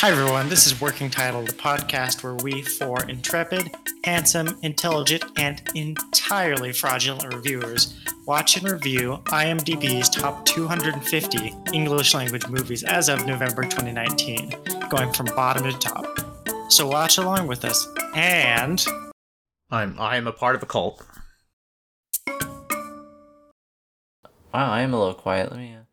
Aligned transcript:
Hi, 0.00 0.10
everyone. 0.10 0.48
This 0.48 0.66
is 0.66 0.80
Working 0.80 1.10
Title, 1.10 1.42
the 1.42 1.52
podcast 1.52 2.24
where 2.24 2.32
we 2.36 2.62
four 2.62 3.04
intrepid, 3.04 3.70
handsome, 4.02 4.58
intelligent, 4.62 5.26
and 5.36 5.60
entirely 5.74 6.72
fraudulent 6.72 7.34
reviewers 7.34 8.02
watch 8.24 8.56
and 8.56 8.66
review 8.66 9.18
IMDb's 9.26 10.08
top 10.08 10.46
250 10.46 11.54
English 11.74 12.14
language 12.14 12.48
movies 12.48 12.82
as 12.82 13.10
of 13.10 13.26
November 13.26 13.62
2019, 13.64 14.54
going 14.88 15.12
from 15.12 15.26
bottom 15.36 15.64
to 15.64 15.78
top. 15.78 16.06
So 16.70 16.86
watch 16.86 17.18
along 17.18 17.46
with 17.46 17.66
us. 17.66 17.86
And 18.14 18.82
I'm 19.70 20.00
I 20.00 20.16
am 20.16 20.26
a 20.26 20.32
part 20.32 20.56
of 20.56 20.62
a 20.62 20.66
cult. 20.66 21.04
Wow, 22.26 22.40
I 24.54 24.80
am 24.80 24.94
a 24.94 24.98
little 24.98 25.12
quiet. 25.12 25.50
Let 25.50 25.60
me. 25.60 25.74
Uh... 25.74 25.89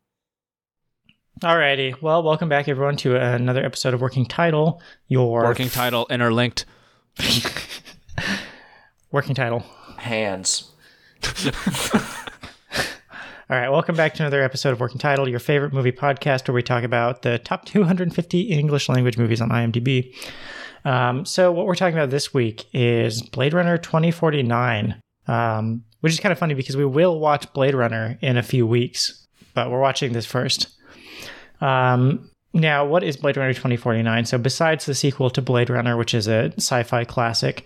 Alrighty. 1.41 2.01
Well, 2.01 2.23
welcome 2.23 2.49
back, 2.49 2.67
everyone, 2.67 2.97
to 2.97 3.15
another 3.15 3.63
episode 3.63 3.93
of 3.93 4.01
Working 4.01 4.25
Title. 4.25 4.81
Your 5.07 5.43
Working 5.43 5.69
title 5.69 6.07
interlinked. 6.09 6.65
working 9.11 9.35
title. 9.35 9.63
Hands. 9.99 10.71
All 13.49 13.55
right, 13.55 13.69
welcome 13.69 13.95
back 13.95 14.15
to 14.15 14.23
another 14.23 14.41
episode 14.41 14.71
of 14.71 14.79
Working 14.79 14.97
Title, 14.97 15.29
your 15.29 15.37
favorite 15.37 15.73
movie 15.73 15.91
podcast 15.91 16.47
where 16.47 16.55
we 16.55 16.63
talk 16.63 16.83
about 16.83 17.21
the 17.21 17.37
top 17.37 17.65
250 17.65 18.41
English 18.41 18.89
language 18.89 19.19
movies 19.19 19.39
on 19.39 19.49
IMDb. 19.49 20.15
Um, 20.85 21.23
so, 21.23 21.51
what 21.51 21.67
we're 21.67 21.75
talking 21.75 21.95
about 21.95 22.09
this 22.09 22.33
week 22.33 22.65
is 22.73 23.21
Blade 23.21 23.53
Runner 23.53 23.77
2049, 23.77 24.99
um, 25.27 25.83
which 25.99 26.13
is 26.13 26.19
kind 26.19 26.31
of 26.31 26.39
funny 26.39 26.55
because 26.55 26.75
we 26.75 26.85
will 26.85 27.19
watch 27.19 27.53
Blade 27.53 27.75
Runner 27.75 28.17
in 28.21 28.37
a 28.37 28.43
few 28.43 28.65
weeks, 28.65 29.27
but 29.53 29.69
we're 29.69 29.79
watching 29.79 30.13
this 30.13 30.25
first. 30.25 30.76
Um, 31.61 32.29
now, 32.53 32.85
what 32.85 33.03
is 33.03 33.17
Blade 33.17 33.37
Runner 33.37 33.53
2049? 33.53 34.25
So, 34.25 34.37
besides 34.37 34.85
the 34.85 34.95
sequel 34.95 35.29
to 35.31 35.41
Blade 35.41 35.69
Runner, 35.69 35.97
which 35.97 36.13
is 36.13 36.27
a 36.27 36.51
sci 36.57 36.83
fi 36.83 37.03
classic, 37.03 37.65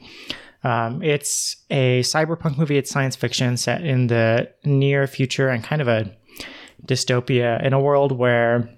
um, 0.64 1.02
it's 1.02 1.58
a 1.70 2.02
cyberpunk 2.02 2.58
movie. 2.58 2.78
It's 2.78 2.92
science 2.92 3.16
fiction 3.16 3.58
set 3.58 3.82
in 3.82 4.08
the 4.08 4.52
near 4.64 5.08
future 5.08 5.50
and 5.50 5.64
kind 5.64 5.82
of 5.82 5.88
a 5.88 6.12
dystopia 6.86 7.64
in 7.64 7.74
a 7.74 7.80
world 7.80 8.12
where 8.12 8.70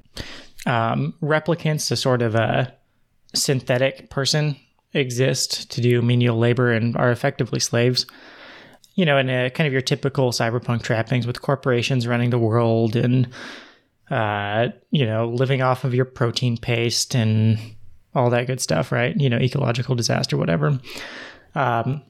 um, 0.66 1.14
replicants, 1.22 1.91
a 1.91 1.95
sort 1.95 2.22
of 2.22 2.36
a 2.36 2.73
synthetic 3.34 4.09
person, 4.09 4.56
exist 4.94 5.72
to 5.72 5.81
do 5.81 6.02
menial 6.02 6.38
labor 6.38 6.72
and 6.72 6.95
are 6.95 7.11
effectively 7.11 7.59
slaves. 7.59 8.06
You 8.95 9.06
know, 9.06 9.17
in 9.17 9.30
a 9.30 9.50
kind 9.50 9.66
of 9.66 9.73
your 9.73 9.81
typical 9.81 10.31
cyberpunk 10.31 10.84
trappings 10.84 11.25
with 11.25 11.41
corporations 11.41 12.06
running 12.06 12.30
the 12.30 12.38
world 12.38 12.95
and 12.95 13.28
uh, 14.14 14.69
you 14.92 15.08
know, 15.08 15.28
living 15.28 15.64
off 15.64 15.83
of 15.83 15.95
your 15.95 16.06
protein 16.06 16.56
paste 16.56 17.16
and 17.16 17.58
all 18.14 18.30
that 18.30 18.45
good 18.45 18.61
stuff, 18.61 18.92
right? 18.92 19.19
You 19.19 19.28
know, 19.28 19.38
ecological 19.38 19.95
disaster, 19.95 20.38
whatever. 20.38 20.80
Um, 21.56 22.03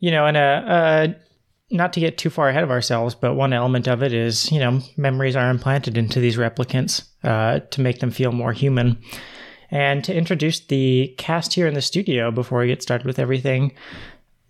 you 0.00 0.10
know, 0.10 0.26
and 0.26 0.36
uh, 0.36 0.40
uh, 0.40 1.08
not 1.70 1.92
to 1.92 2.00
get 2.00 2.18
too 2.18 2.28
far 2.28 2.48
ahead 2.48 2.64
of 2.64 2.72
ourselves, 2.72 3.14
but 3.14 3.34
one 3.34 3.52
element 3.52 3.86
of 3.86 4.02
it 4.02 4.12
is, 4.12 4.50
you 4.50 4.58
know, 4.58 4.80
memories 4.96 5.36
are 5.36 5.48
implanted 5.48 5.96
into 5.96 6.18
these 6.18 6.36
replicants 6.36 7.04
uh, 7.22 7.60
to 7.70 7.80
make 7.80 8.00
them 8.00 8.10
feel 8.10 8.32
more 8.32 8.52
human. 8.52 8.98
And 9.70 10.02
to 10.02 10.14
introduce 10.14 10.58
the 10.58 11.14
cast 11.18 11.54
here 11.54 11.68
in 11.68 11.74
the 11.74 11.82
studio 11.82 12.32
before 12.32 12.58
we 12.58 12.66
get 12.66 12.82
started 12.82 13.06
with 13.06 13.20
everything, 13.20 13.74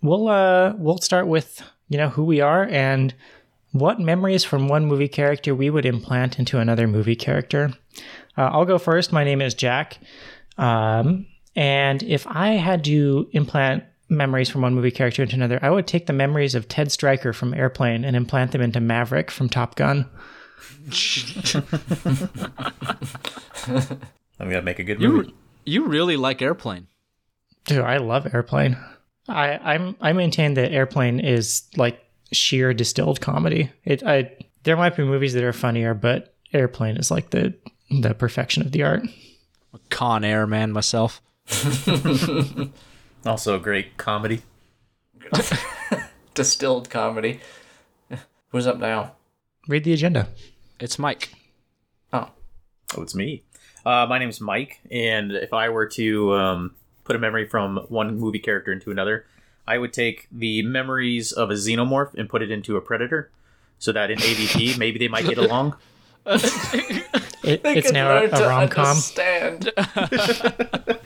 we'll 0.01 0.27
uh, 0.27 0.73
we'll 0.77 0.97
start 0.97 1.27
with 1.27 1.61
you 1.87 1.99
know 1.99 2.09
who 2.09 2.23
we 2.23 2.41
are 2.41 2.63
and 2.63 3.13
what 3.77 3.99
memories 3.99 4.43
from 4.45 4.67
one 4.67 4.85
movie 4.85 5.07
character 5.09 5.53
we 5.53 5.69
would 5.69 5.85
implant 5.85 6.39
into 6.39 6.59
another 6.59 6.87
movie 6.87 7.15
character. 7.15 7.73
Uh, 8.37 8.49
I'll 8.51 8.65
go 8.65 8.77
first. 8.77 9.11
My 9.11 9.23
name 9.23 9.41
is 9.41 9.53
Jack. 9.53 9.97
Um, 10.57 11.25
and 11.55 12.01
if 12.03 12.25
I 12.27 12.49
had 12.51 12.83
to 12.85 13.27
implant 13.33 13.83
memories 14.07 14.49
from 14.49 14.61
one 14.61 14.73
movie 14.75 14.91
character 14.91 15.23
into 15.23 15.35
another, 15.35 15.59
I 15.61 15.69
would 15.69 15.87
take 15.87 16.05
the 16.05 16.13
memories 16.13 16.55
of 16.55 16.67
Ted 16.67 16.91
Stryker 16.91 17.33
from 17.33 17.53
Airplane 17.53 18.05
and 18.05 18.15
implant 18.15 18.51
them 18.53 18.61
into 18.61 18.79
Maverick 18.79 19.29
from 19.29 19.49
Top 19.49 19.75
Gun. 19.75 20.09
I'm 23.67 24.49
gonna 24.49 24.61
make 24.61 24.79
a 24.79 24.83
good 24.83 25.01
You 25.01 25.09
movie. 25.09 25.33
you 25.65 25.85
really 25.87 26.17
like 26.17 26.41
airplane. 26.41 26.87
Dude, 27.65 27.79
I 27.81 27.97
love 27.97 28.27
Airplane. 28.33 28.77
I 29.27 29.57
I'm 29.57 29.95
I 30.01 30.13
maintain 30.13 30.53
that 30.55 30.71
Airplane 30.71 31.19
is 31.19 31.63
like 31.75 31.99
sheer 32.35 32.73
distilled 32.73 33.21
comedy. 33.21 33.71
It 33.83 34.03
I 34.03 34.35
there 34.63 34.77
might 34.77 34.95
be 34.95 35.03
movies 35.03 35.33
that 35.33 35.43
are 35.43 35.53
funnier, 35.53 35.93
but 35.93 36.33
Airplane 36.53 36.97
is 36.97 37.11
like 37.11 37.29
the 37.31 37.53
the 37.89 38.13
perfection 38.13 38.63
of 38.63 38.71
the 38.71 38.83
art. 38.83 39.03
Con 39.89 40.23
Air 40.23 40.47
man 40.47 40.71
myself. 40.71 41.21
Also 43.25 43.55
a 43.55 43.59
great 43.59 43.97
comedy. 43.97 44.43
Distilled 46.35 46.89
comedy. 46.89 47.39
Who's 48.49 48.67
up 48.67 48.77
now? 48.77 49.13
Read 49.67 49.83
the 49.83 49.93
agenda. 49.93 50.27
It's 50.79 50.99
Mike. 50.99 51.31
Oh, 52.13 52.29
Oh, 52.95 53.01
it's 53.01 53.15
me. 53.15 53.43
Uh, 53.83 54.05
my 54.07 54.19
name's 54.19 54.39
Mike, 54.39 54.79
and 54.91 55.31
if 55.31 55.53
I 55.53 55.69
were 55.69 55.87
to 55.87 56.33
um, 56.35 56.75
put 57.03 57.15
a 57.15 57.19
memory 57.19 57.47
from 57.47 57.77
one 57.89 58.15
movie 58.19 58.39
character 58.39 58.71
into 58.71 58.91
another, 58.91 59.25
I 59.67 59.77
would 59.77 59.93
take 59.93 60.27
the 60.31 60.61
memories 60.63 61.31
of 61.31 61.49
a 61.49 61.55
xenomorph 61.55 62.13
and 62.15 62.29
put 62.29 62.41
it 62.41 62.51
into 62.51 62.77
a 62.77 62.81
predator, 62.81 63.31
so 63.79 63.91
that 63.91 64.11
in 64.11 64.19
AVP 64.19 64.77
maybe 64.79 64.99
they 64.99 65.07
might 65.07 65.25
get 65.25 65.37
along. 65.37 65.75
It, 67.43 67.61
it's 67.63 67.91
now 67.91 68.09
a, 68.17 68.25
a 68.25 68.47
rom 68.49 68.67
com. 68.69 68.87
Understand. 68.87 69.71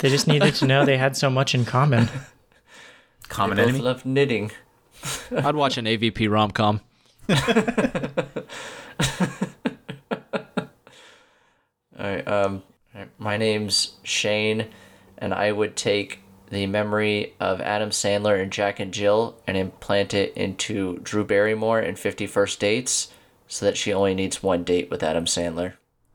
They 0.00 0.08
just 0.10 0.26
needed 0.26 0.54
to 0.56 0.66
know 0.66 0.84
they 0.86 0.96
had 0.98 1.16
so 1.16 1.28
much 1.30 1.54
in 1.54 1.64
common. 1.66 2.08
Common 3.28 3.56
Both 3.58 3.68
enemy. 3.68 3.78
love 3.84 4.04
knitting. 4.06 4.50
I'd 5.30 5.54
watch 5.54 5.76
an 5.78 5.84
AVP 5.86 6.30
rom 6.30 6.50
com. 6.50 6.80
All 7.30 7.36
right. 11.98 12.26
Um, 12.26 12.62
all 12.94 13.00
right, 13.00 13.10
my 13.18 13.36
name's 13.36 13.94
Shane, 14.02 14.66
and 15.18 15.32
I 15.34 15.52
would 15.52 15.76
take 15.76 16.20
the 16.50 16.66
memory 16.66 17.34
of 17.40 17.60
Adam 17.60 17.90
Sandler 17.90 18.40
and 18.42 18.52
Jack 18.52 18.80
and 18.80 18.92
Jill 18.92 19.36
and 19.46 19.56
implant 19.56 20.14
it 20.14 20.36
into 20.36 20.98
Drew 20.98 21.24
Barrymore 21.24 21.80
in 21.80 21.96
Fifty 21.96 22.26
First 22.26 22.60
Dates, 22.60 23.08
so 23.48 23.66
that 23.66 23.76
she 23.76 23.92
only 23.92 24.14
needs 24.14 24.42
one 24.42 24.64
date 24.64 24.90
with 24.90 25.02
Adam 25.02 25.24
Sandler. 25.26 25.74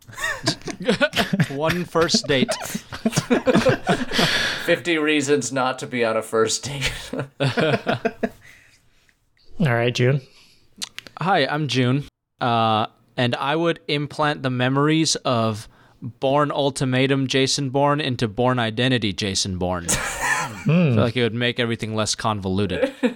One 1.49 1.85
first 1.85 2.27
date. 2.27 2.51
Fifty 4.65 4.97
reasons 4.97 5.51
not 5.51 5.79
to 5.79 5.87
be 5.87 6.03
on 6.05 6.17
a 6.17 6.21
first 6.21 6.63
date. 6.63 6.91
All 9.59 9.73
right, 9.73 9.93
June. 9.93 10.21
Hi, 11.19 11.45
I'm 11.45 11.67
June. 11.67 12.05
Uh, 12.39 12.87
and 13.17 13.35
I 13.35 13.55
would 13.55 13.81
implant 13.87 14.43
the 14.43 14.49
memories 14.49 15.15
of 15.17 15.67
Bourne 16.01 16.51
Ultimatum 16.51 17.27
Jason 17.27 17.69
Bourne 17.69 17.99
into 17.99 18.27
Bourne 18.27 18.59
Identity 18.59 19.13
Jason 19.13 19.57
Bourne. 19.57 19.85
I 19.89 20.61
feel 20.65 20.95
like 20.95 21.15
it 21.17 21.23
would 21.23 21.33
make 21.33 21.59
everything 21.59 21.95
less 21.95 22.15
convoluted. 22.15 22.93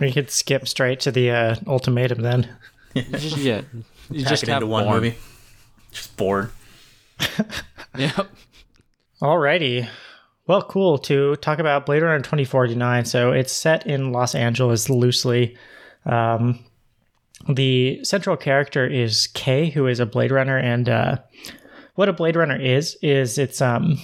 We 0.00 0.10
could 0.10 0.28
skip 0.28 0.66
straight 0.66 0.98
to 1.00 1.12
the 1.12 1.30
uh, 1.30 1.54
ultimatum 1.68 2.22
then. 2.22 2.48
Just- 2.96 3.36
yeah, 3.36 3.62
you 4.10 4.22
Pack 4.24 4.28
just 4.30 4.42
it 4.42 4.48
have 4.48 4.56
into 4.62 4.66
one 4.66 4.84
Bourne. 4.84 4.94
movie. 4.96 5.16
Just 5.92 6.16
bored. 6.16 6.50
Yep. 7.96 8.26
Alrighty. 9.22 9.88
Well, 10.48 10.62
cool 10.62 10.98
to 10.98 11.36
talk 11.36 11.60
about 11.60 11.86
Blade 11.86 12.02
Runner 12.02 12.18
2049. 12.18 13.04
So 13.04 13.30
it's 13.30 13.52
set 13.52 13.86
in 13.86 14.10
Los 14.10 14.34
Angeles 14.34 14.90
loosely. 14.90 15.56
Um, 16.04 16.58
the 17.48 18.04
central 18.04 18.36
character 18.36 18.84
is 18.86 19.28
Kay, 19.28 19.70
who 19.70 19.86
is 19.86 20.00
a 20.00 20.06
Blade 20.06 20.32
Runner, 20.32 20.58
and 20.58 20.88
uh, 20.88 21.16
what 21.94 22.08
a 22.08 22.12
Blade 22.12 22.36
Runner 22.36 22.60
is 22.60 22.96
is 23.02 23.38
it's 23.38 23.60
um, 23.60 23.98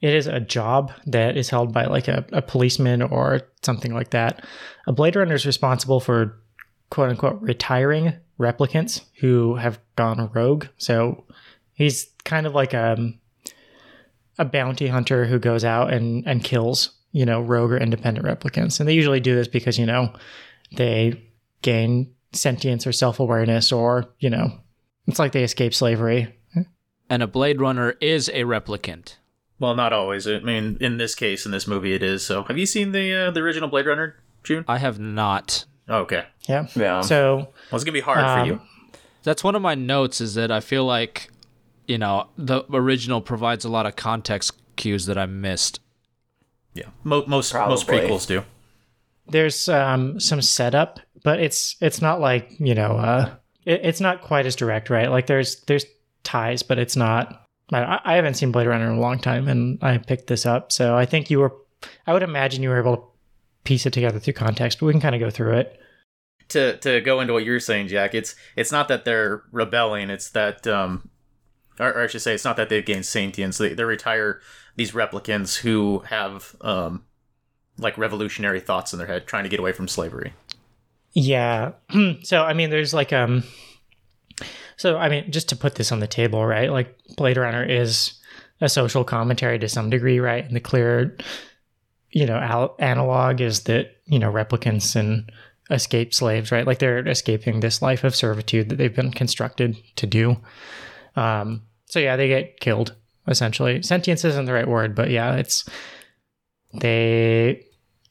it 0.00 0.14
is 0.14 0.26
a 0.26 0.40
job 0.40 0.92
that 1.06 1.36
is 1.36 1.50
held 1.50 1.72
by 1.72 1.86
like 1.86 2.08
a, 2.08 2.24
a 2.32 2.42
policeman 2.42 3.02
or 3.02 3.42
something 3.62 3.92
like 3.92 4.10
that. 4.10 4.44
A 4.86 4.92
Blade 4.92 5.16
Runner 5.16 5.34
is 5.34 5.46
responsible 5.46 6.00
for 6.00 6.38
quote 6.90 7.10
unquote 7.10 7.40
retiring 7.40 8.14
replicants 8.38 9.02
who 9.20 9.56
have 9.56 9.80
gone 9.96 10.30
rogue. 10.32 10.66
So 10.78 11.24
he's 11.72 12.06
kind 12.24 12.46
of 12.46 12.54
like 12.54 12.74
um 12.74 13.18
a 14.38 14.44
bounty 14.44 14.86
hunter 14.86 15.24
who 15.26 15.38
goes 15.38 15.64
out 15.64 15.92
and 15.92 16.26
and 16.26 16.44
kills 16.44 16.90
you 17.12 17.24
know 17.24 17.40
rogue 17.40 17.72
or 17.72 17.78
independent 17.78 18.26
replicants 18.26 18.78
and 18.78 18.88
they 18.88 18.92
usually 18.92 19.20
do 19.20 19.34
this 19.34 19.48
because 19.48 19.78
you 19.78 19.86
know 19.86 20.12
they 20.76 21.20
gain 21.62 22.12
sentience 22.32 22.86
or 22.86 22.92
self-awareness 22.92 23.72
or 23.72 24.04
you 24.18 24.30
know 24.30 24.52
it's 25.08 25.18
like 25.18 25.32
they 25.32 25.42
escape 25.42 25.74
slavery 25.74 26.34
And 27.10 27.22
a 27.22 27.26
Blade 27.26 27.60
Runner 27.60 27.94
is 28.00 28.28
a 28.28 28.42
replicant. 28.44 29.16
Well, 29.58 29.74
not 29.74 29.92
always. 29.92 30.28
I 30.28 30.38
mean, 30.40 30.76
in 30.80 30.98
this 30.98 31.14
case, 31.16 31.44
in 31.46 31.50
this 31.52 31.66
movie, 31.66 31.94
it 31.94 32.02
is. 32.02 32.24
So, 32.24 32.42
have 32.44 32.56
you 32.58 32.66
seen 32.66 32.92
the 32.92 33.12
uh, 33.14 33.30
the 33.32 33.40
original 33.40 33.68
Blade 33.68 33.86
Runner, 33.86 34.14
June? 34.44 34.64
I 34.68 34.78
have 34.78 35.00
not. 35.00 35.64
Oh, 35.88 36.00
okay. 36.00 36.26
yeah 36.48 36.66
Yeah. 36.76 37.00
so 37.00 37.36
Well, 37.36 37.48
it's 37.72 37.82
gonna 37.84 37.92
be 37.92 38.00
hard 38.02 38.18
for 38.20 38.40
Um, 38.42 38.46
you. 38.46 38.60
That's 39.24 39.42
one 39.42 39.54
of 39.56 39.62
my 39.62 39.74
notes 39.74 40.20
is 40.20 40.34
that 40.34 40.50
I 40.52 40.60
feel 40.60 40.84
like 40.84 41.30
you 41.86 41.96
know, 41.98 42.28
the 42.36 42.62
original 42.70 43.22
provides 43.22 43.64
a 43.64 43.68
lot 43.70 43.86
of 43.86 43.96
context 43.96 44.52
cues 44.76 45.06
that 45.06 45.16
I 45.16 45.24
missed. 45.26 45.80
Yeah, 46.74 46.90
Mo- 47.02 47.24
most 47.26 47.54
most 47.54 47.86
prequels 47.88 48.26
do. 48.26 48.44
There's 49.26 49.68
um, 49.68 50.20
some 50.20 50.42
setup, 50.42 51.00
but 51.24 51.40
it's 51.40 51.76
it's 51.80 52.00
not 52.02 52.20
like 52.20 52.52
you 52.60 52.74
know, 52.74 52.92
uh, 52.98 53.34
it, 53.68 53.80
it's 53.84 54.00
not 54.00 54.22
quite 54.22 54.46
as 54.46 54.56
direct, 54.56 54.90
right? 54.90 55.10
Like 55.10 55.26
there's 55.26 55.60
there's 55.66 55.84
ties, 56.24 56.62
but 56.62 56.78
it's 56.78 56.96
not. 56.96 57.44
I, 57.72 58.00
I 58.04 58.14
haven't 58.14 58.34
seen 58.34 58.50
Blade 58.50 58.66
Runner 58.66 58.90
in 58.90 58.96
a 58.96 59.00
long 59.00 59.18
time, 59.18 59.46
and 59.46 59.78
I 59.82 59.98
picked 59.98 60.26
this 60.26 60.46
up, 60.46 60.72
so 60.72 60.96
I 60.96 61.04
think 61.04 61.30
you 61.30 61.40
were. 61.40 61.54
I 62.06 62.12
would 62.12 62.22
imagine 62.22 62.62
you 62.62 62.70
were 62.70 62.80
able 62.80 62.96
to 62.96 63.02
piece 63.64 63.86
it 63.86 63.92
together 63.92 64.18
through 64.18 64.32
context, 64.32 64.80
but 64.80 64.86
we 64.86 64.92
can 64.92 65.00
kind 65.00 65.14
of 65.14 65.20
go 65.20 65.30
through 65.30 65.58
it. 65.58 65.80
to 66.48 66.76
to 66.78 67.00
go 67.00 67.20
into 67.20 67.32
what 67.34 67.44
you're 67.44 67.60
saying, 67.60 67.88
Jack, 67.88 68.14
it's 68.14 68.34
it's 68.56 68.72
not 68.72 68.88
that 68.88 69.04
they're 69.04 69.42
rebelling. 69.52 70.10
It's 70.10 70.30
that, 70.30 70.66
um, 70.66 71.10
or, 71.78 71.92
or 71.92 72.04
I 72.04 72.06
should 72.06 72.22
say, 72.22 72.34
it's 72.34 72.44
not 72.44 72.56
that 72.56 72.68
they've 72.70 72.84
gained 72.84 73.06
sentience. 73.06 73.58
They 73.58 73.74
they 73.74 73.84
retire 73.84 74.40
these 74.76 74.92
replicants 74.92 75.58
who 75.58 76.00
have 76.06 76.56
um, 76.62 77.04
like 77.76 77.98
revolutionary 77.98 78.60
thoughts 78.60 78.92
in 78.92 78.98
their 78.98 79.08
head, 79.08 79.26
trying 79.26 79.44
to 79.44 79.50
get 79.50 79.60
away 79.60 79.72
from 79.72 79.88
slavery. 79.88 80.32
Yeah. 81.12 81.72
so 82.22 82.42
I 82.44 82.52
mean, 82.54 82.70
there's 82.70 82.94
like 82.94 83.12
um. 83.12 83.44
So 84.76 84.96
I 84.96 85.08
mean, 85.08 85.30
just 85.30 85.48
to 85.48 85.56
put 85.56 85.74
this 85.74 85.90
on 85.90 86.00
the 86.00 86.06
table, 86.06 86.44
right? 86.44 86.70
Like 86.70 86.96
Blade 87.16 87.36
Runner 87.36 87.64
is 87.64 88.14
a 88.60 88.68
social 88.68 89.04
commentary 89.04 89.58
to 89.58 89.68
some 89.68 89.90
degree, 89.90 90.20
right? 90.20 90.44
And 90.44 90.54
the 90.54 90.60
clear, 90.60 91.16
you 92.10 92.26
know, 92.26 92.36
al- 92.36 92.76
analog 92.78 93.40
is 93.40 93.64
that 93.64 93.96
you 94.06 94.18
know 94.18 94.32
replicants 94.32 94.94
and 94.94 95.30
escaped 95.70 96.14
slaves, 96.14 96.52
right? 96.52 96.66
Like 96.66 96.78
they're 96.78 97.06
escaping 97.06 97.60
this 97.60 97.82
life 97.82 98.04
of 98.04 98.16
servitude 98.16 98.68
that 98.68 98.76
they've 98.76 98.94
been 98.94 99.12
constructed 99.12 99.76
to 99.96 100.06
do. 100.06 100.36
Um. 101.16 101.62
So 101.86 101.98
yeah, 101.98 102.16
they 102.16 102.28
get 102.28 102.60
killed 102.60 102.94
essentially. 103.26 103.82
Sentience 103.82 104.24
isn't 104.24 104.46
the 104.46 104.52
right 104.52 104.68
word, 104.68 104.94
but 104.94 105.10
yeah, 105.10 105.34
it's 105.36 105.68
they 106.74 107.64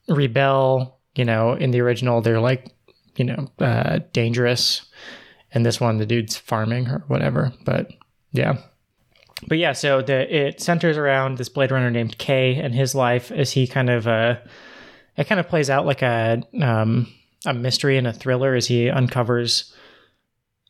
rebel. 0.07 0.95
You 1.15 1.25
know, 1.25 1.53
in 1.53 1.71
the 1.71 1.81
original, 1.81 2.21
they're 2.21 2.39
like 2.39 2.71
you 3.17 3.25
know, 3.25 3.49
uh, 3.59 3.99
dangerous. 4.13 4.85
And 5.51 5.65
this 5.65 5.81
one, 5.81 5.97
the 5.97 6.05
dude's 6.05 6.37
farming 6.37 6.87
or 6.87 7.03
whatever. 7.07 7.53
But 7.65 7.91
yeah. 8.31 8.57
But 9.47 9.57
yeah, 9.57 9.73
so 9.73 10.01
the 10.01 10.35
it 10.35 10.61
centers 10.61 10.97
around 10.97 11.37
this 11.37 11.49
Blade 11.49 11.71
Runner 11.71 11.91
named 11.91 12.17
K 12.17 12.55
and 12.55 12.73
his 12.73 12.95
life 12.95 13.31
as 13.31 13.51
he 13.51 13.67
kind 13.67 13.89
of 13.89 14.07
uh 14.07 14.37
it 15.15 15.27
kind 15.27 15.39
of 15.39 15.47
plays 15.47 15.69
out 15.69 15.85
like 15.85 16.01
a 16.01 16.41
um 16.61 17.13
a 17.45 17.53
mystery 17.53 17.97
and 17.97 18.07
a 18.07 18.13
thriller 18.13 18.55
as 18.55 18.67
he 18.67 18.89
uncovers 18.89 19.73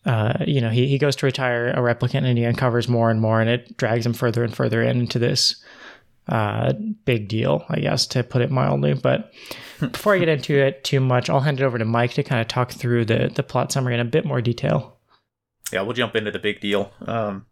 uh 0.06 0.34
you 0.46 0.60
know, 0.60 0.70
he, 0.70 0.88
he 0.88 0.98
goes 0.98 1.16
to 1.18 1.26
retire 1.26 1.70
a 1.70 1.78
replicant 1.78 2.26
and 2.26 2.38
he 2.38 2.46
uncovers 2.46 2.90
more 2.90 3.10
and 3.10 3.22
more 3.22 3.40
and 3.40 3.50
it 3.50 3.78
drags 3.78 4.06
him 4.06 4.14
further 4.14 4.44
and 4.44 4.54
further 4.54 4.82
in 4.82 5.00
into 5.00 5.18
this 5.18 5.64
uh, 6.30 6.74
big 7.06 7.28
deal, 7.28 7.66
I 7.70 7.80
guess, 7.80 8.06
to 8.08 8.24
put 8.24 8.42
it 8.42 8.52
mildly. 8.52 8.94
But 8.94 9.32
before 9.80 10.16
I 10.16 10.20
get 10.20 10.30
into 10.30 10.58
it 10.58 10.84
too 10.84 11.00
much, 11.00 11.30
I'll 11.30 11.42
hand 11.42 11.60
it 11.60 11.64
over 11.64 11.78
to 11.78 11.86
Mike 11.86 12.14
to 12.14 12.24
kind 12.24 12.42
of 12.42 12.48
talk 12.48 12.72
through 12.72 13.06
the 13.06 13.32
the 13.34 13.44
plot 13.44 13.72
summary 13.72 13.94
in 13.94 14.00
a 14.00 14.06
bit 14.06 14.26
more 14.26 14.42
detail. 14.42 14.98
Yeah, 15.72 15.82
we'll 15.82 15.94
jump 15.94 16.16
into 16.16 16.32
the 16.32 16.40
big 16.40 16.60
deal. 16.62 16.92
Um, 17.06 17.46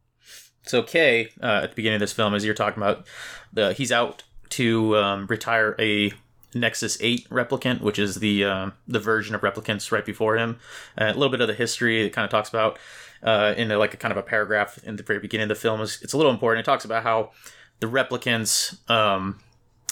so 0.63 0.81
Kay, 0.81 1.29
uh, 1.41 1.61
at 1.63 1.71
the 1.71 1.75
beginning 1.75 1.97
of 1.97 2.01
this 2.01 2.13
film, 2.13 2.33
as 2.33 2.45
you're 2.45 2.53
talking 2.53 2.81
about, 2.81 3.05
the 3.53 3.73
he's 3.73 3.91
out 3.91 4.23
to 4.49 4.97
um, 4.97 5.27
retire 5.27 5.75
a 5.79 6.11
Nexus 6.53 6.97
Eight 7.01 7.27
replicant, 7.29 7.81
which 7.81 7.99
is 7.99 8.15
the 8.15 8.45
um, 8.45 8.73
the 8.87 8.99
version 8.99 9.35
of 9.35 9.41
replicants 9.41 9.91
right 9.91 10.05
before 10.05 10.37
him. 10.37 10.59
Uh, 10.97 11.05
a 11.05 11.13
little 11.13 11.29
bit 11.29 11.41
of 11.41 11.47
the 11.47 11.53
history 11.53 12.05
it 12.05 12.11
kind 12.11 12.25
of 12.25 12.31
talks 12.31 12.49
about 12.49 12.79
uh, 13.21 13.53
in 13.57 13.71
a, 13.71 13.77
like 13.77 13.93
a 13.93 13.97
kind 13.97 14.11
of 14.11 14.17
a 14.17 14.23
paragraph 14.23 14.79
in 14.83 14.95
the 14.95 15.03
very 15.03 15.19
beginning 15.19 15.43
of 15.43 15.49
the 15.49 15.55
film. 15.55 15.81
is 15.81 15.99
It's 16.01 16.13
a 16.13 16.17
little 16.17 16.31
important. 16.31 16.65
It 16.65 16.69
talks 16.69 16.85
about 16.85 17.03
how 17.03 17.31
the 17.79 17.87
replicants 17.87 18.77
um, 18.89 19.39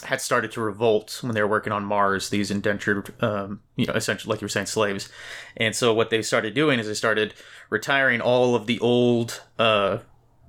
had 0.04 0.22
started 0.22 0.52
to 0.52 0.62
revolt 0.62 1.20
when 1.22 1.34
they 1.34 1.42
were 1.42 1.48
working 1.48 1.74
on 1.74 1.86
Mars. 1.86 2.30
These 2.30 2.52
indentured, 2.52 3.14
um, 3.22 3.62
you 3.76 3.86
know, 3.86 3.94
essentially, 3.94 4.32
like 4.32 4.42
you 4.42 4.46
were 4.46 4.50
saying, 4.50 4.68
slaves. 4.68 5.10
And 5.58 5.76
so 5.76 5.94
what 5.94 6.10
they 6.10 6.22
started 6.22 6.54
doing 6.54 6.80
is 6.80 6.88
they 6.88 6.94
started 6.94 7.34
retiring 7.70 8.22
all 8.22 8.56
of 8.56 8.68
the 8.68 8.80
old 8.80 9.44
uh, 9.60 10.00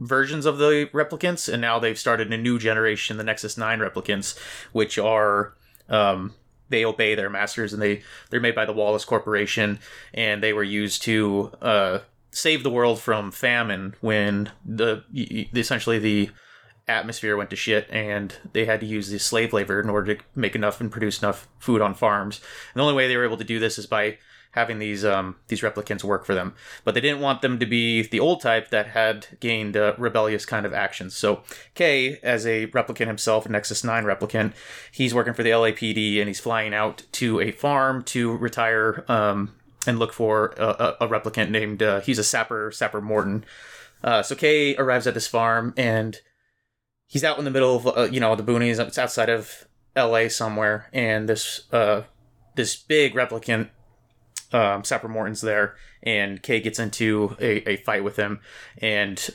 versions 0.01 0.47
of 0.47 0.59
the 0.59 0.89
replicants, 0.93 1.53
and 1.53 1.61
now 1.61 1.79
they've 1.79 1.99
started 1.99 2.33
a 2.33 2.37
new 2.37 2.59
generation, 2.59 3.17
the 3.17 3.25
Nexus 3.25 3.57
Nine 3.57 3.81
replicants, 3.81 4.39
which 4.73 4.99
are 4.99 5.55
um, 5.89 6.35
they 6.69 6.85
obey 6.85 7.15
their 7.15 7.31
masters, 7.31 7.73
and 7.73 7.81
they 7.81 8.03
they're 8.31 8.41
made 8.41 8.55
by 8.55 8.65
the 8.65 8.73
Wallace 8.73 9.05
Corporation, 9.05 9.79
and 10.13 10.43
they 10.43 10.53
were 10.53 10.63
used 10.63 11.03
to 11.03 11.53
uh, 11.61 11.99
save 12.31 12.63
the 12.63 12.71
world 12.71 13.01
from 13.01 13.31
famine 13.31 13.95
when 14.01 14.51
the 14.65 15.05
essentially 15.55 15.99
the 15.99 16.31
atmosphere 16.87 17.37
went 17.37 17.51
to 17.51 17.57
shit 17.57 17.89
and 17.91 18.35
they 18.53 18.65
had 18.65 18.81
to 18.81 18.87
use 18.87 19.09
the 19.09 19.19
slave 19.19 19.53
labor 19.53 19.81
in 19.81 19.89
order 19.89 20.15
to 20.15 20.25
make 20.35 20.55
enough 20.55 20.81
and 20.81 20.93
produce 20.93 21.23
enough 21.23 21.49
food 21.59 21.81
on 21.81 21.95
farms. 21.95 22.41
And 22.73 22.81
the 22.81 22.83
only 22.83 22.95
way 22.95 23.09
they 23.09 23.17
were 23.17 23.25
able 23.25 23.39
to 23.39 23.45
do 23.45 23.59
this 23.59 23.79
is 23.79 23.87
by 23.87 24.19
having 24.55 24.79
these 24.79 25.05
um, 25.05 25.35
these 25.49 25.63
replicants 25.63 26.05
work 26.05 26.25
for 26.25 26.35
them. 26.35 26.55
But 26.85 26.95
they 26.95 27.01
didn't 27.01 27.21
want 27.21 27.43
them 27.43 27.59
to 27.59 27.67
be 27.67 28.03
the 28.03 28.21
old 28.21 28.41
type 28.41 28.71
that 28.71 28.89
had 28.89 29.27
gained 29.41 29.77
uh, 29.77 29.95
rebellious 29.99 30.47
kind 30.47 30.65
of 30.65 30.73
actions. 30.73 31.15
So 31.15 31.43
Kay, 31.75 32.19
as 32.23 32.47
a 32.47 32.69
replicant 32.69 33.09
himself, 33.09 33.47
a 33.47 33.49
Nexus 33.49 33.83
9 33.83 34.05
replicant, 34.05 34.53
he's 34.93 35.15
working 35.15 35.35
for 35.35 35.43
the 35.43 35.51
LAPD 35.51 36.19
and 36.19 36.29
he's 36.29 36.41
flying 36.41 36.73
out 36.73 37.03
to 37.13 37.41
a 37.41 37.51
farm 37.51 38.03
to 38.05 38.37
retire 38.37 39.05
um, 39.09 39.55
and 39.87 39.99
look 39.99 40.13
for 40.13 40.55
a, 40.57 40.95
a, 41.01 41.09
replicant 41.09 41.51
named, 41.51 41.83
uh, 41.83 42.01
he's 42.01 42.19
a 42.19 42.25
sapper, 42.25 42.71
Sapper 42.71 43.01
Morton. 43.01 43.45
Uh, 44.03 44.23
so 44.23 44.35
Kay 44.35 44.77
arrives 44.77 45.07
at 45.07 45.15
this 45.15 45.27
farm 45.27 45.75
and 45.77 46.21
he's 47.15 47.25
out 47.25 47.39
in 47.39 47.45
the 47.45 47.51
middle 47.51 47.77
of 47.77 47.87
uh, 47.87 48.09
you 48.11 48.21
know 48.21 48.37
the 48.37 48.43
boonies. 48.43 48.79
It's 48.79 48.99
outside 48.99 49.31
of 49.31 49.67
L.A. 49.97 50.29
somewhere, 50.29 50.91
and 50.93 51.27
this 51.27 51.73
uh, 51.73 52.03
this 52.57 52.77
big 52.77 53.15
replicant 53.15 53.71
um, 54.53 54.85
Sapper 54.85 55.09
Morton's 55.09 55.41
there, 55.41 55.77
and 56.03 56.43
Kay 56.43 56.61
gets 56.61 56.79
into 56.79 57.37
a, 57.41 57.71
a 57.71 57.77
fight 57.79 58.05
with 58.05 58.17
him, 58.17 58.41
and 58.77 59.31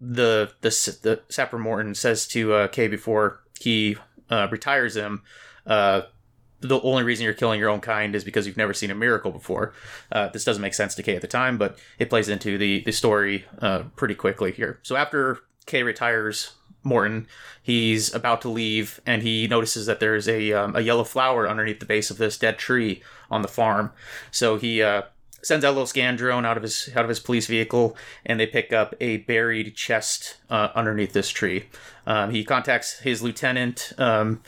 the 0.00 0.52
the 0.60 0.70
the 1.02 1.22
Sapper 1.30 1.58
Morton 1.58 1.94
says 1.94 2.26
to 2.28 2.52
uh, 2.52 2.68
Kay 2.68 2.88
before 2.88 3.40
he 3.58 3.96
uh, 4.28 4.48
retires 4.50 4.96
him. 4.96 5.22
Uh, 5.64 6.02
the 6.60 6.80
only 6.80 7.04
reason 7.04 7.22
you're 7.24 7.34
killing 7.34 7.60
your 7.60 7.68
own 7.68 7.80
kind 7.80 8.16
is 8.16 8.24
because 8.24 8.44
you've 8.44 8.56
never 8.56 8.74
seen 8.74 8.90
a 8.90 8.94
miracle 8.94 9.30
before. 9.30 9.72
Uh, 10.10 10.26
this 10.30 10.42
doesn't 10.42 10.60
make 10.60 10.74
sense 10.74 10.96
to 10.96 11.04
Kay 11.04 11.14
at 11.14 11.22
the 11.22 11.28
time, 11.28 11.56
but 11.56 11.78
it 12.00 12.10
plays 12.10 12.28
into 12.28 12.58
the 12.58 12.82
the 12.82 12.90
story 12.90 13.44
uh, 13.60 13.84
pretty 13.94 14.16
quickly 14.16 14.50
here. 14.50 14.80
So 14.82 14.96
after 14.96 15.38
Kay 15.66 15.84
retires 15.84 16.54
Morton, 16.82 17.26
he's 17.62 18.14
about 18.14 18.40
to 18.42 18.48
leave, 18.48 19.00
and 19.04 19.22
he 19.22 19.46
notices 19.46 19.86
that 19.86 20.00
there's 20.00 20.28
a 20.28 20.52
um, 20.52 20.76
a 20.76 20.80
yellow 20.80 21.04
flower 21.04 21.48
underneath 21.48 21.80
the 21.80 21.86
base 21.86 22.10
of 22.10 22.18
this 22.18 22.38
dead 22.38 22.58
tree 22.58 23.02
on 23.30 23.42
the 23.42 23.48
farm. 23.48 23.92
So 24.30 24.56
he 24.56 24.82
uh, 24.82 25.02
sends 25.42 25.64
out 25.64 25.70
a 25.70 25.72
little 25.72 25.86
scan 25.86 26.16
drone 26.16 26.44
out 26.44 26.56
of 26.56 26.62
his 26.62 26.90
out 26.94 27.04
of 27.04 27.08
his 27.08 27.20
police 27.20 27.46
vehicle, 27.46 27.96
and 28.24 28.38
they 28.38 28.46
pick 28.46 28.72
up 28.72 28.94
a 29.00 29.18
buried 29.18 29.74
chest 29.74 30.36
uh, 30.50 30.68
underneath 30.74 31.12
this 31.12 31.30
tree. 31.30 31.66
Um, 32.06 32.30
he 32.30 32.44
contacts 32.44 33.00
his 33.00 33.22
lieutenant. 33.22 33.92
Um, 33.98 34.42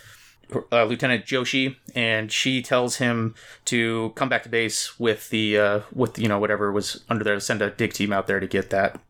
uh, 0.73 0.83
Lieutenant 0.83 1.25
Joshi, 1.27 1.77
and 1.95 2.33
she 2.33 2.61
tells 2.61 2.97
him 2.97 3.37
to 3.67 4.13
come 4.17 4.29
back 4.29 4.43
to 4.43 4.49
base 4.49 4.99
with 4.99 5.31
the 5.31 5.57
uh, 5.57 5.81
with 5.95 6.19
you 6.19 6.29
know 6.29 6.41
whatever 6.41 6.73
was 6.73 7.05
under 7.09 7.23
there 7.23 7.39
send 7.39 7.63
a 7.63 7.71
dig 7.71 7.93
team 7.93 8.13
out 8.13 8.27
there 8.27 8.41
to 8.41 8.49
get 8.49 8.71
that. 8.71 9.01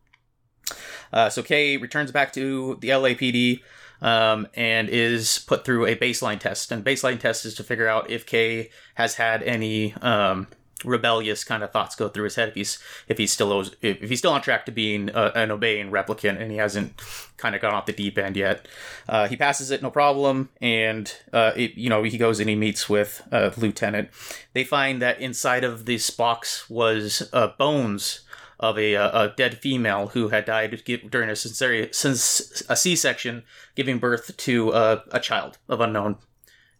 Uh, 1.13 1.29
so 1.29 1.43
Kay 1.43 1.77
returns 1.77 2.11
back 2.11 2.33
to 2.33 2.77
the 2.81 2.89
LAPD 2.89 3.61
um, 4.01 4.47
and 4.55 4.89
is 4.89 5.39
put 5.39 5.63
through 5.63 5.85
a 5.85 5.95
baseline 5.95 6.39
test. 6.39 6.71
And 6.71 6.83
baseline 6.83 7.19
test 7.19 7.45
is 7.45 7.53
to 7.55 7.63
figure 7.63 7.87
out 7.87 8.09
if 8.09 8.25
Kay 8.25 8.69
has 8.95 9.15
had 9.15 9.43
any 9.43 9.93
um, 10.01 10.47
rebellious 10.83 11.43
kind 11.43 11.63
of 11.63 11.71
thoughts 11.71 11.95
go 11.95 12.09
through 12.09 12.25
his 12.25 12.35
head. 12.35 12.49
If 12.49 12.55
he's 12.55 12.79
if 13.07 13.17
he's 13.17 13.31
still 13.31 13.63
if, 13.81 14.01
he's 14.01 14.19
still 14.19 14.33
on 14.33 14.41
track 14.41 14.65
to 14.65 14.71
being 14.71 15.09
uh, 15.11 15.31
an 15.35 15.51
obeying 15.51 15.91
replicant 15.91 16.41
and 16.41 16.51
he 16.51 16.57
hasn't 16.57 16.99
kind 17.37 17.55
of 17.55 17.61
gone 17.61 17.73
off 17.73 17.85
the 17.85 17.93
deep 17.93 18.17
end 18.17 18.35
yet. 18.35 18.67
Uh, 19.07 19.27
he 19.27 19.35
passes 19.35 19.71
it 19.71 19.81
no 19.81 19.91
problem, 19.91 20.49
and 20.61 21.15
uh, 21.33 21.51
it, 21.55 21.75
you 21.75 21.89
know 21.89 22.03
he 22.03 22.17
goes 22.17 22.39
and 22.39 22.49
he 22.49 22.55
meets 22.55 22.89
with 22.89 23.21
uh, 23.31 23.51
lieutenant. 23.57 24.09
They 24.53 24.63
find 24.63 25.01
that 25.01 25.21
inside 25.21 25.63
of 25.63 25.85
this 25.85 26.09
box 26.09 26.69
was 26.69 27.29
uh, 27.33 27.49
bones 27.57 28.21
of 28.61 28.77
a, 28.77 28.95
uh, 28.95 29.23
a 29.23 29.33
dead 29.35 29.57
female 29.57 30.07
who 30.07 30.29
had 30.29 30.45
died 30.45 30.81
during 31.09 31.29
a 31.29 31.33
a 31.33 31.35
C-section, 31.35 33.43
giving 33.75 33.97
birth 33.97 34.37
to 34.37 34.71
a, 34.71 35.03
a 35.11 35.19
child 35.19 35.57
of 35.67 35.81
unknown, 35.81 36.17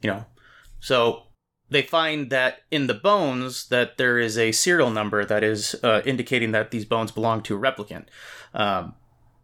you 0.02 0.10
know. 0.10 0.26
So 0.80 1.24
they 1.70 1.82
find 1.82 2.30
that 2.30 2.60
in 2.70 2.88
the 2.88 2.94
bones 2.94 3.68
that 3.70 3.98
there 3.98 4.20
is 4.20 4.38
a 4.38 4.52
serial 4.52 4.92
number 4.92 5.26
that 5.26 5.44
is 5.44 5.76
uh, 5.84 6.02
indicating 6.06 6.52
that 6.52 6.72
these 6.72 6.86
bones 6.86 7.12
belong 7.12 7.42
to 7.44 7.56
a 7.56 7.60
replicant. 7.60 8.06
Um, 8.54 8.94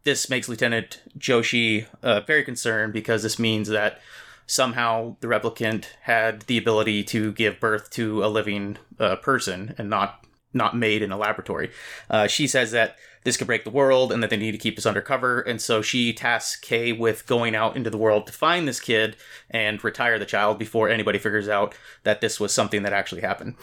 this 0.03 0.29
makes 0.29 0.47
Lieutenant 0.47 1.01
Joshi 1.17 1.87
uh, 2.03 2.21
very 2.21 2.43
concerned 2.43 2.93
because 2.93 3.23
this 3.23 3.39
means 3.39 3.67
that 3.69 3.99
somehow 4.45 5.17
the 5.19 5.27
replicant 5.27 5.85
had 6.01 6.43
the 6.43 6.57
ability 6.57 7.03
to 7.05 7.33
give 7.33 7.59
birth 7.59 7.89
to 7.91 8.23
a 8.23 8.27
living 8.27 8.77
uh, 8.99 9.15
person 9.17 9.75
and 9.77 9.89
not 9.89 10.26
not 10.53 10.75
made 10.75 11.01
in 11.01 11.11
a 11.11 11.17
laboratory. 11.17 11.71
Uh, 12.09 12.27
she 12.27 12.47
says 12.47 12.71
that 12.71 12.97
this 13.23 13.35
could 13.35 13.47
break 13.47 13.65
the 13.65 13.69
world 13.69 14.11
and 14.11 14.23
that 14.23 14.29
they 14.29 14.37
need 14.37 14.53
to 14.53 14.57
keep 14.57 14.75
this 14.75 14.85
undercover. 14.85 15.41
And 15.41 15.61
so 15.61 15.81
she 15.81 16.13
tasks 16.13 16.59
Kay 16.59 16.93
with 16.93 17.27
going 17.27 17.55
out 17.55 17.75
into 17.75 17.89
the 17.89 17.97
world 17.97 18.25
to 18.27 18.33
find 18.33 18.67
this 18.67 18.79
kid 18.79 19.17
and 19.49 19.83
retire 19.83 20.17
the 20.17 20.25
child 20.25 20.57
before 20.57 20.87
anybody 20.87 21.19
figures 21.19 21.49
out 21.49 21.75
that 22.03 22.21
this 22.21 22.39
was 22.39 22.53
something 22.53 22.83
that 22.83 22.93
actually 22.93 23.21
happened. 23.21 23.55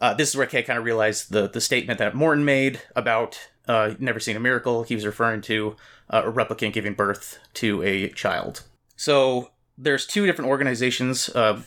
Uh, 0.00 0.12
this 0.12 0.28
is 0.28 0.36
where 0.36 0.46
Kay 0.46 0.62
kind 0.62 0.78
of 0.78 0.84
realized 0.84 1.32
the, 1.32 1.48
the 1.48 1.60
statement 1.62 1.98
that 1.98 2.14
Morton 2.14 2.44
made 2.44 2.82
about 2.94 3.40
uh, 3.66 3.94
never 3.98 4.20
seen 4.20 4.36
a 4.36 4.40
miracle. 4.40 4.82
He 4.82 4.94
was 4.94 5.06
referring 5.06 5.40
to 5.42 5.76
uh, 6.10 6.22
a 6.26 6.32
replicant 6.32 6.72
giving 6.72 6.94
birth 6.94 7.38
to 7.54 7.82
a 7.82 8.10
child. 8.10 8.64
So 8.96 9.50
there's 9.78 10.06
two 10.06 10.26
different 10.26 10.50
organizations. 10.50 11.28
Uh, 11.30 11.62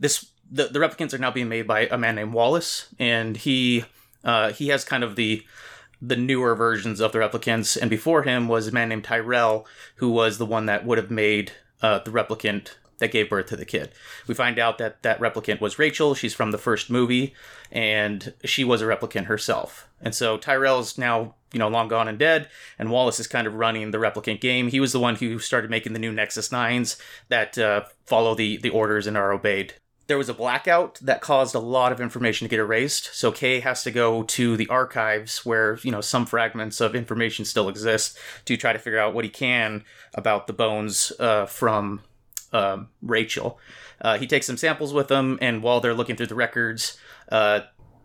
this 0.00 0.30
the, 0.50 0.68
the 0.68 0.78
replicants 0.78 1.12
are 1.12 1.18
now 1.18 1.30
being 1.30 1.48
made 1.48 1.66
by 1.66 1.86
a 1.88 1.98
man 1.98 2.14
named 2.14 2.32
Wallace, 2.32 2.88
and 2.98 3.36
he 3.36 3.84
uh, 4.24 4.52
he 4.52 4.68
has 4.68 4.84
kind 4.84 5.04
of 5.04 5.16
the 5.16 5.44
the 6.02 6.16
newer 6.16 6.54
versions 6.54 7.00
of 7.00 7.12
the 7.12 7.18
replicants, 7.18 7.76
and 7.80 7.88
before 7.88 8.22
him 8.22 8.48
was 8.48 8.68
a 8.68 8.72
man 8.72 8.90
named 8.90 9.04
Tyrell, 9.04 9.66
who 9.96 10.10
was 10.10 10.36
the 10.36 10.46
one 10.46 10.66
that 10.66 10.84
would 10.84 10.98
have 10.98 11.10
made 11.10 11.52
uh, 11.80 12.00
the 12.00 12.10
replicant 12.10 12.74
that 12.98 13.12
gave 13.12 13.28
birth 13.28 13.46
to 13.46 13.56
the 13.56 13.64
kid. 13.64 13.90
We 14.26 14.34
find 14.34 14.58
out 14.58 14.78
that 14.78 15.02
that 15.02 15.20
replicant 15.20 15.60
was 15.60 15.78
Rachael. 15.78 16.14
She's 16.14 16.34
from 16.34 16.50
the 16.50 16.58
first 16.58 16.90
movie, 16.90 17.34
and 17.70 18.34
she 18.44 18.64
was 18.64 18.82
a 18.82 18.86
replicant 18.86 19.26
herself. 19.26 19.88
And 20.00 20.14
so 20.14 20.36
Tyrell's 20.38 20.96
now, 20.96 21.34
you 21.52 21.58
know, 21.58 21.68
long 21.68 21.88
gone 21.88 22.08
and 22.08 22.18
dead, 22.18 22.48
and 22.78 22.90
Wallace 22.90 23.20
is 23.20 23.26
kind 23.26 23.46
of 23.46 23.54
running 23.54 23.90
the 23.90 23.98
replicant 23.98 24.40
game. 24.40 24.68
He 24.68 24.80
was 24.80 24.92
the 24.92 25.00
one 25.00 25.16
who 25.16 25.38
started 25.38 25.70
making 25.70 25.92
the 25.92 25.98
new 25.98 26.12
Nexus 26.12 26.52
Nines 26.52 26.96
that 27.28 27.58
uh, 27.58 27.84
follow 28.04 28.34
the 28.34 28.56
the 28.58 28.70
orders 28.70 29.06
and 29.06 29.16
are 29.16 29.32
obeyed 29.32 29.74
there 30.06 30.18
was 30.18 30.28
a 30.28 30.34
blackout 30.34 30.98
that 31.02 31.20
caused 31.20 31.54
a 31.54 31.60
lot 31.60 31.92
of 31.92 32.00
information 32.00 32.44
to 32.44 32.48
get 32.48 32.60
erased. 32.60 33.14
So 33.14 33.32
Kay 33.32 33.60
has 33.60 33.82
to 33.82 33.90
go 33.90 34.22
to 34.22 34.56
the 34.56 34.68
archives 34.68 35.44
where, 35.44 35.78
you 35.82 35.90
know, 35.90 36.00
some 36.00 36.26
fragments 36.26 36.80
of 36.80 36.94
information 36.94 37.44
still 37.44 37.68
exist 37.68 38.16
to 38.44 38.56
try 38.56 38.72
to 38.72 38.78
figure 38.78 38.98
out 38.98 39.14
what 39.14 39.24
he 39.24 39.30
can 39.30 39.84
about 40.14 40.46
the 40.46 40.52
bones 40.52 41.12
uh, 41.18 41.46
from 41.46 42.02
uh, 42.52 42.84
Rachael. 43.02 43.58
Uh, 44.00 44.18
he 44.18 44.26
takes 44.26 44.46
some 44.46 44.56
samples 44.56 44.92
with 44.92 45.10
him, 45.10 45.38
and 45.40 45.62
while 45.62 45.80
they're 45.80 45.94
looking 45.94 46.16
through 46.16 46.26
the 46.26 46.34
records, 46.34 46.98
uh, 47.32 47.60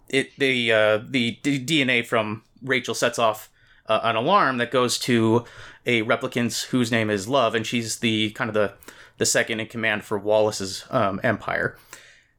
it 0.10 0.31
the 0.38 0.72
uh, 0.72 1.00
the 1.08 1.38
DNA 1.43 2.05
from 2.05 2.43
Rachael 2.63 2.96
sets 2.96 3.20
off 3.20 3.50
uh, 3.91 4.00
an 4.03 4.15
alarm 4.15 4.57
that 4.57 4.71
goes 4.71 4.98
to 4.98 5.43
a 5.86 6.01
replicant 6.03 6.67
whose 6.67 6.91
name 6.91 7.10
is 7.10 7.27
Love, 7.27 7.55
and 7.55 7.67
she's 7.67 8.00
the 8.00 8.31
kind 8.31 8.50
of 8.50 8.53
the 8.53 8.74
the 9.17 9.25
second 9.25 9.60
in 9.60 9.67
command 9.67 10.03
for 10.03 10.17
Wallace's 10.17 10.86
um, 10.89 11.19
empire. 11.24 11.77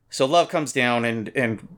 So 0.09 0.25
Love 0.26 0.49
comes 0.49 0.73
down, 0.73 1.04
and 1.04 1.30
and 1.37 1.68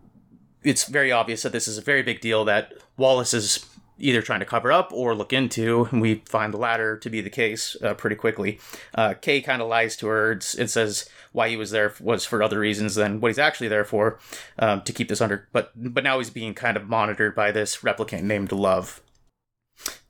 it's 0.62 0.84
very 0.84 1.10
obvious 1.10 1.42
that 1.42 1.52
this 1.52 1.66
is 1.66 1.76
a 1.76 1.82
very 1.82 2.02
big 2.02 2.20
deal 2.20 2.44
that 2.44 2.72
Wallace 2.96 3.34
is 3.34 3.66
either 3.98 4.22
trying 4.22 4.40
to 4.40 4.46
cover 4.46 4.72
up 4.72 4.92
or 4.92 5.14
look 5.14 5.32
into, 5.32 5.88
and 5.90 6.00
we 6.00 6.22
find 6.26 6.52
the 6.52 6.58
latter 6.58 6.96
to 6.96 7.10
be 7.10 7.20
the 7.20 7.30
case 7.30 7.76
uh, 7.82 7.94
pretty 7.94 8.16
quickly. 8.16 8.58
Uh, 8.94 9.14
Kay 9.14 9.40
kind 9.40 9.62
of 9.62 9.68
lies 9.68 9.96
to 9.96 10.06
her 10.06 10.32
and 10.32 10.70
says 10.70 11.08
why 11.32 11.48
he 11.48 11.56
was 11.56 11.70
there 11.70 11.92
was 12.00 12.24
for 12.24 12.42
other 12.42 12.60
reasons 12.60 12.94
than 12.94 13.20
what 13.20 13.28
he's 13.28 13.38
actually 13.38 13.68
there 13.68 13.84
for, 13.84 14.18
um, 14.58 14.82
to 14.82 14.92
keep 14.92 15.08
this 15.08 15.20
under. 15.20 15.48
But 15.52 15.72
but 15.74 16.04
now 16.04 16.18
he's 16.18 16.30
being 16.30 16.54
kind 16.54 16.76
of 16.76 16.88
monitored 16.88 17.34
by 17.34 17.50
this 17.50 17.78
replicant 17.78 18.22
named 18.22 18.52
Love. 18.52 19.00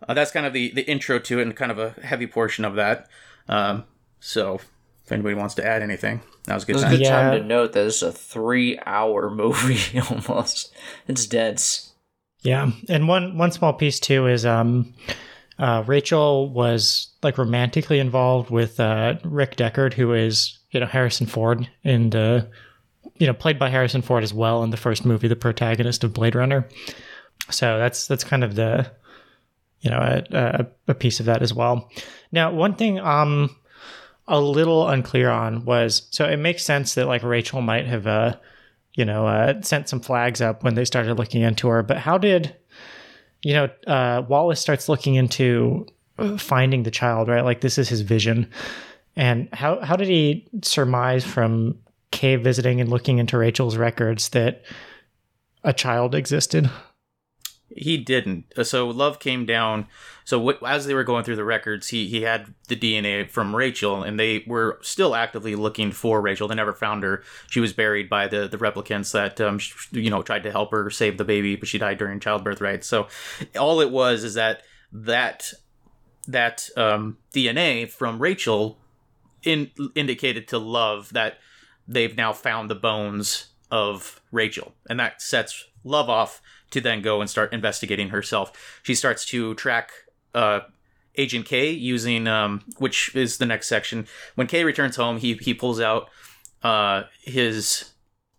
Uh, 0.07 0.15
that's 0.15 0.31
kind 0.31 0.47
of 0.47 0.53
the 0.53 0.71
the 0.73 0.83
intro 0.91 1.19
to 1.19 1.39
it, 1.39 1.43
and 1.43 1.57
kind 1.57 1.71
of 1.73 1.79
a 1.79 1.91
heavy 2.03 2.27
portion 2.27 2.65
of 2.65 2.75
that. 2.77 3.09
Um, 3.49 3.85
so 4.21 4.61
if 5.05 5.13
anybody 5.13 5.35
wants 5.35 5.55
to 5.55 5.67
add 5.67 5.83
anything. 5.83 6.23
That 6.47 6.55
was 6.55 6.63
a 6.65 6.67
good 6.67 6.77
It's 6.77 6.83
a 6.83 6.87
time. 6.87 6.93
good 6.97 7.01
Yeah. 7.03 7.21
time 7.31 7.41
to 7.41 7.47
note 7.47 7.73
that 7.73 7.85
this 7.85 7.97
is 7.97 8.03
a 8.03 8.13
three-hour 8.13 9.31
movie 9.35 9.99
almost. 10.11 10.75
It's 11.09 11.27
dense. 11.27 11.93
Yeah, 12.43 12.71
and 12.89 13.09
one 13.09 13.39
one 13.39 13.53
small 13.53 13.73
piece 13.73 13.99
too 14.01 14.27
is 14.27 14.45
um, 14.45 14.93
uh, 15.59 15.83
Rachael 15.87 16.51
was 16.51 17.09
like 17.23 17.39
romantically 17.39 17.99
involved 17.99 18.51
with 18.51 18.79
uh, 18.81 19.15
Rick 19.25 19.57
Deckard, 19.57 19.95
who 19.95 20.13
is 20.13 20.59
you 20.71 20.81
know 20.81 20.87
Harrison 20.87 21.27
Ford 21.27 21.67
in 21.83 22.11
the 22.11 22.51
you 23.19 23.27
know 23.27 23.33
played 23.33 23.59
by 23.59 23.71
Harrison 23.71 24.03
Ford 24.03 24.23
as 24.23 24.35
well 24.35 24.63
in 24.63 24.69
the 24.71 24.77
first 24.77 25.07
movie, 25.07 25.29
the 25.29 25.37
protagonist 25.37 26.05
of 26.05 26.13
Blade 26.13 26.35
Runner. 26.35 26.69
So 27.51 27.79
that's 27.79 28.07
that's 28.07 28.25
kind 28.25 28.45
of 28.45 28.55
the 28.57 28.91
you 29.85 29.91
know 29.91 29.99
a, 29.99 30.25
a, 30.37 30.67
a 30.89 30.95
piece 30.95 31.21
of 31.21 31.27
that 31.27 31.43
as 31.43 31.55
well. 31.55 31.91
Now, 32.33 32.53
one 32.53 32.75
thing 32.75 32.99
um 32.99 33.55
a 34.27 34.41
little 34.41 34.89
unclear 34.89 35.31
on 35.31 35.65
was 35.65 36.09
so 36.11 36.25
it 36.25 36.39
makes 36.39 36.65
sense 36.65 36.95
that 36.95 37.07
like 37.07 37.23
Rachael 37.23 37.61
might 37.61 37.87
have 37.87 38.07
uh 38.07 38.37
you 38.95 39.05
know, 39.05 39.27
uh, 39.27 39.61
sent 39.63 39.89
some 39.89 40.01
flags 40.01 40.41
up 40.41 40.63
when 40.63 40.75
they 40.75 40.85
started 40.85 41.15
looking 41.15 41.43
into 41.43 41.69
her. 41.69 41.83
But 41.83 41.99
how 41.99 42.17
did, 42.17 42.55
you 43.43 43.53
know, 43.53 43.69
uh, 43.87 44.23
Wallace 44.29 44.61
starts 44.61 44.89
looking 44.89 45.17
into 45.17 45.87
finding 46.39 46.85
the 46.85 46.91
child, 46.91 47.29
right? 47.29 47.45
Like 47.45 47.61
this 47.61 47.77
is 47.77 47.89
his 47.89 48.03
vision. 48.03 48.49
And 49.17 49.49
how, 49.53 49.81
how 49.81 49.97
did 49.97 50.09
he 50.09 50.47
surmise 50.63 51.25
from 51.25 51.79
Kay 52.13 52.37
visiting 52.37 52.81
and 52.81 52.89
looking 52.89 53.19
into 53.19 53.37
Rachael's 53.37 53.77
records 53.77 54.29
that 54.31 54.63
a 55.65 55.73
child 55.73 56.15
existed? 56.15 56.71
He 57.77 57.97
didn't. 57.99 58.53
Uh, 58.57 58.65
So 58.65 58.89
Love 58.89 59.19
came 59.19 59.45
down. 59.47 59.87
So 60.25 60.49
as 60.65 60.87
they 60.87 60.95
were 60.95 61.05
going 61.05 61.25
through 61.25 61.37
the 61.37 61.45
records, 61.45 61.89
he 61.89 62.07
he 62.09 62.23
had 62.23 62.55
the 62.69 62.77
DNA 62.77 63.29
from 63.29 63.55
Rachael, 63.55 64.03
and 64.03 64.19
they 64.19 64.45
were 64.47 64.79
still 64.81 65.15
actively 65.15 65.55
looking 65.55 65.93
for 65.93 66.21
Rachael. 66.21 66.49
They 66.49 66.55
never 66.55 66.73
found 66.73 67.03
her. 67.03 67.23
She 67.51 67.61
was 67.61 67.73
buried 67.73 68.09
by 68.09 68.29
the 68.29 68.49
the 68.49 68.59
replicants 68.59 69.13
that 69.13 69.41
um 69.41 69.59
you 69.91 70.11
know 70.11 70.23
tried 70.23 70.45
to 70.45 70.51
help 70.51 70.71
her 70.71 70.89
save 70.91 71.19
the 71.19 71.25
baby, 71.25 71.57
but 71.57 71.69
she 71.69 71.79
died 71.79 71.99
during 71.99 72.21
childbirth. 72.21 72.61
Right. 72.61 72.85
So 72.85 73.09
all 73.59 73.81
it 73.81 73.91
was 73.91 74.25
is 74.25 74.35
that 74.35 74.63
that 74.93 75.53
that 76.27 76.69
um, 76.77 77.19
DNA 77.35 77.89
from 77.91 78.19
Rachael 78.19 78.79
in, 79.43 79.71
indicated 79.95 80.49
to 80.49 80.59
Love 80.59 81.13
that 81.13 81.39
they've 81.87 82.17
now 82.17 82.33
found 82.33 82.71
the 82.71 82.75
bones 82.75 83.49
of 83.71 84.21
Rachael, 84.33 84.75
and 84.89 84.99
that 85.01 85.21
sets 85.21 85.65
Love 85.87 86.09
off 86.09 86.41
to 86.75 86.81
then 86.81 87.03
go 87.03 87.21
and 87.21 87.31
start 87.31 87.53
investigating 87.53 88.11
herself. 88.11 88.81
She 88.83 88.95
starts 88.95 89.25
to 89.27 89.55
track 89.55 89.91
uh, 90.35 90.61
Agent 91.17 91.47
K 91.47 91.71
using, 91.71 92.27
um, 92.27 92.63
which 92.79 93.15
is 93.15 93.39
the 93.39 93.47
next 93.47 93.69
section. 93.69 94.07
When 94.35 94.47
K 94.47 94.65
returns 94.65 94.97
home, 94.97 95.19
he 95.19 95.35
he 95.35 95.55
pulls 95.55 95.81
out 95.81 96.11
uh, 96.63 97.05
his, 97.23 97.93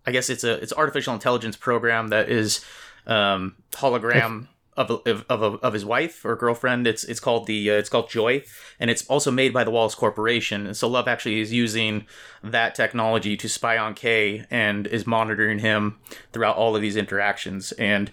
I 0.05 0.11
guess 0.11 0.29
it's 0.29 0.43
a 0.43 0.53
it's 0.61 0.73
artificial 0.73 1.13
intelligence 1.13 1.55
program 1.55 2.09
that 2.09 2.29
is 2.29 2.63
um, 3.07 3.55
hologram 3.71 4.47
of 4.77 4.91
of, 5.05 5.25
of, 5.29 5.41
of 5.63 5.73
his 5.73 5.85
wife 5.85 6.25
or 6.25 6.35
girlfriend. 6.35 6.87
It's 6.87 7.03
it's 7.03 7.19
called 7.19 7.47
the 7.47 7.71
uh, 7.71 7.73
it's 7.75 7.89
called 7.89 8.09
Joi, 8.09 8.43
and 8.79 8.89
it's 8.89 9.05
also 9.07 9.31
made 9.31 9.53
by 9.53 9.63
the 9.63 9.71
Wallace 9.71 9.95
Corporation. 9.95 10.65
And 10.65 10.75
so 10.75 10.87
Love 10.87 11.07
actually 11.07 11.39
is 11.39 11.53
using 11.53 12.05
that 12.43 12.75
technology 12.75 13.37
to 13.37 13.49
spy 13.49 13.77
on 13.77 13.93
Kay 13.93 14.45
and 14.49 14.87
is 14.87 15.07
monitoring 15.07 15.59
him 15.59 15.97
throughout 16.33 16.57
all 16.57 16.75
of 16.75 16.81
these 16.81 16.95
interactions. 16.95 17.71
And 17.73 18.11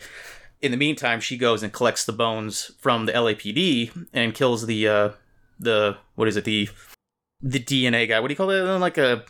in 0.60 0.70
the 0.70 0.76
meantime, 0.76 1.20
she 1.20 1.36
goes 1.36 1.62
and 1.62 1.72
collects 1.72 2.04
the 2.04 2.12
bones 2.12 2.70
from 2.78 3.06
the 3.06 3.12
LAPD 3.12 4.06
and 4.12 4.34
kills 4.34 4.66
the 4.66 4.88
uh, 4.88 5.10
the 5.58 5.96
what 6.14 6.28
is 6.28 6.36
it 6.36 6.44
the 6.44 6.68
the 7.40 7.58
DNA 7.58 8.08
guy? 8.08 8.20
What 8.20 8.28
do 8.28 8.32
you 8.32 8.36
call 8.36 8.50
it? 8.50 8.62
Like 8.62 8.98
a 8.98 9.24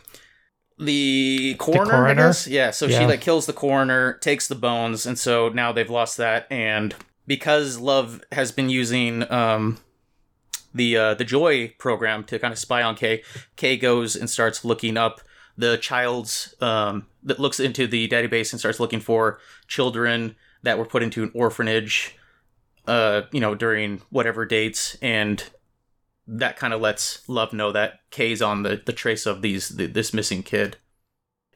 the 0.77 1.55
coroner, 1.59 2.05
I 2.05 2.13
coroner? 2.13 2.33
Yeah. 2.47 2.71
So 2.71 2.87
she 2.87 3.05
like 3.05 3.21
kills 3.21 3.45
the 3.45 3.53
coroner, 3.53 4.13
takes 4.13 4.47
the 4.47 4.55
bones, 4.55 5.05
and 5.05 5.17
so 5.17 5.49
now 5.49 5.71
they've 5.71 5.89
lost 5.89 6.17
that. 6.17 6.47
And 6.51 6.95
because 7.27 7.77
Love 7.77 8.21
has 8.31 8.51
been 8.51 8.69
using 8.69 9.29
um, 9.31 9.79
the 10.73 10.97
uh, 10.97 11.13
the 11.13 11.23
Joi 11.23 11.69
program 11.77 12.23
to 12.25 12.39
kind 12.39 12.51
of 12.51 12.59
spy 12.59 12.81
on 12.81 12.95
Kay, 12.95 13.23
Kay 13.55 13.77
goes 13.77 14.15
and 14.15 14.29
starts 14.29 14.65
looking 14.65 14.97
up 14.97 15.21
the 15.57 15.77
child's 15.77 16.55
um, 16.61 17.07
that 17.23 17.39
looks 17.39 17.59
into 17.59 17.87
the 17.87 18.07
database 18.07 18.51
and 18.51 18.59
starts 18.59 18.79
looking 18.79 18.99
for 18.99 19.39
children 19.67 20.35
that 20.63 20.77
were 20.77 20.85
put 20.85 21.03
into 21.03 21.23
an 21.23 21.31
orphanage, 21.33 22.15
uh, 22.87 23.21
you 23.31 23.39
know, 23.39 23.53
during 23.53 24.01
whatever 24.09 24.45
dates, 24.45 24.97
and 25.01 25.43
that 26.25 26.57
kind 26.57 26.73
of 26.73 26.81
lets 26.81 27.27
Love 27.27 27.53
know 27.53 27.71
that 27.71 27.99
Kay's 28.09 28.41
on 28.41 28.63
the, 28.63 28.81
the 28.83 28.93
trace 28.93 29.25
of 29.25 29.41
these 29.41 29.69
the, 29.69 29.85
this 29.85 30.13
missing 30.13 30.43
kid. 30.43 30.77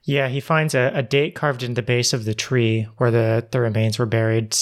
Yeah, 0.03 0.29
he 0.29 0.39
finds 0.39 0.73
a, 0.73 0.91
a 0.93 1.03
date 1.03 1.35
carved 1.35 1.63
in 1.63 1.73
the 1.73 1.81
base 1.81 2.13
of 2.13 2.23
the 2.23 2.33
tree 2.33 2.87
where 2.95 3.11
the, 3.11 3.45
the 3.51 3.59
remains 3.59 3.99
were 3.99 4.05
buried, 4.05 4.53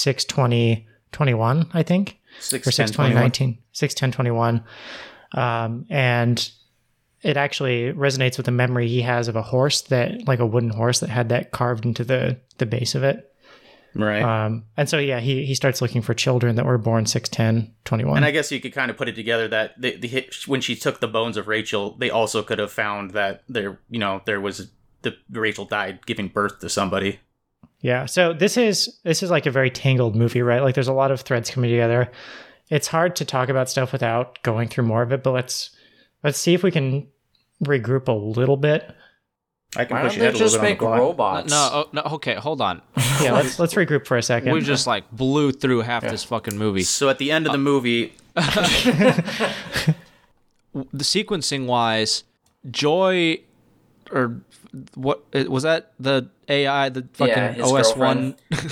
62021, 1.12 1.70
I 1.72 1.82
think. 1.82 2.18
Six 2.38 2.66
or 2.66 2.70
6 2.70 2.90
2019 2.90 3.58
6 3.72 3.94
10 3.94 4.12
21 4.12 4.62
um, 5.32 5.86
and 5.88 6.50
it 7.22 7.36
actually 7.38 7.92
resonates 7.94 8.36
with 8.36 8.44
the 8.44 8.52
memory 8.52 8.88
he 8.88 9.00
has 9.02 9.28
of 9.28 9.36
a 9.36 9.42
horse 9.42 9.80
that 9.82 10.28
like 10.28 10.38
a 10.38 10.46
wooden 10.46 10.70
horse 10.70 11.00
that 11.00 11.08
had 11.08 11.30
that 11.30 11.50
carved 11.50 11.86
into 11.86 12.04
the 12.04 12.38
the 12.58 12.66
base 12.66 12.94
of 12.94 13.02
it 13.02 13.34
right? 13.94 14.22
um, 14.22 14.64
and 14.76 14.88
so 14.90 14.98
yeah 14.98 15.18
he 15.18 15.46
he 15.46 15.54
starts 15.54 15.80
looking 15.80 16.02
for 16.02 16.12
children 16.12 16.56
that 16.56 16.66
were 16.66 16.76
born 16.76 17.06
6 17.06 17.26
10 17.30 17.74
21 17.86 18.18
and 18.18 18.26
I 18.26 18.30
guess 18.30 18.52
you 18.52 18.60
could 18.60 18.74
kind 18.74 18.90
of 18.90 18.98
put 18.98 19.08
it 19.08 19.14
together 19.14 19.48
that 19.48 19.80
the, 19.80 19.96
the 19.96 20.08
hit, 20.08 20.34
when 20.46 20.60
she 20.60 20.76
took 20.76 21.00
the 21.00 21.08
bones 21.08 21.38
of 21.38 21.48
Rachael, 21.48 21.96
they 21.96 22.10
also 22.10 22.42
could 22.42 22.58
have 22.58 22.72
found 22.72 23.12
that 23.12 23.44
there, 23.48 23.78
you 23.88 23.98
know, 23.98 24.20
there 24.26 24.40
was 24.40 24.68
the 25.02 25.16
Rachael 25.30 25.64
died 25.64 26.04
giving 26.04 26.28
birth 26.28 26.58
to 26.60 26.68
somebody. 26.68 27.20
Yeah. 27.86 28.06
So 28.06 28.32
this 28.32 28.56
is 28.56 28.98
this 29.04 29.22
is 29.22 29.30
like 29.30 29.46
a 29.46 29.50
very 29.52 29.70
tangled 29.70 30.16
movie, 30.16 30.42
right? 30.42 30.60
Like 30.60 30.74
there's 30.74 30.88
a 30.88 30.92
lot 30.92 31.12
of 31.12 31.20
threads 31.20 31.50
coming 31.50 31.70
together. 31.70 32.10
It's 32.68 32.88
hard 32.88 33.14
to 33.14 33.24
talk 33.24 33.48
about 33.48 33.70
stuff 33.70 33.92
without 33.92 34.42
going 34.42 34.66
through 34.66 34.84
more 34.86 35.02
of 35.02 35.12
it, 35.12 35.22
but 35.22 35.30
let's 35.30 35.70
let's 36.24 36.36
see 36.36 36.52
if 36.52 36.64
we 36.64 36.72
can 36.72 37.06
regroup 37.64 38.08
a 38.08 38.12
little 38.12 38.56
bit. 38.56 38.92
I 39.76 39.84
can 39.84 39.96
Why 39.96 40.02
push 40.02 40.14
don't 40.14 40.22
ahead 40.22 40.34
they 40.34 40.38
just 40.40 40.54
bit 40.54 40.58
on 40.58 40.64
the 40.64 40.70
make 40.70 40.78
plot. 40.80 40.98
robots? 40.98 41.50
No, 41.50 41.70
oh, 41.72 41.88
no, 41.92 42.02
okay, 42.14 42.34
hold 42.34 42.60
on. 42.60 42.82
Yeah, 43.22 43.32
let's 43.32 43.58
let's 43.58 43.74
regroup 43.74 44.04
for 44.04 44.16
a 44.16 44.22
second. 44.22 44.52
We 44.52 44.62
just 44.62 44.88
like 44.88 45.08
blew 45.12 45.52
through 45.52 45.82
half 45.82 46.02
this 46.02 46.24
fucking 46.24 46.58
movie. 46.58 46.82
So 46.82 47.08
at 47.08 47.18
the 47.18 47.30
end 47.30 47.46
of 47.46 47.52
the 47.52 47.58
movie, 47.58 48.12
The 50.92 51.04
sequencing 51.04 51.66
wise, 51.66 52.24
Joi, 52.70 53.40
or 54.10 54.42
what 54.94 55.24
was 55.48 55.62
that? 55.64 55.92
The 56.00 56.28
AI, 56.48 56.88
the 56.88 57.06
fucking 57.14 57.34
Yeah, 57.58 57.62
OS 57.64 57.96
one. 57.96 58.36
the 58.50 58.56
and 58.56 58.70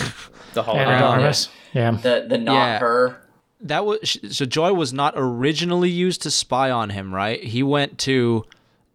hologram. 0.55 1.01
Artemis. 1.03 1.49
Yeah. 1.73 1.91
The 1.93 2.27
the 2.29 2.39
not 2.39 2.55
Yeah. 2.55 2.79
her. 2.81 3.21
that 3.61 3.85
was 3.87 4.19
so 4.31 4.45
Joi 4.45 4.73
was 4.73 4.93
not 4.93 5.15
originally 5.17 5.91
used 5.91 6.23
to 6.23 6.31
spy 6.31 6.71
on 6.71 6.91
him, 6.91 7.15
right? 7.15 7.43
He 7.43 7.63
went 7.63 7.99
to 8.01 8.45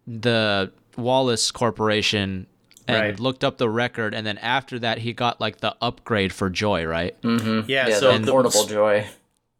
the 0.06 0.72
Wallace 0.96 1.50
Corporation 1.50 2.46
and 2.88 3.00
Right. 3.00 3.20
looked 3.20 3.44
up 3.44 3.58
the 3.58 3.68
record, 3.68 4.14
and 4.14 4.26
then 4.26 4.38
after 4.38 4.78
that, 4.80 4.98
he 4.98 5.12
got 5.12 5.40
like 5.40 5.58
the 5.60 5.76
upgrade 5.80 6.32
for 6.32 6.50
Joi, 6.50 6.84
right? 6.84 7.20
Mm-hmm. 7.22 7.70
Yeah, 7.70 7.88
Yeah, 7.88 7.98
so 7.98 8.12
the 8.12 8.18
the- 8.26 8.32
portable 8.32 8.64
joi. 8.66 9.06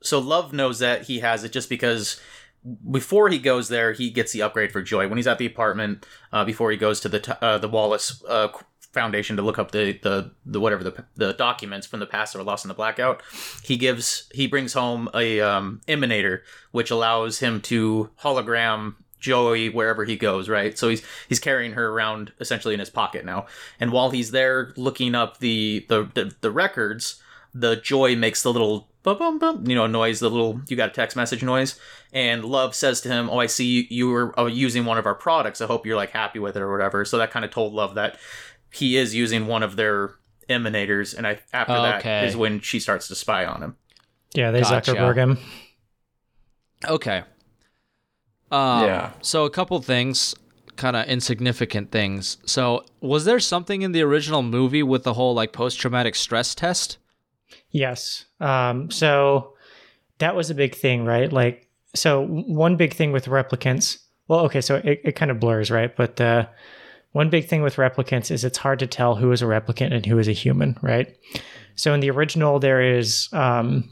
so 0.03 0.19
Love 0.19 0.53
knows 0.53 0.79
that 0.81 1.03
he 1.03 1.21
has 1.21 1.45
it 1.45 1.53
just 1.53 1.69
because 1.69 2.21
before 2.91 3.29
he 3.29 3.39
goes 3.39 3.69
there, 3.69 3.93
he 3.93 4.11
gets 4.11 4.33
the 4.33 4.43
upgrade 4.43 4.73
for 4.73 4.83
Joi. 4.83 5.09
When 5.09 5.17
he's 5.17 5.27
at 5.27 5.39
the 5.39 5.47
apartment, 5.47 6.07
uh, 6.33 6.45
before 6.45 6.71
he 6.71 6.77
goes 6.77 7.01
to 7.01 7.09
the 7.09 7.21
t- 7.21 7.33
uh, 7.41 7.59
the 7.59 7.69
Wallace 7.69 8.23
uh, 8.29 8.49
Foundation 8.93 9.37
to 9.37 9.43
look 9.43 9.59
up 9.59 9.71
the, 9.71 9.99
the 10.03 10.33
the 10.45 10.61
whatever 10.61 10.83
the 10.83 11.05
the 11.15 11.33
documents 11.33 11.87
from 11.87 12.01
the 12.01 12.07
past 12.07 12.33
that 12.33 12.39
were 12.39 12.45
lost 12.45 12.65
in 12.65 12.69
the 12.69 12.75
blackout, 12.75 13.23
he 13.63 13.77
gives 13.77 14.29
he 14.35 14.47
brings 14.47 14.73
home 14.73 15.09
a 15.15 15.41
um, 15.41 15.81
emanator 15.87 16.41
which 16.73 16.91
allows 16.91 17.39
him 17.39 17.61
to 17.61 18.11
hologram 18.21 18.95
Joey 19.21 19.69
wherever 19.69 20.05
he 20.05 20.17
goes, 20.17 20.49
right? 20.49 20.77
So 20.77 20.89
he's 20.89 21.03
he's 21.29 21.39
carrying 21.39 21.73
her 21.73 21.89
around 21.89 22.33
essentially 22.41 22.75
in 22.75 22.81
his 22.81 22.91
pocket 22.91 23.25
now. 23.25 23.47
And 23.79 23.93
while 23.93 24.11
he's 24.11 24.33
there 24.33 24.73
looking 24.77 25.15
up 25.15 25.39
the 25.39 25.87
the 25.89 26.11
the, 26.15 26.35
the 26.41 26.51
records, 26.51 27.23
the 27.55 27.77
Joi 27.77 28.17
makes 28.17 28.43
the 28.43 28.53
little 28.53 28.89
bum 29.03 29.19
bum 29.19 29.39
bum, 29.39 29.67
you 29.67 29.75
know, 29.75 29.87
noise, 29.87 30.21
the 30.21 30.31
little 30.31 30.61
you 30.69 30.77
got 30.77 30.91
a 30.91 30.93
text 30.93 31.17
message 31.17 31.43
noise. 31.43 31.79
And 32.13 32.45
Love 32.45 32.75
says 32.75 33.01
to 33.03 33.09
him, 33.09 33.29
"Oh, 33.31 33.39
I 33.39 33.47
see 33.47 33.65
you, 33.67 33.85
you 33.89 34.09
were 34.11 34.39
uh, 34.39 34.47
using 34.47 34.85
one 34.85 34.99
of 34.99 35.07
our 35.07 35.15
products. 35.15 35.61
I 35.61 35.67
hope 35.67 35.87
you're 35.87 35.97
like 35.97 36.11
happy 36.11 36.39
with 36.39 36.57
it 36.57 36.63
or 36.63 36.71
whatever." 36.71 37.05
So 37.05 37.19
that 37.19 37.31
kind 37.31 37.45
of 37.45 37.51
told 37.51 37.73
Love 37.73 37.95
that 37.95 38.19
he 38.73 38.97
is 38.97 39.15
using 39.15 39.47
one 39.47 39.63
of 39.63 39.77
their 39.77 40.13
emanators, 40.49 41.17
and 41.17 41.27
I 41.27 41.41
after 41.53 41.81
that 41.81 42.01
Okay. 42.01 42.27
is 42.27 42.37
when 42.37 42.61
she 42.61 42.79
starts 42.81 43.09
to 43.09 43.15
spy 43.15 43.45
on 43.45 43.63
him. 43.63 43.77
Yeah, 44.35 44.51
they 44.51 44.61
Gotcha. 44.61 44.93
Zuckerberg 44.93 45.17
him. 45.17 45.39
Okay. 46.87 47.23
Um, 48.51 48.81
Yeah. 48.81 49.13
So 49.23 49.45
a 49.45 49.51
couple 49.51 49.81
things, 49.83 50.35
kind 50.77 50.97
of 50.97 51.07
insignificant 51.07 51.91
things. 51.93 52.39
So 52.47 52.85
was 53.01 53.25
there 53.25 53.41
something 53.41 53.83
in 53.83 53.93
the 53.93 54.03
original 54.03 54.43
movie 54.43 54.83
with 54.83 55.05
the 55.05 55.15
whole 55.15 55.35
like 55.35 55.53
post 55.53 55.79
traumatic 55.79 56.15
stress 56.15 56.55
test? 56.55 56.99
Yes. 57.71 58.27
Um, 58.41 58.91
so 58.91 59.55
that 60.19 60.37
was 60.37 60.51
a 60.51 60.55
big 60.55 60.75
thing, 60.75 61.05
right? 61.05 61.33
Like, 61.33 61.69
so 61.95 62.25
one 62.27 62.77
big 62.77 62.95
thing 62.95 63.13
with 63.13 63.27
replicants. 63.27 63.99
Well, 64.29 64.41
okay, 64.41 64.61
so 64.61 64.77
it, 64.77 65.01
it 65.05 65.17
kind 65.17 65.31
of 65.31 65.41
blurs, 65.41 65.71
right? 65.71 65.95
But 65.95 66.21
uh, 66.21 66.47
one 67.13 67.31
big 67.31 67.49
thing 67.49 67.63
with 67.63 67.77
replicants 67.77 68.31
is 68.31 68.45
it's 68.45 68.59
hard 68.59 68.79
to 68.79 68.87
tell 68.87 69.17
who 69.17 69.33
is 69.33 69.43
a 69.43 69.47
replicant 69.47 69.93
and 69.93 70.07
who 70.07 70.19
is 70.19 70.29
a 70.29 70.33
human, 70.33 70.79
right? 70.83 71.17
So 71.75 71.93
in 71.95 72.01
the 72.01 72.11
original, 72.11 72.59
there 72.59 72.81
is 72.81 73.29
um, 73.33 73.91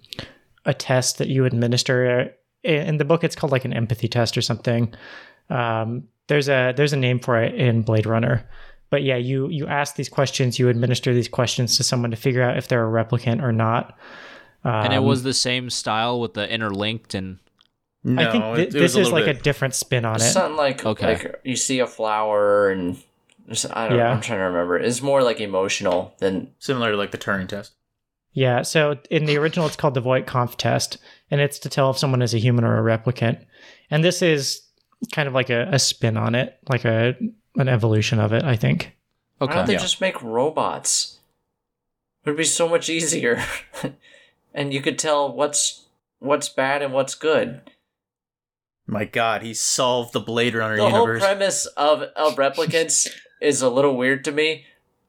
a 0.65 0.75
test 0.75 1.19
that 1.19 1.29
you 1.29 1.45
administer. 1.45 2.35
In 2.63 2.99
the 2.99 3.05
book, 3.05 3.25
it's 3.25 3.35
called 3.35 3.53
like 3.53 3.65
an 3.65 3.73
empathy 3.73 4.09
test 4.09 4.37
or 4.37 4.43
something. 4.43 4.95
Um, 5.51 6.05
there's 6.29 6.49
a 6.49 6.73
there's 6.77 6.93
a 6.93 6.97
name 6.97 7.19
for 7.19 7.43
it 7.43 7.55
in 7.55 7.83
Blade 7.83 8.07
Runner, 8.07 8.47
but 8.90 9.03
yeah, 9.03 9.16
you 9.16 9.48
you 9.48 9.66
ask 9.66 9.96
these 9.96 10.09
questions, 10.09 10.59
you 10.59 10.68
administer 10.68 11.12
these 11.14 11.29
questions 11.29 11.77
to 11.77 11.83
someone 11.83 12.11
to 12.11 12.16
figure 12.16 12.42
out 12.42 12.57
if 12.57 12.68
they're 12.68 12.87
a 12.87 13.05
replicant 13.05 13.42
or 13.42 13.53
not. 13.53 13.96
and 14.64 14.92
it 14.92 14.96
Um, 14.98 15.05
was 15.05 15.22
the 15.22 15.33
same 15.33 15.70
style 15.70 16.20
with 16.20 16.35
the 16.35 16.46
interlinked 16.53 17.14
and 17.14 17.38
No, 18.05 18.22
I 18.29 18.33
think 18.33 18.44
thi- 18.44 18.62
it- 18.62 18.68
it 18.68 18.72
this 18.72 18.94
was 18.94 18.96
a 18.96 19.01
is 19.09 19.12
like 19.12 19.24
bit- 19.27 19.38
a 19.38 19.40
different 19.40 19.74
spin 19.74 20.05
on 20.05 20.16
it. 20.16 20.20
Something 20.20 20.57
like 20.57 20.85
Okay. 20.85 21.07
like 21.14 21.40
you 21.44 21.57
see 21.57 21.79
a 21.79 21.87
flower 21.87 22.68
and 22.70 22.96
there's- 23.46 23.66
I 23.72 23.88
don't 23.88 23.96
Yeah. 23.98 24.11
I'm 24.11 24.20
trying 24.20 24.40
to 24.40 24.44
remember. 24.44 24.77
It's 24.79 25.01
more 25.01 25.22
like 25.22 25.40
emotional 25.40 26.14
than 26.18 26.51
similar 26.59 26.90
to 26.90 26.96
like 26.96 27.12
the 27.12 27.18
Turing 27.18 27.48
test. 27.48 27.72
Yeah, 28.33 28.62
so 28.62 28.98
in 29.11 29.24
the 29.24 29.37
original, 29.38 29.66
it's 29.66 29.74
called 29.77 29.94
the 29.94 30.01
Voight-Kampff 30.03 30.57
test, 30.57 30.98
and 31.31 31.40
it's 31.40 31.59
to 31.61 31.68
tell 31.68 31.90
if 31.90 31.98
someone 31.98 32.20
is 32.22 32.35
a 32.35 32.38
human 32.38 32.62
or 32.64 32.77
a 32.79 32.98
replicant. 32.98 33.38
And 33.90 34.05
this 34.05 34.22
is 34.22 34.62
kind 35.12 35.27
of 35.29 35.35
like 35.35 35.51
a, 35.51 35.62
a 35.72 35.79
spin 35.79 36.16
on 36.16 36.35
it, 36.35 36.57
like 36.68 36.85
a 36.85 37.16
an 37.59 37.68
evolution 37.68 38.18
of 38.18 38.33
it, 38.33 38.42
I 38.44 38.57
think. 38.57 38.97
Why 39.38 39.44
okay. 39.47 39.55
don't 39.55 39.66
they 39.66 39.73
Yeah. 39.75 39.79
just 39.81 40.01
make 40.01 40.23
robots? 40.23 41.18
It 42.25 42.31
would 42.31 42.37
be 42.38 42.44
so 42.44 42.68
much 42.68 42.88
easier. 42.88 43.42
and 44.55 44.73
you 44.73 44.81
could 44.81 44.99
tell 44.99 45.31
what's 45.33 45.85
what's 46.21 46.49
bad 46.49 46.83
and 46.83 46.92
what's 46.92 47.14
good. 47.14 47.61
My 48.87 49.05
God, 49.05 49.42
he 49.42 49.53
solved 49.55 50.12
the 50.14 50.21
Blade 50.21 50.55
Runner 50.55 50.77
The 50.77 50.85
universe. 50.88 51.21
whole 51.23 51.29
premise 51.29 51.66
of, 51.77 52.03
of 52.16 52.37
replicants 52.37 53.07
is 53.40 53.61
a 53.62 53.68
little 53.68 53.97
weird 53.97 54.25
to 54.25 54.33
me. 54.33 54.64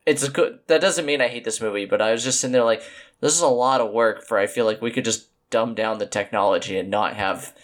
It's 0.05 0.23
a 0.23 0.29
good 0.29 0.59
that 0.67 0.81
doesn't 0.81 1.05
mean 1.05 1.21
I 1.21 1.27
hate 1.29 1.45
this 1.45 1.61
movie, 1.61 1.85
but 1.85 2.01
I 2.01 2.11
was 2.11 2.23
just 2.23 2.41
sitting 2.41 2.51
there 2.51 2.63
like, 2.63 2.83
this 3.21 3.33
is 3.33 3.41
a 3.41 3.47
lot 3.47 3.79
of 3.81 3.91
work 3.91 4.25
for 4.27 4.37
I 4.37 4.47
feel 4.47 4.65
like 4.65 4.81
we 4.81 4.91
could 4.91 5.05
just 5.05 5.27
dumb 5.49 5.73
down 5.75 5.97
the 5.97 6.05
technology 6.05 6.77
and 6.77 6.89
not 6.89 7.15
have 7.15 7.55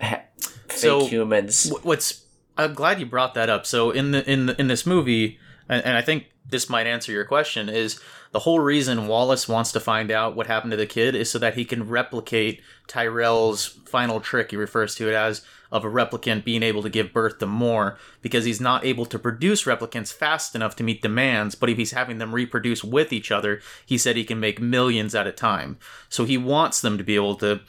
ha- 0.00 0.22
fake 0.68 0.72
So, 0.78 1.06
humans. 1.06 1.70
Wh- 1.70 1.84
What's 1.86 2.23
I'm 2.56 2.74
glad 2.74 3.00
you 3.00 3.06
brought 3.06 3.34
that 3.34 3.50
up. 3.50 3.66
So 3.66 3.90
in 3.90 4.12
the 4.12 4.30
in 4.30 4.46
the, 4.46 4.60
in 4.60 4.68
this 4.68 4.86
movie, 4.86 5.38
and, 5.68 5.84
and 5.84 5.96
I 5.96 6.02
think 6.02 6.30
this 6.48 6.68
might 6.68 6.86
answer 6.86 7.10
your 7.10 7.24
question, 7.24 7.68
is 7.68 8.00
the 8.32 8.40
whole 8.40 8.60
reason 8.60 9.06
Wallace 9.06 9.48
wants 9.48 9.72
to 9.72 9.80
find 9.80 10.10
out 10.10 10.36
what 10.36 10.46
happened 10.46 10.72
to 10.72 10.76
the 10.76 10.86
kid 10.86 11.14
is 11.14 11.30
so 11.30 11.38
that 11.38 11.54
he 11.54 11.64
can 11.64 11.88
replicate 11.88 12.62
Tyrell's 12.86 13.66
final 13.66 14.20
trick. 14.20 14.50
He 14.50 14.56
refers 14.56 14.94
to 14.96 15.08
it 15.08 15.14
as 15.14 15.44
of 15.72 15.84
a 15.84 15.90
replicant 15.90 16.44
being 16.44 16.62
able 16.62 16.82
to 16.82 16.88
give 16.88 17.12
birth 17.12 17.38
to 17.38 17.46
more 17.46 17.98
because 18.22 18.44
he's 18.44 18.60
not 18.60 18.84
able 18.84 19.06
to 19.06 19.18
produce 19.18 19.64
replicants 19.64 20.12
fast 20.12 20.54
enough 20.54 20.76
to 20.76 20.84
meet 20.84 21.02
demands. 21.02 21.54
But 21.54 21.70
if 21.70 21.78
he's 21.78 21.92
having 21.92 22.18
them 22.18 22.34
reproduce 22.34 22.84
with 22.84 23.12
each 23.12 23.32
other, 23.32 23.60
he 23.84 23.98
said 23.98 24.16
he 24.16 24.24
can 24.24 24.38
make 24.38 24.60
millions 24.60 25.14
at 25.14 25.26
a 25.26 25.32
time. 25.32 25.78
So 26.08 26.24
he 26.24 26.38
wants 26.38 26.80
them 26.80 26.98
to 26.98 27.04
be 27.04 27.16
able 27.16 27.36
to 27.36 27.60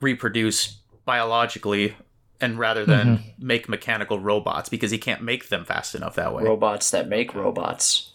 reproduce 0.00 0.78
biologically 1.04 1.94
and 2.40 2.58
rather 2.58 2.84
than 2.84 3.22
make 3.38 3.68
mechanical 3.68 4.18
robots 4.20 4.68
because 4.68 4.90
he 4.90 4.98
can't 4.98 5.22
make 5.22 5.48
them 5.48 5.64
fast 5.64 5.94
enough 5.94 6.14
that 6.16 6.34
way. 6.34 6.42
robots 6.44 6.90
that 6.90 7.08
make 7.08 7.34
robots. 7.34 8.12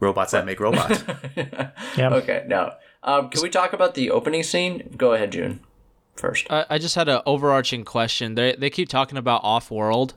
robots 0.00 0.32
that 0.32 0.44
make 0.46 0.60
robots. 0.60 1.02
Yeah. 1.96 2.10
Okay, 2.14 2.44
Now, 2.48 2.74
Um, 3.02 3.30
can 3.30 3.42
we 3.42 3.50
talk 3.50 3.72
about 3.72 3.94
the 3.94 4.10
opening 4.10 4.42
scene? 4.44 4.94
Go 4.96 5.12
ahead, 5.14 5.32
June. 5.32 5.60
First. 6.16 6.46
I, 6.50 6.64
I 6.70 6.78
just 6.78 6.94
had 6.94 7.08
an 7.08 7.20
overarching 7.26 7.84
question. 7.84 8.34
They 8.34 8.54
they 8.54 8.70
keep 8.70 8.88
talking 8.88 9.18
about 9.18 9.40
off 9.42 9.70
world. 9.70 10.14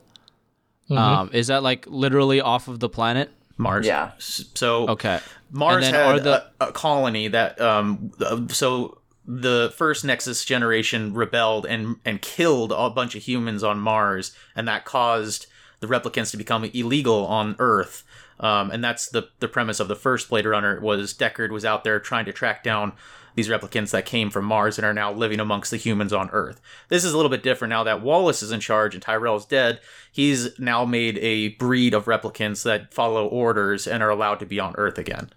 Mm-hmm. 0.90 0.98
Um, 0.98 1.30
is 1.32 1.46
that 1.48 1.62
like 1.62 1.84
literally 1.88 2.40
off 2.40 2.68
of 2.68 2.78
the 2.80 2.88
planet? 2.88 3.30
Mars. 3.56 3.86
Yeah. 3.86 4.12
So 4.18 4.88
Okay. 4.90 5.18
Mars 5.50 5.86
And 5.86 5.94
then 5.94 6.14
had 6.16 6.24
the- 6.24 6.44
a, 6.60 6.68
a 6.68 6.72
colony 6.72 7.28
that 7.28 7.60
um 7.60 8.12
uh, 8.20 8.42
so 8.48 8.98
the 9.26 9.72
first 9.76 10.04
Nexus 10.04 10.44
generation 10.44 11.12
rebelled 11.12 11.66
and 11.66 11.96
and 12.04 12.22
killed 12.22 12.72
a 12.72 12.90
bunch 12.90 13.14
of 13.14 13.22
humans 13.22 13.64
on 13.64 13.80
Mars, 13.80 14.34
and 14.54 14.68
that 14.68 14.84
caused 14.84 15.46
the 15.80 15.86
replicants 15.86 16.30
to 16.30 16.36
become 16.36 16.64
illegal 16.64 17.26
on 17.26 17.56
Earth. 17.58 18.04
Um, 18.38 18.70
and 18.70 18.84
that's 18.84 19.08
the 19.08 19.28
the 19.40 19.48
premise 19.48 19.80
of 19.80 19.88
the 19.88 19.96
first 19.96 20.28
Blade 20.28 20.46
Runner 20.46 20.80
was 20.80 21.14
Deckard 21.14 21.50
was 21.50 21.64
out 21.64 21.84
there 21.84 21.98
trying 21.98 22.26
to 22.26 22.32
track 22.32 22.62
down 22.62 22.92
these 23.34 23.48
replicants 23.48 23.90
that 23.90 24.06
came 24.06 24.30
from 24.30 24.46
Mars 24.46 24.78
and 24.78 24.86
are 24.86 24.94
now 24.94 25.12
living 25.12 25.40
amongst 25.40 25.70
the 25.70 25.76
humans 25.76 26.12
on 26.12 26.30
Earth. 26.30 26.60
This 26.88 27.04
is 27.04 27.12
a 27.12 27.16
little 27.16 27.30
bit 27.30 27.42
different 27.42 27.70
now 27.70 27.84
that 27.84 28.02
Wallace 28.02 28.42
is 28.42 28.50
in 28.50 28.60
charge 28.60 28.94
and 28.94 29.02
Tyrell's 29.02 29.44
dead. 29.44 29.80
He's 30.10 30.58
now 30.58 30.86
made 30.86 31.18
a 31.18 31.48
breed 31.48 31.92
of 31.92 32.06
replicants 32.06 32.62
that 32.64 32.94
follow 32.94 33.26
orders 33.26 33.86
and 33.86 34.02
are 34.02 34.08
allowed 34.08 34.40
to 34.40 34.46
be 34.46 34.58
on 34.58 34.74
Earth 34.76 34.96
again. 34.96 35.30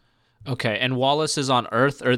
Okay. 0.47 0.78
And 0.80 0.95
Wallace 0.97 1.38
is 1.38 1.49
on 1.49 1.67
Earth, 1.71 2.02
or 2.06 2.12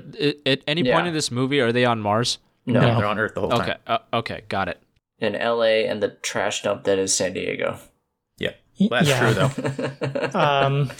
at 0.46 0.60
any 0.68 0.82
Yeah. 0.84 0.94
point 0.96 1.08
in 1.08 1.14
this 1.14 1.32
movie, 1.32 1.60
are 1.60 1.72
they 1.72 1.86
on 1.86 2.00
Mars? 2.00 2.38
No. 2.66 2.80
No, 2.80 2.98
they're 2.98 3.06
on 3.08 3.18
Earth 3.20 3.34
the 3.34 3.42
whole 3.42 3.54
Okay. 3.54 3.66
time. 3.66 3.78
Uh, 3.88 3.98
okay. 4.14 4.42
Got 4.48 4.68
it. 4.70 4.82
In 5.20 5.36
LA 5.36 5.86
and 5.88 6.02
the 6.02 6.10
trash 6.22 6.62
dump 6.64 6.84
that 6.86 6.98
is 7.00 7.16
San 7.16 7.34
Diego. 7.34 7.78
Yeah, 8.38 8.52
that's 8.90 9.08
Yeah. 9.10 9.20
true 9.20 9.34
though. 9.34 10.30
Um, 10.40 10.92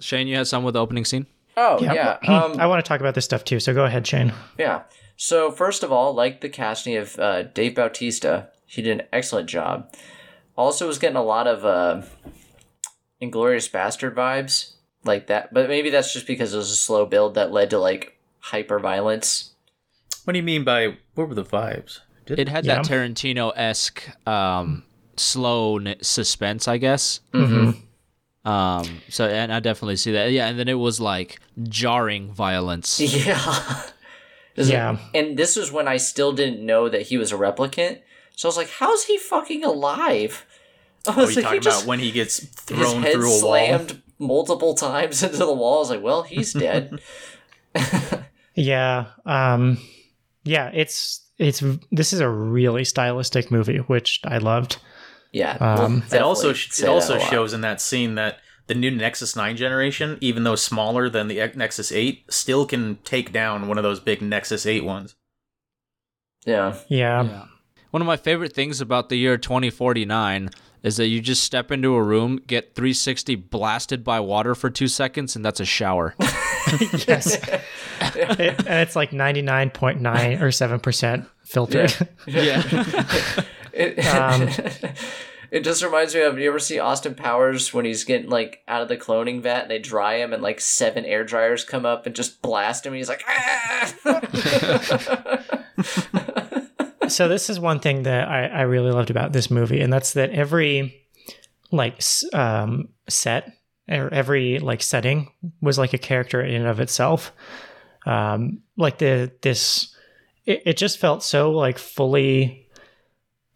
Shane, 0.00 0.26
you 0.28 0.36
had 0.36 0.46
some 0.46 0.64
with 0.64 0.74
the 0.74 0.80
opening 0.80 1.04
scene. 1.04 1.26
Oh, 1.56 1.78
yeah. 1.82 1.92
yeah. 1.92 2.18
Um, 2.44 2.60
I 2.60 2.66
want 2.66 2.84
to 2.84 2.88
talk 2.88 3.00
about 3.00 3.14
this 3.14 3.24
stuff 3.24 3.44
too. 3.44 3.60
So 3.60 3.72
go 3.74 3.84
ahead, 3.84 4.06
Shane. 4.06 4.32
Yeah. 4.58 4.82
So 5.16 5.50
first 5.50 5.82
of 5.82 5.92
all, 5.92 6.12
like 6.14 6.40
the 6.40 6.48
casting 6.48 6.96
of 6.96 7.18
uh, 7.18 7.42
Dave 7.44 7.74
Bautista, 7.76 8.48
he 8.66 8.82
did 8.82 9.00
an 9.00 9.06
excellent 9.12 9.48
job. 9.48 9.92
Also, 10.56 10.86
was 10.86 10.98
getting 10.98 11.16
a 11.16 11.22
lot 11.22 11.46
of 11.46 11.64
uh, 11.64 12.02
Inglorious 13.20 13.68
Bastard 13.68 14.14
vibes 14.14 14.71
like 15.04 15.26
that. 15.28 15.52
But 15.52 15.68
maybe 15.68 15.90
that's 15.90 16.12
just 16.12 16.26
because 16.26 16.54
it 16.54 16.56
was 16.58 16.70
a 16.70 16.76
slow 16.76 17.06
build 17.06 17.34
that 17.34 17.52
led 17.52 17.70
to 17.70 17.78
like 17.78 18.18
hyper 18.40 18.78
violence. 18.78 19.50
What 20.24 20.32
do 20.34 20.38
you 20.38 20.42
mean 20.44 20.64
by 20.64 20.96
what 21.14 21.28
were 21.28 21.34
the 21.34 21.44
vibes? 21.44 22.00
Did 22.26 22.38
It 22.38 22.48
had 22.48 22.64
Yeah. 22.64 22.76
that 22.76 22.84
Tarantino 22.86 23.52
esque 23.56 24.04
um, 24.28 24.84
slow 25.16 25.78
n- 25.78 25.96
suspense, 26.00 26.68
I 26.68 26.78
guess. 26.78 27.20
Mm-hmm. 27.32 28.48
Um, 28.48 29.00
so 29.08 29.26
and 29.28 29.52
I 29.52 29.60
definitely 29.60 29.96
see 29.96 30.12
that. 30.12 30.32
Yeah, 30.32 30.48
and 30.48 30.58
then 30.58 30.68
it 30.68 30.74
was 30.74 31.00
like 31.00 31.40
jarring 31.68 32.32
violence. 32.32 33.00
Yeah. 33.26 33.82
Is 34.54 34.68
it- 34.68 34.72
Yeah. 34.72 34.98
and 35.14 35.36
this 35.38 35.56
was 35.56 35.72
when 35.72 35.88
I 35.88 35.96
still 35.96 36.32
didn't 36.32 36.64
know 36.64 36.88
that 36.88 37.02
he 37.02 37.16
was 37.16 37.32
a 37.32 37.36
replicant. 37.36 38.00
So 38.36 38.46
I 38.46 38.50
was 38.50 38.56
like, 38.56 38.70
how's 38.70 39.04
he 39.04 39.18
fucking 39.18 39.64
alive? 39.64 40.44
I 41.06 41.14
Oh, 41.16 41.22
was 41.22 41.30
you 41.36 41.36
like, 41.36 41.36
he 41.36 41.42
talking 41.42 41.60
just 41.62 41.80
about 41.82 41.88
when 41.88 41.98
he 42.00 42.10
gets 42.12 42.38
his 42.40 42.48
thrown 42.50 43.02
head 43.02 43.12
through 43.14 43.32
a 43.32 43.44
wall? 43.44 43.86
Slammed 44.22 44.28
multiple 44.28 44.74
times 44.74 45.22
into 45.22 45.38
the 45.38 45.52
wall. 45.52 45.76
I 45.76 45.78
was 45.80 45.90
like, 45.90 46.02
well, 46.02 46.22
he's 46.22 46.52
dead. 46.52 47.00
Yeah. 48.54 49.06
Um 49.24 49.78
yeah, 50.44 50.70
it's 50.74 51.26
it's 51.38 51.62
this 51.90 52.12
is 52.12 52.20
a 52.20 52.28
really 52.28 52.84
stylistic 52.84 53.50
movie, 53.50 53.78
which 53.78 54.20
I 54.24 54.36
loved. 54.38 54.76
yeah. 55.32 55.56
Um, 55.58 56.02
It 56.12 56.20
also 56.20 56.48
definitely 56.48 56.54
sh- 56.54 56.70
say 56.72 56.86
it 56.86 56.90
also 56.90 57.18
shows 57.18 57.54
in 57.54 57.62
that 57.62 57.80
scene 57.80 58.14
that 58.16 58.40
the 58.66 58.74
new 58.74 58.90
Nexus 58.90 59.34
9 59.34 59.56
generation, 59.56 60.18
even 60.20 60.44
though 60.44 60.54
smaller 60.56 61.08
than 61.08 61.28
the 61.28 61.50
Nexus 61.56 61.90
8, 61.90 62.24
still 62.30 62.66
can 62.66 62.98
take 63.04 63.32
down 63.32 63.68
one 63.68 63.78
of 63.78 63.84
those 63.84 64.00
big 64.00 64.20
Nexus 64.20 64.66
8 64.66 64.84
ones. 64.84 65.14
Yeah. 66.44 66.74
Yeah. 66.88 67.22
Yeah. 67.22 67.44
One 67.90 68.02
of 68.02 68.06
my 68.06 68.18
favorite 68.18 68.52
things 68.54 68.82
about 68.82 69.08
the 69.08 69.16
year 69.16 69.38
2049 69.38 70.50
is 70.82 70.96
that 70.96 71.06
you 71.06 71.20
just 71.20 71.44
step 71.44 71.70
into 71.70 71.94
a 71.94 72.02
room, 72.02 72.40
get 72.46 72.74
360 72.74 73.34
blasted 73.36 74.02
by 74.02 74.18
water 74.20 74.54
for 74.54 74.68
two 74.70 74.88
seconds, 74.88 75.36
and 75.36 75.44
that's 75.44 75.60
a 75.60 75.64
shower. 75.64 76.14
yes. 77.06 77.36
It- 77.38 77.60
and 78.66 78.80
it's 78.80 78.96
like 78.96 79.10
99.9 79.12 80.40
or 80.40 80.48
7% 80.48 81.26
filtered. 81.44 82.08
yeah. 82.26 82.62
It, 83.74 83.98
Um, 84.04 84.50
it 85.50 85.64
just 85.64 85.82
reminds 85.82 86.14
me 86.14 86.20
of 86.20 86.38
you 86.38 86.46
ever 86.46 86.58
see 86.58 86.78
Austin 86.78 87.14
Powers 87.14 87.72
when 87.72 87.86
he's 87.86 88.04
getting 88.04 88.28
like 88.28 88.60
out 88.68 88.82
of 88.82 88.88
the 88.88 88.98
cloning 88.98 89.40
vat 89.40 89.62
and 89.62 89.70
they 89.70 89.78
dry 89.78 90.16
him 90.16 90.34
and 90.34 90.42
like 90.42 90.60
seven 90.60 91.06
air 91.06 91.24
dryers 91.24 91.64
come 91.64 91.86
up 91.86 92.04
and 92.04 92.14
just 92.14 92.42
blast 92.42 92.84
him 92.84 92.92
and 92.92 92.98
he's 92.98 93.08
like 93.08 93.24
ah! 93.26 93.94
So 97.12 97.28
this 97.28 97.50
is 97.50 97.60
one 97.60 97.80
thing 97.80 98.04
that 98.04 98.28
I, 98.28 98.46
I 98.46 98.62
really 98.62 98.90
loved 98.90 99.10
about 99.10 99.32
this 99.32 99.50
movie, 99.50 99.80
and 99.80 99.92
that's 99.92 100.14
that 100.14 100.30
every 100.30 101.06
like 101.70 102.02
um, 102.32 102.88
set 103.08 103.52
or 103.88 104.12
every 104.12 104.58
like 104.58 104.82
setting 104.82 105.30
was 105.60 105.78
like 105.78 105.92
a 105.92 105.98
character 105.98 106.40
in 106.40 106.62
and 106.62 106.66
of 106.66 106.80
itself. 106.80 107.32
Um, 108.06 108.62
like 108.76 108.98
the 108.98 109.32
this, 109.42 109.94
it, 110.44 110.62
it 110.66 110.76
just 110.76 110.98
felt 110.98 111.22
so 111.22 111.52
like 111.52 111.78
fully 111.78 112.68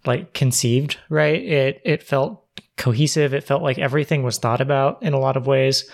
like 0.05 0.33
conceived, 0.33 0.99
right? 1.09 1.43
It 1.43 1.81
it 1.85 2.03
felt 2.03 2.45
cohesive. 2.77 3.35
It 3.35 3.45
felt 3.45 3.63
like 3.63 3.79
everything 3.79 4.23
was 4.23 4.39
thought 4.39 4.61
about 4.61 5.03
in 5.03 5.13
a 5.13 5.19
lot 5.19 5.37
of 5.37 5.47
ways. 5.47 5.91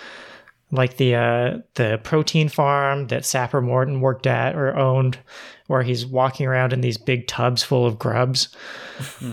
Like 0.71 0.97
the 0.97 1.15
uh, 1.15 1.59
the 1.75 2.01
protein 2.03 2.49
farm 2.49 3.09
that 3.09 3.27
Sapper 3.27 3.61
Morton 3.61 4.01
worked 4.01 4.27
at 4.27 4.55
or 4.57 4.77
owned, 4.77 5.19
where 5.67 5.83
he's 5.83 6.05
walking 6.05 6.47
around 6.47 6.73
in 6.73 6.81
these 6.81 6.99
big 6.99 7.27
tubs 7.27 7.63
full 7.63 7.87
of 7.87 7.99
grubs. 7.99 8.55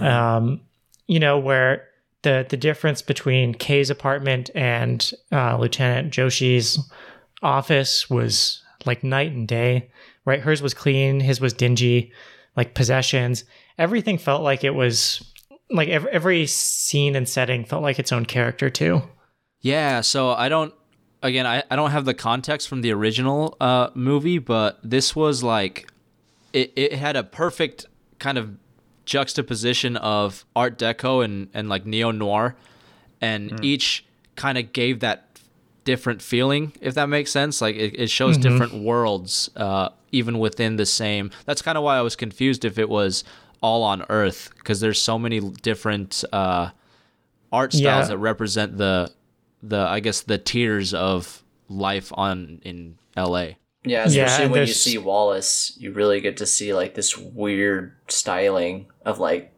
Um, 0.01 0.61
you 1.07 1.19
know, 1.19 1.37
where 1.39 1.87
the 2.21 2.45
the 2.49 2.57
difference 2.57 3.01
between 3.01 3.53
Kay's 3.53 3.89
apartment 3.89 4.49
and 4.55 5.11
uh, 5.31 5.57
Lieutenant 5.57 6.11
Joshi's 6.11 6.79
office 7.41 8.09
was 8.09 8.63
like 8.85 9.03
night 9.03 9.31
and 9.31 9.47
day. 9.47 9.89
Right, 10.25 10.41
hers 10.41 10.61
was 10.61 10.73
clean, 10.73 11.19
his 11.19 11.41
was 11.41 11.53
dingy. 11.53 12.11
Like 12.55 12.73
possessions, 12.73 13.45
everything 13.77 14.17
felt 14.17 14.43
like 14.43 14.63
it 14.63 14.71
was 14.71 15.23
like 15.69 15.87
every, 15.87 16.11
every 16.11 16.45
scene 16.45 17.15
and 17.15 17.27
setting 17.27 17.63
felt 17.63 17.83
like 17.83 17.99
its 17.99 18.11
own 18.11 18.25
character 18.25 18.69
too. 18.69 19.01
Yeah, 19.61 20.01
so 20.01 20.31
I 20.31 20.49
don't 20.49 20.73
again 21.23 21.45
I, 21.45 21.63
I 21.69 21.75
don't 21.75 21.91
have 21.91 22.05
the 22.05 22.13
context 22.13 22.67
from 22.67 22.81
the 22.81 22.91
original 22.91 23.55
uh 23.61 23.89
movie, 23.93 24.39
but 24.39 24.79
this 24.83 25.15
was 25.15 25.43
like 25.43 25.89
it, 26.53 26.71
it 26.75 26.93
had 26.93 27.15
a 27.15 27.23
perfect 27.23 27.85
kind 28.19 28.37
of 28.37 28.57
juxtaposition 29.05 29.97
of 29.97 30.45
art 30.55 30.77
deco 30.77 31.23
and, 31.25 31.49
and 31.53 31.67
like 31.67 31.85
neo 31.85 32.11
noir 32.11 32.55
and 33.21 33.63
each 33.65 34.05
kind 34.35 34.57
of 34.57 34.71
gave 34.71 34.99
that 34.99 35.25
different 35.83 36.21
feeling 36.21 36.71
if 36.79 36.93
that 36.93 37.07
makes 37.09 37.31
sense 37.31 37.61
like 37.61 37.75
it, 37.75 37.99
it 37.99 38.09
shows 38.09 38.37
different 38.37 38.73
worlds 38.83 39.49
uh 39.55 39.89
even 40.11 40.37
within 40.37 40.75
the 40.75 40.85
same 40.85 41.31
that's 41.45 41.61
kind 41.61 41.77
of 41.77 41.83
why 41.83 41.97
i 41.97 42.01
was 42.01 42.15
confused 42.15 42.63
if 42.63 42.77
it 42.77 42.87
was 42.87 43.23
all 43.61 43.81
on 43.83 44.05
earth 44.09 44.51
because 44.57 44.79
there's 44.79 45.01
so 45.01 45.17
many 45.17 45.39
different 45.39 46.23
uh 46.31 46.69
art 47.51 47.73
styles 47.73 48.03
Yeah. 48.05 48.09
that 48.09 48.17
represent 48.19 48.77
the 48.77 49.11
the 49.63 49.79
I 49.79 49.99
guess 49.99 50.21
the 50.21 50.37
tiers 50.37 50.93
of 50.93 51.43
life 51.67 52.13
on 52.15 52.61
in 52.63 52.97
LA. 53.17 53.47
Yeah, 53.83 54.05
especially 54.05 54.43
and 54.43 54.51
when 54.51 54.67
you 54.67 54.73
see 54.73 54.97
Wallace, 54.97 55.75
you 55.77 55.91
really 55.93 56.21
get 56.21 56.37
to 56.37 56.45
see 56.45 56.73
like 56.73 56.95
this 56.95 57.17
weird 57.17 57.95
styling 58.07 58.87
of 59.05 59.19
like 59.19 59.53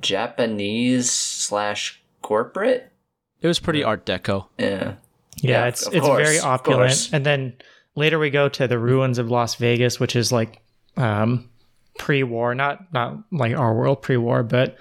Japanese 0.00 1.10
slash 1.10 2.02
corporate. 2.22 2.92
It 3.40 3.46
was 3.48 3.58
pretty 3.58 3.82
art 3.82 4.06
deco. 4.06 4.46
Yeah. 4.58 4.94
Yeah, 5.38 5.50
Yeah, 5.50 5.66
it's 5.66 5.86
it's 5.88 6.06
course, 6.06 6.26
very 6.26 6.38
opulent. 6.38 7.10
And 7.12 7.26
then 7.26 7.54
later 7.94 8.18
we 8.18 8.30
go 8.30 8.48
to 8.48 8.66
the 8.66 8.78
ruins 8.78 9.18
of 9.18 9.30
Las 9.30 9.56
Vegas, 9.56 10.00
which 10.00 10.16
is 10.16 10.32
like 10.32 10.62
um, 10.96 11.50
pre-war, 11.98 12.54
not 12.54 12.92
not 12.92 13.18
like 13.32 13.56
our 13.56 13.74
world 13.74 14.00
pre-war, 14.02 14.42
but 14.42 14.78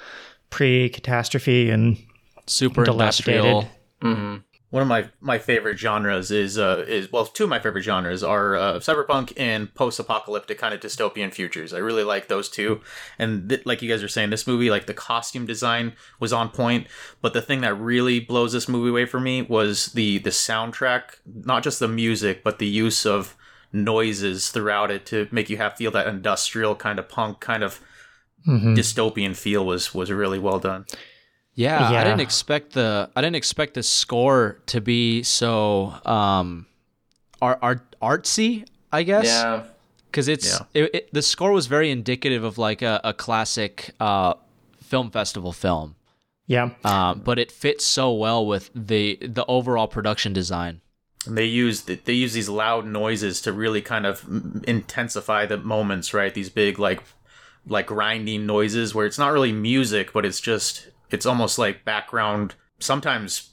pre-catastrophe 0.49 1.69
and 1.69 1.97
Super 2.47 2.85
industrial. 2.85 3.43
Dilapidated. 3.43 3.71
Mm-hmm. 4.01 4.35
One 4.75 4.81
of 4.81 4.89
my, 4.89 5.07
my 5.21 5.37
favorite 5.39 5.79
genres 5.79 6.31
is 6.31 6.57
uh 6.57 6.83
is 6.85 7.09
well 7.09 7.25
two 7.25 7.45
of 7.45 7.49
my 7.49 7.59
favorite 7.59 7.83
genres 7.83 8.23
are 8.25 8.57
uh, 8.57 8.73
cyberpunk 8.79 9.31
and 9.37 9.73
post 9.73 9.99
apocalyptic 10.01 10.57
kind 10.57 10.73
of 10.73 10.81
dystopian 10.81 11.33
futures. 11.33 11.73
I 11.73 11.77
really 11.77 12.03
like 12.03 12.27
those 12.27 12.49
two, 12.49 12.81
and 13.17 13.47
th- 13.47 13.65
like 13.65 13.81
you 13.81 13.87
guys 13.89 14.03
are 14.03 14.09
saying, 14.09 14.31
this 14.31 14.45
movie 14.45 14.69
like 14.69 14.85
the 14.85 14.93
costume 14.93 15.45
design 15.45 15.93
was 16.19 16.33
on 16.33 16.49
point. 16.49 16.87
But 17.21 17.31
the 17.31 17.41
thing 17.41 17.61
that 17.61 17.75
really 17.75 18.19
blows 18.19 18.51
this 18.51 18.67
movie 18.67 18.89
away 18.89 19.05
for 19.05 19.21
me 19.21 19.43
was 19.43 19.93
the 19.93 20.17
the 20.17 20.29
soundtrack, 20.29 21.03
not 21.25 21.63
just 21.63 21.79
the 21.79 21.87
music, 21.87 22.43
but 22.43 22.59
the 22.59 22.67
use 22.67 23.05
of 23.05 23.37
noises 23.71 24.49
throughout 24.49 24.91
it 24.91 25.05
to 25.05 25.29
make 25.31 25.49
you 25.49 25.55
have 25.55 25.77
feel 25.77 25.91
that 25.91 26.05
industrial 26.07 26.75
kind 26.75 26.99
of 26.99 27.07
punk 27.07 27.39
kind 27.39 27.63
of 27.63 27.79
Mhm. 28.45 28.75
dystopian 28.75 29.37
feel 29.37 29.65
was 29.65 29.93
was 29.95 30.11
really 30.11 30.37
well 30.37 30.59
done. 30.59 30.85
Yeah, 31.55 31.91
Yeah. 31.91 32.01
I 32.01 32.03
didn't 32.03 32.21
expect 32.21 32.73
the 32.73 33.09
I 33.15 33.21
didn't 33.21 33.37
expect 33.37 33.73
the 33.73 33.83
score 33.83 34.59
to 34.67 34.81
be 34.81 35.23
so 35.23 35.93
um 36.05 36.65
art, 37.41 37.59
art 37.61 37.95
artsy, 38.01 38.65
I 38.91 39.03
guess. 39.03 39.25
Yeah. 39.25 39.63
because 40.07 40.27
it's 40.27 40.47
Yeah. 40.47 40.65
it, 40.73 40.95
it, 40.95 41.13
the 41.13 41.21
score 41.21 41.51
was 41.51 41.67
very 41.67 41.89
indicative 41.91 42.43
of 42.43 42.57
like 42.57 42.81
a, 42.81 43.01
a 43.03 43.13
classic 43.13 43.91
uh, 43.99 44.33
film 44.81 45.11
festival 45.11 45.51
film, 45.51 45.95
yeah. 46.47 46.69
um, 46.83 47.19
but 47.19 47.39
it 47.39 47.51
fits 47.51 47.83
so 47.85 48.13
well 48.13 48.45
with 48.45 48.69
the 48.75 49.17
the 49.21 49.45
overall 49.47 49.87
production 49.87 50.31
design. 50.33 50.81
And 51.25 51.37
they 51.37 51.45
use 51.45 51.81
they 51.83 52.13
use 52.13 52.33
these 52.33 52.49
loud 52.49 52.85
noises 52.85 53.41
to 53.41 53.51
really 53.51 53.81
kind 53.81 54.05
of 54.05 54.23
intensify 54.67 55.45
the 55.47 55.57
moments, 55.57 56.13
right? 56.13 56.33
These 56.33 56.49
big 56.49 56.77
like 56.79 57.01
like 57.67 57.87
grinding 57.87 58.45
noises 58.45 58.93
where 58.93 59.07
it's 59.07 59.17
not 59.17 59.33
really 59.33 59.51
music, 59.51 60.13
but 60.13 60.23
it's 60.25 60.39
just 60.39 60.87
it's 61.15 61.25
almost 61.25 61.57
like 61.57 61.85
background, 61.85 62.55
sometimes 62.79 63.51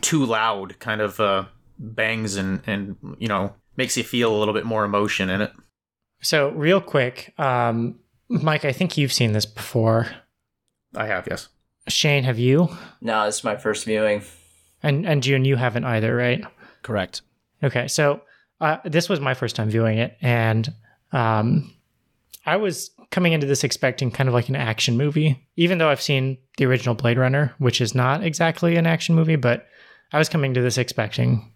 too 0.00 0.26
loud, 0.26 0.78
kind 0.80 1.00
of 1.00 1.20
uh, 1.20 1.44
bangs 1.78 2.36
and 2.36 2.60
and 2.66 2.96
you 3.18 3.28
know 3.28 3.54
makes 3.76 3.96
you 3.96 4.02
feel 4.02 4.34
a 4.34 4.38
little 4.38 4.52
bit 4.52 4.66
more 4.66 4.84
emotion 4.84 5.30
in 5.30 5.40
it. 5.40 5.52
So 6.20 6.50
real 6.50 6.80
quick, 6.80 7.32
um, 7.38 8.00
Mike, 8.28 8.64
I 8.64 8.72
think 8.72 8.98
you've 8.98 9.12
seen 9.12 9.32
this 9.32 9.46
before. 9.46 10.08
I 10.96 11.06
have 11.06 11.28
yes. 11.30 11.48
Shane, 11.88 12.24
have 12.24 12.38
you? 12.38 12.68
No, 13.00 13.26
this 13.26 13.36
is 13.36 13.44
my 13.44 13.56
first 13.56 13.84
viewing. 13.84 14.22
And 14.82 15.06
and 15.06 15.22
June, 15.22 15.44
you 15.44 15.56
haven't 15.56 15.84
either, 15.84 16.14
right? 16.14 16.44
Correct. 16.82 17.22
Okay, 17.62 17.86
so 17.88 18.22
uh, 18.60 18.78
this 18.84 19.08
was 19.08 19.20
my 19.20 19.34
first 19.34 19.54
time 19.56 19.70
viewing 19.70 19.98
it, 19.98 20.16
and 20.20 20.72
um, 21.12 21.72
I 22.46 22.56
was 22.56 22.90
coming 23.10 23.32
into 23.32 23.46
this 23.46 23.64
expecting 23.64 24.10
kind 24.10 24.28
of 24.28 24.34
like 24.34 24.48
an 24.48 24.56
action 24.56 24.96
movie, 24.96 25.46
even 25.56 25.78
though 25.78 25.88
I've 25.88 26.00
seen 26.00 26.38
the 26.58 26.64
original 26.66 26.94
Blade 26.94 27.18
Runner, 27.18 27.54
which 27.58 27.80
is 27.80 27.94
not 27.94 28.22
exactly 28.22 28.76
an 28.76 28.86
action 28.86 29.14
movie, 29.14 29.36
but 29.36 29.66
I 30.12 30.18
was 30.18 30.28
coming 30.28 30.54
to 30.54 30.62
this 30.62 30.78
expecting, 30.78 31.52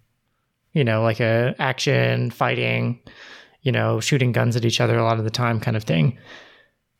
you 0.72 0.82
know, 0.82 1.02
like 1.02 1.20
a 1.20 1.54
action 1.60 2.30
fighting, 2.30 3.00
you 3.62 3.70
know, 3.70 4.00
shooting 4.00 4.32
guns 4.32 4.56
at 4.56 4.64
each 4.64 4.80
other 4.80 4.98
a 4.98 5.04
lot 5.04 5.18
of 5.18 5.24
the 5.24 5.30
time 5.30 5.60
kind 5.60 5.76
of 5.76 5.84
thing. 5.84 6.18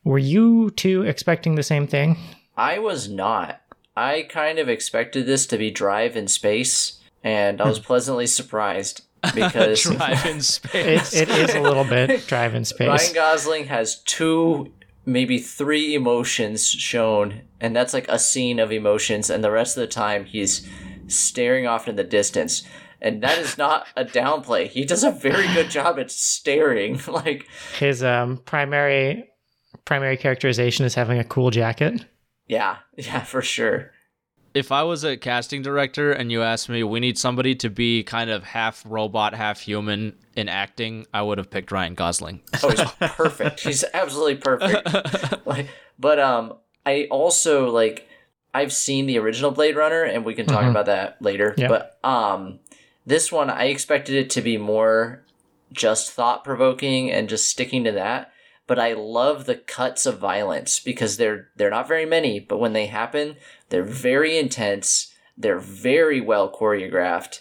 Were 0.05 0.17
you 0.17 0.71
two 0.71 1.03
expecting 1.03 1.55
the 1.55 1.63
same 1.63 1.85
thing? 1.85 2.17
I 2.55 2.79
was 2.79 3.09
not. 3.09 3.61
I 3.95 4.25
kind 4.29 4.57
of 4.57 4.69
expected 4.69 5.25
this 5.25 5.45
to 5.47 5.57
be 5.57 5.69
Drive 5.69 6.15
in 6.15 6.27
space, 6.27 6.99
and 7.23 7.61
I 7.61 7.67
was 7.67 7.77
hmm. 7.77 7.83
pleasantly 7.83 8.27
surprised 8.27 9.03
because 9.35 9.83
Drive 9.83 10.25
in 10.25 10.41
space. 10.41 11.13
It, 11.13 11.29
it 11.29 11.49
is 11.49 11.55
a 11.55 11.61
little 11.61 11.83
bit 11.83 12.25
drive 12.27 12.55
in 12.55 12.65
space. 12.65 12.87
Ryan 12.87 13.13
Gosling 13.13 13.65
has 13.65 14.01
two, 14.03 14.71
maybe 15.05 15.37
three 15.37 15.93
emotions 15.93 16.67
shown, 16.69 17.41
and 17.59 17.75
that's 17.75 17.93
like 17.93 18.07
a 18.07 18.17
scene 18.19 18.59
of 18.59 18.71
emotions, 18.71 19.29
and 19.29 19.43
the 19.43 19.51
rest 19.51 19.77
of 19.77 19.81
the 19.81 19.87
time 19.87 20.25
he's 20.25 20.67
staring 21.07 21.67
off 21.67 21.87
in 21.87 21.95
the 21.95 22.03
distance. 22.03 22.63
And 23.03 23.23
that 23.23 23.39
is 23.39 23.57
not 23.57 23.87
a 23.95 24.05
downplay. 24.05 24.67
He 24.67 24.85
does 24.85 25.03
a 25.03 25.09
very 25.11 25.47
good 25.55 25.71
job 25.71 25.97
at 25.97 26.11
staring. 26.11 26.99
like, 27.07 27.47
His 27.79 28.03
um, 28.03 28.37
primary 28.45 29.27
primary 29.85 30.17
characterization 30.17 30.85
is 30.85 30.93
having 30.93 31.17
a 31.17 31.23
cool 31.23 31.49
jacket. 31.49 32.05
yeah, 32.47 32.77
yeah, 32.95 33.21
for 33.23 33.41
sure. 33.41 33.91
If 34.53 34.71
I 34.71 34.83
was 34.83 35.03
a 35.03 35.15
casting 35.17 35.61
director 35.61 36.11
and 36.11 36.31
you 36.31 36.41
asked 36.43 36.67
me, 36.69 36.83
we 36.83 36.99
need 36.99 37.17
somebody 37.17 37.55
to 37.55 37.69
be 37.69 38.03
kind 38.03 38.29
of 38.29 38.43
half 38.43 38.83
robot, 38.85 39.33
half 39.33 39.59
human 39.61 40.15
in 40.35 40.49
acting, 40.49 41.05
I 41.13 41.21
would 41.21 41.37
have 41.37 41.49
picked 41.49 41.71
Ryan 41.71 41.93
Gosling. 41.95 42.41
Oh, 42.61 42.69
he's 42.69 42.81
perfect. 43.11 43.59
He's 43.63 43.83
absolutely 43.93 44.35
perfect. 44.35 45.45
like, 45.45 45.67
but 45.99 46.19
um, 46.19 46.53
I 46.85 47.07
also 47.11 47.69
like 47.69 48.07
I've 48.53 48.73
seen 48.73 49.05
the 49.05 49.17
original 49.19 49.51
Blade 49.51 49.75
Runner, 49.77 50.03
and 50.03 50.25
we 50.25 50.33
can 50.33 50.45
talk 50.45 50.63
Mhm. 50.63 50.71
about 50.71 50.87
that 50.87 51.21
later. 51.21 51.53
Yeah. 51.57 51.67
But 51.69 51.97
um, 52.03 52.59
this 53.05 53.31
one 53.31 53.49
I 53.49 53.65
expected 53.65 54.15
it 54.15 54.29
to 54.31 54.41
be 54.41 54.57
more 54.57 55.23
just 55.71 56.11
thought 56.11 56.43
provoking 56.43 57.09
and 57.09 57.29
just 57.29 57.47
sticking 57.47 57.85
to 57.85 57.91
that. 57.93 58.31
But 58.67 58.77
I 58.79 58.93
love 58.93 59.45
the 59.45 59.55
cuts 59.55 60.05
of 60.05 60.19
violence 60.19 60.79
because 60.79 61.17
they're 61.17 61.47
they're 61.55 61.69
not 61.69 61.87
very 61.87 62.05
many, 62.05 62.39
but 62.39 62.59
when 62.59 62.73
they 62.73 62.85
happen, 62.87 63.35
they're 63.71 63.83
very 63.83 64.37
intense. 64.37 65.13
They're 65.37 65.59
very 65.59 66.21
well 66.21 66.51
choreographed, 66.51 67.39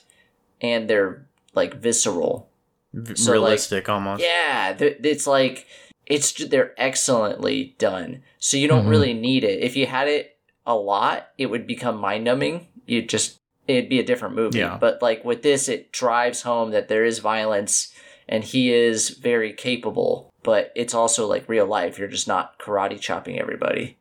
and 0.60 0.88
they're 0.88 1.26
like 1.54 1.74
visceral. 1.74 2.48
V- 2.94 3.14
So, 3.16 3.32
like- 3.32 3.34
realistic 3.42 3.88
almost. 3.88 4.22
Yeah, 4.22 4.74
it's 4.80 5.26
like 5.26 5.66
it's 6.06 6.32
they're 6.32 6.72
excellently 6.80 7.74
done. 7.78 8.22
So 8.38 8.56
you 8.56 8.66
don't 8.66 8.86
Mhm. 8.86 8.90
really 8.90 9.12
need 9.14 9.44
it. 9.44 9.60
If 9.62 9.76
you 9.76 9.86
had 9.86 10.08
it 10.08 10.36
a 10.66 10.74
lot, 10.74 11.28
it 11.38 11.46
would 11.46 11.66
become 11.66 11.96
mind 11.98 12.24
numbing. 12.24 12.66
You 12.86 13.02
just 13.02 13.36
it'd 13.68 13.88
be 13.88 14.00
a 14.00 14.04
different 14.04 14.34
movie. 14.34 14.58
Yeah. 14.58 14.78
But 14.80 15.00
like 15.02 15.24
with 15.24 15.42
this, 15.42 15.68
it 15.68 15.92
drives 15.92 16.42
home 16.42 16.70
that 16.72 16.88
there 16.88 17.04
is 17.04 17.20
violence 17.20 17.92
and 18.28 18.42
he 18.42 18.72
is 18.72 19.10
very 19.10 19.52
capable. 19.52 20.30
But 20.42 20.72
it's 20.74 20.94
also 20.94 21.26
like 21.28 21.48
real 21.48 21.66
life. 21.66 21.98
You're 21.98 22.08
just 22.08 22.26
not 22.26 22.58
karate 22.58 22.98
chopping 22.98 23.38
everybody. 23.38 23.96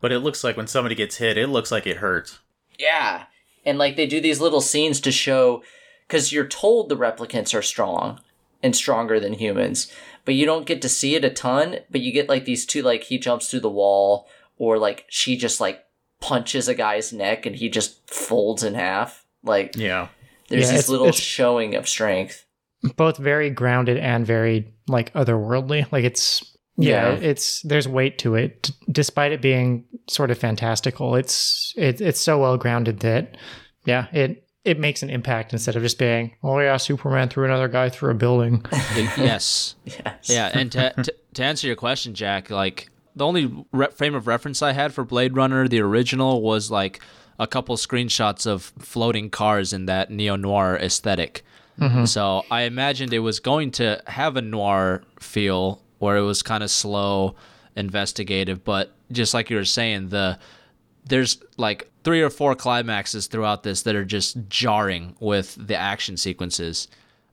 But 0.00 0.12
it 0.12 0.20
looks 0.20 0.42
like 0.44 0.56
when 0.56 0.66
somebody 0.66 0.94
gets 0.94 1.16
hit, 1.16 1.36
it 1.36 1.48
looks 1.48 1.70
like 1.70 1.86
it 1.86 1.98
hurts. 1.98 2.38
Yeah. 2.78 3.24
And 3.66 3.76
like 3.78 3.96
they 3.96 4.06
do 4.06 4.20
these 4.20 4.40
little 4.40 4.60
scenes 4.62 5.00
to 5.00 5.12
show 5.12 5.62
because 6.08 6.32
you're 6.32 6.46
told 6.46 6.88
the 6.88 6.96
replicants 6.96 7.54
are 7.56 7.62
strong 7.62 8.20
and 8.62 8.74
stronger 8.74 9.20
than 9.20 9.34
humans, 9.34 9.92
but 10.24 10.34
you 10.34 10.46
don't 10.46 10.66
get 10.66 10.80
to 10.82 10.88
see 10.88 11.14
it 11.14 11.24
a 11.24 11.30
ton. 11.30 11.78
But 11.90 12.00
you 12.00 12.12
get 12.12 12.28
like 12.28 12.44
these 12.46 12.64
two, 12.66 12.82
like 12.82 13.04
he 13.04 13.18
jumps 13.18 13.50
through 13.50 13.60
the 13.60 13.70
wall, 13.70 14.28
or 14.58 14.78
like 14.78 15.04
she 15.08 15.36
just 15.36 15.60
like 15.60 15.84
punches 16.20 16.68
a 16.68 16.74
guy's 16.74 17.12
neck 17.12 17.46
and 17.46 17.56
he 17.56 17.68
just 17.68 18.10
folds 18.10 18.62
in 18.62 18.74
half. 18.74 19.24
Like 19.42 19.76
Yeah. 19.76 20.08
there's 20.48 20.70
Yeah, 20.70 20.76
this 20.76 20.88
little 20.88 21.06
it's- 21.08 21.22
showing 21.22 21.74
of 21.74 21.88
strength. 21.88 22.44
Both 22.96 23.18
very 23.18 23.50
grounded 23.50 23.98
and 23.98 24.26
very 24.26 24.72
like 24.88 25.12
otherworldly. 25.12 25.90
Like 25.92 26.04
it's 26.04 26.49
yeah, 26.76 27.10
Yeah. 27.10 27.14
it's 27.16 27.62
there's 27.62 27.88
weight 27.88 28.18
to 28.18 28.34
it, 28.34 28.62
D- 28.62 28.72
despite 28.92 29.32
it 29.32 29.42
being 29.42 29.84
sort 30.08 30.30
of 30.30 30.38
fantastical. 30.38 31.14
It's 31.14 31.74
it, 31.76 32.00
it's 32.00 32.20
so 32.20 32.38
well 32.38 32.56
grounded 32.56 33.00
that 33.00 33.36
yeah, 33.84 34.06
it 34.12 34.46
it 34.64 34.78
makes 34.78 35.02
an 35.02 35.08
impact 35.10 35.52
instead 35.52 35.74
of 35.76 35.82
just 35.82 35.98
being 35.98 36.36
oh 36.42 36.58
yeah, 36.58 36.76
Superman 36.76 37.28
threw 37.28 37.44
another 37.44 37.68
guy 37.68 37.88
through 37.88 38.10
a 38.10 38.14
building. 38.14 38.64
yes. 38.96 39.74
Yes. 39.84 40.28
Yeah, 40.28 40.50
and 40.52 40.70
to, 40.72 40.92
to, 41.02 41.14
to 41.34 41.44
answer 41.44 41.66
your 41.66 41.76
question, 41.76 42.14
Jack, 42.14 42.50
like 42.50 42.88
the 43.16 43.26
only 43.26 43.52
re- 43.72 43.90
frame 43.90 44.14
of 44.14 44.26
reference 44.26 44.62
I 44.62 44.72
had 44.72 44.92
for 44.94 45.04
Blade 45.04 45.34
Runner, 45.34 45.66
the 45.66 45.80
original, 45.80 46.42
was 46.42 46.70
like 46.70 47.00
a 47.38 47.46
couple 47.46 47.76
screenshots 47.76 48.46
of 48.46 48.72
floating 48.78 49.30
cars 49.30 49.72
in 49.72 49.86
that 49.86 50.10
neo 50.10 50.36
noir 50.36 50.76
esthetic 50.76 51.42
mm-hmm. 51.80 52.04
So 52.04 52.44
I 52.50 52.62
imagined 52.62 53.12
it 53.14 53.20
was 53.20 53.40
going 53.40 53.70
to 53.72 54.02
have 54.06 54.36
a 54.36 54.42
noir 54.42 55.02
feel 55.18 55.80
where 56.00 56.16
it 56.16 56.22
was 56.22 56.42
kind 56.42 56.64
of 56.64 56.70
slow, 56.70 57.36
investigative, 57.76 58.64
but 58.64 58.92
just 59.12 59.32
like 59.32 59.48
you 59.48 59.56
were 59.56 59.64
saying, 59.64 60.08
the 60.08 60.38
there's 61.06 61.42
like 61.56 61.88
three 62.04 62.20
or 62.20 62.30
four 62.30 62.54
climaxes 62.54 63.26
throughout 63.26 63.62
this 63.62 63.82
that 63.82 63.94
are 63.94 64.04
just 64.04 64.36
jarring 64.48 65.16
with 65.18 65.54
the 65.54 65.76
action 65.76 66.16
sequences 66.16 66.88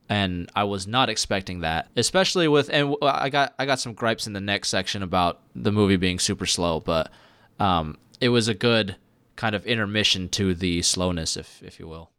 and 0.09 0.49
I 0.55 0.63
was 0.63 0.87
not 0.87 1.09
expecting 1.09 1.61
that, 1.61 1.89
especially 1.95 2.47
with 2.47 2.69
and 2.69 2.95
I 3.01 3.29
got 3.29 3.53
I 3.59 3.65
got 3.65 3.79
some 3.79 3.93
gripes 3.93 4.27
in 4.27 4.33
the 4.33 4.41
next 4.41 4.69
section 4.69 5.03
about 5.03 5.41
the 5.55 5.71
movie 5.71 5.97
being 5.97 6.19
super 6.19 6.45
slow, 6.45 6.79
but 6.79 7.11
um, 7.59 7.97
it 8.21 8.29
was 8.29 8.47
a 8.47 8.53
good 8.53 8.95
kind 9.35 9.55
of 9.55 9.65
intermission 9.65 10.29
to 10.29 10.53
the 10.53 10.81
slowness, 10.81 11.35
if 11.35 11.61
if 11.61 11.79
you 11.79 11.87
will. 11.87 12.11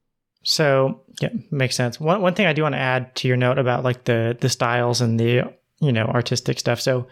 So 0.44 1.02
yeah, 1.20 1.30
makes 1.50 1.76
sense. 1.76 1.98
One 1.98 2.20
one 2.20 2.34
thing 2.34 2.46
I 2.46 2.52
do 2.52 2.62
want 2.62 2.74
to 2.74 2.80
add 2.80 3.14
to 3.16 3.28
your 3.28 3.36
note 3.36 3.58
about 3.58 3.84
like 3.84 4.04
the 4.04 4.36
the 4.38 4.48
styles 4.48 5.00
and 5.00 5.18
the 5.18 5.54
you 5.80 5.92
know 5.92 6.06
artistic 6.06 6.58
stuff. 6.58 6.80
So 6.80 7.06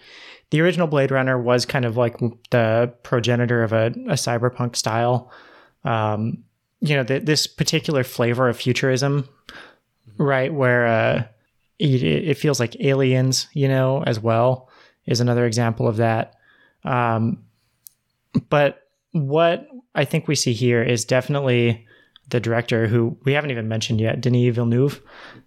the 0.50 0.60
original 0.60 0.86
Blade 0.86 1.10
Runner 1.10 1.40
was 1.40 1.66
kind 1.66 1.84
of 1.84 1.96
like 1.96 2.18
the 2.50 2.92
progenitor 3.02 3.62
of 3.62 3.72
a, 3.72 3.86
a 3.86 4.14
cyberpunk 4.14 4.76
style. 4.76 5.32
Um, 5.84 6.44
you 6.80 6.94
know, 6.94 7.04
th 7.04 7.24
this 7.24 7.46
particular 7.46 8.04
flavor 8.04 8.48
of 8.48 8.56
futurism, 8.56 9.28
right? 10.18 10.52
Where 10.52 10.86
uh, 10.86 11.24
it, 11.78 12.02
it 12.02 12.38
feels 12.38 12.60
like 12.60 12.80
aliens, 12.80 13.48
you 13.54 13.68
know, 13.68 14.02
as 14.04 14.20
well 14.20 14.68
is 15.06 15.20
another 15.20 15.46
example 15.46 15.88
of 15.88 15.96
that. 15.96 16.34
Um, 16.84 17.44
but 18.48 18.88
what 19.12 19.68
I 19.94 20.04
think 20.04 20.28
we 20.28 20.34
see 20.34 20.52
here 20.52 20.82
is 20.82 21.04
definitely 21.04 21.86
the 22.28 22.40
director 22.40 22.86
who 22.86 23.16
we 23.24 23.32
haven't 23.32 23.50
even 23.50 23.68
mentioned 23.68 24.00
yet, 24.00 24.20
Denis 24.20 24.54
Villeneuve, 24.54 25.00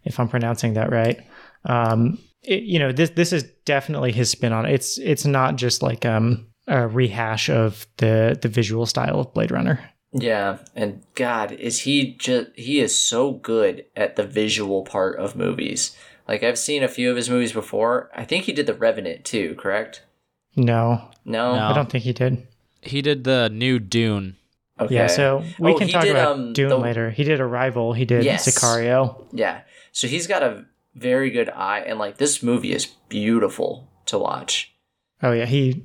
if 0.05 0.19
I'm 0.19 0.29
pronouncing 0.29 0.73
that 0.73 0.91
right. 0.91 1.19
Um, 1.65 2.17
it- 2.43 2.63
you 2.63 2.79
know, 2.79 2.91
this 2.91 3.11
this 3.11 3.33
is 3.33 3.43
definitely 3.65 4.11
his 4.11 4.29
spin 4.29 4.53
on 4.53 4.65
it. 4.65 4.73
It's 4.73 4.97
it's 4.97 5.25
not 5.25 5.55
just 5.55 5.81
like 5.83 6.05
um, 6.05 6.47
a 6.67 6.87
rehash 6.87 7.49
of 7.49 7.85
the 7.97 8.37
the 8.41 8.47
visual 8.47 8.85
style 8.85 9.19
of 9.19 9.33
Blade 9.33 9.51
Runner. 9.51 9.79
Yeah, 10.11 10.57
and 10.75 11.03
God, 11.15 11.51
is 11.51 11.79
he 11.81 12.13
just 12.15 12.47
he 12.55 12.79
is 12.79 12.99
so 12.99 13.33
good 13.33 13.85
at 13.95 14.15
the 14.15 14.23
visual 14.25 14.83
part 14.83 15.19
of 15.19 15.35
movies. 15.35 15.95
Like 16.27 16.43
I've 16.43 16.57
seen 16.59 16.83
a 16.83 16.87
few 16.87 17.09
of 17.11 17.15
his 17.17 17.29
movies 17.29 17.53
before. 17.53 18.09
I 18.15 18.23
think 18.23 18.45
he 18.45 18.51
did 18.53 18.65
The 18.67 18.73
Revenant 18.73 19.23
too, 19.25 19.55
correct? 19.55 20.03
No, 20.55 21.09
No. 21.25 21.55
No. 21.55 21.63
I 21.65 21.73
don't 21.73 21.89
think 21.91 22.03
he 22.03 22.13
did. 22.13 22.47
He 22.81 23.01
did 23.01 23.23
the 23.23 23.49
new 23.49 23.77
Dune. 23.79 24.35
Okay. 24.79 24.95
Yeah, 24.95 25.07
so 25.07 25.43
we 25.59 25.73
Oh, 25.73 25.77
can 25.77 25.89
talk 25.89 26.03
did, 26.03 26.11
about 26.11 26.31
um, 26.37 26.53
Dune 26.53 26.69
the- 26.69 26.77
later. 26.79 27.09
He 27.11 27.23
did 27.23 27.39
Arrival. 27.39 27.93
He 27.93 28.05
did 28.05 28.23
Yes. 28.23 28.47
Sicario. 28.47 29.25
Yeah. 29.33 29.61
So 29.91 30.07
he's 30.07 30.25
got 30.27 30.41
a 30.41 30.65
very 30.95 31.29
good 31.29 31.49
eye 31.49 31.79
and 31.79 31.99
like 31.99 32.17
this 32.17 32.41
movie 32.43 32.73
is 32.73 32.85
beautiful 33.07 33.87
to 34.05 34.17
watch. 34.17 34.73
Oh 35.21 35.31
yeah, 35.31 35.45
he 35.45 35.83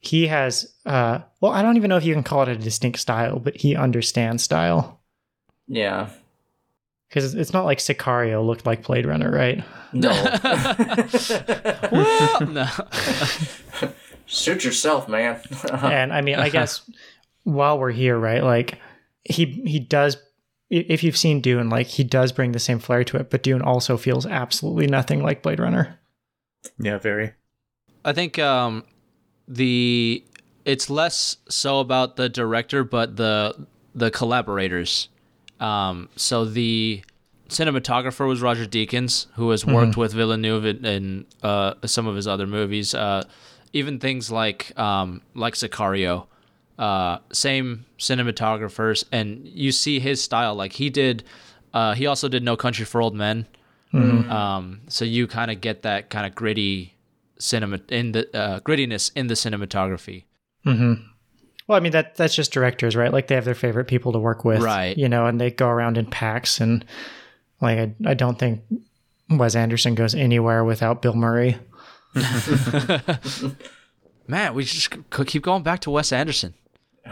he 0.00 0.26
has 0.28 0.74
uh 0.84 1.20
well, 1.40 1.52
I 1.52 1.62
don't 1.62 1.76
even 1.76 1.88
know 1.88 1.96
if 1.96 2.04
you 2.04 2.14
can 2.14 2.22
call 2.22 2.42
it 2.42 2.48
a 2.48 2.56
distinct 2.56 2.98
style, 2.98 3.38
but 3.38 3.56
he 3.56 3.76
understands 3.76 4.42
style. 4.42 5.00
Yeah. 5.68 6.10
Because 7.08 7.34
it's 7.34 7.52
not 7.52 7.64
like 7.64 7.78
Sicario 7.78 8.44
looked 8.44 8.66
like 8.66 8.84
Blade 8.86 9.06
Runner, 9.06 9.30
right? 9.30 9.64
No. 9.92 10.10
Well, 11.92 12.40
no. 12.48 12.66
Suit 14.26 14.64
yourself, 14.64 15.08
man. 15.08 15.40
and 15.70 16.12
I 16.12 16.20
mean, 16.20 16.34
I 16.36 16.48
guess 16.48 16.88
while 17.44 17.78
we're 17.78 17.92
here, 17.92 18.18
right? 18.18 18.42
Like 18.42 18.80
he 19.22 19.44
he 19.64 19.78
does. 19.78 20.16
I- 20.72 20.86
If 20.88 21.02
you've 21.04 21.16
seen 21.16 21.40
Dune, 21.40 21.68
like 21.70 21.86
he 21.86 22.04
does 22.04 22.32
bring 22.32 22.52
the 22.52 22.58
same 22.58 22.78
flair 22.78 23.04
to 23.04 23.16
it, 23.18 23.30
but 23.30 23.42
Dune 23.42 23.62
also 23.62 23.96
feels 23.96 24.26
absolutely 24.26 24.86
nothing 24.86 25.22
like 25.22 25.42
Blade 25.42 25.60
Runner. 25.60 25.98
Yeah, 26.78 26.98
very. 26.98 27.32
I 28.04 28.12
think 28.12 28.38
um, 28.38 28.84
the 29.48 30.24
it's 30.64 30.90
less 30.90 31.36
so 31.48 31.80
about 31.80 32.16
the 32.16 32.28
director, 32.28 32.84
but 32.84 33.16
the 33.16 33.66
the 33.94 34.10
collaborators. 34.10 35.08
Um, 35.60 36.08
so 36.16 36.44
the 36.44 37.02
cinematographer 37.48 38.26
was 38.28 38.42
Roger 38.42 38.66
Deakins, 38.66 39.26
who 39.34 39.50
has 39.50 39.64
worked 39.64 39.96
with 39.96 40.12
Villeneuve 40.12 40.64
in, 40.66 40.84
in 40.84 41.26
uh, 41.42 41.74
some 41.84 42.06
of 42.06 42.16
his 42.16 42.26
other 42.26 42.46
movies. 42.46 42.94
Uh, 42.94 43.22
even 43.72 43.98
things 43.98 44.30
like 44.30 44.76
um, 44.78 45.22
like 45.34 45.54
Sicario. 45.54 46.26
Uh, 46.78 47.18
same 47.32 47.86
cinematographers, 47.98 49.04
and 49.10 49.46
you 49.46 49.72
see 49.72 49.98
his 49.98 50.22
style. 50.22 50.54
Like 50.54 50.72
he 50.72 50.90
did, 50.90 51.24
uh, 51.72 51.94
he 51.94 52.06
also 52.06 52.28
did 52.28 52.42
No 52.42 52.56
Country 52.56 52.84
for 52.84 53.00
Old 53.00 53.14
Men. 53.14 53.46
Um, 53.94 54.82
so 54.88 55.06
you 55.06 55.26
kind 55.26 55.50
of 55.50 55.62
get 55.62 55.82
that 55.82 56.10
kind 56.10 56.26
of 56.26 56.34
gritty 56.34 56.94
cinema 57.38 57.80
in 57.88 58.12
the 58.12 58.36
uh, 58.36 58.60
grittiness 58.60 59.10
in 59.16 59.28
the 59.28 59.34
cinematography. 59.34 60.24
hmm 60.64 60.94
Well, 61.66 61.78
I 61.78 61.80
mean 61.80 61.92
that 61.92 62.16
that's 62.16 62.34
just 62.34 62.52
directors, 62.52 62.94
right? 62.94 63.10
Like 63.10 63.28
they 63.28 63.34
have 63.36 63.46
their 63.46 63.54
favorite 63.54 63.86
people 63.86 64.12
to 64.12 64.18
work 64.18 64.44
with, 64.44 64.60
Right. 64.62 64.98
You 64.98 65.08
know, 65.08 65.24
and 65.26 65.40
they 65.40 65.50
go 65.50 65.68
around 65.68 65.96
in 65.96 66.04
packs, 66.04 66.60
and 66.60 66.84
like 67.62 67.78
I, 67.78 67.94
I 68.04 68.12
don't 68.14 68.38
think 68.38 68.60
Wes 69.30 69.56
Anderson 69.56 69.94
goes 69.94 70.14
anywhere 70.14 70.62
without 70.62 71.00
Bill 71.00 71.14
Murray. 71.14 71.56
Man, 74.28 74.54
we 74.54 74.64
just 74.64 74.90
keep 75.26 75.42
going 75.42 75.62
back 75.62 75.80
to 75.80 75.90
Wes 75.90 76.12
Anderson. 76.12 76.54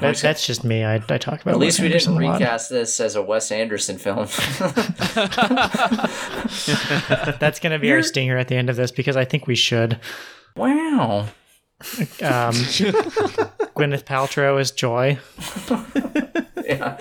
That, 0.01 0.17
that's 0.17 0.45
just 0.47 0.65
me. 0.65 0.83
I, 0.85 0.97
I 0.97 1.19
talk 1.19 1.41
about 1.43 1.53
At 1.53 1.59
least 1.59 1.79
Wes 1.79 1.85
we 1.85 1.89
didn't 1.89 2.09
Anderson 2.09 2.17
a 2.17 2.33
recast 2.33 2.71
this 2.71 3.01
as 3.01 3.15
a 3.17 3.23
Wes 3.23 3.51
Anderson 3.53 3.97
film. 3.97 4.27
That's 7.39 7.61
going 7.61 7.73
to 7.73 7.79
be 7.79 7.93
our 7.93 8.03
stinger 8.03 8.37
at 8.37 8.49
the 8.49 8.57
end 8.57 8.69
of 8.71 8.77
this 8.77 8.91
because 8.91 9.17
I 9.17 9.25
think 9.25 9.47
we 9.47 9.55
should. 9.55 10.01
wow. 10.57 11.21
Um, 11.21 11.29
Gwyneth 13.77 14.05
Paltrow 14.05 14.61
is 14.61 14.71
Joi. 14.73 15.19
Yeah. 16.65 16.99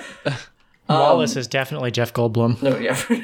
Wallace 0.90 1.36
is 1.36 1.48
definitely 1.48 1.92
Jeff 1.92 2.14
Goldblum. 2.14 2.62
No, 2.62 2.78
yeah. 2.78 3.00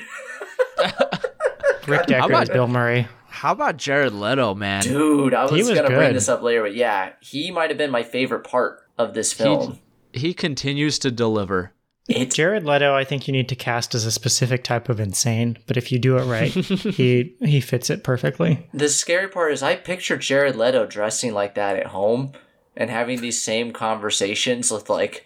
Rick 1.87 2.07
Deckard 2.07 2.25
about- 2.25 2.43
is 2.43 2.49
Bill 2.49 2.67
Murray. 2.67 3.07
How 3.27 3.51
about 3.53 3.77
Jared 3.77 4.13
Leto, 4.13 4.53
man? 4.53 4.81
Dude, 4.81 5.33
I 5.33 5.43
was, 5.43 5.51
was 5.51 5.69
gonna 5.69 5.87
bring 5.87 6.13
this 6.13 6.27
up 6.27 6.41
later, 6.41 6.63
but 6.63 6.75
yeah, 6.75 7.13
he 7.21 7.51
might 7.51 7.69
have 7.69 7.77
been 7.77 7.91
my 7.91 8.03
favorite 8.03 8.43
part 8.43 8.81
of 8.99 9.15
this 9.15 9.33
film. 9.33 9.79
He 10.13 10.33
continues 10.35 10.99
to 10.99 11.09
deliver. 11.09 11.73
It's 12.07 12.35
Jared 12.35 12.63
Leto, 12.65 12.93
I 12.95 13.03
think 13.03 13.27
you 13.27 13.31
need 13.31 13.47
to 13.49 13.55
cast 13.55 13.93
as 13.93 14.03
a 14.05 14.11
specific 14.11 14.63
type 14.63 14.89
of 14.89 14.99
insane, 14.99 15.57
but 15.67 15.77
if 15.77 15.91
you 15.91 15.99
do 15.99 16.17
it 16.17 16.23
right, 16.25 16.49
he 16.51 17.35
he 17.39 17.61
fits 17.61 17.89
it 17.91 18.03
perfectly. 18.03 18.67
the 18.73 18.89
scary 18.89 19.27
part 19.27 19.51
is 19.53 19.61
I 19.61 19.75
picture 19.75 20.17
Jared 20.17 20.55
Leto 20.55 20.85
dressing 20.87 21.33
like 21.33 21.53
that 21.55 21.75
at 21.75 21.87
home 21.87 22.31
and 22.75 22.89
having 22.89 23.21
these 23.21 23.41
same 23.43 23.71
conversations 23.71 24.71
with 24.71 24.89
like 24.89 25.23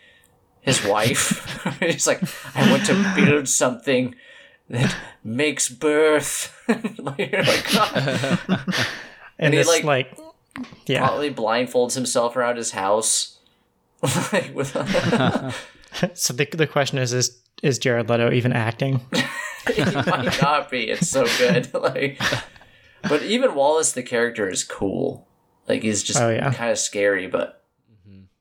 his 0.60 0.84
wife. 0.86 1.64
He's 1.80 2.06
like, 2.08 2.22
I 2.54 2.70
want 2.70 2.86
to 2.88 3.14
build 3.16 3.48
something 3.48 4.16
that 4.70 4.94
makes 5.24 5.70
birth. 5.70 6.54
like, 6.68 7.32
you're 7.32 7.44
like, 7.44 8.50
And, 9.40 9.54
he, 9.54 9.60
this 9.60 9.68
like- 9.68 9.84
like, 9.86 10.18
yeah, 10.86 11.00
Probably 11.08 11.34
blindfolds 11.34 11.96
himself 11.96 12.36
around 12.36 12.58
his 12.58 12.72
house. 12.72 13.33
like 14.34 14.54
with 14.54 14.72
so 16.14 16.34
the 16.34 16.46
the 16.52 16.68
question 16.68 16.98
is 16.98 17.14
is 17.14 17.40
is 17.62 17.80
Jared 17.80 18.10
Leto 18.10 18.32
even 18.32 18.52
acting? 18.52 19.00
he 19.74 19.84
might 19.86 20.42
not 20.42 20.70
be. 20.70 20.90
It's 20.90 21.10
so 21.10 21.26
good. 21.38 21.74
like, 21.74 22.20
but 23.08 23.24
even 23.24 23.56
Wallace, 23.56 23.94
the 23.94 24.04
character, 24.04 24.50
is 24.50 24.66
cool. 24.66 25.28
Like, 25.70 25.82
he's 25.82 26.04
just 26.04 26.20
Oh, 26.20 26.30
yeah. 26.30 26.52
kind 26.54 26.72
of 26.72 26.78
scary, 26.78 27.28
but 27.28 27.64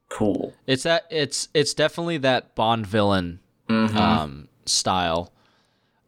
cool. 0.09 0.53
It's 0.67 0.83
that 0.83 1.07
it's 1.11 1.49
it's 1.55 1.73
definitely 1.73 2.19
that 2.19 2.55
Bond 2.57 2.87
villain 2.87 3.39
um, 3.69 4.49
style. 4.67 5.33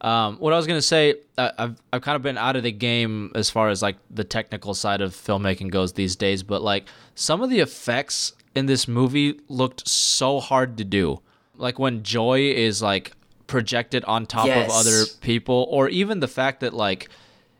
Um, 0.00 0.36
what 0.38 0.52
I 0.52 0.56
was 0.56 0.66
gonna 0.66 0.82
say, 0.82 1.14
I, 1.38 1.52
I've 1.56 1.80
I've 1.92 2.02
kind 2.02 2.16
of 2.16 2.22
been 2.22 2.36
out 2.36 2.56
of 2.56 2.62
the 2.64 2.72
game 2.72 3.30
as 3.36 3.48
far 3.48 3.68
as 3.70 3.80
like 3.80 3.96
the 4.10 4.24
technical 4.24 4.74
side 4.74 5.00
of 5.00 5.12
filmmaking 5.14 5.70
goes 5.70 5.92
these 5.92 6.16
days, 6.16 6.42
but 6.42 6.62
like 6.62 6.84
some 7.14 7.42
of 7.42 7.48
the 7.48 7.60
effects 7.60 8.32
in 8.54 8.66
this 8.66 8.86
movie 8.88 9.40
looked 9.48 9.88
so 9.88 10.40
hard 10.40 10.76
to 10.78 10.84
do. 10.84 11.20
Like 11.56 11.78
when 11.78 12.02
Joi 12.02 12.40
is 12.52 12.82
like 12.82 13.12
projected 13.46 14.04
on 14.04 14.26
top 14.26 14.46
Yes. 14.46 14.66
of 14.68 14.74
other 14.74 15.04
people, 15.20 15.66
or 15.70 15.88
even 15.88 16.20
the 16.20 16.28
fact 16.28 16.60
that 16.60 16.72
like 16.74 17.08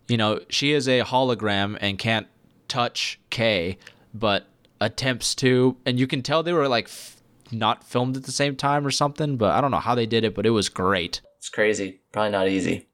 you 0.09 0.16
know 0.16 0.40
she 0.48 0.72
is 0.72 0.88
a 0.88 1.00
hologram 1.02 1.76
and 1.80 1.98
can't 1.98 2.26
touch 2.68 3.18
Kay, 3.30 3.78
but 4.12 4.46
attempts 4.80 5.35
to, 5.37 5.76
and 5.87 5.98
you 5.98 6.07
can 6.07 6.22
tell 6.22 6.42
they 6.42 6.52
were 6.52 6.68
like 6.68 6.87
f- 6.87 7.22
not 7.52 7.85
filmed 7.85 8.16
at 8.16 8.24
the 8.24 8.33
same 8.33 8.57
time 8.57 8.87
or 8.87 8.90
something. 8.90 9.37
But 9.37 9.52
I 9.52 9.61
don't 9.61 9.70
know 9.70 9.78
how 9.78 9.94
they 9.94 10.07
did 10.07 10.24
it, 10.24 10.35
but 10.35 10.46
it 10.46 10.50
was 10.50 10.68
great. 10.68 11.20
It's 11.38 11.48
crazy. 11.48 12.00
Probably 12.12 12.30
not 12.33 12.48
easy. 12.48 12.88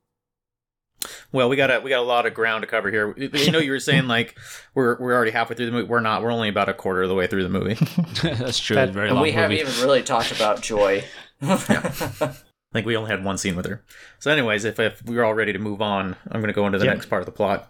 Well, 1.32 1.48
we 1.48 1.56
got 1.56 1.70
a 1.70 1.80
we 1.80 1.90
got 1.90 2.00
a 2.00 2.02
lot 2.06 2.26
of 2.26 2.34
ground 2.34 2.62
to 2.62 2.66
cover 2.66 2.90
here. 2.90 3.14
You 3.16 3.50
know, 3.52 3.58
you 3.58 3.70
were 3.70 3.80
saying 3.80 4.06
like 4.16 4.38
we're 4.74 4.98
we're 4.98 5.14
already 5.14 5.30
halfway 5.30 5.56
through 5.56 5.66
the 5.66 5.72
movie. 5.72 5.88
We're 5.88 6.00
not. 6.00 6.22
We're 6.22 6.32
only 6.32 6.48
about 6.48 6.68
a 6.68 6.74
quarter 6.74 7.02
of 7.02 7.08
the 7.08 7.14
way 7.14 7.26
through 7.26 7.42
the 7.42 7.48
movie. 7.48 7.74
That's 8.22 8.58
true. 8.58 8.76
That- 8.76 8.90
very 8.90 9.08
And 9.08 9.14
long 9.16 9.22
we 9.22 9.32
haven't 9.32 9.56
even 9.58 9.72
really 9.82 10.02
talked 10.02 10.32
about 10.32 10.60
Joi. 10.62 11.04
yeah. 11.40 11.58
I 12.72 12.74
think 12.74 12.86
we 12.86 12.96
only 12.96 13.10
had 13.10 13.24
one 13.24 13.36
scene 13.36 13.56
with 13.56 13.66
her. 13.66 13.82
So, 14.20 14.30
anyways, 14.30 14.64
if, 14.64 14.78
if 14.78 15.04
we 15.04 15.18
are 15.18 15.24
all 15.24 15.34
ready 15.34 15.52
to 15.52 15.58
move 15.58 15.82
on, 15.82 16.14
I'm 16.30 16.40
going 16.40 16.46
to 16.46 16.52
go 16.52 16.66
into 16.66 16.78
the 16.78 16.84
Yep. 16.84 16.94
next 16.94 17.06
part 17.06 17.20
of 17.20 17.26
the 17.26 17.32
plot. 17.32 17.68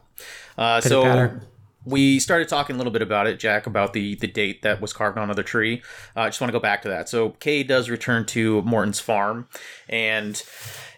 Uh, 0.59 0.83
so 0.83 1.05
patter. 1.05 1.41
we 1.87 2.19
started 2.19 2.49
talking 2.49 2.75
a 2.75 2.79
little 2.79 2.93
bit 2.93 3.01
about 3.01 3.27
it, 3.27 3.39
Jack, 3.39 3.67
about 3.67 3.95
the 3.95 4.17
the 4.17 4.27
date 4.27 4.61
that 4.61 4.83
was 4.83 4.93
carved 4.93 5.17
onto 5.17 5.33
the 5.33 5.43
tree. 5.43 5.81
Uh, 6.15 6.21
I 6.21 6.29
just 6.29 6.39
want 6.43 6.51
to 6.51 6.53
go 6.53 6.61
back 6.61 6.83
to 6.83 6.89
that. 6.91 7.09
So 7.09 7.31
Kay 7.41 7.63
does 7.63 7.89
return 7.89 8.27
to 8.27 8.61
Morton's 8.61 9.01
farm 9.01 9.49
and 9.89 10.43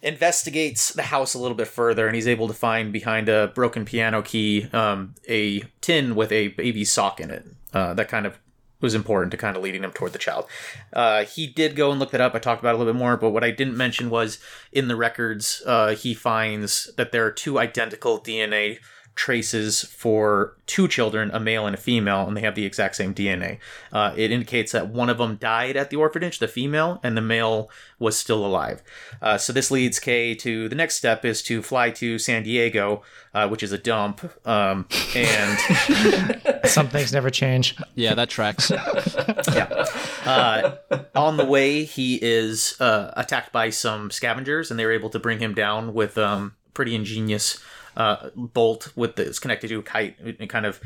investigates 0.02 0.92
the 0.92 1.02
house 1.02 1.34
a 1.34 1.38
little 1.38 1.56
bit 1.56 1.68
further, 1.68 2.06
and 2.06 2.14
he's 2.14 2.28
able 2.28 2.48
to 2.48 2.54
find 2.54 2.92
behind 2.92 3.28
a 3.28 3.48
broken 3.48 3.84
piano 3.84 4.20
key 4.22 4.68
um, 4.72 5.14
a 5.28 5.62
tin 5.80 6.14
with 6.14 6.32
a 6.32 6.48
baby 6.48 6.84
sock 6.84 7.20
in 7.20 7.30
it. 7.30 7.46
Uh, 7.72 7.94
that 7.94 8.08
kind 8.08 8.26
of 8.26 8.38
was 8.80 8.94
important 8.94 9.30
to 9.30 9.36
kind 9.36 9.56
of 9.56 9.62
leading 9.62 9.84
him 9.84 9.92
toward 9.92 10.12
the 10.12 10.18
child. 10.18 10.44
Uh, 10.92 11.24
he 11.24 11.46
did 11.46 11.76
go 11.76 11.90
and 11.90 12.00
look 12.00 12.10
that 12.10 12.20
up. 12.20 12.34
I 12.34 12.40
talked 12.40 12.60
about 12.60 12.70
it 12.70 12.74
a 12.74 12.78
little 12.78 12.92
bit 12.92 12.98
more, 12.98 13.16
but 13.16 13.30
what 13.30 13.44
I 13.44 13.52
didn't 13.52 13.76
mention 13.76 14.10
was 14.10 14.38
in 14.72 14.88
the 14.88 14.96
records, 14.96 15.62
uh, 15.64 15.94
he 15.94 16.12
finds 16.12 16.92
that 16.96 17.12
there 17.12 17.24
are 17.24 17.30
two 17.30 17.58
identical 17.58 18.20
DNA 18.20 18.78
traces 19.14 19.82
for 19.82 20.56
two 20.66 20.88
children, 20.88 21.30
a 21.32 21.40
male 21.40 21.66
and 21.66 21.74
a 21.74 21.78
female, 21.78 22.26
and 22.26 22.36
they 22.36 22.40
have 22.40 22.54
the 22.54 22.64
exact 22.64 22.96
same 22.96 23.14
DNA. 23.14 23.58
Uh, 23.92 24.14
it 24.16 24.30
indicates 24.30 24.72
that 24.72 24.88
one 24.88 25.10
of 25.10 25.18
them 25.18 25.36
died 25.36 25.76
at 25.76 25.90
the 25.90 25.96
orphanage, 25.96 26.38
the 26.38 26.48
female, 26.48 26.98
and 27.02 27.16
the 27.16 27.20
male 27.20 27.70
was 27.98 28.16
still 28.16 28.44
alive. 28.44 28.82
Uh, 29.20 29.36
so 29.36 29.52
this 29.52 29.70
leads 29.70 30.00
Kay 30.00 30.34
to 30.36 30.68
the 30.68 30.74
next 30.74 30.96
step 30.96 31.24
is 31.24 31.42
to 31.42 31.62
fly 31.62 31.90
to 31.90 32.18
San 32.18 32.42
Diego, 32.42 33.02
uh, 33.34 33.48
which 33.48 33.62
is 33.62 33.72
a 33.72 33.78
dump, 33.78 34.24
um, 34.46 34.86
and 35.14 35.58
Some 36.64 36.88
things 36.88 37.12
never 37.12 37.30
change. 37.30 37.76
Yeah, 37.94 38.14
that 38.14 38.30
tracks. 38.30 38.70
yeah. 39.52 39.84
Uh, 40.24 40.76
on 41.14 41.36
the 41.36 41.44
way, 41.44 41.84
he 41.84 42.18
is 42.22 42.80
uh, 42.80 43.12
attacked 43.16 43.52
by 43.52 43.70
some 43.70 44.10
scavengers, 44.10 44.70
and 44.70 44.78
they 44.78 44.86
were 44.86 44.92
able 44.92 45.10
to 45.10 45.18
bring 45.18 45.38
him 45.40 45.54
down 45.54 45.92
with 45.92 46.16
um, 46.16 46.54
pretty 46.72 46.94
ingenious 46.94 47.62
uh, 47.96 48.30
bolt 48.34 48.92
with 48.96 49.16
the, 49.16 49.26
it's 49.26 49.38
connected 49.38 49.68
to 49.68 49.78
a 49.78 49.82
kite. 49.82 50.16
It 50.20 50.48
kind 50.48 50.66
of 50.66 50.80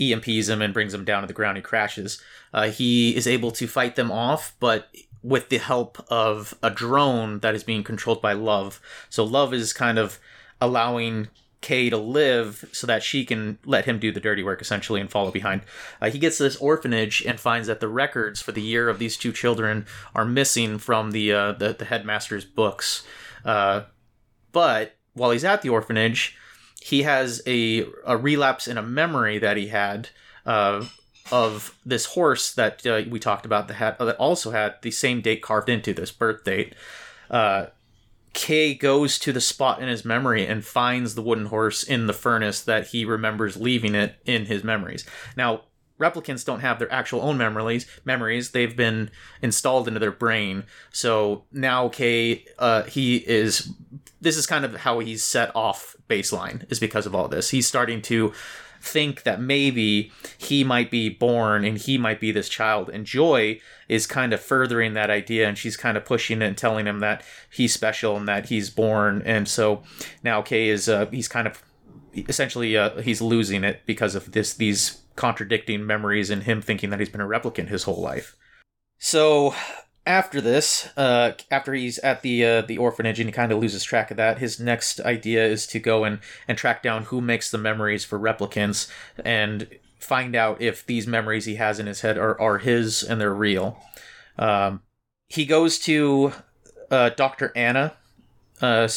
EMPs 0.00 0.48
him 0.48 0.62
and 0.62 0.74
brings 0.74 0.94
him 0.94 1.04
down 1.04 1.22
to 1.22 1.26
the 1.26 1.32
ground. 1.32 1.56
He 1.56 1.62
crashes. 1.62 2.22
Uh, 2.52 2.70
he 2.70 3.16
is 3.16 3.26
able 3.26 3.50
to 3.52 3.66
fight 3.66 3.96
them 3.96 4.10
off, 4.10 4.54
but 4.60 4.88
with 5.22 5.48
the 5.48 5.58
help 5.58 6.04
of 6.10 6.54
a 6.62 6.70
drone 6.70 7.38
that 7.40 7.54
is 7.54 7.64
being 7.64 7.84
controlled 7.84 8.20
by 8.20 8.32
Love. 8.32 8.80
So 9.08 9.24
Love 9.24 9.54
is 9.54 9.72
kind 9.72 9.98
of 9.98 10.18
allowing 10.60 11.28
Kay 11.60 11.90
to 11.90 11.96
live 11.96 12.68
so 12.72 12.86
that 12.88 13.02
she 13.02 13.24
can 13.24 13.58
let 13.64 13.84
him 13.84 13.98
do 14.00 14.10
the 14.10 14.20
dirty 14.20 14.42
work 14.42 14.60
essentially 14.60 15.00
and 15.00 15.08
follow 15.08 15.30
behind. 15.30 15.62
Uh, 16.00 16.10
he 16.10 16.18
gets 16.18 16.36
to 16.38 16.42
this 16.42 16.56
orphanage 16.56 17.22
and 17.24 17.38
finds 17.38 17.68
that 17.68 17.78
the 17.78 17.88
records 17.88 18.42
for 18.42 18.50
the 18.50 18.60
year 18.60 18.88
of 18.88 18.98
these 18.98 19.16
two 19.16 19.32
children 19.32 19.86
are 20.14 20.24
missing 20.24 20.76
from 20.78 21.12
the 21.12 21.32
uh, 21.32 21.52
the, 21.52 21.72
the 21.72 21.84
headmaster's 21.84 22.44
books. 22.44 23.06
Uh, 23.44 23.82
but 24.50 24.96
while 25.14 25.30
he's 25.30 25.44
at 25.44 25.62
the 25.62 25.68
orphanage, 25.68 26.36
he 26.82 27.02
has 27.02 27.42
a 27.46 27.86
a 28.04 28.16
relapse 28.16 28.66
in 28.68 28.78
a 28.78 28.82
memory 28.82 29.38
that 29.38 29.56
he 29.56 29.68
had. 29.68 30.08
Uh, 30.44 30.84
of 31.30 31.78
this 31.86 32.06
horse 32.06 32.52
that 32.52 32.84
uh, 32.84 33.02
we 33.08 33.20
talked 33.20 33.46
about 33.46 33.68
that 33.68 33.74
had 33.74 33.96
that 33.98 34.16
also 34.16 34.50
had 34.50 34.74
the 34.82 34.90
same 34.90 35.20
date 35.20 35.40
carved 35.40 35.68
into 35.68 35.94
this 35.94 36.10
birth 36.10 36.42
date. 36.44 36.74
Uh, 37.30 37.66
Kay 38.32 38.74
goes 38.74 39.18
to 39.20 39.32
the 39.32 39.40
spot 39.40 39.82
in 39.82 39.88
his 39.88 40.04
memory 40.04 40.46
and 40.46 40.64
finds 40.64 41.14
the 41.14 41.22
wooden 41.22 41.46
horse 41.46 41.82
in 41.82 42.06
the 42.06 42.12
furnace 42.12 42.60
that 42.62 42.88
he 42.88 43.04
remembers 43.04 43.56
leaving 43.56 43.94
it 43.94 44.16
in 44.24 44.46
his 44.46 44.64
memories. 44.64 45.06
Now, 45.36 45.62
replicants 46.02 46.44
don't 46.44 46.60
have 46.60 46.78
their 46.78 46.92
actual 46.92 47.22
own 47.22 47.38
memories. 47.38 47.86
Memories 48.04 48.50
they've 48.50 48.76
been 48.76 49.10
installed 49.40 49.88
into 49.88 50.00
their 50.00 50.12
brain. 50.12 50.64
So 50.90 51.44
now 51.52 51.88
Kay, 51.88 52.44
uh, 52.58 52.82
he 52.84 53.16
is. 53.16 53.72
This 54.20 54.36
is 54.36 54.46
kind 54.46 54.64
of 54.64 54.76
how 54.76 55.00
he's 55.00 55.24
set 55.24 55.54
off 55.54 55.96
baseline 56.08 56.70
is 56.70 56.78
because 56.78 57.06
of 57.06 57.14
all 57.14 57.28
this. 57.28 57.50
He's 57.50 57.66
starting 57.66 58.02
to 58.02 58.32
think 58.82 59.22
that 59.22 59.40
maybe 59.40 60.10
he 60.36 60.64
might 60.64 60.90
be 60.90 61.08
born 61.08 61.64
and 61.64 61.78
he 61.78 61.96
might 61.96 62.20
be 62.20 62.32
this 62.32 62.48
child. 62.48 62.90
And 62.90 63.06
Joi 63.06 63.60
is 63.88 64.06
kind 64.06 64.32
of 64.32 64.40
furthering 64.40 64.94
that 64.94 65.08
idea 65.08 65.48
and 65.48 65.56
she's 65.56 65.76
kind 65.76 65.96
of 65.96 66.04
pushing 66.04 66.42
it 66.42 66.46
and 66.46 66.58
telling 66.58 66.86
him 66.86 66.98
that 66.98 67.22
he's 67.50 67.72
special 67.72 68.16
and 68.16 68.26
that 68.26 68.46
he's 68.46 68.70
born. 68.70 69.22
And 69.24 69.46
so 69.46 69.82
now 70.24 70.42
Kay 70.42 70.68
is, 70.68 70.88
uh, 70.88 71.06
he's 71.06 71.28
kind 71.28 71.46
of 71.46 71.62
essentially, 72.14 72.76
uh, 72.76 73.00
he's 73.00 73.22
losing 73.22 73.62
it 73.62 73.82
because 73.86 74.16
of 74.16 74.32
this, 74.32 74.54
these 74.54 75.01
contradicting 75.16 75.86
memories 75.86 76.30
and 76.30 76.44
him 76.44 76.62
thinking 76.62 76.90
that 76.90 77.00
he's 77.00 77.08
been 77.08 77.20
a 77.20 77.26
replicant 77.26 77.68
his 77.68 77.84
whole 77.84 78.00
life. 78.00 78.36
So 78.98 79.54
after 80.06 80.40
this, 80.40 80.88
uh, 80.96 81.32
after 81.50 81.74
he's 81.74 81.98
at 81.98 82.22
the 82.22 82.44
uh, 82.44 82.62
the 82.62 82.78
orphanage 82.78 83.20
and 83.20 83.28
he 83.28 83.32
kind 83.32 83.52
of 83.52 83.58
loses 83.58 83.84
track 83.84 84.10
of 84.10 84.16
that, 84.16 84.38
his 84.38 84.58
next 84.58 85.00
idea 85.00 85.44
is 85.44 85.66
to 85.68 85.78
go 85.78 86.04
and 86.04 86.20
and 86.48 86.58
track 86.58 86.82
down 86.82 87.04
who 87.04 87.20
makes 87.20 87.50
the 87.50 87.58
memories 87.58 88.04
for 88.04 88.18
replicants 88.18 88.90
and 89.24 89.68
find 89.98 90.34
out 90.34 90.60
if 90.60 90.84
these 90.84 91.06
memories 91.06 91.44
he 91.44 91.54
has 91.56 91.78
in 91.78 91.86
his 91.86 92.00
head 92.00 92.18
are, 92.18 92.40
are 92.40 92.58
his 92.58 93.02
and 93.02 93.20
they're 93.20 93.34
real. 93.34 93.78
Um, 94.38 94.82
he 95.28 95.46
goes 95.46 95.78
to 95.80 96.32
uh, 96.90 97.10
Dr. 97.10 97.52
Anna. 97.54 97.94
Uh, 98.60 98.88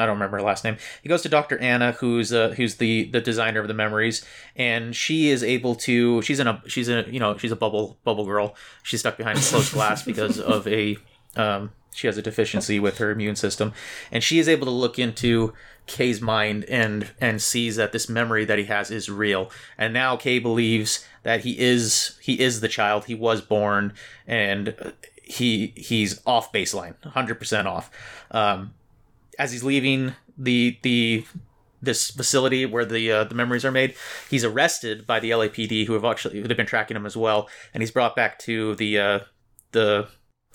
I 0.00 0.06
don't 0.06 0.16
remember 0.16 0.38
her 0.38 0.42
last 0.42 0.64
name. 0.64 0.76
He 1.02 1.08
goes 1.08 1.22
to 1.22 1.28
Dr. 1.28 1.58
Anna, 1.58 1.92
who's 1.92 2.32
uh, 2.32 2.50
who's 2.50 2.76
the 2.76 3.04
the 3.04 3.20
designer 3.20 3.60
of 3.60 3.68
the 3.68 3.74
memories, 3.74 4.24
and 4.56 4.96
she 4.96 5.30
is 5.30 5.42
able 5.42 5.74
to. 5.76 6.22
She's 6.22 6.40
in 6.40 6.46
a 6.46 6.62
she's 6.66 6.88
in 6.88 7.04
a 7.04 7.10
you 7.10 7.20
know 7.20 7.36
she's 7.36 7.52
a 7.52 7.56
bubble 7.56 7.98
bubble 8.04 8.24
girl. 8.24 8.54
She's 8.82 9.00
stuck 9.00 9.16
behind 9.16 9.38
a 9.38 9.42
closed 9.42 9.72
glass 9.72 10.02
because 10.02 10.40
of 10.40 10.66
a 10.66 10.96
um, 11.36 11.72
she 11.92 12.06
has 12.06 12.16
a 12.16 12.22
deficiency 12.22 12.80
with 12.80 12.98
her 12.98 13.10
immune 13.10 13.36
system, 13.36 13.72
and 14.10 14.24
she 14.24 14.38
is 14.38 14.48
able 14.48 14.66
to 14.66 14.72
look 14.72 14.98
into 14.98 15.52
Kay's 15.86 16.20
mind 16.20 16.64
and 16.64 17.10
and 17.20 17.42
sees 17.42 17.76
that 17.76 17.92
this 17.92 18.08
memory 18.08 18.44
that 18.44 18.58
he 18.58 18.64
has 18.64 18.90
is 18.90 19.10
real. 19.10 19.50
And 19.76 19.92
now 19.92 20.16
Kay 20.16 20.38
believes 20.38 21.06
that 21.22 21.40
he 21.40 21.58
is 21.58 22.16
he 22.22 22.40
is 22.40 22.60
the 22.60 22.68
child. 22.68 23.04
He 23.04 23.14
was 23.14 23.40
born, 23.40 23.92
and 24.26 24.94
he 25.22 25.72
he's 25.76 26.20
off 26.26 26.52
baseline, 26.52 27.02
hundred 27.04 27.36
percent 27.36 27.66
off. 27.68 27.90
Um, 28.30 28.74
as 29.40 29.52
he's 29.52 29.64
leaving 29.64 30.12
the 30.36 30.78
the 30.82 31.24
this 31.82 32.10
facility 32.10 32.66
where 32.66 32.84
the 32.84 33.10
uh, 33.10 33.24
the 33.24 33.34
memories 33.34 33.64
are 33.64 33.72
made, 33.72 33.94
he's 34.28 34.44
arrested 34.44 35.06
by 35.06 35.18
the 35.18 35.30
LAPD, 35.30 35.86
who 35.86 35.94
have 35.94 36.04
actually 36.04 36.42
they've 36.42 36.56
been 36.56 36.66
tracking 36.66 36.96
him 36.96 37.06
as 37.06 37.16
well, 37.16 37.48
and 37.72 37.82
he's 37.82 37.90
brought 37.90 38.14
back 38.14 38.38
to 38.40 38.74
the 38.76 38.98
uh, 38.98 39.18
the 39.72 40.08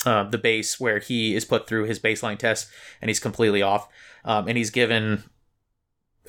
uh, 0.05 0.23
the 0.25 0.37
base 0.37 0.79
where 0.79 0.99
he 0.99 1.35
is 1.35 1.43
put 1.43 1.67
through 1.67 1.85
his 1.85 1.99
baseline 1.99 2.37
test, 2.37 2.69
and 3.01 3.09
he's 3.09 3.19
completely 3.19 3.63
off, 3.63 3.89
um, 4.23 4.47
and 4.47 4.55
he's 4.55 4.69
given 4.69 5.23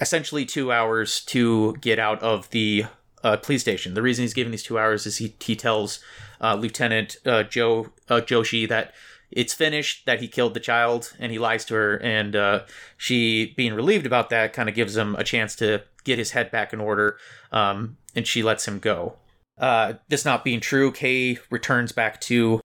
essentially 0.01 0.47
two 0.47 0.73
hours 0.73 1.21
to 1.27 1.77
get 1.83 1.99
out 1.99 2.23
of 2.23 2.49
the 2.51 2.87
uh, 3.23 3.37
police 3.37 3.61
station. 3.61 3.93
The 3.93 4.03
reason 4.03 4.23
he's 4.23 4.35
given 4.35 4.51
these 4.51 4.63
two 4.63 4.79
hours 4.79 5.05
is 5.05 5.19
he 5.19 5.37
he 5.41 5.57
tells 5.57 6.01
uh, 6.41 6.55
Lieutenant 6.55 7.19
uh, 7.27 7.43
Joe 7.43 7.93
uh, 8.09 8.23
Joshi 8.23 8.67
that 8.67 8.95
it's 9.31 9.53
finished 9.53 10.07
that 10.07 10.21
he 10.21 10.29
killed 10.29 10.55
the 10.55 10.61
child 10.61 11.13
and 11.19 11.33
he 11.33 11.39
lies 11.39 11.65
to 11.67 11.75
her 11.75 11.97
and 11.99 12.37
uh, 12.37 12.61
she 12.97 13.55
being 13.57 13.75
relieved 13.75 14.07
about 14.07 14.31
that 14.31 14.53
kind 14.53 14.69
of 14.69 14.75
gives 14.75 14.97
him 14.97 15.15
a 15.17 15.25
chance 15.25 15.57
to 15.57 15.83
get 16.05 16.19
his 16.19 16.31
head 16.31 16.51
back 16.51 16.73
in 16.73 16.81
order 16.81 17.19
um, 17.53 17.97
and 18.15 18.27
she 18.27 18.43
lets 18.43 18.67
him 18.67 18.79
go. 18.79 19.15
Uh, 19.59 19.95
this 20.09 20.25
not 20.25 20.45
being 20.45 20.61
true 20.61 20.93
kay 20.93 21.39
returns 21.51 21.91
back 21.93 22.21
to 22.21 22.61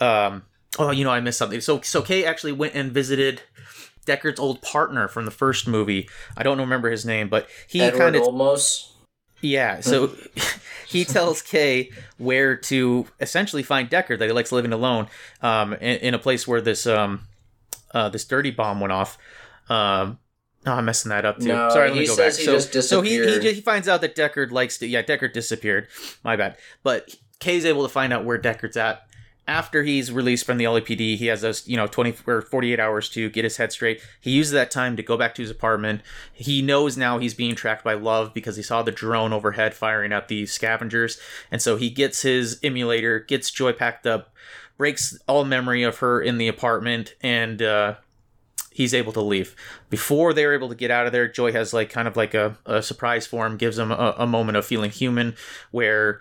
um, 0.00 0.42
oh 0.78 0.90
you 0.90 1.04
know 1.04 1.10
i 1.10 1.20
missed 1.20 1.38
something. 1.38 1.60
So 1.60 1.80
so 1.82 2.02
kay 2.02 2.24
actually 2.24 2.52
went 2.52 2.74
and 2.74 2.90
visited 2.90 3.42
deckard's 4.06 4.40
old 4.40 4.62
partner 4.62 5.08
from 5.08 5.24
the 5.24 5.30
first 5.30 5.68
movie. 5.68 6.08
I 6.36 6.42
don't 6.42 6.58
remember 6.58 6.90
his 6.90 7.04
name 7.04 7.28
but 7.28 7.48
he 7.68 7.78
kind 7.90 8.16
of 8.16 8.22
Olmos. 8.22 8.91
Yeah, 9.42 9.80
so 9.80 10.14
he 10.88 11.04
tells 11.04 11.42
Kay 11.42 11.90
where 12.16 12.56
to 12.56 13.06
essentially 13.20 13.62
find 13.62 13.90
Deckard 13.90 14.18
that 14.20 14.26
he 14.26 14.32
likes 14.32 14.52
living 14.52 14.72
alone, 14.72 15.08
um, 15.42 15.74
in, 15.74 15.98
in 15.98 16.14
a 16.14 16.18
place 16.18 16.46
where 16.48 16.60
this 16.60 16.86
um, 16.86 17.26
uh, 17.92 18.08
this 18.08 18.24
dirty 18.24 18.50
bomb 18.50 18.80
went 18.80 18.92
off. 18.92 19.18
Um, 19.68 20.18
oh, 20.66 20.72
I'm 20.72 20.84
messing 20.84 21.10
that 21.10 21.24
up 21.24 21.38
too. 21.38 21.48
No, 21.48 21.68
Sorry, 21.70 21.88
let 21.88 21.94
me 21.94 22.00
he 22.00 22.06
go 22.06 22.14
says 22.14 22.38
back. 22.38 22.46
he 22.46 22.60
so, 22.60 22.80
so 22.80 23.02
he, 23.02 23.18
he 23.18 23.54
he 23.54 23.60
finds 23.60 23.88
out 23.88 24.00
that 24.00 24.16
Deckard 24.16 24.50
likes 24.52 24.78
to. 24.78 24.86
Yeah, 24.86 25.02
Deckard 25.02 25.32
disappeared. 25.32 25.88
My 26.24 26.36
bad. 26.36 26.56
But 26.82 27.14
Kay's 27.40 27.64
able 27.64 27.82
to 27.82 27.88
find 27.88 28.12
out 28.12 28.24
where 28.24 28.38
Deckard's 28.38 28.76
at. 28.76 29.06
After 29.48 29.82
he's 29.82 30.12
released 30.12 30.46
from 30.46 30.58
the 30.58 30.64
LAPD, 30.64 31.16
he 31.16 31.26
has 31.26 31.40
those, 31.40 31.66
you 31.66 31.76
know, 31.76 31.88
20 31.88 32.14
or 32.28 32.42
48 32.42 32.78
hours 32.78 33.08
to 33.10 33.28
get 33.28 33.42
his 33.42 33.56
head 33.56 33.72
straight. 33.72 34.00
He 34.20 34.30
uses 34.30 34.52
that 34.52 34.70
time 34.70 34.96
to 34.96 35.02
go 35.02 35.16
back 35.16 35.34
to 35.34 35.42
his 35.42 35.50
apartment. 35.50 36.02
He 36.32 36.62
knows 36.62 36.96
now 36.96 37.18
he's 37.18 37.34
being 37.34 37.56
tracked 37.56 37.82
by 37.82 37.94
Love 37.94 38.32
because 38.32 38.54
he 38.54 38.62
saw 38.62 38.82
the 38.82 38.92
drone 38.92 39.32
overhead 39.32 39.74
firing 39.74 40.12
at 40.12 40.28
the 40.28 40.46
scavengers. 40.46 41.18
And 41.50 41.60
so 41.60 41.76
he 41.76 41.90
gets 41.90 42.22
his 42.22 42.60
emulator, 42.62 43.18
gets 43.18 43.50
Joi 43.50 43.72
packed 43.72 44.06
up, 44.06 44.32
breaks 44.76 45.18
all 45.26 45.44
memory 45.44 45.82
of 45.82 45.98
her 45.98 46.20
in 46.20 46.38
the 46.38 46.46
apartment, 46.48 47.16
and 47.20 47.60
uh, 47.60 47.96
he's 48.72 48.94
able 48.94 49.12
to 49.12 49.20
leave. 49.20 49.54
Before 49.90 50.32
they're 50.32 50.54
able 50.54 50.68
to 50.68 50.74
get 50.74 50.90
out 50.90 51.06
of 51.06 51.12
there, 51.12 51.28
Joi 51.28 51.52
has 51.52 51.72
like 51.72 51.90
kind 51.90 52.08
of 52.08 52.16
like 52.16 52.34
a, 52.34 52.56
a 52.66 52.82
surprise 52.82 53.26
for 53.26 53.46
him, 53.46 53.56
gives 53.56 53.78
him 53.78 53.90
a, 53.90 54.14
a 54.18 54.26
moment 54.26 54.56
of 54.56 54.64
feeling 54.64 54.90
human 54.90 55.34
where 55.70 56.20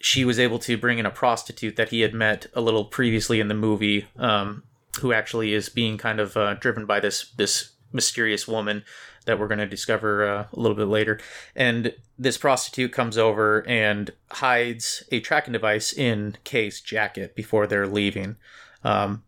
she 0.00 0.24
was 0.24 0.38
able 0.38 0.58
to 0.58 0.78
bring 0.78 0.98
in 0.98 1.06
a 1.06 1.10
prostitute 1.10 1.76
that 1.76 1.90
he 1.90 2.00
had 2.00 2.14
met 2.14 2.46
a 2.54 2.60
little 2.60 2.86
previously 2.86 3.38
in 3.38 3.48
the 3.48 3.54
movie, 3.54 4.06
um, 4.16 4.64
who 5.00 5.12
actually 5.12 5.52
is 5.52 5.68
being 5.68 5.98
kind 5.98 6.18
of 6.18 6.36
uh, 6.36 6.54
driven 6.54 6.86
by 6.86 6.98
this 6.98 7.30
this 7.36 7.72
mysterious 7.92 8.48
woman 8.48 8.84
that 9.26 9.38
we're 9.38 9.48
going 9.48 9.58
to 9.58 9.66
discover 9.66 10.26
uh, 10.26 10.46
a 10.52 10.58
little 10.58 10.76
bit 10.76 10.86
later. 10.86 11.20
And 11.54 11.94
this 12.18 12.38
prostitute 12.38 12.92
comes 12.92 13.18
over 13.18 13.66
and 13.68 14.10
hides 14.30 15.04
a 15.12 15.20
tracking 15.20 15.52
device 15.52 15.92
in 15.92 16.36
Kay's 16.44 16.80
jacket 16.80 17.34
before 17.34 17.66
they're 17.66 17.86
leaving. 17.86 18.36
Um, 18.82 19.24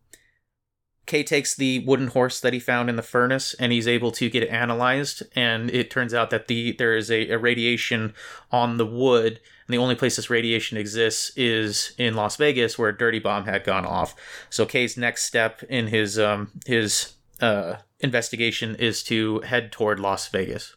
Kay 1.04 1.24
takes 1.24 1.54
the 1.54 1.80
wooden 1.80 2.08
horse 2.08 2.40
that 2.40 2.52
he 2.52 2.60
found 2.60 2.88
in 2.88 2.96
the 2.96 3.02
furnace 3.02 3.54
and 3.54 3.72
he's 3.72 3.88
able 3.88 4.12
to 4.12 4.30
get 4.30 4.44
it 4.44 4.48
analyzed. 4.48 5.24
And 5.34 5.70
it 5.70 5.90
turns 5.90 6.14
out 6.14 6.30
that 6.30 6.46
the 6.46 6.72
there 6.72 6.96
is 6.96 7.10
a, 7.10 7.28
a 7.30 7.38
radiation 7.38 8.14
on 8.50 8.78
the 8.78 8.86
wood 8.86 9.40
and 9.66 9.74
the 9.74 9.78
only 9.78 9.94
place 9.94 10.16
this 10.16 10.28
radiation 10.30 10.76
exists 10.78 11.30
is 11.36 11.92
in 11.98 12.14
Las 12.14 12.36
Vegas, 12.36 12.78
where 12.78 12.88
a 12.90 12.96
dirty 12.96 13.18
bomb 13.18 13.44
had 13.44 13.64
gone 13.64 13.86
off. 13.86 14.14
So 14.50 14.66
Kay's 14.66 14.96
next 14.96 15.24
step 15.24 15.62
in 15.64 15.86
his 15.88 16.18
um 16.18 16.50
his 16.66 17.14
uh 17.40 17.76
investigation 18.00 18.74
is 18.76 19.02
to 19.04 19.40
head 19.40 19.72
toward 19.72 20.00
Las 20.00 20.28
Vegas. 20.28 20.76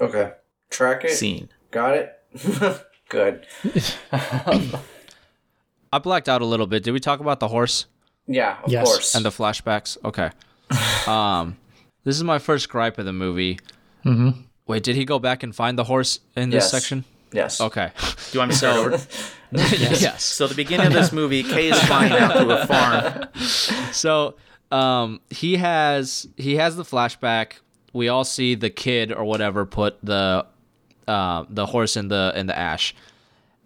Okay. 0.00 0.32
Track 0.70 1.04
it. 1.04 1.10
Scene. 1.10 1.48
Got 1.70 1.96
it. 1.96 2.12
Good. 3.08 3.46
I 4.12 5.98
blacked 5.98 6.28
out 6.28 6.40
a 6.42 6.46
little 6.46 6.66
bit. 6.66 6.82
Did 6.82 6.92
we 6.92 7.00
talk 7.00 7.20
about 7.20 7.40
the 7.40 7.48
horse 7.48 7.86
Yeah, 8.26 8.56
of 8.64 8.70
Yes. 8.72 8.86
course. 8.86 9.14
and 9.14 9.24
the 9.24 9.30
flashbacks? 9.30 9.98
Okay. 10.04 10.30
um, 11.06 11.58
this 12.04 12.16
is 12.16 12.24
my 12.24 12.38
first 12.38 12.68
gripe 12.70 12.98
of 12.98 13.04
the 13.04 13.12
movie. 13.12 13.58
Mm-hmm. 14.04 14.40
Wait, 14.66 14.82
did 14.82 14.96
he 14.96 15.04
go 15.04 15.18
back 15.18 15.42
and 15.42 15.54
find 15.54 15.76
the 15.78 15.84
horse 15.84 16.20
in 16.36 16.50
this 16.50 16.64
Yes. 16.64 16.70
section? 16.70 17.04
Yes. 17.32 17.60
Okay. 17.60 17.90
Do 17.98 18.06
you 18.32 18.38
want 18.40 18.50
me 18.50 18.52
to 18.54 18.58
start 18.58 18.76
over? 18.76 19.06
yes. 19.52 20.24
So 20.24 20.46
the 20.46 20.54
beginning 20.54 20.86
of 20.86 20.92
this 20.92 21.12
movie, 21.12 21.42
Kay 21.42 21.70
is 21.70 21.78
flying 21.84 22.12
out 22.12 22.32
to 22.34 22.62
a 22.62 22.66
farm. 22.66 23.28
So 23.92 24.36
um, 24.70 25.20
he 25.30 25.56
has 25.56 26.26
he 26.36 26.56
has 26.56 26.76
the 26.76 26.82
flashback. 26.82 27.54
We 27.92 28.08
all 28.08 28.24
see 28.24 28.54
the 28.54 28.70
kid 28.70 29.12
or 29.12 29.24
whatever 29.24 29.66
put 29.66 29.98
the 30.02 30.46
uh, 31.06 31.44
the 31.50 31.66
horse 31.66 31.96
in 31.96 32.08
the 32.08 32.32
in 32.34 32.46
the 32.46 32.58
ash, 32.58 32.94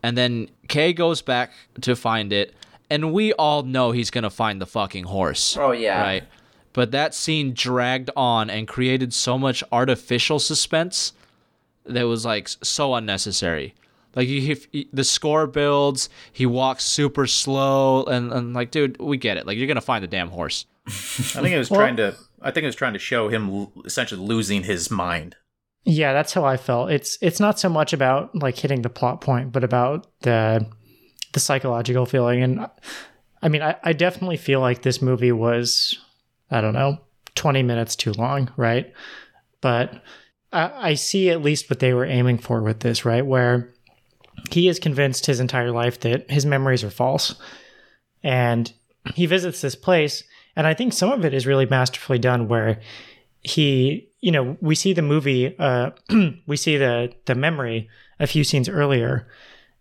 and 0.03 0.19
then 0.19 0.51
Kay 0.69 0.93
goes 0.93 1.23
back 1.23 1.53
to 1.83 1.95
find 1.95 2.33
it, 2.33 2.55
and 2.91 3.13
we 3.13 3.33
all 3.35 3.63
know 3.63 3.93
he's 3.93 4.11
gonna 4.11 4.31
find 4.31 4.61
the 4.61 4.67
fucking 4.67 5.05
horse. 5.05 5.57
Oh, 5.57 5.71
yeah. 5.71 6.03
right. 6.03 6.25
But 6.73 6.91
that 6.91 7.15
scene 7.15 7.55
dragged 7.55 8.11
on 8.17 8.51
and 8.51 8.69
created 8.69 9.15
so 9.15 9.39
much 9.39 9.65
artificial 9.73 10.39
suspense 10.39 11.13
that 11.89 12.05
was 12.05 12.25
like 12.25 12.49
so 12.49 12.95
unnecessary. 12.95 13.75
Like 14.15 14.29
you, 14.29 14.57
he, 14.73 14.89
the 14.93 15.05
score 15.05 15.47
builds, 15.47 16.09
he 16.33 16.47
walks 16.47 16.85
super 16.85 17.27
slow, 17.27 18.05
and, 18.05 18.33
and 18.33 18.55
like, 18.55 18.71
dude, 18.71 18.99
we 18.99 19.19
get 19.19 19.37
it. 19.37 19.47
Like 19.47 19.59
you're 19.59 19.67
gonna 19.67 19.81
find 19.83 20.03
the 20.03 20.09
damn 20.09 20.31
horse. 20.31 20.65
I 20.87 20.91
think 20.91 21.49
it 21.49 21.59
was 21.59 21.69
trying 21.69 21.97
to. 21.97 22.17
I 22.41 22.51
think 22.51 22.65
it 22.65 22.69
was 22.69 22.77
trying 22.77 22.95
to 22.95 22.99
show 22.99 23.29
him 23.29 23.69
essentially 23.85 24.21
losing 24.21 24.63
his 24.63 24.91
mind. 24.91 25.37
Yeah, 25.85 26.13
that's 26.13 26.33
how 26.33 26.45
I 26.45 26.57
felt. 26.57 26.91
It's 26.91 27.19
it's 27.21 27.41
not 27.41 27.61
so 27.61 27.69
much 27.69 27.93
about 27.93 28.35
like 28.35 28.57
hitting 28.57 28.83
the 28.83 28.89
plot 28.89 29.21
point, 29.21 29.53
but 29.53 29.65
about 29.65 30.07
the 30.21 30.67
the 31.33 31.41
psychological 31.41 32.07
feeling. 32.07 32.43
And 32.43 32.67
I 33.43 33.49
mean, 33.49 33.63
I, 33.63 33.77
I 33.85 33.93
definitely 33.93 34.37
feel 34.37 34.61
like 34.61 34.83
this 34.83 35.03
movie 35.03 35.33
was, 35.33 35.99
I 36.51 36.61
don't 36.61 36.73
know, 36.73 36.99
twenty 37.35 37.63
minutes 37.63 37.95
too 37.95 38.13
long, 38.13 38.51
right? 38.57 38.93
But 39.61 40.03
I, 40.57 40.91
I 40.91 40.95
see 40.95 41.31
at 41.31 41.43
least 41.43 41.69
what 41.69 41.81
they 41.81 41.93
were 41.93 42.07
aiming 42.07 42.39
for 42.39 42.63
with 42.63 42.81
this, 42.81 43.05
right? 43.05 43.25
Where 43.25 43.73
he 44.51 44.69
is 44.69 44.79
convinced 44.79 45.27
his 45.27 45.41
entire 45.41 45.71
life 45.71 46.01
that 46.01 46.31
his 46.31 46.47
memories 46.47 46.83
are 46.83 46.91
false, 46.91 47.35
and 48.23 48.73
he 49.15 49.27
visits 49.27 49.61
this 49.61 49.75
place, 49.75 50.25
and 50.57 50.67
I 50.67 50.75
think 50.75 50.93
some 50.93 51.13
of 51.13 51.25
it 51.25 51.35
is 51.35 51.47
really 51.47 51.67
masterfully 51.67 52.19
done, 52.19 52.49
where 52.49 52.81
he 53.43 54.09
you 54.21 54.33
know 54.33 54.57
we 54.61 54.75
see 54.75 54.93
the 54.93 55.03
movie 55.03 55.57
uh 55.59 55.91
we 56.47 56.57
see 56.57 56.77
the 56.77 57.13
the 57.27 57.35
memory 57.35 57.89
a 58.19 58.27
few 58.27 58.43
scenes 58.43 58.69
earlier. 58.69 59.29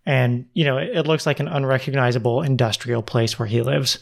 And 0.08 0.46
you 0.52 0.64
know 0.64 0.76
it, 0.78 0.96
it 0.96 1.06
looks 1.06 1.26
like 1.26 1.40
an 1.40 1.48
unrecognizable 1.48 2.42
industrial 2.42 3.02
place 3.02 3.38
where 3.38 3.48
he 3.48 3.62
lives. 3.62 3.98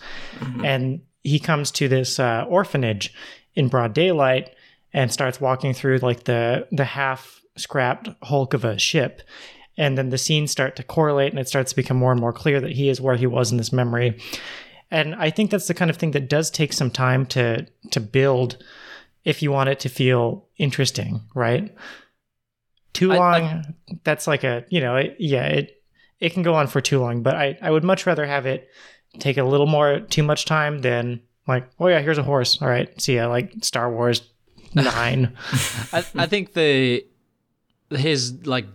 And 0.62 1.00
he 1.22 1.38
comes 1.38 1.70
to 1.72 1.88
this 1.88 2.20
uh, 2.20 2.44
orphanage 2.46 3.14
in 3.54 3.68
broad 3.68 3.94
daylight 3.94 4.50
and 4.94 5.12
starts 5.12 5.40
walking 5.40 5.74
through 5.74 5.98
like 5.98 6.24
the 6.24 6.66
the 6.72 6.84
half 6.86 7.42
scrapped 7.56 8.08
hulk 8.22 8.54
of 8.54 8.64
a 8.64 8.78
ship 8.78 9.20
and 9.76 9.98
then 9.98 10.08
the 10.08 10.18
scenes 10.18 10.50
start 10.50 10.76
to 10.76 10.82
correlate 10.82 11.30
and 11.32 11.38
it 11.38 11.48
starts 11.48 11.70
to 11.72 11.76
become 11.76 11.98
more 11.98 12.12
and 12.12 12.20
more 12.20 12.32
clear 12.32 12.60
that 12.60 12.72
he 12.72 12.88
is 12.88 13.00
where 13.00 13.16
he 13.16 13.26
was 13.26 13.52
in 13.52 13.58
this 13.58 13.72
memory 13.72 14.18
and 14.90 15.14
i 15.16 15.28
think 15.28 15.50
that's 15.50 15.68
the 15.68 15.74
kind 15.74 15.90
of 15.90 15.96
thing 15.98 16.12
that 16.12 16.30
does 16.30 16.50
take 16.50 16.72
some 16.72 16.90
time 16.90 17.26
to 17.26 17.66
to 17.90 18.00
build 18.00 18.56
if 19.24 19.42
you 19.42 19.50
want 19.50 19.70
it 19.70 19.80
to 19.80 19.88
feel 19.88 20.46
interesting, 20.58 21.22
right? 21.34 21.74
too 22.92 23.10
I- 23.12 23.16
long. 23.16 23.74
that's 24.04 24.26
like 24.26 24.44
a 24.44 24.64
you 24.68 24.80
know 24.80 24.96
it, 24.96 25.16
yeah 25.18 25.44
it 25.46 25.82
it 26.20 26.32
can 26.32 26.42
go 26.42 26.54
on 26.54 26.68
for 26.68 26.80
too 26.80 27.00
long. 27.00 27.22
But 27.22 27.34
I 27.34 27.58
I 27.60 27.70
would 27.70 27.84
much 27.84 28.06
rather 28.06 28.24
have 28.24 28.46
it 28.46 28.68
take 29.18 29.36
a 29.36 29.44
little 29.44 29.66
more 29.66 30.00
too 30.00 30.22
much 30.22 30.44
time 30.44 30.78
than 30.80 31.20
like 31.48 31.68
oh 31.80 31.88
yeah 31.88 32.00
here's 32.00 32.18
a 32.18 32.22
horse 32.22 32.60
all 32.62 32.68
right 32.68 32.88
see 33.00 33.16
ya 33.16 33.28
like 33.28 33.52
Star 33.62 33.90
Wars 33.90 34.22
nine. 34.74 35.32
I, 35.92 36.04
I 36.16 36.26
think 36.26 36.52
the 36.54 37.04
his 37.90 38.46
like 38.46 38.66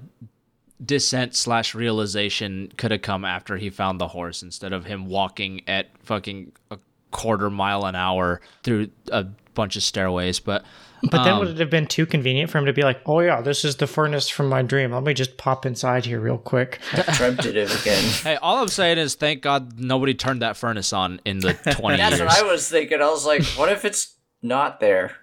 descent 0.83 1.35
slash 1.35 1.75
realization 1.75 2.71
could 2.77 2.91
have 2.91 3.01
come 3.01 3.25
after 3.25 3.57
he 3.57 3.69
found 3.69 3.99
the 3.99 4.07
horse 4.07 4.41
instead 4.41 4.71
of 4.73 4.85
him 4.85 5.05
walking 5.07 5.61
at 5.67 5.89
fucking 6.03 6.51
a 6.71 6.77
quarter 7.11 7.49
mile 7.49 7.85
an 7.85 7.95
hour 7.95 8.39
through 8.63 8.89
a 9.11 9.23
bunch 9.55 9.75
of 9.75 9.83
stairways. 9.83 10.39
But 10.39 10.63
But 11.11 11.23
then 11.23 11.33
Um, 11.33 11.39
would 11.39 11.47
it 11.49 11.59
have 11.59 11.69
been 11.69 11.87
too 11.87 12.05
convenient 12.05 12.49
for 12.49 12.59
him 12.59 12.65
to 12.65 12.71
be 12.73 12.83
like, 12.83 13.01
oh 13.05 13.19
yeah, 13.19 13.41
this 13.41 13.65
is 13.65 13.75
the 13.77 13.87
furnace 13.87 14.29
from 14.29 14.47
my 14.47 14.61
dream. 14.61 14.91
Let 14.93 15.03
me 15.03 15.13
just 15.13 15.35
pop 15.37 15.65
inside 15.65 16.05
here 16.05 16.19
real 16.19 16.37
quick. 16.37 16.79
I 16.93 17.01
Dreamt 17.17 17.45
it 17.45 17.81
again. 17.81 18.03
hey, 18.23 18.35
all 18.37 18.61
I'm 18.61 18.67
saying 18.69 18.99
is 18.99 19.15
thank 19.15 19.41
God 19.41 19.79
nobody 19.79 20.13
turned 20.13 20.41
that 20.43 20.55
furnace 20.55 20.93
on 20.93 21.19
in 21.25 21.39
the 21.39 21.53
20 21.71 21.97
That's 21.97 22.17
years. 22.19 22.29
what 22.29 22.37
I 22.37 22.43
was 22.49 22.69
thinking. 22.69 23.01
I 23.01 23.09
was 23.09 23.25
like, 23.25 23.43
what 23.57 23.69
if 23.69 23.83
it's 23.83 24.15
not 24.41 24.79
there? 24.79 25.15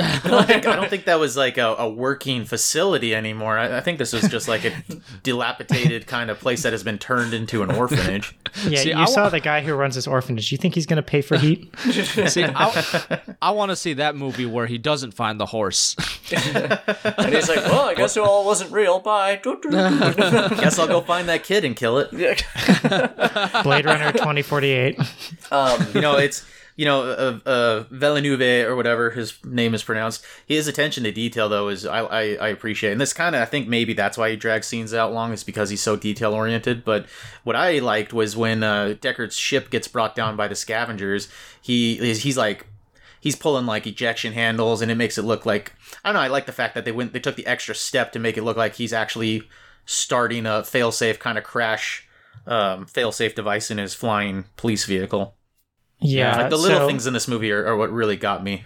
I 0.00 0.20
don't 0.24 0.46
think, 0.46 0.66
I 0.66 0.76
don't 0.76 0.88
think 0.88 1.04
that 1.04 1.20
was 1.20 1.36
like 1.36 1.58
a, 1.58 1.74
a 1.78 1.88
working 1.88 2.46
facility 2.46 3.14
anymore. 3.14 3.58
I, 3.58 3.76
I 3.76 3.80
think 3.80 3.98
this 3.98 4.14
was 4.14 4.22
just 4.28 4.48
like 4.48 4.64
a 4.64 4.72
dilapidated 5.22 6.06
kind 6.06 6.30
of 6.30 6.38
place 6.40 6.62
that 6.62 6.72
has 6.72 6.82
been 6.82 6.96
turned 6.98 7.34
into 7.34 7.62
an 7.62 7.70
orphanage. 7.70 8.34
Yeah, 8.66 8.78
See, 8.80 8.88
you 8.90 8.96
I 8.96 9.04
saw 9.04 9.24
wa- 9.24 9.28
the 9.28 9.40
guy 9.40 9.60
who 9.60 9.74
runs 9.74 9.94
this 9.94 10.06
orphanage. 10.06 10.50
You 10.50 10.56
think 10.58 10.74
he's 10.74 10.86
going 10.86 10.96
to 10.96 11.02
pay 11.02 11.20
for 11.20 11.36
heat? 11.36 11.74
See, 11.80 12.42
I, 12.44 13.20
I 13.42 13.50
want 13.50 13.70
to 13.70 13.76
see 13.76 13.92
that 13.94 14.16
movie 14.16 14.46
where 14.46 14.66
he 14.66 14.78
doesn't 14.78 15.12
find 15.12 15.38
the 15.38 15.46
horse. 15.46 15.94
And 16.32 17.34
he's 17.34 17.48
like, 17.48 17.58
well, 17.66 17.82
I 17.88 17.94
guess 17.94 18.16
it 18.16 18.20
all 18.22 18.46
wasn't 18.46 18.72
real. 18.72 18.98
Bye. 19.00 19.36
Guess 19.36 20.78
I'll 20.78 20.86
go 20.86 21.02
find 21.02 21.28
that 21.28 21.44
kid 21.44 21.64
and 21.64 21.76
kill 21.76 21.98
it. 21.98 22.10
Blade 22.10 23.84
Runner 23.84 24.12
2048. 24.12 24.98
um, 25.50 25.86
you 25.94 26.00
know, 26.00 26.16
it's 26.16 26.46
you 26.82 26.86
know, 26.86 27.02
uh, 27.04 27.38
uh, 27.48 27.84
Villeneuve 27.92 28.66
or 28.66 28.74
whatever 28.74 29.10
his 29.10 29.38
name 29.44 29.72
is 29.72 29.84
pronounced. 29.84 30.24
His 30.44 30.66
attention 30.66 31.04
to 31.04 31.12
detail, 31.12 31.48
though, 31.48 31.68
is 31.68 31.86
I 31.86 32.00
I, 32.00 32.22
I 32.34 32.48
appreciate. 32.48 32.90
And 32.90 33.00
this 33.00 33.12
kind 33.12 33.36
of, 33.36 33.40
I 33.40 33.44
think 33.44 33.68
maybe 33.68 33.92
that's 33.92 34.18
why 34.18 34.30
he 34.30 34.36
drags 34.36 34.66
scenes 34.66 34.92
out 34.92 35.12
long, 35.12 35.32
is 35.32 35.44
because 35.44 35.70
he's 35.70 35.80
so 35.80 35.94
detail 35.94 36.34
oriented. 36.34 36.84
But 36.84 37.06
what 37.44 37.54
I 37.54 37.78
liked 37.78 38.12
was 38.12 38.36
when 38.36 38.64
uh, 38.64 38.96
Deckard's 39.00 39.36
ship 39.36 39.70
gets 39.70 39.86
brought 39.86 40.16
down 40.16 40.34
by 40.34 40.48
the 40.48 40.56
scavengers. 40.56 41.28
He 41.60 41.94
he's, 42.14 42.36
like. 42.36 42.66
He's 43.20 43.36
pulling 43.36 43.66
like 43.66 43.86
ejection 43.86 44.32
handles, 44.32 44.82
and 44.82 44.90
it 44.90 44.96
makes 44.96 45.16
it 45.16 45.22
look 45.22 45.46
like 45.46 45.74
I 46.02 46.08
don't 46.08 46.14
know. 46.14 46.26
I 46.26 46.26
like 46.26 46.46
the 46.46 46.50
fact 46.50 46.74
that 46.74 46.84
they 46.84 46.90
went, 46.90 47.12
they 47.12 47.20
took 47.20 47.36
the 47.36 47.46
extra 47.46 47.76
step 47.76 48.10
to 48.10 48.18
make 48.18 48.36
it 48.36 48.42
look 48.42 48.56
like 48.56 48.74
he's 48.74 48.92
actually 48.92 49.48
starting 49.86 50.46
a 50.46 50.62
failsafe 50.62 51.20
kind 51.20 51.38
of 51.38 51.44
crash, 51.44 52.08
um, 52.48 52.86
failsafe 52.86 53.36
device 53.36 53.70
in 53.70 53.78
his 53.78 53.94
flying 53.94 54.46
police 54.56 54.84
vehicle. 54.86 55.36
Yeah, 56.02 56.36
Like 56.36 56.50
the 56.50 56.56
little 56.56 56.80
so 56.80 56.86
things 56.86 57.06
in 57.06 57.14
this 57.14 57.28
movie 57.28 57.52
are, 57.52 57.66
are 57.66 57.76
what 57.76 57.90
really 57.90 58.16
got 58.16 58.42
me. 58.42 58.64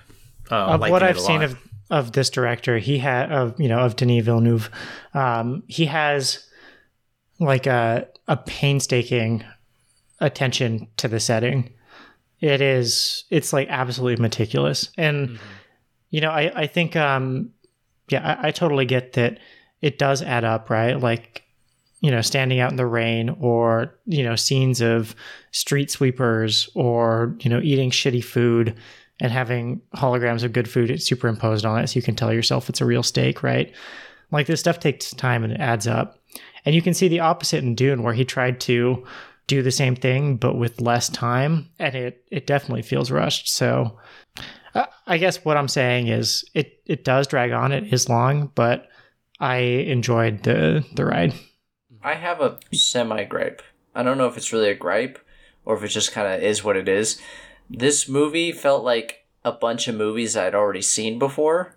Uh, 0.50 0.78
what 0.78 1.02
I've 1.02 1.20
seen 1.20 1.40
lot. 1.40 1.44
of 1.44 1.58
of 1.88 2.12
this 2.12 2.30
director, 2.30 2.78
he 2.78 2.98
had 2.98 3.30
of 3.30 3.58
you 3.60 3.68
know 3.68 3.78
of 3.78 3.96
Denis 3.96 4.24
Villeneuve, 4.24 4.70
um, 5.14 5.62
he 5.66 5.86
has 5.86 6.44
like 7.38 7.66
a 7.66 8.08
a 8.28 8.36
painstaking 8.36 9.44
attention 10.20 10.88
to 10.96 11.08
the 11.08 11.20
setting. 11.20 11.72
It 12.40 12.60
is 12.60 13.24
it's 13.30 13.52
like 13.52 13.68
absolutely 13.70 14.22
meticulous, 14.22 14.90
and 14.96 15.38
you 16.10 16.20
know 16.20 16.30
I 16.30 16.62
I 16.62 16.66
think 16.66 16.96
um 16.96 17.52
yeah 18.08 18.38
I, 18.42 18.48
I 18.48 18.50
totally 18.50 18.84
get 18.86 19.14
that 19.14 19.38
it 19.82 19.98
does 19.98 20.22
add 20.22 20.44
up 20.44 20.70
right 20.70 20.98
like 20.98 21.45
you 22.00 22.10
know 22.10 22.20
standing 22.20 22.60
out 22.60 22.70
in 22.70 22.76
the 22.76 22.86
rain 22.86 23.36
or 23.40 23.94
you 24.04 24.22
know 24.22 24.36
scenes 24.36 24.80
of 24.80 25.14
street 25.50 25.90
sweepers 25.90 26.68
or 26.74 27.34
you 27.40 27.50
know 27.50 27.60
eating 27.62 27.90
shitty 27.90 28.22
food 28.22 28.76
and 29.20 29.32
having 29.32 29.80
holograms 29.94 30.42
of 30.42 30.52
good 30.52 30.68
food 30.68 31.02
superimposed 31.02 31.64
on 31.64 31.80
it 31.80 31.86
so 31.88 31.96
you 31.96 32.02
can 32.02 32.14
tell 32.14 32.32
yourself 32.32 32.68
it's 32.68 32.80
a 32.80 32.84
real 32.86 33.02
steak 33.02 33.42
right? 33.42 33.74
Like 34.30 34.46
this 34.46 34.60
stuff 34.60 34.80
takes 34.80 35.12
time 35.12 35.44
and 35.44 35.52
it 35.52 35.60
adds 35.60 35.86
up. 35.86 36.20
And 36.64 36.74
you 36.74 36.82
can 36.82 36.94
see 36.94 37.08
the 37.08 37.20
opposite 37.20 37.62
in 37.62 37.74
dune 37.76 38.02
where 38.02 38.12
he 38.12 38.24
tried 38.24 38.60
to 38.62 39.06
do 39.46 39.62
the 39.62 39.70
same 39.70 39.94
thing 39.94 40.36
but 40.36 40.56
with 40.56 40.80
less 40.80 41.08
time 41.08 41.70
and 41.78 41.94
it 41.94 42.24
it 42.30 42.46
definitely 42.46 42.82
feels 42.82 43.10
rushed. 43.10 43.48
So 43.48 43.98
i 45.06 45.16
guess 45.16 45.44
what 45.44 45.56
i'm 45.56 45.68
saying 45.68 46.08
is 46.08 46.44
it 46.52 46.82
it 46.84 47.04
does 47.04 47.26
drag 47.26 47.52
on 47.52 47.72
it 47.72 47.92
is 47.92 48.08
long 48.10 48.50
but 48.54 48.88
i 49.40 49.56
enjoyed 49.56 50.42
the 50.42 50.84
the 50.94 51.04
ride 51.04 51.32
I 52.06 52.14
have 52.14 52.40
a 52.40 52.58
semi 52.72 53.24
gripe. 53.24 53.62
I 53.92 54.04
don't 54.04 54.16
know 54.16 54.28
if 54.28 54.36
it's 54.36 54.52
really 54.52 54.70
a 54.70 54.76
gripe 54.76 55.18
or 55.64 55.76
if 55.76 55.82
it 55.82 55.88
just 55.88 56.12
kind 56.12 56.32
of 56.32 56.40
is 56.40 56.62
what 56.62 56.76
it 56.76 56.88
is. 56.88 57.20
This 57.68 58.08
movie 58.08 58.52
felt 58.52 58.84
like 58.84 59.26
a 59.44 59.50
bunch 59.50 59.88
of 59.88 59.96
movies 59.96 60.36
I'd 60.36 60.54
already 60.54 60.82
seen 60.82 61.18
before, 61.18 61.74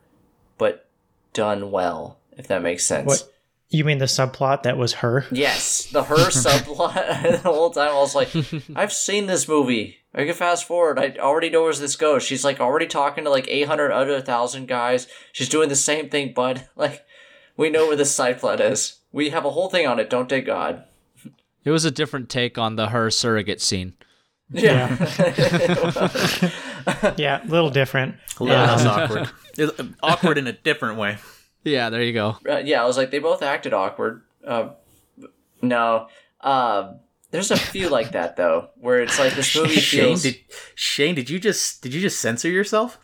but 0.59 0.87
done 1.33 1.71
well, 1.71 2.19
if 2.37 2.45
that 2.45 2.61
makes 2.61 2.85
sense. 2.85 3.07
What 3.07 3.33
you 3.71 3.83
mean 3.83 3.97
the 3.97 4.05
subplot 4.05 4.63
that 4.63 4.77
was 4.77 4.93
her? 4.93 5.25
Yes, 5.31 5.85
the 5.85 6.03
her 6.03 6.15
subplot 6.29 6.93
the 7.31 7.37
whole 7.39 7.71
time. 7.71 7.89
I 7.89 7.99
was 7.99 8.13
like, 8.13 8.29
I've 8.75 8.93
seen 8.93 9.25
this 9.25 9.47
movie. 9.47 9.97
I 10.13 10.25
can 10.25 10.35
fast 10.35 10.65
forward. 10.65 10.99
I 10.99 11.15
already 11.19 11.49
know 11.49 11.63
where 11.63 11.73
this 11.73 11.95
goes. 11.95 12.21
She's 12.21 12.45
like 12.45 12.59
already 12.59 12.85
talking 12.85 13.23
to 13.23 13.31
like 13.31 13.47
800 13.47 13.91
other 13.91 14.21
thousand 14.21 14.67
guys. 14.67 15.07
She's 15.31 15.49
doing 15.49 15.69
the 15.69 15.75
same 15.75 16.09
thing, 16.09 16.33
bud. 16.33 16.67
Like, 16.75 17.03
we 17.57 17.69
know 17.71 17.87
where 17.87 17.95
this 17.95 18.15
side 18.15 18.39
plot 18.39 18.61
is. 18.61 18.98
We 19.11 19.29
have 19.31 19.45
a 19.45 19.49
whole 19.51 19.69
thing 19.69 19.87
on 19.87 19.99
it. 19.99 20.09
Don't 20.09 20.29
take 20.29 20.45
God. 20.45 20.83
It 21.63 21.71
was 21.71 21.83
a 21.85 21.91
different 21.91 22.29
take 22.29 22.57
on 22.57 22.75
the 22.75 22.87
her 22.87 23.09
surrogate 23.11 23.61
scene. 23.61 23.93
Yeah. 24.51 24.95
Yeah, 27.17 27.43
a 27.45 27.47
little 27.47 27.69
different. 27.69 28.15
a 28.39 28.43
little 28.43 28.59
Um, 28.59 28.67
less 28.69 28.85
awkward. 28.85 29.29
It's, 29.57 29.77
uh, 29.79 29.83
awkward 30.01 30.37
in 30.37 30.47
a 30.47 30.53
different 30.53 30.97
way. 30.97 31.17
Yeah, 31.65 31.89
there 31.89 32.01
you 32.01 32.13
go. 32.13 32.37
Uh, 32.49 32.57
yeah, 32.63 32.81
I 32.81 32.85
was 32.85 32.95
like, 32.97 33.11
they 33.11 33.19
both 33.19 33.43
acted 33.43 33.73
awkward. 33.73 34.21
Uh, 34.45 34.69
no. 35.61 36.07
Um, 36.39 36.99
there's 37.31 37.51
a 37.51 37.57
few 37.57 37.89
like 37.89 38.11
that 38.13 38.37
though, 38.37 38.69
where 38.77 39.01
it's 39.01 39.19
like 39.19 39.33
this 39.35 39.53
movie 39.55 39.75
Shane, 39.81 40.05
feels. 40.05 40.23
did 40.23 40.37
Shane, 40.75 41.13
did 41.15 41.29
you 41.29 41.39
just 41.39 41.81
did 41.83 41.93
you 41.93 41.99
just 42.01 42.21
censor 42.21 42.49
yourself? 42.49 42.97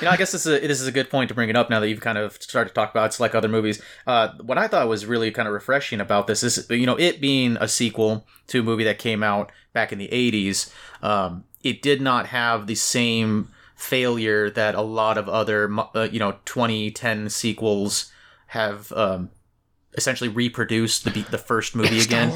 You 0.00 0.06
know, 0.06 0.10
I 0.10 0.16
guess 0.16 0.32
this 0.32 0.44
is 0.44 0.62
a, 0.62 0.66
this 0.66 0.80
is 0.80 0.86
a 0.86 0.92
good 0.92 1.08
point 1.08 1.28
to 1.28 1.34
bring 1.34 1.48
it 1.48 1.56
up 1.56 1.70
now 1.70 1.80
that 1.80 1.88
you've 1.88 2.00
kind 2.00 2.18
of 2.18 2.34
started 2.42 2.70
to 2.70 2.74
talk 2.74 2.90
about 2.90 3.06
it's 3.06 3.20
like 3.20 3.34
other 3.34 3.48
movies. 3.48 3.80
Uh, 4.06 4.30
what 4.42 4.58
I 4.58 4.66
thought 4.68 4.88
was 4.88 5.06
really 5.06 5.30
kind 5.30 5.46
of 5.46 5.54
refreshing 5.54 6.00
about 6.00 6.26
this 6.26 6.42
is, 6.42 6.68
you 6.68 6.86
know, 6.86 6.98
it 6.98 7.20
being 7.20 7.56
a 7.60 7.68
sequel 7.68 8.26
to 8.48 8.60
a 8.60 8.62
movie 8.62 8.84
that 8.84 8.98
came 8.98 9.22
out 9.22 9.52
back 9.72 9.92
in 9.92 9.98
the 9.98 10.08
'80s. 10.08 10.72
Um, 11.02 11.44
it 11.62 11.80
did 11.80 12.00
not 12.00 12.26
have 12.26 12.66
the 12.66 12.74
same 12.74 13.50
failure 13.76 14.50
that 14.50 14.74
a 14.74 14.82
lot 14.82 15.16
of 15.16 15.28
other, 15.28 15.72
uh, 15.94 16.08
you 16.10 16.18
know, 16.18 16.32
2010 16.44 17.28
sequels 17.30 18.12
have 18.48 18.92
um, 18.92 19.30
essentially 19.94 20.28
reproduced 20.28 21.04
the 21.04 21.22
the 21.30 21.38
first 21.38 21.74
movie 21.74 22.00
again. 22.00 22.30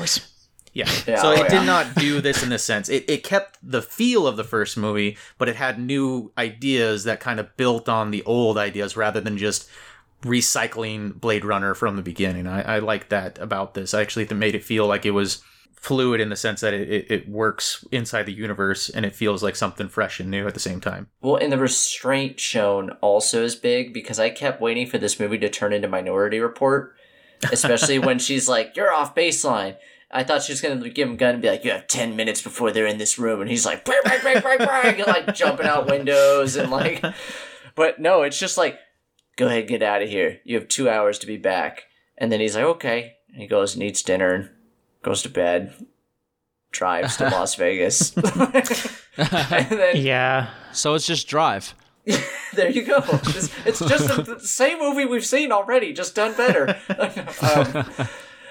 Yeah. 0.79 0.89
Yeah, 1.09 1.21
so 1.21 1.31
oh, 1.31 1.33
it 1.33 1.39
yeah. 1.39 1.59
did 1.59 1.67
not 1.67 1.97
do 1.97 2.21
this 2.21 2.45
in 2.45 2.51
this 2.51 2.63
sense. 2.63 2.89
It, 2.89 3.05
it 3.11 3.25
kept 3.25 3.59
the 3.61 3.83
feel 3.83 4.29
of 4.29 4.37
the 4.37 4.45
first 4.45 4.77
movie, 4.77 5.19
but 5.37 5.49
it 5.49 5.57
had 5.57 5.81
new 5.81 6.31
ideas 6.39 7.03
that 7.03 7.19
kind 7.19 7.41
of 7.41 7.57
built 7.57 7.89
on 7.89 8.13
the 8.13 8.23
old 8.23 8.57
ideas 8.57 8.97
rather 8.97 9.21
than 9.21 9.37
just 9.37 9.69
recycling 10.23 11.19
Blade 11.21 11.45
Runner 11.45 11.75
from 11.75 11.97
the 11.97 12.03
beginning. 12.03 12.47
I, 12.47 12.77
I 12.77 12.79
like 12.79 13.09
that 13.09 13.41
about 13.41 13.75
this. 13.75 13.93
I 13.93 14.03
actually 14.03 14.33
made 14.33 14.55
it 14.55 14.63
feel 14.63 14.87
like 14.87 15.05
it 15.05 15.11
was 15.11 15.43
fluid 15.73 16.21
in 16.21 16.29
the 16.29 16.37
sense 16.37 16.61
that 16.61 16.73
it, 16.73 16.89
it, 16.89 17.11
it 17.11 17.29
works 17.29 17.85
inside 17.91 18.27
the 18.27 18.33
universe 18.33 18.89
and 18.89 19.05
it 19.05 19.17
feels 19.17 19.43
like 19.43 19.57
something 19.57 19.89
fresh 19.89 20.21
and 20.21 20.31
new 20.31 20.47
at 20.47 20.55
the 20.55 20.61
same 20.61 20.81
time. 20.81 21.09
Well, 21.21 21.37
and 21.37 21.51
the 21.51 21.59
restraint 21.59 22.39
shown 22.39 22.91
also 23.01 23.43
is 23.43 23.57
big 23.57 23.93
because 23.93 24.21
I 24.21 24.31
kept 24.31 24.61
waiting 24.61 24.87
for 24.87 24.99
this 24.99 25.19
movie 25.19 25.39
to 25.39 25.49
turn 25.49 25.73
into 25.73 25.89
Minority 25.89 26.39
Report, 26.39 26.95
especially 27.51 27.99
when 27.99 28.21
she's 28.21 28.49
like, 28.49 28.77
"You're 28.77 28.93
off 28.93 29.17
baseline." 29.17 29.77
I 30.11 30.25
thought 30.25 30.43
she 30.43 30.53
was 30.53 30.61
gonna 30.61 30.89
give 30.89 31.09
him 31.09 31.15
a 31.15 31.19
gun 31.19 31.35
and 31.35 31.43
be 31.43 31.49
like, 31.51 31.65
"You 31.65 31.71
have 31.73 31.87
ten 31.87 32.17
minutes 32.17 32.41
before 32.43 32.71
they're 32.73 32.87
in 32.87 32.99
this 32.99 33.19
room," 33.19 33.41
and 33.41 33.51
he's 33.51 33.67
like, 33.67 33.85
"Break, 33.85 34.03
break, 34.05 34.23
break, 34.23 34.43
break, 34.43 34.59
break," 34.59 35.07
like 35.07 35.35
jumping 35.35 35.67
out 35.67 35.87
windows 35.87 36.57
and 36.57 36.71
like. 36.71 37.03
But 37.75 38.01
no, 38.01 38.23
it's 38.23 38.39
just 38.41 38.59
like, 38.59 38.77
"Go 39.37 39.47
ahead, 39.47 39.69
get 39.69 39.83
out 39.85 40.03
of 40.03 40.09
here. 40.09 40.41
You 40.45 40.57
have 40.59 40.67
two 40.67 40.91
hours 40.91 41.19
to 41.21 41.27
be 41.29 41.37
back." 41.37 41.85
And 42.17 42.33
then 42.33 42.41
he's 42.41 42.57
like, 42.57 42.65
"Okay," 42.65 43.15
and 43.33 43.41
he 43.41 43.47
goes 43.47 43.75
and 43.75 43.85
eats 43.85 44.03
dinner, 44.03 44.35
and 44.35 44.51
goes 45.03 45.23
to 45.23 45.29
bed, 45.29 45.73
drives 46.73 47.17
to 47.19 47.25
Las 47.31 47.55
Vegas, 47.55 48.17
and 49.17 49.69
then 49.71 49.97
Yeah. 49.97 50.51
So 50.73 50.95
it's 50.95 51.07
just 51.07 51.29
Drive. 51.29 51.75
there 52.55 52.71
you 52.71 52.83
go. 52.85 53.03
It's, 53.07 53.51
it's 53.67 53.79
just 53.81 54.09
the, 54.09 54.23
the 54.23 54.41
same 54.41 54.79
movie 54.81 55.05
we've 55.05 55.25
seen 55.27 55.53
already, 55.53 55.93
just 55.93 56.15
done 56.17 56.35
better. 56.37 56.77
um, 57.43 58.09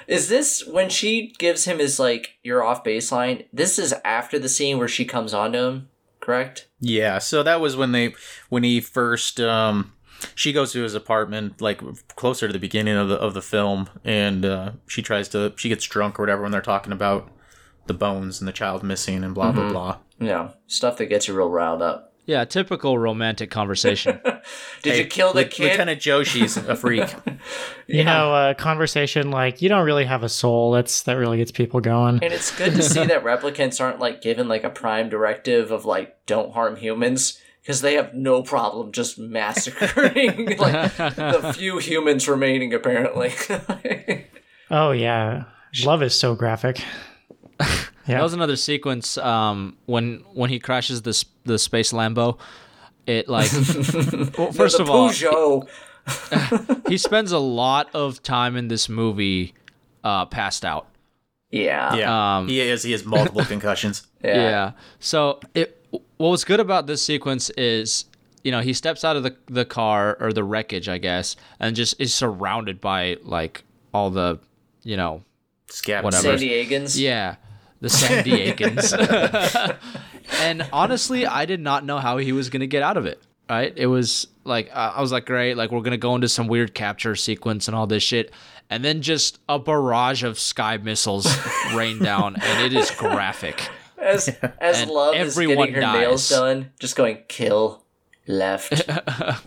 is 0.07 0.29
this 0.29 0.65
when 0.65 0.89
she 0.89 1.33
gives 1.37 1.65
him 1.65 1.79
his 1.79 1.99
like 1.99 2.37
you're 2.43 2.63
off 2.63 2.83
baseline? 2.83 3.45
This 3.51 3.77
is 3.77 3.93
after 4.03 4.39
the 4.39 4.49
scene 4.49 4.77
where 4.77 4.87
she 4.87 5.05
comes 5.05 5.33
onto 5.33 5.59
him, 5.59 5.89
correct? 6.19 6.67
Yeah, 6.79 7.19
so 7.19 7.43
that 7.43 7.61
was 7.61 7.75
when 7.75 7.91
they 7.91 8.15
when 8.49 8.63
he 8.63 8.81
first 8.81 9.39
um 9.39 9.93
she 10.35 10.53
goes 10.53 10.71
to 10.73 10.81
his 10.81 10.95
apartment 10.95 11.61
like 11.61 11.81
closer 12.15 12.47
to 12.47 12.53
the 12.53 12.59
beginning 12.59 12.95
of 12.95 13.09
the 13.09 13.15
of 13.15 13.33
the 13.33 13.41
film, 13.41 13.89
and 14.03 14.45
uh, 14.45 14.71
she 14.87 15.01
tries 15.01 15.29
to 15.29 15.53
she 15.57 15.69
gets 15.69 15.85
drunk 15.85 16.19
or 16.19 16.23
whatever 16.23 16.41
when 16.41 16.51
they're 16.51 16.61
talking 16.61 16.93
about 16.93 17.29
the 17.87 17.93
bones 17.93 18.39
and 18.41 18.47
the 18.47 18.53
child 18.53 18.83
missing 18.83 19.23
and 19.23 19.33
blah 19.33 19.51
blah 19.51 19.69
blah. 19.69 19.97
Yeah, 20.19 20.51
stuff 20.67 20.97
that 20.97 21.07
gets 21.07 21.27
you 21.27 21.35
real 21.35 21.49
riled 21.49 21.81
up. 21.81 22.06
Yeah, 22.27 22.43
typical 22.45 22.99
romantic 22.99 23.49
conversation. 23.49 24.19
Did 24.83 24.93
Hey, 24.93 24.99
you 24.99 25.05
kill 25.07 25.31
the 25.33 25.41
Lieu- 25.43 25.47
kid? 25.47 25.71
Lieutenant 25.71 26.01
Joshi's 26.01 26.57
a 26.57 26.75
freak. 26.83 27.09
You 27.87 28.03
know, 28.03 28.49
a 28.49 28.53
conversation 28.53 29.31
like 29.31 29.61
you 29.61 29.69
don't 29.69 29.85
really 29.85 30.03
have 30.05 30.23
a 30.23 30.29
soul. 30.29 30.71
That's 30.73 31.03
that 31.03 31.13
really 31.13 31.37
gets 31.37 31.51
people 31.51 31.79
going. 31.79 32.19
And 32.21 32.33
it's 32.33 32.55
good 32.55 32.75
to 32.75 32.83
see 32.83 33.05
that 33.05 33.23
replicants 33.23 33.79
aren't 33.81 33.99
like 33.99 34.21
given 34.21 34.47
like 34.49 34.63
a 34.65 34.69
prime 34.69 35.07
directive 35.09 35.71
of 35.71 35.85
like 35.85 36.17
don't 36.25 36.51
harm 36.53 36.75
humans 36.75 37.39
because 37.61 37.79
they 37.81 37.93
have 37.95 38.13
no 38.13 38.43
problem 38.43 38.91
just 38.91 39.17
massacring 39.17 40.57
like 40.57 40.95
the 40.97 41.53
few 41.55 41.79
humans 41.79 42.27
remaining 42.27 42.73
apparently. 42.73 43.33
Oh 44.69 44.91
yeah, 44.91 45.45
love 45.85 46.03
is 46.03 46.13
so 46.17 46.35
graphic. 46.35 46.81
Yeah. 47.59 48.15
That 48.19 48.23
was 48.23 48.33
another 48.33 48.55
sequence 48.55 49.17
um, 49.17 49.75
when 49.85 50.23
when 50.33 50.49
he 50.49 50.59
crashes 50.59 51.01
the 51.01 51.09
s- 51.09 51.25
the 51.47 51.57
space 51.59 51.91
Lambo. 51.91 52.37
It 53.05 53.27
like 53.29 53.51
well, 54.37 54.51
first 54.51 54.77
the 54.77 54.83
of 54.83 54.89
all, 54.89 55.09
Peugeot. 55.09 55.67
he 56.89 56.97
spends 56.97 57.31
a 57.31 57.39
lot 57.39 57.89
of 57.93 58.21
time 58.23 58.55
in 58.55 58.67
this 58.67 58.87
movie 58.89 59.53
uh, 60.03 60.25
passed 60.25 60.63
out. 60.65 60.87
Yeah. 61.51 61.95
Yeah, 61.95 62.37
Um, 62.37 62.47
he 62.47 62.59
is. 62.61 62.83
He 62.83 62.91
has 62.91 63.05
multiple 63.05 63.45
concussions. 63.53 64.05
Yeah. 64.23 64.35
Yeah. 64.35 64.71
So 64.99 65.39
it 65.53 65.73
what 66.17 66.29
was 66.29 66.43
good 66.43 66.59
about 66.59 66.87
this 66.87 67.01
sequence 67.01 67.49
is 67.51 68.05
you 68.43 68.51
know 68.51 68.59
he 68.59 68.73
steps 68.73 69.05
out 69.05 69.15
of 69.15 69.23
the 69.23 69.35
the 69.45 69.63
car 69.65 70.17
or 70.19 70.33
the 70.33 70.43
wreckage 70.43 70.89
I 70.89 70.97
guess 70.97 71.35
and 71.59 71.75
just 71.75 71.99
is 72.01 72.13
surrounded 72.13 72.81
by 72.81 73.17
like 73.23 73.63
all 73.93 74.09
the 74.09 74.39
you 74.83 74.97
know 74.97 75.23
Scab. 75.69 76.03
Whatever. 76.03 76.37
San 76.37 76.47
Diegans. 76.47 76.99
yeah 76.99 77.35
the 77.81 77.89
Sandy 77.89 78.31
Diegans. 78.53 79.77
and 80.39 80.67
honestly, 80.73 81.25
I 81.25 81.45
did 81.45 81.59
not 81.59 81.85
know 81.85 81.97
how 81.99 82.17
he 82.17 82.31
was 82.31 82.49
gonna 82.49 82.67
get 82.67 82.83
out 82.83 82.97
of 82.97 83.05
it. 83.05 83.21
Right? 83.49 83.71
It 83.75 83.87
was 83.87 84.27
like 84.43 84.69
uh, 84.73 84.93
I 84.95 85.01
was 85.01 85.11
like, 85.11 85.25
great, 85.25 85.55
like 85.55 85.71
we're 85.71 85.81
gonna 85.81 85.97
go 85.97 86.15
into 86.15 86.27
some 86.27 86.47
weird 86.47 86.73
capture 86.73 87.15
sequence 87.15 87.67
and 87.67 87.75
all 87.75 87.87
this 87.87 88.03
shit, 88.03 88.31
and 88.69 88.83
then 88.83 89.01
just 89.01 89.39
a 89.47 89.57
barrage 89.57 90.23
of 90.23 90.39
sky 90.39 90.77
missiles 90.77 91.27
rain 91.73 91.99
down, 91.99 92.35
and 92.35 92.65
it 92.65 92.77
is 92.77 92.91
graphic. 92.91 93.69
As 93.97 94.27
as 94.59 94.81
And 94.81 94.91
love 94.91 95.15
is 95.15 95.37
getting 95.37 95.73
her 95.73 95.81
nails 95.81 96.27
done, 96.29 96.71
just 96.79 96.95
going 96.95 97.19
kill, 97.29 97.83
left, 98.27 98.89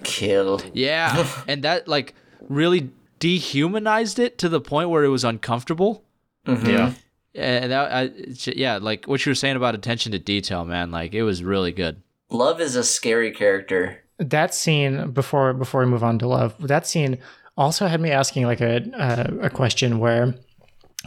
kill. 0.03 0.61
Yeah, 0.73 1.29
and 1.47 1.63
that 1.65 1.87
like 1.87 2.15
really 2.49 2.91
dehumanized 3.19 4.19
it 4.19 4.39
to 4.39 4.49
the 4.49 4.61
point 4.61 4.89
where 4.89 5.05
it 5.05 5.09
was 5.09 5.25
uncomfortable. 5.25 6.05
Yeah. 6.47 6.95
And 7.35 7.71
that, 7.71 7.93
I, 7.93 8.11
yeah, 8.57 8.79
like 8.79 9.07
what 9.07 9.25
you 9.25 9.31
were 9.31 9.35
saying 9.37 9.57
about 9.57 9.75
attention 9.75 10.13
to 10.13 10.19
detail, 10.19 10.65
man. 10.65 10.91
Like 10.91 11.15
it 11.15 11.23
was 11.23 11.43
really 11.45 11.73
good. 11.73 12.03
Love 12.31 12.61
is 12.61 12.77
a 12.77 12.85
scary 12.85 13.31
character. 13.33 14.03
that 14.19 14.55
scene 14.55 15.11
before 15.13 15.53
before 15.55 15.81
we 15.81 15.87
move 15.87 16.05
on 16.05 16.19
to 16.19 16.29
love 16.29 16.55
that 16.61 16.87
scene 16.87 17.19
also 17.57 17.87
had 17.87 18.01
me 18.01 18.11
asking 18.11 18.45
like 18.45 18.61
a 18.61 18.83
a, 18.95 19.47
a 19.47 19.51
question 19.51 19.99
where 19.99 20.35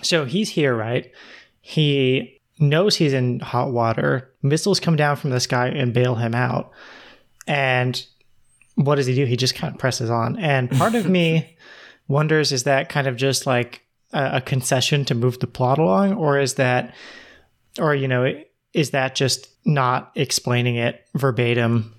so 0.02 0.26
he's 0.26 0.50
here 0.50 0.76
right 0.76 1.12
he 1.62 2.42
knows 2.60 2.96
he's 2.96 3.14
in 3.14 3.40
hot 3.40 3.72
water 3.72 4.32
missiles 4.42 4.80
come 4.80 4.96
down 4.96 5.16
from 5.16 5.30
the 5.30 5.40
sky 5.40 5.68
and 5.68 5.94
bail 5.94 6.16
him 6.16 6.34
out 6.34 6.72
and 7.48 8.06
what 8.76 8.96
does 8.96 9.06
he 9.06 9.14
do 9.14 9.26
he 9.26 9.38
just 9.38 9.54
kind 9.56 9.72
of 9.74 9.80
presses 9.80 10.10
on 10.10 10.36
and 10.40 10.72
part 10.72 10.96
of 10.96 11.08
me 11.08 11.56
wonders 12.08 12.52
is 12.52 12.64
that 12.64 12.90
kind 12.90 13.06
of 13.06 13.16
just 13.16 13.46
like 13.46 13.82
a, 14.14 14.38
a 14.38 14.42
concession 14.42 15.04
to 15.06 15.16
move 15.16 15.40
the 15.40 15.48
plot 15.48 15.78
along 15.80 16.14
or 16.14 16.40
is 16.40 16.56
that 16.56 16.94
or 17.80 17.94
you 17.96 18.08
know 18.08 18.34
is 18.74 18.92
that 18.92 19.16
just 19.16 19.48
not 19.66 20.12
explaining 20.16 20.76
it 20.76 21.06
verbatim 21.16 21.94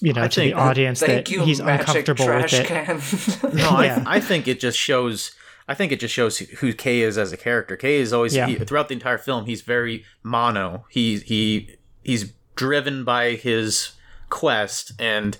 you 0.00 0.12
know 0.12 0.22
I 0.22 0.28
to 0.28 0.40
think- 0.40 0.54
the 0.54 0.60
audience 0.60 1.00
Thank 1.00 1.26
that 1.26 1.30
you, 1.30 1.44
he's 1.44 1.60
magic 1.62 1.86
uncomfortable 1.88 2.26
with 2.34 2.52
it 2.52 2.66
can. 2.66 3.00
No, 3.56 3.80
Yeah. 3.82 4.02
I, 4.06 4.16
I 4.16 4.20
think 4.20 4.48
it 4.48 4.58
just 4.60 4.76
shows. 4.78 5.32
I 5.68 5.74
think 5.74 5.92
it 5.92 6.00
just 6.00 6.12
shows 6.12 6.38
who 6.38 6.72
Kay 6.72 7.02
is 7.02 7.16
as 7.16 7.32
a 7.32 7.36
character. 7.36 7.76
Kay 7.76 8.00
is 8.00 8.12
always 8.12 8.34
Yeah. 8.34 8.46
he, 8.48 8.56
throughout 8.56 8.88
the 8.88 8.94
entire 8.94 9.16
film. 9.18 9.46
He's 9.46 9.62
very 9.62 10.04
mono. 10.24 10.86
He 10.90 11.18
he 11.18 11.76
he's 12.02 12.32
driven 12.56 13.04
by 13.04 13.32
his 13.36 13.92
quest, 14.28 14.92
and 14.98 15.38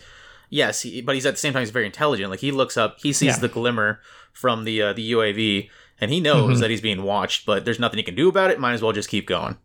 yes, 0.48 0.82
he, 0.82 1.00
but 1.02 1.16
he's 1.16 1.26
at 1.26 1.34
the 1.34 1.40
same 1.40 1.52
time 1.52 1.62
he's 1.62 1.70
very 1.70 1.86
intelligent. 1.86 2.30
Like 2.30 2.38
he 2.40 2.52
looks 2.52 2.76
up, 2.76 2.98
he 3.00 3.12
sees 3.12 3.34
Yeah. 3.34 3.38
the 3.40 3.48
glimmer 3.48 4.00
from 4.32 4.62
the 4.64 4.80
uh, 4.80 4.92
the 4.92 5.10
UAV, 5.12 5.68
and 6.02 6.10
he 6.10 6.20
knows 6.20 6.58
Mhm. 6.58 6.60
that 6.60 6.68
he's 6.70 6.80
being 6.82 7.02
watched. 7.02 7.46
But 7.46 7.64
there's 7.64 7.78
nothing 7.78 7.96
he 7.96 8.02
can 8.02 8.14
do 8.14 8.28
about 8.28 8.50
it. 8.50 8.60
Might 8.60 8.74
as 8.74 8.82
well 8.82 8.92
just 8.92 9.08
keep 9.08 9.26
going. 9.26 9.56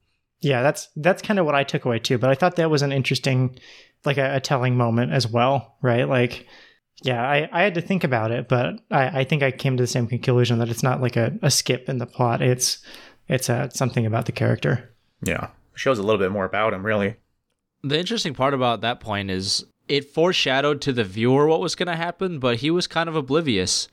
yeah 0.41 0.61
that's 0.61 0.87
that's 0.95 1.23
kind 1.23 1.39
of 1.39 1.47
what 1.47 1.55
i 1.55 1.63
took 1.63 1.83
away 1.83 1.97
too 1.97 2.19
but 2.19 2.29
i 2.29 2.35
thought 2.35 2.57
that 2.57 2.69
was 2.69 2.83
an 2.83 2.91
interesting 2.91 3.57
like 4.05 4.19
a, 4.19 4.35
a 4.35 4.39
telling 4.39 4.77
moment 4.77 5.11
as 5.11 5.27
well 5.27 5.75
right 5.81 6.07
like 6.07 6.45
yeah 7.01 7.23
I, 7.27 7.49
I 7.51 7.63
had 7.63 7.73
to 7.73 7.81
think 7.81 8.03
about 8.03 8.29
it 8.29 8.47
but 8.47 8.75
I, 8.91 9.21
I 9.21 9.23
think 9.23 9.41
i 9.41 9.49
came 9.49 9.75
to 9.77 9.81
the 9.83 9.87
same 9.87 10.05
conclusion 10.05 10.59
that 10.59 10.69
it's 10.69 10.83
not 10.83 11.01
like 11.01 11.15
a, 11.17 11.33
a 11.41 11.49
skip 11.49 11.89
in 11.89 11.97
the 11.97 12.05
plot 12.05 12.43
it's 12.43 12.77
it's 13.27 13.49
uh 13.49 13.69
something 13.69 14.05
about 14.05 14.27
the 14.27 14.31
character 14.31 14.93
Yeah, 15.23 15.47
shows 15.73 15.97
a 15.97 16.03
little 16.03 16.19
bit 16.19 16.31
more 16.31 16.45
about 16.45 16.71
him, 16.75 16.85
really. 16.85 17.15
The 17.81 17.97
interesting 17.99 18.35
part 18.35 18.53
about 18.53 18.81
that 18.81 18.99
point 18.99 19.31
is 19.31 19.65
it 19.87 20.13
foreshadowed 20.13 20.81
to 20.81 20.93
the 20.93 21.03
viewer 21.03 21.47
what 21.47 21.61
was 21.61 21.73
going 21.73 21.87
to 21.87 21.95
happen, 21.95 22.37
but 22.39 22.57
he 22.57 22.69
was 22.69 22.85
kind 22.85 23.09
of 23.09 23.15
oblivious. 23.15 23.87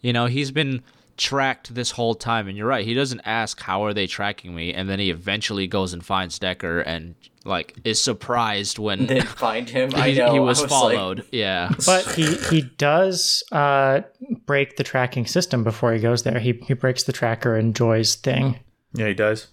You 0.00 0.12
know, 0.12 0.26
he's 0.26 0.50
been 0.50 0.82
tracked 1.16 1.74
this 1.74 1.92
whole 1.92 2.14
time, 2.14 2.48
and 2.48 2.56
you're 2.56 2.66
right. 2.66 2.84
He 2.84 2.94
doesn't 2.94 3.20
ask 3.24 3.60
how 3.60 3.84
are 3.84 3.94
they 3.94 4.06
tracking 4.06 4.54
me, 4.54 4.72
and 4.74 4.88
then 4.88 4.98
he 4.98 5.10
eventually 5.10 5.66
goes 5.66 5.92
and 5.92 6.04
finds 6.04 6.38
Deckard 6.38 6.84
and 6.86 7.14
like 7.44 7.74
is 7.84 8.02
surprised 8.02 8.78
when 8.78 9.06
Then 9.06 9.22
find 9.26 9.68
him. 9.68 9.90
I 9.94 10.10
he, 10.10 10.18
know. 10.18 10.32
he 10.32 10.38
I 10.38 10.40
was, 10.40 10.60
like, 10.60 10.70
followed. 10.70 11.24
yeah. 11.30 11.70
but 11.86 12.06
he 12.14 12.34
he 12.36 12.62
does 12.62 13.42
uh 13.52 14.00
break 14.46 14.76
the 14.76 14.84
tracking 14.84 15.26
system 15.26 15.62
before 15.62 15.92
he 15.92 16.00
goes 16.00 16.22
there 16.22 16.38
he 16.38 16.52
he 16.66 16.72
breaks 16.72 17.02
the 17.02 17.12
tracker 17.12 17.54
and 17.54 17.74
joi's 17.76 18.14
thing 18.14 18.58
Yeah, 18.94 19.08
he 19.08 19.14
does. 19.14 19.48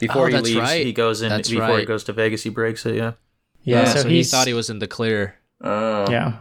Before 0.00 0.24
Oh, 0.24 0.26
he 0.28 0.38
leaves, 0.38 0.56
right. 0.60 0.86
he 0.86 0.92
goes 0.94 1.20
in. 1.22 1.28
That's 1.28 1.50
before 1.50 1.78
he 1.78 1.84
goes 1.84 2.04
to 2.04 2.12
Vegas, 2.14 2.42
he 2.42 2.50
breaks 2.50 2.86
it. 2.86 2.94
Yeah. 2.94 3.12
yeah, 3.62 3.84
so, 3.84 4.02
so, 4.02 4.08
he 4.08 4.22
thought 4.24 4.46
he 4.46 4.54
was 4.54 4.70
in 4.70 4.78
the 4.78 4.86
clear. 4.86 5.36
oh. 5.62 6.10
Yeah. 6.10 6.38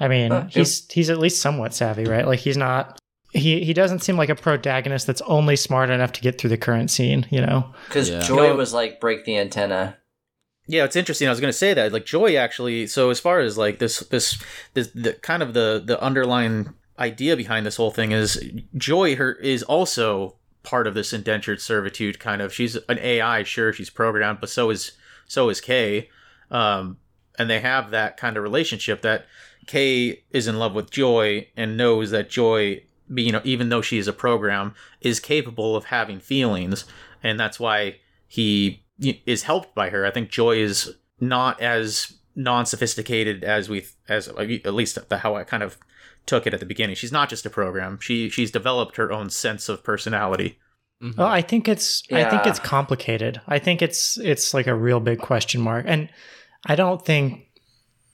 I 0.00 0.08
mean, 0.08 0.30
Huh, 0.30 0.46
he's 0.48 0.86
he's 0.90 1.10
at 1.10 1.18
least 1.18 1.40
somewhat 1.42 1.74
savvy, 1.74 2.04
right? 2.04 2.26
Like 2.26 2.38
he's 2.40 2.56
not 2.56 2.98
he 3.32 3.64
he 3.64 3.72
doesn't 3.72 4.00
seem 4.00 4.16
like 4.16 4.28
a 4.28 4.34
protagonist 4.34 5.06
that's 5.06 5.22
only 5.22 5.56
smart 5.56 5.90
enough 5.90 6.12
to 6.12 6.20
get 6.20 6.38
through 6.38 6.50
the 6.50 6.56
current 6.58 6.90
scene, 6.90 7.26
you 7.30 7.40
know. 7.40 7.72
Because 7.88 8.10
Yeah. 8.10 8.20
Joi 8.20 8.48
No. 8.48 8.56
was 8.56 8.72
like, 8.72 9.00
break 9.00 9.24
the 9.24 9.38
antenna. 9.38 9.96
Yeah, 10.66 10.84
it's 10.84 10.96
interesting. 10.96 11.26
I 11.28 11.30
was 11.30 11.40
going 11.40 11.52
to 11.52 11.58
say 11.58 11.74
that 11.74 11.92
like 11.92 12.04
Joi 12.06 12.36
actually. 12.36 12.86
So 12.86 13.10
as 13.10 13.18
far 13.20 13.40
as 13.40 13.58
like 13.58 13.78
this 13.78 14.00
this 14.00 14.40
this 14.74 14.88
the 14.94 15.14
kind 15.14 15.42
of 15.42 15.54
the 15.54 15.82
the 15.84 16.00
underlying 16.00 16.72
idea 16.98 17.36
behind 17.36 17.66
this 17.66 17.76
whole 17.76 17.90
thing 17.90 18.12
is 18.12 18.42
Joi 18.76 19.16
her 19.16 19.32
is 19.34 19.62
also 19.62 20.36
part 20.62 20.86
of 20.86 20.94
this 20.94 21.12
indentured 21.12 21.60
servitude 21.60 22.20
kind 22.20 22.40
of. 22.42 22.52
She's 22.54 22.76
an 22.88 22.98
AI, 23.00 23.42
sure, 23.42 23.72
she's 23.72 23.90
programmed, 23.90 24.38
but 24.40 24.50
so 24.50 24.70
is 24.70 24.92
so 25.26 25.48
is 25.48 25.60
Kay. 25.60 26.10
Um 26.50 26.98
and 27.38 27.48
they 27.48 27.60
have 27.60 27.90
that 27.90 28.16
kind 28.18 28.36
of 28.36 28.42
relationship 28.42 29.00
that 29.02 29.24
Kay 29.66 30.22
is 30.30 30.46
in 30.46 30.58
love 30.58 30.74
with 30.74 30.90
Joi 30.90 31.48
and 31.56 31.76
knows 31.76 32.10
that 32.10 32.28
Joi 32.28 32.84
you 33.14 33.32
know 33.32 33.40
even 33.44 33.68
though 33.68 33.82
she 33.82 33.98
is 33.98 34.08
a 34.08 34.12
program 34.12 34.74
is 35.00 35.20
capable 35.20 35.76
of 35.76 35.86
having 35.86 36.20
feelings 36.20 36.84
and 37.22 37.38
that's 37.38 37.60
why 37.60 37.96
he 38.26 38.82
is 38.98 39.42
helped 39.42 39.74
by 39.74 39.90
her. 39.90 40.06
I 40.06 40.10
think 40.10 40.30
Joi 40.30 40.58
is 40.58 40.94
not 41.20 41.60
as 41.60 42.14
non-sophisticated 42.34 43.44
as 43.44 43.68
we 43.68 43.84
as 44.08 44.28
at 44.28 44.74
least 44.74 45.08
the 45.08 45.18
how 45.18 45.36
I 45.36 45.44
kind 45.44 45.62
of 45.62 45.76
took 46.24 46.46
it 46.46 46.54
at 46.54 46.60
the 46.60 46.66
beginning. 46.66 46.96
She's 46.96 47.12
not 47.12 47.28
just 47.28 47.46
a 47.46 47.50
program. 47.50 47.98
She 48.00 48.28
she's 48.30 48.50
developed 48.50 48.96
her 48.96 49.12
own 49.12 49.30
sense 49.30 49.68
of 49.68 49.84
personality. 49.84 50.58
Mhm. 51.02 51.16
Well, 51.16 51.28
I 51.28 51.42
think 51.42 51.68
it's 51.68 52.02
I 52.12 52.24
think 52.24 52.46
it's 52.46 52.58
complicated. 52.58 53.40
I 53.46 53.58
think 53.58 53.82
it's 53.82 54.18
it's 54.18 54.54
like 54.54 54.66
a 54.66 54.74
real 54.74 55.00
big 55.00 55.18
question 55.18 55.60
mark. 55.60 55.84
And 55.88 56.08
I 56.66 56.74
don't 56.74 57.04
think 57.04 57.46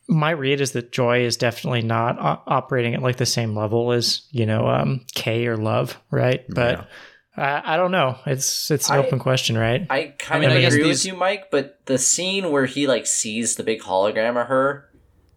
my 0.09 0.31
read 0.31 0.61
is 0.61 0.73
that 0.73 0.91
Joi 0.93 1.25
is 1.25 1.37
definitely 1.37 1.83
not 1.83 2.19
o- 2.19 2.43
operating 2.47 2.95
at 2.95 3.03
like 3.03 3.17
the 3.17 3.27
same 3.27 3.55
level 3.57 3.93
as, 3.93 4.23
you 4.31 4.47
know, 4.47 4.67
um 4.67 5.05
K 5.15 5.47
or 5.47 5.57
Love, 5.57 6.01
right? 6.11 6.45
But 6.49 6.89
I, 7.37 7.75
I 7.75 7.77
don't 7.77 7.91
know. 7.93 8.19
It's 8.27 8.71
it's 8.71 8.89
an 8.91 8.97
I- 8.97 8.99
open 9.07 9.19
question, 9.19 9.57
right? 9.59 9.87
I 9.91 10.15
kind 10.19 10.45
of 10.45 10.53
I 10.53 10.61
guess 10.61 10.73
agree 10.75 10.89
these- 10.89 11.05
with 11.05 11.13
you, 11.13 11.19
Mike, 11.19 11.51
but 11.51 11.81
the 11.87 11.99
scene 11.99 12.51
where 12.51 12.67
he 12.67 12.87
like 12.87 13.07
sees 13.07 13.57
the 13.57 13.63
big 13.63 13.83
hologram 13.83 14.41
of 14.41 14.47
her, 14.49 14.89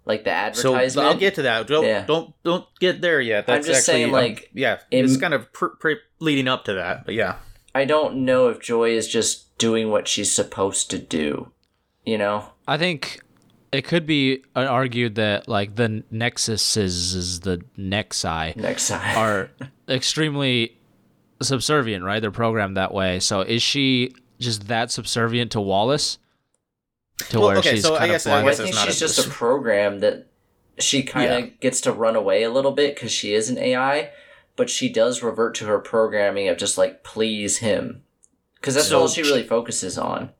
like 0.05 0.23
the 0.23 0.31
advertisement. 0.31 0.91
So. 0.93 1.01
I'll 1.03 1.17
get 1.17 1.35
to 1.35 1.41
that. 1.43 1.67
Don't 1.67 1.85
Yeah. 1.85 2.05
don't 2.05 2.33
don't 2.43 2.65
get 2.79 3.01
there 3.01 3.19
yet. 3.21 3.45
I'm 3.47 3.55
That's 3.55 3.67
just 3.67 3.79
actually, 3.89 3.93
saying, 4.03 4.05
um, 4.07 4.11
like, 4.13 4.49
yeah, 4.53 4.79
in- 4.89 5.05
it's 5.05 5.17
kind 5.17 5.33
of 5.33 5.51
pr- 5.53 5.75
pr- 5.79 5.91
leading 6.19 6.47
up 6.47 6.65
to 6.65 6.73
that. 6.75 7.05
But 7.05 7.13
yeah, 7.15 7.35
I 7.75 7.85
don't 7.85 8.25
know 8.25 8.47
if 8.47 8.59
Joi 8.61 8.91
is 8.91 9.07
just 9.07 9.57
doing 9.57 9.89
what 9.91 10.07
she's 10.07 10.31
supposed 10.31 10.89
to 10.91 10.97
do. 10.97 11.51
You 12.03 12.17
know? 12.17 12.45
I 12.67 12.77
think 12.79 13.21
it 13.71 13.83
could 13.83 14.05
be 14.05 14.43
uh, 14.55 14.61
argued 14.65 15.15
that 15.15 15.47
like 15.47 15.75
the 15.75 16.03
nexus 16.11 16.75
is, 16.77 17.15
is 17.15 17.39
the 17.41 17.61
nexi 17.77 18.55
Next 18.55 18.87
time. 18.89 19.17
are 19.17 19.49
extremely 19.89 20.77
subservient, 21.41 22.03
right? 22.03 22.19
They're 22.19 22.31
programmed 22.31 22.77
that 22.77 22.93
way. 22.93 23.19
So 23.19 23.41
is 23.41 23.61
she 23.63 24.13
just 24.39 24.67
that 24.67 24.91
subservient 24.91 25.51
to 25.53 25.61
Wallace? 25.61 26.17
To 27.29 27.39
Well, 27.39 27.47
where 27.49 27.57
okay, 27.57 27.71
she's 27.75 27.83
so 27.83 27.95
I 27.95 27.99
kind 27.99 28.11
guess- 28.11 28.25
of 28.25 28.31
I 28.33 28.37
I 28.39 28.41
blind? 28.41 28.57
guess 28.57 28.63
think 28.65 28.75
not 28.75 28.85
she's 28.87 28.97
a- 28.97 28.99
just 28.99 29.25
a 29.25 29.29
program 29.29 29.99
that 29.99 30.27
she 30.79 31.03
kind 31.03 31.31
of 31.31 31.39
Yeah. 31.41 31.49
gets 31.59 31.81
to 31.81 31.91
run 31.91 32.15
away 32.15 32.43
a 32.43 32.49
little 32.49 32.71
bit 32.71 32.95
because 32.95 33.11
she 33.11 33.33
is 33.33 33.49
an 33.49 33.57
AI, 33.57 34.09
but 34.55 34.69
she 34.69 34.89
does 34.89 35.21
revert 35.21 35.53
to 35.55 35.65
her 35.65 35.77
programming 35.79 36.47
of 36.47 36.57
just 36.57 36.77
like 36.77 37.03
please 37.03 37.59
him, 37.59 38.01
because 38.55 38.73
that's 38.75 38.87
So 38.87 39.01
all 39.01 39.07
she 39.07 39.21
really 39.21 39.43
focuses 39.45 39.97
on. 39.97 40.31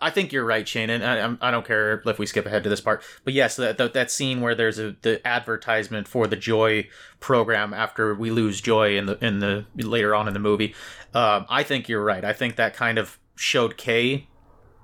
I 0.00 0.10
think 0.10 0.32
you're 0.32 0.44
right, 0.44 0.66
Shane, 0.66 0.90
and 0.90 1.04
I, 1.04 1.48
I 1.48 1.50
don't 1.50 1.66
care 1.66 2.02
if 2.04 2.18
we 2.18 2.26
skip 2.26 2.46
ahead 2.46 2.62
to 2.64 2.68
this 2.68 2.80
part. 2.80 3.02
But 3.24 3.34
yes, 3.34 3.56
that 3.56 3.78
that, 3.78 3.92
that 3.92 4.10
scene 4.10 4.40
where 4.40 4.54
there's 4.54 4.78
a 4.78 4.96
the 5.02 5.26
advertisement 5.26 6.08
for 6.08 6.26
the 6.26 6.36
Joi 6.36 6.88
program 7.20 7.74
after 7.74 8.14
we 8.14 8.30
lose 8.30 8.60
Joi 8.60 8.96
in 8.96 9.06
the 9.06 9.24
in 9.24 9.40
the 9.40 9.66
later 9.76 10.14
on 10.14 10.28
in 10.28 10.34
the 10.34 10.40
movie. 10.40 10.74
Um, 11.14 11.46
I 11.48 11.62
think 11.62 11.88
you're 11.88 12.04
right. 12.04 12.24
I 12.24 12.32
think 12.32 12.56
that 12.56 12.74
kind 12.74 12.98
of 12.98 13.18
showed 13.36 13.76
Kay 13.76 14.28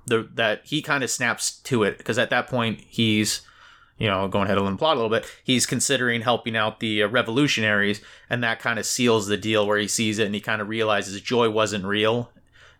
the 0.07 0.29
that 0.35 0.61
he 0.65 0.83
kind 0.83 1.03
of 1.03 1.11
snaps 1.11 1.59
to 1.61 1.83
it 1.83 1.99
because 1.99 2.19
at 2.19 2.31
that 2.31 2.47
point 2.47 2.81
he's 2.89 3.43
you 3.99 4.07
know 4.07 4.29
going 4.29 4.47
ahead 4.47 4.59
and 4.59 4.79
plot 4.79 4.97
a 4.97 5.01
little 5.01 5.11
bit 5.11 5.27
he's 5.43 5.67
considering 5.67 6.21
helping 6.21 6.57
out 6.57 6.81
the 6.81 7.03
uh, 7.03 7.09
revolutionaries 7.09 8.01
and 8.29 8.43
that 8.43 8.59
kind 8.59 8.79
of 8.79 8.87
seals 8.87 9.27
the 9.27 9.37
deal 9.37 9.67
where 9.67 9.79
he 9.79 9.89
sees 9.89 10.19
it 10.19 10.27
and 10.27 10.35
he 10.35 10.41
kind 10.41 10.61
of 10.61 10.69
realizes 10.69 11.21
joi 11.21 11.49
wasn't 11.49 11.85
real 11.85 12.31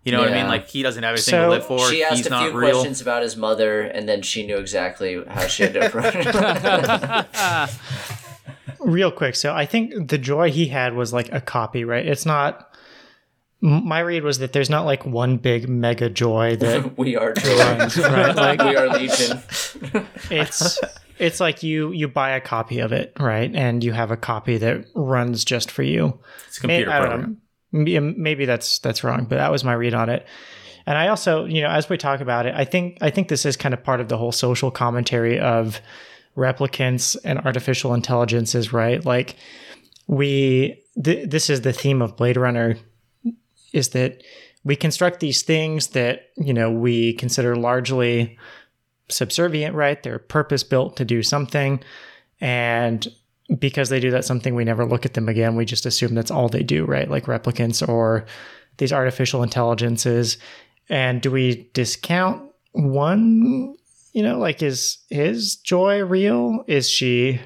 you 0.05 0.13
know 0.13 0.21
what 0.21 0.29
i 0.31 0.35
mean 0.35 0.47
like 0.49 0.69
he 0.69 0.83
doesn't 0.83 1.03
have 1.03 1.13
anything 1.15 1.33
So- 1.33 1.43
to 1.45 1.49
live 1.51 1.67
for 1.67 1.91
she 1.91 2.03
asked 2.05 2.17
he's 2.19 2.27
a 2.27 2.31
not 2.31 2.51
few 2.51 2.59
real 2.59 2.73
questions 2.73 3.01
about 3.01 3.23
his 3.23 3.37
mother, 3.37 3.81
and 3.81 4.09
then 4.09 4.23
she 4.23 4.47
knew 4.47 4.59
exactly 4.59 5.23
how 5.27 5.47
she 5.47 5.63
had 5.65 5.73
to 5.75 5.87
approach 5.87 6.15
it. 6.17 7.71
Real 8.81 9.11
quick, 9.11 9.35
so 9.35 9.55
I 9.55 9.65
think 9.65 10.09
the 10.11 10.19
joi 10.19 10.51
he 10.51 10.67
had 10.67 10.95
was 10.95 11.13
like 11.13 11.33
a 11.33 11.41
copy, 11.41 11.85
right? 11.85 12.07
It's 12.07 12.27
not. 12.27 12.71
My 13.63 14.01
read 14.01 14.25
was 14.25 14.41
that 14.41 14.53
there's 14.53 14.69
not 14.69 14.85
like 14.85 15.07
one 15.07 15.39
big 15.39 15.69
mega 15.71 16.11
joi 16.11 16.57
that 16.61 16.99
we 16.99 17.17
are 17.17 17.33
runs, 17.47 17.97
right? 17.97 18.37
Like 18.37 18.61
we 18.61 18.77
are 18.77 18.89
legion. 18.89 19.41
it's 20.31 20.79
it's 21.19 21.41
like 21.41 21.63
you 21.63 21.93
you 21.93 22.09
buy 22.09 22.31
a 22.31 22.41
copy 22.43 22.81
of 22.81 22.93
it, 22.93 23.15
right? 23.19 23.51
And 23.55 23.83
you 23.83 23.93
have 23.93 24.11
a 24.11 24.19
copy 24.19 24.59
that 24.59 24.85
runs 24.95 25.47
just 25.47 25.71
for 25.71 25.83
you. 25.83 26.19
it's 26.49 26.59
a 26.59 26.61
computer 26.61 26.87
May- 26.91 26.93
I 26.93 26.99
don't 26.99 27.09
program 27.09 27.21
know. 27.21 27.27
M- 27.37 27.41
Maybe 27.75 28.45
that's 28.45 28.79
that's 28.79 29.03
wrong, 29.03 29.27
but 29.29 29.37
that 29.37 29.51
was 29.51 29.65
my 29.65 29.73
read 29.73 29.95
on 29.95 30.09
it. 30.09 30.25
And 30.87 30.97
I 30.97 31.09
also, 31.09 31.45
you 31.45 31.61
know, 31.61 31.71
as 31.71 31.89
we 31.89 31.97
talk 31.97 32.21
about 32.21 32.47
it, 32.47 32.55
I 32.55 32.65
think 32.65 32.99
I 33.01 33.11
think 33.11 33.29
this 33.29 33.45
is 33.45 33.57
kind 33.57 33.75
of 33.75 33.83
part 33.83 34.01
of 34.01 34.09
the 34.09 34.17
whole 34.17 34.33
social 34.33 34.71
commentary 34.71 35.41
of 35.41 35.81
replicants 36.37 37.17
and 37.25 37.41
artificial 37.41 37.93
intelligences, 37.95 38.73
right? 38.73 39.05
Like 39.05 39.37
we 40.07 40.83
th- 41.03 41.29
this 41.29 41.51
is 41.51 41.63
the 41.63 41.73
theme 41.73 42.01
of 42.01 42.17
Blade 42.17 42.37
Runner 42.37 42.77
is 43.73 43.89
that 43.91 44.23
we 44.63 44.77
construct 44.77 45.21
these 45.21 45.43
things 45.43 45.89
that, 45.89 46.31
you 46.37 46.55
know, 46.55 46.71
we 46.71 47.15
consider 47.15 47.57
largely 47.57 48.39
subservient, 49.09 49.75
right? 49.75 50.03
They're 50.03 50.19
purpose 50.19 50.63
built 50.63 50.97
to 50.97 51.05
do 51.05 51.23
something 51.23 51.83
and 52.41 53.07
because 53.59 53.89
they 53.91 54.01
do 54.01 54.11
that 54.11 54.25
something 54.25 54.55
we 54.55 54.65
never 54.65 54.85
look 54.87 55.05
at 55.05 55.15
them 55.15 55.29
again. 55.29 55.55
We 55.57 55.65
just 55.65 55.87
assume 55.87 56.15
that's 56.15 56.31
all 56.31 56.49
they 56.49 56.63
do 56.63 56.85
right? 56.87 57.09
Like 57.11 57.27
replicants 57.27 57.87
or 57.87 58.25
these 58.79 58.93
artificial 58.93 59.43
intelligences. 59.43 60.39
And 60.89 61.21
do 61.23 61.31
we 61.31 61.71
discount 61.75 62.51
one 62.73 63.75
you 64.13 64.23
know 64.23 64.39
like 64.39 64.63
is 64.63 64.99
is 65.11 65.57
joi 65.57 66.03
real? 66.05 66.65
Is 66.67 66.89
she? 66.89 67.41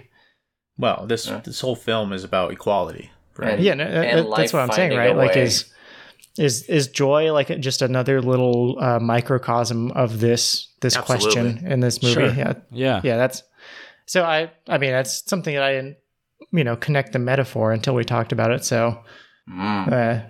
Well 0.79 1.07
this 1.07 1.27
Yeah. 1.27 1.41
this 1.41 1.61
whole 1.61 1.77
film 1.77 2.13
is 2.13 2.25
about 2.25 2.53
equality 2.53 3.11
right? 3.37 3.55
And- 3.55 3.63
yeah 3.63 3.75
no, 3.75 3.85
that- 3.85 4.05
and 4.19 4.33
that's 4.33 4.53
what 4.53 4.61
i'm 4.61 4.73
saying 4.73 4.97
right? 4.97 5.17
like 5.17 5.37
is 5.37 5.73
is 6.39 6.63
is 6.65 6.89
joi 6.89 7.33
like 7.33 7.49
just 7.61 7.83
another 7.83 8.21
little 8.23 8.77
uh, 8.81 8.99
microcosm 9.01 9.91
of 9.93 10.21
this 10.21 10.69
this 10.81 10.97
Absolutely. 10.97 11.25
question 11.53 11.67
in 11.73 11.81
this 11.81 12.01
movie? 12.03 12.15
Sure. 12.15 12.29
yeah. 12.33 12.53
Yeah. 12.71 13.01
yeah 13.03 13.17
that's 13.17 13.43
so 14.09 14.25
i 14.25 14.51
i 14.67 14.77
mean 14.79 14.91
that's 14.91 15.23
something 15.31 15.55
that 15.55 15.63
i 15.63 15.73
didn't 15.73 15.97
you 16.53 16.65
know 16.65 16.75
connect 16.77 17.13
the 17.13 17.19
metaphor 17.19 17.73
until 17.73 17.95
we 17.95 18.05
talked 18.05 18.33
about 18.33 18.51
it 18.51 18.65
so 18.65 18.99
Mm. 19.51 19.91
uh, 19.93 20.25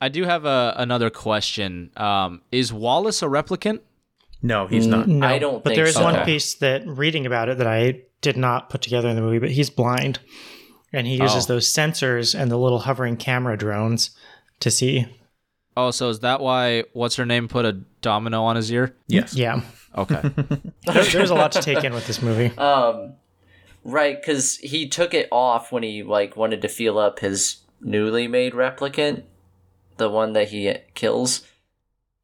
I 0.00 0.08
do 0.08 0.24
have 0.24 0.44
a, 0.44 0.74
another 0.76 1.10
question. 1.10 1.90
Um, 1.96 2.42
is 2.50 2.72
Wallace 2.72 3.22
a 3.22 3.26
replicant? 3.26 3.80
no 4.42 4.66
he's 4.66 4.86
not 4.86 5.06
no, 5.08 5.26
I 5.26 5.38
don't 5.38 5.62
but 5.62 5.70
think 5.70 5.76
there 5.76 5.86
is 5.86 5.94
so. 5.94 6.02
one 6.02 6.16
Okay. 6.16 6.24
piece 6.24 6.54
that 6.56 6.86
reading 6.86 7.24
about 7.24 7.48
it 7.48 7.56
that 7.58 7.66
i 7.66 8.02
did 8.20 8.36
not 8.36 8.68
put 8.68 8.82
together 8.82 9.08
in 9.08 9.16
the 9.16 9.22
movie 9.22 9.38
but 9.38 9.50
he's 9.50 9.70
blind 9.70 10.18
and 10.92 11.06
he 11.06 11.14
uses 11.16 11.44
Oh. 11.48 11.54
those 11.54 11.72
sensors 11.72 12.38
and 12.38 12.50
the 12.50 12.58
little 12.58 12.80
hovering 12.80 13.16
camera 13.16 13.56
drones 13.56 14.10
to 14.60 14.70
see 14.70 15.06
Oh, 15.78 15.90
so 15.90 16.08
is 16.10 16.20
that 16.20 16.40
why 16.40 16.84
what's 16.94 17.16
her 17.16 17.24
name 17.26 17.46
put 17.48 17.64
a 17.64 17.72
domino 18.02 18.42
on 18.44 18.56
his 18.56 18.70
ear? 18.72 18.94
yes 19.08 19.34
yeah 19.34 19.60
Okay. 19.96 20.20
there, 20.86 21.04
there's 21.04 21.30
a 21.30 21.34
lot 21.34 21.52
to 21.52 21.62
take 21.62 21.82
in 21.84 21.94
with 21.94 22.06
this 22.06 22.20
movie 22.20 22.54
Um, 22.58 23.14
right, 23.84 24.20
because 24.20 24.56
he 24.58 24.88
took 24.88 25.14
it 25.14 25.28
off 25.32 25.72
when 25.72 25.82
he 25.82 26.02
like 26.02 26.36
wanted 26.36 26.62
to 26.62 26.68
feel 26.68 26.98
up 26.98 27.20
his 27.20 27.58
newly 27.80 28.28
made 28.28 28.52
replicant, 28.52 29.22
the 29.96 30.10
one 30.10 30.32
that 30.34 30.48
he 30.48 30.74
kills. 30.94 31.46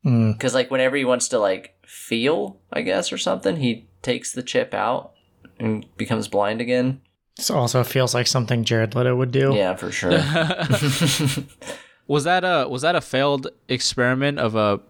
Mm. 0.05 0.33
Because 0.33 0.55
like 0.55 0.71
whenever 0.71 0.97
he 0.97 1.05
wants 1.05 1.29
to 1.29 1.39
like 1.39 1.75
feel, 1.87 2.61
I 2.73 2.83
guess, 2.83 3.13
or 3.13 3.19
something, 3.19 3.57
he 3.57 3.89
takes 4.03 4.33
the 4.33 4.43
chip 4.43 4.75
out 4.75 5.13
and 5.59 5.87
becomes 5.97 6.29
blind 6.29 6.61
again. 6.61 7.01
this 7.37 7.51
also 7.51 7.85
feels 7.85 8.15
like 8.15 8.27
something 8.27 8.65
jared 8.65 8.95
leto 8.95 9.15
would 9.15 9.31
do 9.31 9.55
Yeah, 9.55 9.77
for 9.77 9.93
sure. 9.93 10.11
was 12.07 12.25
that 12.25 12.45
a 12.45 12.69
was 12.69 12.83
that 12.83 12.97
a 12.97 13.01
failed 13.01 13.49
experiment 13.69 14.39
of 14.39 14.55
a 14.57 14.81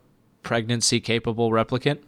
pregnancy 0.42 1.00
capable 1.00 1.50
replicant? 1.50 1.98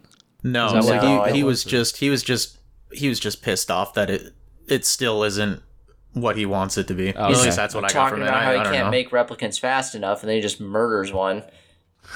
No, 0.45 0.67
Is 0.67 0.73
that 0.73 0.83
so 0.83 0.89
what- 0.93 1.03
No, 1.03 1.21
I 1.21 1.27
he, 1.29 1.33
he 1.35 1.39
don't 1.41 1.47
was 1.47 1.63
just 1.63 1.97
he 1.97 2.09
was 2.09 2.23
just 2.23 2.57
he 2.91 3.09
was 3.09 3.19
just 3.19 3.41
pissed 3.41 3.69
off 3.71 3.93
that 3.95 4.09
it 4.09 4.33
it 4.67 4.85
still 4.85 5.23
isn't 5.23 5.61
what 6.13 6.37
he 6.37 6.45
wants 6.45 6.77
it 6.77 6.87
to 6.87 6.93
be 6.93 7.13
Oh, 7.13 7.25
at 7.31 7.37
least 7.43 7.57
that's 7.57 7.75
what 7.75 7.83
i 7.83 7.87
got 7.87 7.93
Talking 7.93 8.09
from 8.19 8.21
it 8.23 8.27
about 8.29 8.37
I, 8.41 8.43
how 8.45 8.51
he 8.53 8.57
I 8.59 8.63
don't 8.63 8.73
can't 8.73 8.85
know 8.87 8.91
make 8.91 9.09
replicants 9.11 9.59
fast 9.59 9.95
enough, 9.95 10.21
and 10.21 10.29
then 10.29 10.37
he 10.37 10.41
just 10.41 10.61
murders 10.61 11.11
one. 11.11 11.43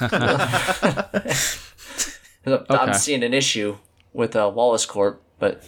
I'm 2.70 2.94
seeing 2.94 3.22
an 3.22 3.34
issue 3.34 3.76
with 4.12 4.34
uh, 4.36 4.50
Wallace 4.54 4.86
Corp, 4.86 5.22
but 5.38 5.62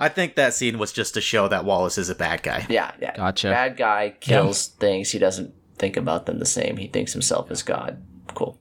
I 0.00 0.08
think 0.08 0.34
that 0.34 0.54
scene 0.54 0.78
was 0.78 0.92
just 0.92 1.14
to 1.14 1.20
show 1.20 1.48
that 1.48 1.64
Wallace 1.64 1.98
is 1.98 2.08
a 2.10 2.14
bad 2.14 2.42
guy. 2.42 2.66
yeah, 2.68 2.92
yeah. 3.00 3.16
Gotcha. 3.16 3.50
Bad 3.50 3.76
guy 3.76 4.14
kills 4.20 4.66
things. 4.68 5.10
He 5.10 5.18
doesn't 5.18 5.54
think 5.78 5.96
about 5.96 6.26
them 6.26 6.38
the 6.38 6.46
same. 6.46 6.76
He 6.78 6.88
thinks 6.88 7.12
himself 7.12 7.50
as 7.50 7.62
God. 7.62 8.02
Cool. 8.34 8.58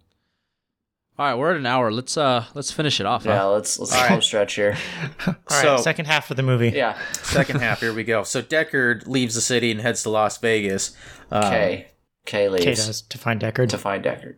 All 1.18 1.26
right, 1.26 1.36
we're 1.36 1.52
at 1.52 1.58
an 1.58 1.66
hour. 1.66 1.92
Let's 1.92 2.18
uh 2.18 2.46
let's 2.56 2.72
finish 2.72 3.00
it 3.00 3.06
off. 3.06 3.24
huh? 3.24 3.30
Yeah, 3.32 3.44
let's 3.46 3.80
let's 3.80 3.94
All 3.94 4.02
right. 4.02 4.12
home 4.12 4.22
stretch 4.22 4.56
here. 4.56 4.76
all 5.28 5.34
right 5.50 5.62
So- 5.62 5.78
second 5.78 6.06
half 6.06 6.30
of 6.30 6.36
the 6.38 6.44
movie 6.44 6.70
Yeah. 6.70 6.98
Second 7.14 7.62
half, 7.62 7.80
here 7.80 7.94
we 7.94 8.04
go. 8.04 8.24
So 8.24 8.42
Deckard 8.42 9.08
leaves 9.08 9.36
the 9.36 9.42
city 9.42 9.72
and 9.72 9.80
heads 9.80 10.04
to 10.04 10.10
Las 10.10 10.38
Vegas. 10.40 10.96
Um, 11.32 11.44
Kay. 11.44 11.88
Kay 12.26 12.32
Kay 12.48 12.50
leaves 12.50 12.86
does 12.88 13.02
to 13.04 13.18
find 13.18 13.40
deckard 13.40 13.70
to 13.70 13.78
find 13.78 14.04
Deckard. 14.04 14.36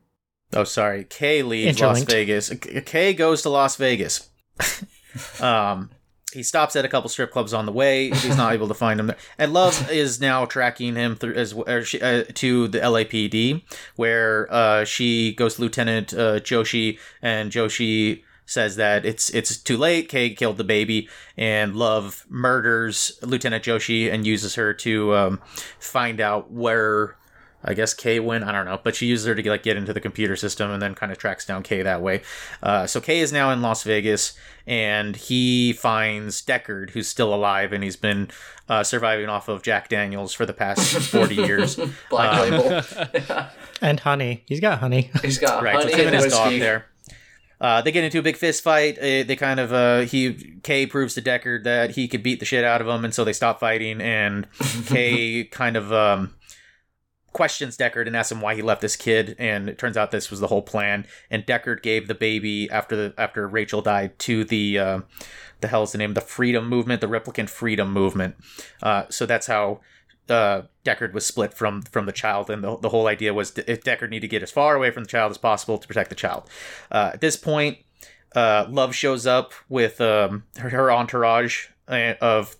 Oh, 0.53 0.63
sorry. 0.65 1.03
Kay 1.05 1.41
leaves 1.41 1.79
Las 1.81 2.03
Vegas. 2.03 2.49
Kay 2.85 3.13
goes 3.13 3.41
to 3.41 3.49
Las 3.49 3.75
Vegas. 3.75 4.29
um, 5.41 5.89
he 6.37 6.43
stops 6.43 6.75
at 6.75 6.85
a 6.85 6.87
couple 6.87 7.09
strip 7.09 7.31
clubs 7.31 7.51
on 7.51 7.65
the 7.65 7.71
way. 7.71 8.11
He's 8.11 8.37
not 8.37 8.53
able 8.57 8.67
to 8.67 8.75
find 8.75 8.99
him 8.99 9.07
there. 9.07 9.17
And 9.39 9.53
Love 9.53 9.89
is 9.91 10.21
now 10.21 10.45
tracking 10.45 10.95
him 10.95 11.15
through 11.15 11.33
as 11.33 11.55
she, 11.87 11.99
uh, 11.99 12.25
to 12.35 12.67
the 12.67 12.77
LAPD, 12.77 13.63
where 13.95 14.47
uh, 14.53 14.85
she 14.85 15.33
goes 15.33 15.55
to 15.55 15.61
Lieutenant 15.61 16.13
uh, 16.13 16.39
Joshi, 16.39 16.99
and 17.21 17.51
Joshi 17.51 18.23
says 18.45 18.77
that 18.77 19.05
it's 19.05 19.29
it's 19.31 19.57
too 19.57 19.77
late. 19.77 20.09
Kay 20.09 20.29
killed 20.29 20.57
the 20.57 20.63
baby, 20.63 21.09
and 21.35 21.75
Love 21.75 22.25
murders 22.29 23.19
Lieutenant 23.23 23.63
Joshi 23.63 24.11
and 24.13 24.25
uses 24.25 24.55
her 24.55 24.73
to 24.75 25.15
um, 25.15 25.41
find 25.79 26.21
out 26.21 26.51
where 26.51 27.16
I 27.67 27.73
guess 27.73 27.93
Kay 27.93 28.19
win. 28.19 28.43
I 28.43 28.51
don't 28.51 28.65
know, 28.65 28.79
but 28.81 28.95
she 28.95 29.05
uses 29.07 29.27
her 29.27 29.35
to 29.35 29.41
get, 29.41 29.49
like 29.49 29.63
get 29.63 29.75
into 29.77 29.93
the 29.93 29.99
computer 29.99 30.35
system 30.35 30.71
and 30.71 30.81
then 30.81 30.95
kind 30.95 31.11
of 31.11 31.17
tracks 31.17 31.45
down 31.45 31.63
Kay 31.63 31.81
that 31.81 32.01
way. 32.01 32.21
Uh, 32.63 32.87
so 32.87 33.01
Kay 33.01 33.19
is 33.19 33.31
now 33.33 33.51
in 33.51 33.61
Las 33.61 33.83
Vegas, 33.83 34.37
and 34.65 35.15
he 35.15 35.73
finds 35.73 36.41
Deckard, 36.41 36.91
who's 36.91 37.07
still 37.07 37.33
alive, 37.33 37.73
and 37.73 37.83
he's 37.83 37.95
been 37.97 38.29
uh, 38.69 38.83
surviving 38.83 39.27
off 39.29 39.47
of 39.49 39.61
Jack 39.63 39.89
Daniels 39.89 40.33
for 40.33 40.45
the 40.45 40.53
past 40.53 40.81
forty 41.11 41.35
years. 41.35 41.77
Black 42.09 42.39
Um, 42.39 42.51
label. 42.51 42.81
and 43.81 43.99
honey 43.99 44.43
he's 44.47 44.59
got 44.59 44.79
honey 44.79 45.11
He's 45.21 45.37
got 45.37 45.61
right, 45.61 45.75
so 45.75 45.79
honey 45.81 45.91
it's 45.91 45.99
him 46.01 46.07
and 46.07 46.15
and 46.15 46.23
his 46.23 46.33
dog 46.33 46.59
there. 46.59 46.85
Uh, 47.59 47.81
they 47.81 47.91
get 47.91 48.03
into 48.03 48.19
a 48.19 48.21
big 48.21 48.37
fist 48.37 48.63
fight. 48.63 48.99
Uh, 48.99 49.23
they 49.23 49.35
kind 49.35 49.59
of 49.59 49.73
uh, 49.73 49.99
he 50.01 50.59
Kay 50.63 50.85
proves 50.85 51.15
to 51.15 51.21
Deckard 51.21 51.63
that 51.63 51.91
he 51.91 52.07
could 52.07 52.21
beat 52.21 52.39
the 52.39 52.45
shit 52.45 52.63
out 52.63 52.81
of 52.81 52.87
him, 52.87 53.03
and 53.03 53.13
so 53.15 53.23
they 53.23 53.33
stop 53.33 53.59
fighting. 53.59 53.99
And 53.99 54.47
Kay 54.85 55.43
kind 55.45 55.75
of 55.75 55.91
um, 55.91 56.35
questions 57.37 57.77
Deckard 57.77 58.07
and 58.07 58.15
asks 58.15 58.31
him 58.31 58.41
why 58.41 58.55
he 58.55 58.63
left 58.63 58.81
this 58.81 58.95
kid, 58.95 59.35
and 59.37 59.69
it 59.69 59.77
turns 59.77 59.95
out 59.95 60.09
this 60.09 60.31
was 60.31 60.39
the 60.39 60.47
whole 60.47 60.63
plan. 60.63 61.05
And 61.29 61.45
Deckard 61.45 61.83
gave 61.83 62.07
the 62.07 62.15
baby 62.15 62.69
after 62.71 62.95
the 62.95 63.13
after 63.17 63.47
Rachael 63.47 63.83
died 63.83 64.17
to 64.19 64.43
the 64.43 64.79
uh, 64.79 64.99
the 65.61 65.67
hell's 65.67 65.91
the 65.91 65.99
name 65.99 66.15
the 66.15 66.21
Freedom 66.21 66.67
Movement, 66.67 66.99
the 66.99 67.07
Replicant 67.07 67.49
Freedom 67.49 67.93
Movement. 67.93 68.35
Uh, 68.81 69.03
so 69.09 69.27
that's 69.27 69.45
how 69.45 69.81
uh, 70.29 70.63
Deckard 70.83 71.13
was 71.13 71.27
split 71.27 71.53
from 71.53 71.83
from 71.83 72.07
the 72.07 72.11
child, 72.11 72.49
and 72.49 72.63
the, 72.63 72.75
the 72.77 72.89
whole 72.89 73.07
idea 73.07 73.33
was 73.33 73.55
if 73.55 73.83
Deckard 73.83 74.09
needed 74.09 74.21
to 74.21 74.27
get 74.27 74.41
as 74.41 74.51
far 74.51 74.75
away 74.75 74.89
from 74.89 75.03
the 75.03 75.09
child 75.09 75.29
as 75.29 75.37
possible 75.37 75.77
to 75.77 75.87
protect 75.87 76.09
the 76.09 76.15
child. 76.15 76.49
Uh, 76.91 77.11
at 77.13 77.21
this 77.21 77.37
point, 77.37 77.77
uh, 78.35 78.65
Love 78.67 78.95
shows 78.95 79.27
up 79.27 79.53
with 79.69 80.01
um, 80.01 80.43
her, 80.57 80.69
her 80.69 80.91
entourage 80.91 81.67
uh, 81.87 82.13
of 82.19 82.55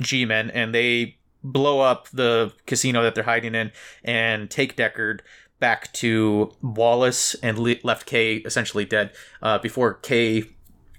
G-men, 0.00 0.50
and 0.50 0.74
they 0.74 1.17
blow 1.52 1.80
up 1.80 2.08
the 2.10 2.52
casino 2.66 3.02
that 3.02 3.14
they're 3.14 3.24
hiding 3.24 3.54
in 3.54 3.72
and 4.04 4.50
take 4.50 4.76
Deckard 4.76 5.20
back 5.60 5.92
to 5.92 6.52
Wallace 6.62 7.34
and 7.42 7.58
le- 7.58 7.76
left 7.82 8.06
Kay 8.06 8.36
essentially 8.36 8.84
dead. 8.84 9.12
Uh, 9.42 9.58
before 9.58 9.94
Kay 9.94 10.44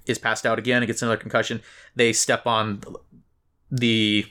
is 0.06 0.18
passed 0.18 0.44
out 0.44 0.58
again 0.58 0.82
and 0.82 0.86
gets 0.86 1.02
another 1.02 1.16
concussion, 1.16 1.62
they 1.94 2.12
step 2.12 2.46
on 2.46 2.82
the 3.70 4.26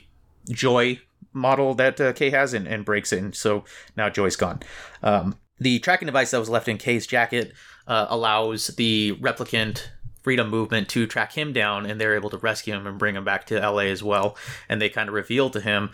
Joi 0.50 1.00
model 1.32 1.74
that 1.74 2.00
uh, 2.00 2.12
Kay 2.12 2.30
has 2.30 2.54
and, 2.54 2.66
and 2.66 2.84
breaks 2.84 3.12
in. 3.12 3.32
So 3.32 3.64
now 3.96 4.08
Joi's 4.08 4.36
gone. 4.36 4.60
Um, 5.02 5.36
the 5.58 5.78
tracking 5.80 6.06
device 6.06 6.30
that 6.30 6.38
was 6.38 6.48
left 6.48 6.68
in 6.68 6.78
Kay's 6.78 7.06
jacket 7.06 7.52
uh, 7.86 8.06
allows 8.08 8.68
the 8.68 9.16
replicant 9.20 9.88
freedom 10.22 10.48
movement 10.48 10.88
to 10.90 11.06
track 11.06 11.32
him 11.32 11.52
down 11.52 11.86
and 11.86 12.00
they're 12.00 12.14
able 12.14 12.30
to 12.30 12.38
rescue 12.38 12.74
him 12.74 12.86
and 12.86 12.98
bring 12.98 13.16
him 13.16 13.24
back 13.24 13.46
to 13.46 13.58
LA 13.58 13.84
as 13.84 14.02
well. 14.02 14.36
And 14.68 14.80
they 14.80 14.88
kind 14.88 15.08
of 15.08 15.14
reveal 15.14 15.50
to 15.50 15.60
him 15.60 15.90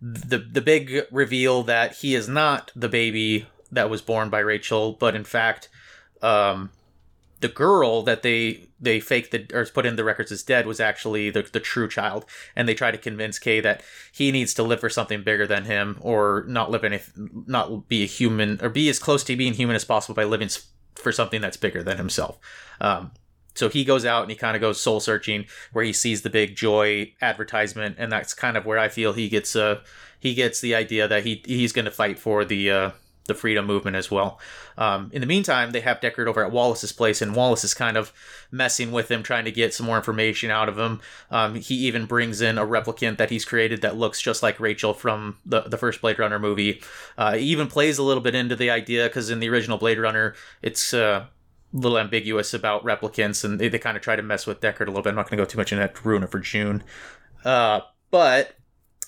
the 0.00 0.38
the 0.38 0.60
big 0.60 1.06
reveal 1.10 1.64
that 1.64 1.96
he 1.96 2.14
is 2.14 2.28
not 2.28 2.70
the 2.76 2.88
baby 2.88 3.46
that 3.72 3.90
was 3.90 4.00
born 4.00 4.30
by 4.30 4.38
Rachael 4.38 4.92
but 4.92 5.16
in 5.16 5.24
fact 5.24 5.68
um, 6.22 6.70
the 7.40 7.48
girl 7.48 8.02
that 8.02 8.22
they 8.22 8.68
they 8.80 9.00
faked 9.00 9.30
the 9.30 9.46
or 9.52 9.64
put 9.66 9.86
in 9.86 9.96
the 9.96 10.04
records 10.04 10.32
as 10.32 10.42
dead 10.42 10.66
was 10.66 10.80
actually 10.80 11.30
the, 11.30 11.42
the 11.42 11.60
true 11.60 11.88
child. 11.88 12.24
And 12.54 12.68
they 12.68 12.74
try 12.74 12.90
to 12.90 12.98
convince 12.98 13.38
Kay 13.38 13.60
that 13.60 13.82
he 14.12 14.30
needs 14.32 14.54
to 14.54 14.62
live 14.62 14.80
for 14.80 14.90
something 14.90 15.22
bigger 15.22 15.46
than 15.46 15.64
him 15.64 15.98
or 16.00 16.44
not 16.48 16.70
live 16.70 16.84
any 16.84 17.00
not 17.16 17.88
be 17.88 18.02
a 18.02 18.06
human 18.06 18.58
or 18.62 18.68
be 18.68 18.88
as 18.88 18.98
close 18.98 19.24
to 19.24 19.36
being 19.36 19.54
human 19.54 19.76
as 19.76 19.84
possible 19.84 20.14
by 20.14 20.24
living 20.24 20.48
for 20.94 21.12
something 21.12 21.40
that's 21.40 21.56
bigger 21.56 21.82
than 21.82 21.96
himself. 21.96 22.38
Um, 22.80 23.12
so 23.58 23.68
he 23.68 23.84
goes 23.84 24.04
out 24.04 24.22
and 24.22 24.30
he 24.30 24.36
kind 24.36 24.56
of 24.56 24.60
goes 24.60 24.80
soul 24.80 25.00
searching 25.00 25.44
where 25.72 25.84
he 25.84 25.92
sees 25.92 26.22
the 26.22 26.30
big 26.30 26.56
joi 26.56 27.12
advertisement 27.20 27.96
and 27.98 28.10
that's 28.12 28.34
kind 28.34 28.56
of 28.56 28.64
where 28.64 28.78
i 28.78 28.88
feel 28.88 29.12
he 29.12 29.28
gets 29.28 29.54
uh 29.56 29.80
he 30.20 30.34
gets 30.34 30.60
the 30.60 30.74
idea 30.74 31.06
that 31.08 31.24
he 31.24 31.42
he's 31.46 31.72
going 31.72 31.84
to 31.84 31.90
fight 31.90 32.18
for 32.18 32.44
the 32.44 32.70
uh 32.70 32.90
the 33.28 33.34
freedom 33.34 33.66
movement 33.66 33.94
as 33.96 34.10
well. 34.10 34.40
Um, 34.76 35.10
in 35.12 35.20
the 35.20 35.26
meantime, 35.26 35.70
they 35.70 35.82
have 35.82 36.00
Deckard 36.00 36.26
over 36.26 36.44
at 36.44 36.50
Wallace's 36.50 36.92
place, 36.92 37.22
and 37.22 37.36
Wallace 37.36 37.62
is 37.62 37.74
kind 37.74 37.96
of 37.96 38.12
messing 38.50 38.90
with 38.90 39.10
him, 39.10 39.22
trying 39.22 39.44
to 39.44 39.52
get 39.52 39.72
some 39.72 39.86
more 39.86 39.96
information 39.96 40.50
out 40.50 40.68
of 40.68 40.78
him. 40.78 41.00
Um, 41.30 41.54
he 41.54 41.74
even 41.86 42.06
brings 42.06 42.40
in 42.40 42.58
a 42.58 42.66
replicant 42.66 43.18
that 43.18 43.30
he's 43.30 43.44
created 43.44 43.82
that 43.82 43.96
looks 43.96 44.20
just 44.20 44.42
like 44.42 44.58
Rachael 44.58 44.94
from 44.94 45.36
the, 45.46 45.60
the 45.60 45.76
first 45.76 46.00
Blade 46.00 46.18
Runner 46.18 46.38
movie. 46.38 46.82
Uh, 47.16 47.34
he 47.34 47.44
even 47.44 47.68
plays 47.68 47.98
a 47.98 48.02
little 48.02 48.22
bit 48.22 48.34
into 48.34 48.56
the 48.56 48.70
idea 48.70 49.06
because 49.06 49.30
in 49.30 49.40
the 49.40 49.48
original 49.48 49.78
Blade 49.78 49.98
Runner, 49.98 50.34
it's 50.62 50.92
uh, 50.94 51.26
little 51.72 51.98
ambiguous 51.98 52.54
about 52.54 52.84
replicants, 52.84 53.44
and 53.44 53.58
they, 53.58 53.68
they 53.68 53.78
kind 53.78 53.96
of 53.96 54.02
try 54.02 54.16
to 54.16 54.22
mess 54.22 54.46
with 54.46 54.60
Deckard 54.60 54.82
a 54.82 54.90
little 54.90 55.02
bit. 55.02 55.10
I'm 55.10 55.16
not 55.16 55.28
going 55.28 55.38
to 55.38 55.44
go 55.44 55.48
too 55.48 55.58
much 55.58 55.72
into 55.72 55.80
that 55.80 55.94
to 55.94 56.08
ruin 56.08 56.22
it 56.22 56.30
for 56.30 56.40
June. 56.40 56.82
Uh, 57.44 57.80
but 58.10 58.56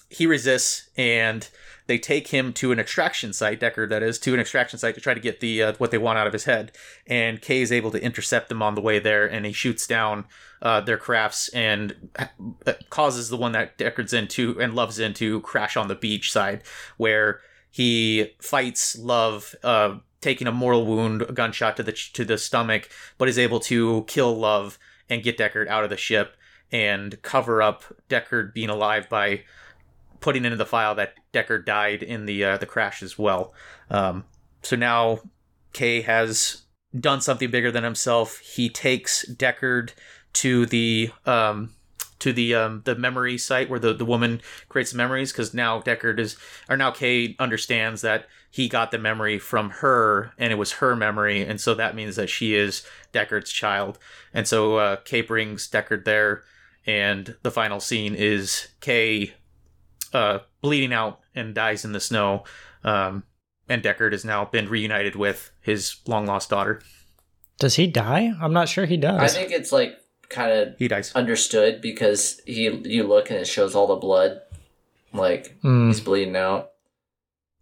he 0.08 0.26
resists, 0.26 0.90
and 0.96 1.48
they 1.86 1.98
take 1.98 2.28
him 2.28 2.52
to 2.52 2.70
an 2.70 2.78
extraction 2.78 3.32
site, 3.32 3.60
Deckard, 3.60 3.88
that 3.88 4.02
is, 4.02 4.18
to 4.20 4.34
an 4.34 4.40
extraction 4.40 4.78
site 4.78 4.94
to 4.94 5.00
try 5.00 5.14
to 5.14 5.20
get 5.20 5.40
the 5.40 5.62
uh, 5.62 5.72
what 5.78 5.90
they 5.90 5.98
want 5.98 6.18
out 6.18 6.26
of 6.26 6.32
his 6.32 6.44
head. 6.44 6.72
And 7.06 7.40
Kay 7.40 7.62
is 7.62 7.72
able 7.72 7.90
to 7.92 8.02
intercept 8.02 8.48
them 8.48 8.62
on 8.62 8.74
the 8.74 8.80
way 8.80 8.98
there, 8.98 9.26
and 9.26 9.46
he 9.46 9.52
shoots 9.52 9.86
down 9.86 10.26
uh, 10.62 10.82
their 10.82 10.98
crafts 10.98 11.48
and 11.48 12.10
uh, 12.16 12.74
causes 12.90 13.28
the 13.28 13.36
one 13.36 13.52
that 13.52 13.78
Deckard's 13.78 14.12
into 14.12 14.60
and 14.60 14.74
loves 14.74 14.98
into 14.98 15.40
crash 15.40 15.76
on 15.76 15.88
the 15.88 15.94
beach 15.94 16.30
side, 16.30 16.62
where 16.96 17.40
he 17.70 18.34
fights 18.40 18.98
Love 18.98 19.54
uh, 19.62 19.96
taking 20.20 20.46
a 20.46 20.52
mortal 20.52 20.86
wound, 20.86 21.22
a 21.22 21.32
gunshot 21.32 21.76
to 21.76 21.82
the 21.82 21.92
to 21.92 22.24
the 22.24 22.38
stomach, 22.38 22.88
but 23.18 23.28
is 23.28 23.38
able 23.38 23.60
to 23.60 24.04
kill 24.06 24.36
Love 24.36 24.78
and 25.08 25.22
get 25.22 25.38
Deckard 25.38 25.68
out 25.68 25.84
of 25.84 25.90
the 25.90 25.96
ship 25.96 26.36
and 26.72 27.20
cover 27.22 27.60
up 27.60 27.84
Deckard 28.08 28.54
being 28.54 28.70
alive 28.70 29.08
by 29.08 29.42
putting 30.20 30.44
into 30.44 30.56
the 30.56 30.66
file 30.66 30.94
that 30.94 31.14
Deckard 31.32 31.64
died 31.64 32.02
in 32.02 32.26
the 32.26 32.44
uh, 32.44 32.56
the 32.56 32.66
crash 32.66 33.02
as 33.02 33.18
well. 33.18 33.52
Um, 33.90 34.24
so 34.62 34.76
now 34.76 35.20
Kay 35.72 36.02
has 36.02 36.62
done 36.98 37.20
something 37.20 37.50
bigger 37.50 37.70
than 37.70 37.84
himself. 37.84 38.38
He 38.38 38.68
takes 38.68 39.24
Deckard 39.28 39.92
to 40.34 40.66
the 40.66 41.10
um, 41.26 41.74
to 42.20 42.32
the 42.32 42.54
um, 42.54 42.82
the 42.84 42.94
memory 42.94 43.38
site 43.38 43.68
where 43.68 43.80
the, 43.80 43.92
the 43.92 44.04
woman 44.04 44.40
creates 44.68 44.94
memories 44.94 45.32
because 45.32 45.52
now 45.54 45.80
Deckard 45.80 46.18
is 46.18 46.36
or 46.68 46.76
now 46.76 46.90
Kay 46.90 47.34
understands 47.38 48.02
that 48.02 48.26
he 48.50 48.68
got 48.68 48.90
the 48.90 48.98
memory 48.98 49.38
from 49.38 49.70
her 49.70 50.32
and 50.36 50.52
it 50.52 50.56
was 50.56 50.72
her 50.72 50.96
memory 50.96 51.42
and 51.42 51.60
so 51.60 51.72
that 51.74 51.94
means 51.94 52.16
that 52.16 52.28
she 52.28 52.54
is 52.54 52.84
Deckard's 53.12 53.50
child 53.52 53.98
and 54.34 54.46
so 54.48 54.76
uh, 54.76 54.96
Kay 54.96 55.20
brings 55.22 55.68
Deckard 55.70 56.04
there 56.04 56.42
and 56.86 57.36
the 57.42 57.50
final 57.50 57.78
scene 57.80 58.14
is 58.14 58.68
Kay 58.80 59.34
uh, 60.12 60.40
bleeding 60.60 60.92
out 60.92 61.20
and 61.34 61.54
dies 61.54 61.84
in 61.84 61.92
the 61.92 62.00
snow 62.00 62.44
um, 62.84 63.22
and 63.68 63.82
Deckard 63.82 64.12
has 64.12 64.24
now 64.24 64.44
been 64.44 64.68
reunited 64.68 65.14
with 65.14 65.52
his 65.60 65.96
long 66.06 66.26
lost 66.26 66.50
daughter. 66.50 66.80
Does 67.60 67.76
he 67.76 67.86
die? 67.86 68.32
I'm 68.40 68.52
not 68.52 68.68
sure 68.68 68.84
he 68.86 68.96
does. 68.96 69.20
I 69.20 69.28
think 69.28 69.52
it's 69.52 69.70
like 69.70 69.96
kind 70.28 70.50
of 70.50 70.76
He 70.78 70.88
dies. 70.88 71.12
understood 71.14 71.80
because 71.80 72.40
he 72.46 72.64
you 72.84 73.04
look 73.04 73.30
and 73.30 73.38
it 73.38 73.46
shows 73.46 73.74
all 73.76 73.86
the 73.86 73.96
blood, 73.96 74.40
like 75.12 75.56
Hmm. 75.60 75.88
he's 75.88 76.00
bleeding 76.00 76.34
out. 76.36 76.70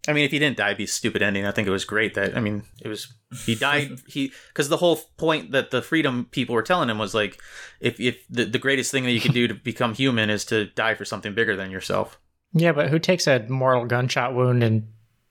I 0.09 0.13
mean, 0.13 0.25
if 0.25 0.31
he 0.31 0.39
didn't 0.39 0.57
die, 0.57 0.69
it'd 0.69 0.77
be 0.79 0.85
a 0.85 0.87
stupid 0.87 1.21
ending. 1.21 1.45
I 1.45 1.51
think 1.51 1.67
it 1.67 1.71
was 1.71 1.85
great 1.85 2.15
that 2.15 2.35
I 2.35 2.39
mean, 2.41 2.63
it 2.81 2.87
was 2.87 3.13
he 3.45 3.53
died. 3.53 3.99
he 4.07 4.31
because 4.47 4.67
the 4.67 4.77
whole 4.77 4.97
point 5.17 5.51
that 5.51 5.69
the 5.69 5.83
freedom 5.83 6.27
people 6.31 6.55
were 6.55 6.63
telling 6.63 6.89
him 6.89 6.97
was 6.97 7.13
like, 7.13 7.39
if 7.79 7.99
if 7.99 8.17
the, 8.27 8.45
the 8.45 8.57
greatest 8.57 8.91
thing 8.91 9.03
that 9.03 9.11
you 9.11 9.21
can 9.21 9.33
do 9.33 9.47
to 9.47 9.53
become 9.63 9.93
human 9.93 10.31
is 10.31 10.45
to 10.45 10.65
die 10.65 10.95
for 10.95 11.05
something 11.05 11.35
bigger 11.35 11.55
than 11.55 11.69
yourself. 11.69 12.19
Yeah, 12.53 12.71
but 12.71 12.89
who 12.89 12.97
takes 12.97 13.27
a 13.27 13.45
mortal 13.47 13.85
gunshot 13.85 14.33
wound 14.33 14.63
and 14.63 14.87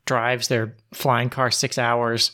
drives 0.07 0.47
their 0.47 0.76
flying 0.95 1.29
car 1.29 1.51
six 1.51 1.76
hours? 1.76 2.31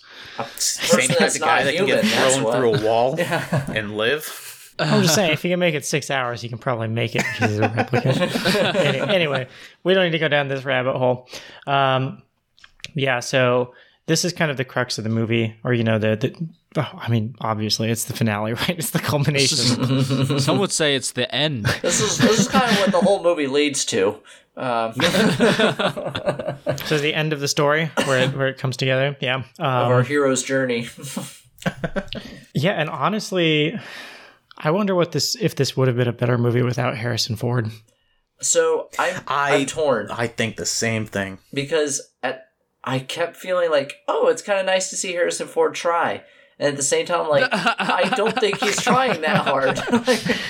Same 0.56 1.08
type 1.08 1.34
of 1.34 1.40
guy 1.40 1.64
that 1.64 1.74
can 1.74 1.86
get 1.86 2.04
human, 2.04 2.10
that's 2.22 2.36
thrown 2.36 2.52
through 2.52 2.74
a 2.74 2.84
wall 2.86 3.14
Yeah. 3.18 3.64
and 3.74 3.96
live. 3.96 4.72
I'm 4.78 5.02
just 5.02 5.14
saying, 5.14 5.30
if 5.32 5.42
he 5.42 5.50
can 5.50 5.60
make 5.60 5.76
it 5.76 5.84
six 5.86 6.10
hours, 6.10 6.40
he 6.42 6.48
can 6.48 6.58
probably 6.58 6.88
make 6.88 7.14
it 7.14 7.22
because 7.32 7.50
he's 7.50 7.60
a 7.60 7.68
replicant. 7.68 8.74
Any- 8.74 9.00
anyway, 9.14 9.46
we 9.84 9.94
don't 9.94 10.04
need 10.04 10.10
to 10.10 10.18
go 10.18 10.26
down 10.26 10.48
this 10.48 10.64
rabbit 10.64 10.96
hole. 10.98 11.28
Um, 11.66 12.23
yeah, 12.94 13.20
so 13.20 13.74
this 14.06 14.24
is 14.24 14.32
kind 14.32 14.50
of 14.50 14.56
the 14.56 14.64
crux 14.64 14.98
of 14.98 15.04
the 15.04 15.10
movie, 15.10 15.54
or 15.64 15.72
you 15.72 15.84
know, 15.84 15.98
the, 15.98 16.16
the 16.16 16.48
oh, 16.82 16.90
I 16.98 17.08
mean, 17.10 17.34
obviously, 17.40 17.90
it's 17.90 18.04
the 18.04 18.12
finale, 18.14 18.52
right? 18.54 18.70
It's 18.78 18.90
the 18.90 18.98
culmination. 18.98 20.38
Some 20.40 20.58
would 20.58 20.72
say 20.72 20.94
it's 20.94 21.12
the 21.12 21.32
end. 21.34 21.66
This 21.82 22.00
is 22.00 22.18
this 22.18 22.38
is 22.40 22.48
kind 22.48 22.70
of 22.70 22.78
what 22.78 22.92
the 22.92 23.00
whole 23.00 23.22
movie 23.22 23.46
leads 23.46 23.84
to. 23.86 24.20
Um, 24.56 24.92
so 24.92 25.00
the 26.98 27.12
end 27.14 27.32
of 27.32 27.40
the 27.40 27.48
story 27.48 27.90
where 28.04 28.20
it, 28.28 28.36
where 28.36 28.48
it 28.48 28.58
comes 28.58 28.76
together. 28.76 29.16
Yeah. 29.20 29.38
of 29.58 29.90
our 29.90 30.00
Um, 30.00 30.04
hero's 30.06 30.42
journey. 30.42 30.88
yeah, 32.54 32.72
and 32.72 32.88
honestly, 32.90 33.78
I 34.58 34.70
wonder 34.70 34.94
what 34.94 35.12
this 35.12 35.36
if 35.40 35.54
this 35.56 35.76
would 35.76 35.88
have 35.88 35.96
been 35.96 36.08
a 36.08 36.12
better 36.12 36.38
movie 36.38 36.62
without 36.62 36.96
Harrison 36.96 37.36
Ford. 37.36 37.68
So 38.40 38.88
I'm 38.98 39.20
I- 39.26 39.54
I'm 39.56 39.66
torn 39.66 40.08
I 40.10 40.26
think 40.26 40.56
the 40.56 40.66
same 40.66 41.06
thing. 41.06 41.38
because 41.52 42.00
at 42.22 42.48
I 42.84 42.98
kept 42.98 43.36
feeling 43.36 43.70
like, 43.70 43.94
oh, 44.06 44.28
it's 44.28 44.42
kind 44.42 44.60
of 44.60 44.66
nice 44.66 44.90
to 44.90 44.96
see 44.96 45.12
Harrison 45.12 45.48
Ford 45.48 45.74
try, 45.74 46.22
and 46.58 46.68
at 46.68 46.76
the 46.76 46.82
same 46.82 47.06
time, 47.06 47.28
like, 47.28 47.48
I 47.50 48.12
don't 48.14 48.38
think 48.38 48.60
he's 48.60 48.76
trying 48.82 49.22
that 49.22 49.38
hard 49.46 49.76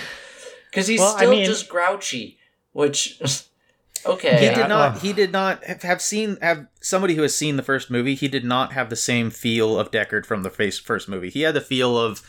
because 0.70 0.86
he's 0.86 1.00
Well, 1.00 1.14
I 1.14 1.18
still 1.18 1.30
mean- 1.30 1.46
just 1.46 1.68
grouchy. 1.68 2.38
Which, 2.72 3.20
okay, 4.06 4.48
He 4.48 4.54
did 4.54 4.68
not. 4.68 4.98
He 4.98 5.12
did 5.12 5.30
not 5.30 5.62
have, 5.64 5.82
have 5.82 6.02
seen 6.02 6.36
have 6.42 6.66
somebody 6.80 7.14
who 7.14 7.22
has 7.22 7.36
seen 7.36 7.56
the 7.56 7.62
first 7.62 7.88
movie. 7.88 8.16
He 8.16 8.26
did 8.26 8.44
not 8.44 8.72
have 8.72 8.90
the 8.90 8.96
same 8.96 9.30
feel 9.30 9.78
of 9.78 9.92
Deckard 9.92 10.26
from 10.26 10.42
the 10.42 10.50
face, 10.50 10.76
first 10.80 11.08
movie. 11.08 11.30
He 11.30 11.42
had 11.42 11.54
the 11.54 11.60
feel 11.60 11.96
of 11.96 12.20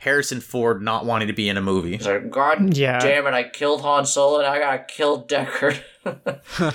Harrison 0.00 0.42
Ford 0.42 0.82
not 0.82 1.06
wanting 1.06 1.28
to 1.28 1.32
be 1.34 1.48
in 1.48 1.56
a 1.56 1.62
movie. 1.62 1.96
He's 1.96 2.06
like, 2.06 2.30
God 2.30 2.76
Yeah. 2.76 2.98
damn 2.98 3.26
it, 3.26 3.32
I 3.32 3.44
killed 3.48 3.80
Han 3.80 4.04
Solo 4.04 4.40
and 4.40 4.46
I 4.46 4.58
gotta 4.58 4.84
kill 4.86 5.24
Deckard. 5.24 5.80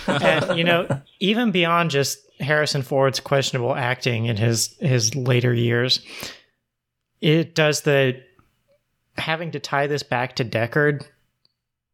and 0.08 0.58
you 0.58 0.64
know, 0.64 0.88
even 1.20 1.52
beyond 1.52 1.92
just 1.92 2.18
Harrison 2.42 2.82
Ford's 2.82 3.20
questionable 3.20 3.76
acting 3.76 4.26
in 4.26 4.38
his 4.38 4.76
his 4.80 5.16
later 5.16 5.54
years, 5.54 6.06
it 7.22 7.56
does 7.56 7.82
the 7.82 8.22
having 9.18 9.52
to 9.52 9.60
tie 9.60 9.88
this 9.88 10.04
back 10.04 10.36
to 10.38 10.46
Deckard 10.46 11.06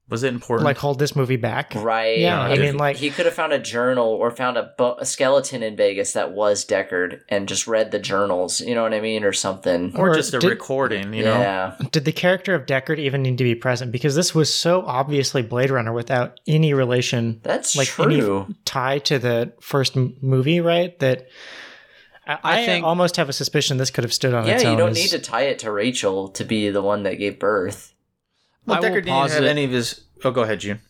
Was 0.10 0.24
it 0.24 0.34
important? 0.34 0.64
like 0.66 0.78
hold 0.78 1.00
this 1.00 1.16
movie 1.18 1.36
back. 1.36 1.74
Right. 1.76 2.20
Yeah, 2.20 2.40
I 2.40 2.58
mean, 2.58 2.78
like- 2.78 2.96
he 2.96 3.10
could 3.10 3.26
have 3.26 3.36
found 3.36 3.52
a 3.52 3.60
journal 3.60 4.08
or 4.08 4.32
found 4.32 4.56
a, 4.58 4.72
bo- 4.78 4.96
a 5.00 5.06
skeleton 5.06 5.62
in 5.64 5.76
Vegas 5.76 6.14
that 6.14 6.32
was 6.32 6.66
Deckard 6.66 7.22
and 7.28 7.46
just 7.48 7.68
read 7.68 7.92
the 7.92 8.00
journals. 8.00 8.62
You 8.62 8.74
know 8.74 8.84
what 8.84 8.94
I 8.94 9.02
mean, 9.02 9.26
or 9.26 9.34
something. 9.34 9.94
or 9.98 10.12
or 10.12 10.16
just 10.16 10.34
a 10.34 10.40
did- 10.40 10.50
recording, 10.50 11.14
you 11.14 11.24
know? 11.26 11.38
yeah. 11.40 11.76
Did 11.92 12.06
the 12.06 12.14
character 12.14 12.56
of 12.56 12.66
Deckard 12.66 13.00
even 13.00 13.22
need 13.22 13.38
to 13.38 13.44
be 13.44 13.54
present? 13.56 13.92
Because 13.92 14.16
this 14.16 14.34
was 14.34 14.54
so 14.54 14.84
obviously 14.86 15.42
Blade 15.42 15.72
Runner 15.72 15.92
without 15.92 16.40
any 16.48 16.74
relation, 16.74 17.42
That's 17.44 17.76
like 17.76 17.88
true. 17.90 18.44
any 18.46 18.56
tie 18.64 19.00
to 19.00 19.20
the 19.20 19.52
first 19.60 19.98
m- 19.98 20.16
movie, 20.22 20.62
right? 20.62 20.98
That 21.00 21.28
I, 22.26 22.40
I, 22.44 22.66
think- 22.66 22.86
almost 22.86 23.18
have 23.18 23.28
a 23.30 23.34
suspicion 23.34 23.78
this 23.78 23.90
could 23.90 24.04
have 24.04 24.14
stood 24.14 24.34
on 24.34 24.46
yeah, 24.48 24.56
its 24.56 24.64
own. 24.64 24.68
Yeah, 24.68 24.72
you 24.72 24.78
don't 24.78 24.92
as- 24.92 24.98
need 24.98 25.10
to 25.10 25.20
tie 25.20 25.44
it 25.44 25.60
to 25.60 25.72
Rachael 25.72 26.30
to 26.30 26.44
be 26.46 26.70
the 26.70 26.82
one 26.82 27.04
that 27.04 27.16
gave 27.16 27.40
birth. 27.40 27.94
Well, 28.68 28.78
I 28.78 28.80
will 28.80 28.96
didn't 28.96 29.08
posit- 29.10 29.36
have 29.36 29.46
any 29.46 29.64
of 29.64 29.72
his. 29.72 30.02
Oh, 30.24 30.32
go 30.32 30.42
ahead, 30.44 30.60
June. 30.60 30.82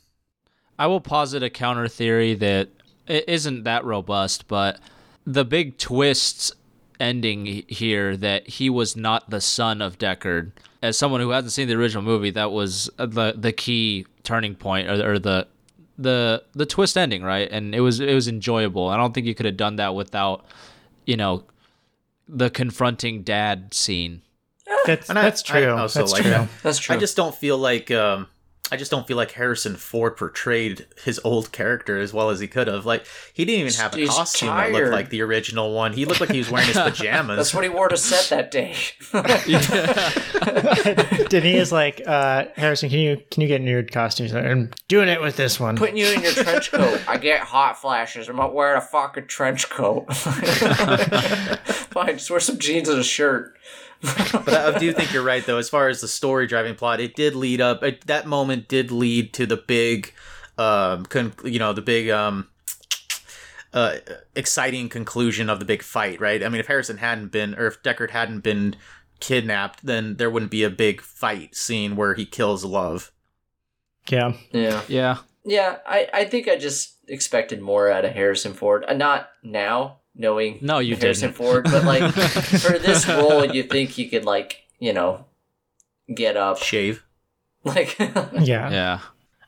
I 0.80 0.88
will 0.88 1.02
posit 1.02 1.42
a 1.44 1.50
counter 1.50 1.88
theory 1.88 2.34
that 2.36 2.70
it 3.08 3.26
isn't 3.28 3.64
that 3.64 3.86
robust, 3.86 4.48
but 4.48 4.80
the 5.26 5.46
big 5.46 5.78
twist 5.78 6.54
ending 7.00 7.64
here 7.68 8.18
that 8.18 8.48
he 8.48 8.70
was 8.70 8.96
not 8.96 9.30
the 9.30 9.42
son 9.42 9.82
of 9.82 9.98
Deckard. 9.98 10.52
As 10.82 10.98
someone 10.98 11.22
who 11.22 11.30
hasn't 11.32 11.54
seen 11.54 11.68
the 11.68 11.74
original 11.76 12.04
movie, 12.04 12.30
that 12.32 12.52
was 12.52 12.90
the 12.98 13.34
the 13.38 13.52
key 13.52 14.06
turning 14.24 14.56
point, 14.56 14.88
or, 14.90 15.14
or 15.14 15.20
the 15.20 15.48
the 15.98 16.44
the 16.54 16.66
twist 16.66 16.98
ending, 16.98 17.24
right? 17.24 17.48
And 17.52 17.74
it 17.74 17.82
was 17.82 18.00
it 18.00 18.14
was 18.14 18.28
enjoyable. 18.28 18.88
I 18.90 18.98
don't 18.98 19.14
think 19.14 19.26
you 19.26 19.34
could 19.36 19.46
have 19.48 19.58
done 19.58 19.78
that 19.78 19.96
without, 19.96 20.46
you 21.06 21.18
know, 21.18 21.44
the 22.28 22.50
confronting 22.50 23.24
dad 23.24 23.74
scene. 23.74 24.22
That's, 24.86 25.10
And 25.10 25.20
I- 25.20 25.24
that's 25.24 25.42
true. 25.42 25.66
I 25.66 25.80
also 25.82 26.00
that's 26.00 26.14
like 26.14 26.22
true. 26.24 26.32
that. 26.32 26.48
That's 26.64 26.80
true. 26.80 26.96
I 26.96 27.00
just 27.00 27.18
don't 27.18 27.36
feel 27.36 27.58
like 27.58 27.92
um 27.92 28.28
I 28.70 28.76
just 28.76 28.92
don't 28.92 29.08
feel 29.08 29.16
like 29.16 29.32
Harrison 29.32 29.78
Ford 29.78 30.18
portrayed 30.18 30.88
his 31.06 31.22
old 31.24 31.54
character 31.54 31.98
as 32.00 32.12
well 32.12 32.30
as 32.32 32.42
he 32.42 32.50
could 32.50 32.68
have. 32.68 32.86
Like 32.86 33.06
he 33.34 33.46
didn't 33.46 33.62
even 33.62 33.74
have 33.76 33.94
a 33.94 33.98
He's 33.98 34.10
costume 34.10 34.50
that 34.50 34.74
looked 34.74 34.92
like 34.92 35.10
the 35.10 35.22
original 35.22 35.74
one. 35.74 35.94
He 35.94 36.04
looked 36.04 36.20
like 36.20 36.32
he 36.32 36.40
was 36.40 36.52
wearing 36.52 36.68
his 36.68 36.76
pajamas. 36.78 37.38
That's 37.38 37.54
what 37.54 37.64
he 37.64 37.70
wore 37.70 37.88
to 37.88 37.96
set 37.96 38.26
that 38.30 38.52
day. 38.52 38.76
Denny 41.30 41.56
is 41.56 41.72
like, 41.72 42.02
uh, 42.06 42.46
Harrison, 42.58 42.90
can 42.90 43.00
you 43.00 43.22
can 43.32 43.42
you 43.42 43.48
get 43.48 43.62
in 43.62 43.68
your 43.68 43.84
costume? 43.84 44.36
I'm 44.36 44.72
doing 44.90 45.08
it 45.08 45.22
with 45.22 45.38
this 45.38 45.60
one. 45.62 45.78
Putting 45.78 45.96
you 45.98 46.08
in 46.08 46.22
your 46.22 46.34
trench 46.34 46.72
coat. 46.72 47.02
I 47.08 47.18
get 47.18 47.40
hot 47.42 47.80
flashes. 47.80 48.28
I'm 48.28 48.36
not 48.36 48.54
wearing 48.54 48.78
a 48.78 48.82
fucking 48.82 49.28
trench 49.28 49.70
coat. 49.70 50.14
Fine, 50.14 52.18
just 52.18 52.30
wear 52.30 52.40
some 52.40 52.60
jeans 52.60 52.90
and 52.90 53.00
a 53.00 53.04
shirt. 53.04 53.54
but 54.32 54.50
I, 54.50 54.76
I 54.76 54.80
do 54.80 54.94
think 54.94 55.14
you're 55.14 55.24
right 55.24 55.46
though. 55.46 55.58
As 55.58 55.70
far 55.70 55.88
as 55.88 56.02
the 56.02 56.08
story 56.08 56.48
driving 56.48 56.76
plot, 56.76 57.00
it 57.00 57.16
did 57.16 57.36
lead 57.36 57.62
up. 57.62 57.84
It, 57.84 58.06
that 58.08 58.28
moment 58.28 58.68
did 58.68 58.92
lead 58.92 59.34
to 59.34 59.46
the 59.46 59.58
big, 59.58 60.14
um, 60.58 61.06
con- 61.06 61.34
you 61.44 61.60
know, 61.60 61.74
the 61.74 61.82
big 61.82 62.10
um. 62.10 62.48
Uh, 63.74 63.98
exciting 64.34 64.88
conclusion 64.90 65.50
of 65.50 65.60
the 65.60 65.66
big 65.66 65.84
fight, 65.84 66.20
right? 66.22 66.42
I 66.42 66.50
mean, 66.50 66.60
if 66.60 66.68
Harrison 66.68 66.98
hadn't 66.98 67.32
been, 67.32 67.54
or 67.54 67.68
if 67.68 67.84
Deckard 67.84 68.10
hadn't 68.10 68.40
been 68.40 68.76
kidnapped, 69.20 69.86
then 69.86 70.16
there 70.16 70.30
wouldn't 70.32 70.52
be 70.52 70.64
a 70.64 70.70
big 70.70 71.02
fight 71.02 71.54
scene 71.54 71.96
where 71.96 72.14
he 72.16 72.26
kills 72.26 72.64
Love. 72.64 73.12
yeah. 74.10 74.34
Yeah. 74.52 74.82
Yeah. 74.88 75.18
Yeah, 75.44 75.78
I, 75.86 76.10
I 76.14 76.26
think 76.26 76.50
I 76.50 76.58
just 76.58 76.96
expected 77.08 77.62
more 77.62 77.90
out 77.90 78.04
of 78.04 78.12
Harrison 78.12 78.54
Ford. 78.54 78.84
Uh, 78.86 78.94
not 78.94 79.30
now, 79.44 80.00
knowing 80.18 80.60
No, 80.62 80.80
you 80.80 80.96
Harrison 80.96 81.30
didn't. 81.30 81.38
Ford, 81.38 81.64
but 81.66 81.84
like 81.86 82.12
for 82.14 82.78
this 82.80 83.08
role, 83.08 83.46
you 83.46 83.64
think 83.64 83.92
he 83.92 84.10
could 84.10 84.26
like 84.26 84.64
you 84.80 84.94
know 84.94 85.26
get 86.14 86.36
up 86.38 86.58
Shave. 86.58 87.04
like. 87.64 87.98
Yeah. 88.34 88.70
Yeah. 88.70 89.00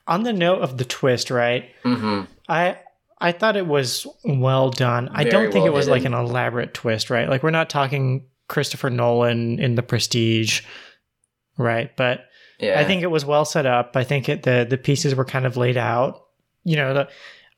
On 0.06 0.22
the 0.24 0.32
note 0.32 0.62
of 0.62 0.76
the 0.78 0.84
twist, 0.84 1.30
right? 1.30 1.70
hmm 1.84 2.22
I 2.48 2.78
I 3.20 3.32
thought 3.32 3.56
it 3.56 3.66
was 3.66 4.06
well 4.24 4.70
done. 4.70 5.10
I 5.12 5.24
don't 5.24 5.52
think 5.52 5.64
well 5.64 5.66
it 5.66 5.76
was 5.76 5.88
like 5.88 6.04
an 6.04 6.14
elaborate 6.14 6.72
twist, 6.74 7.10
right? 7.10 7.28
Like 7.28 7.42
we're 7.42 7.50
not 7.50 7.68
talking 7.70 8.26
Christopher 8.48 8.90
Nolan 8.90 9.58
in 9.60 9.74
The 9.76 9.82
Prestige, 9.82 10.62
right? 11.58 11.94
But 11.96 12.24
Yeah, 12.58 12.80
I 12.80 12.84
think 12.84 13.02
it 13.02 13.06
was 13.10 13.24
well 13.24 13.44
set 13.44 13.66
up. 13.66 13.92
I 13.94 14.04
think 14.04 14.28
it, 14.28 14.42
the 14.42 14.66
the 14.68 14.78
pieces 14.78 15.14
were 15.14 15.24
kind 15.24 15.46
of 15.46 15.56
laid 15.56 15.76
out. 15.76 16.22
You 16.64 16.76
know, 16.76 16.94
the, 16.94 17.08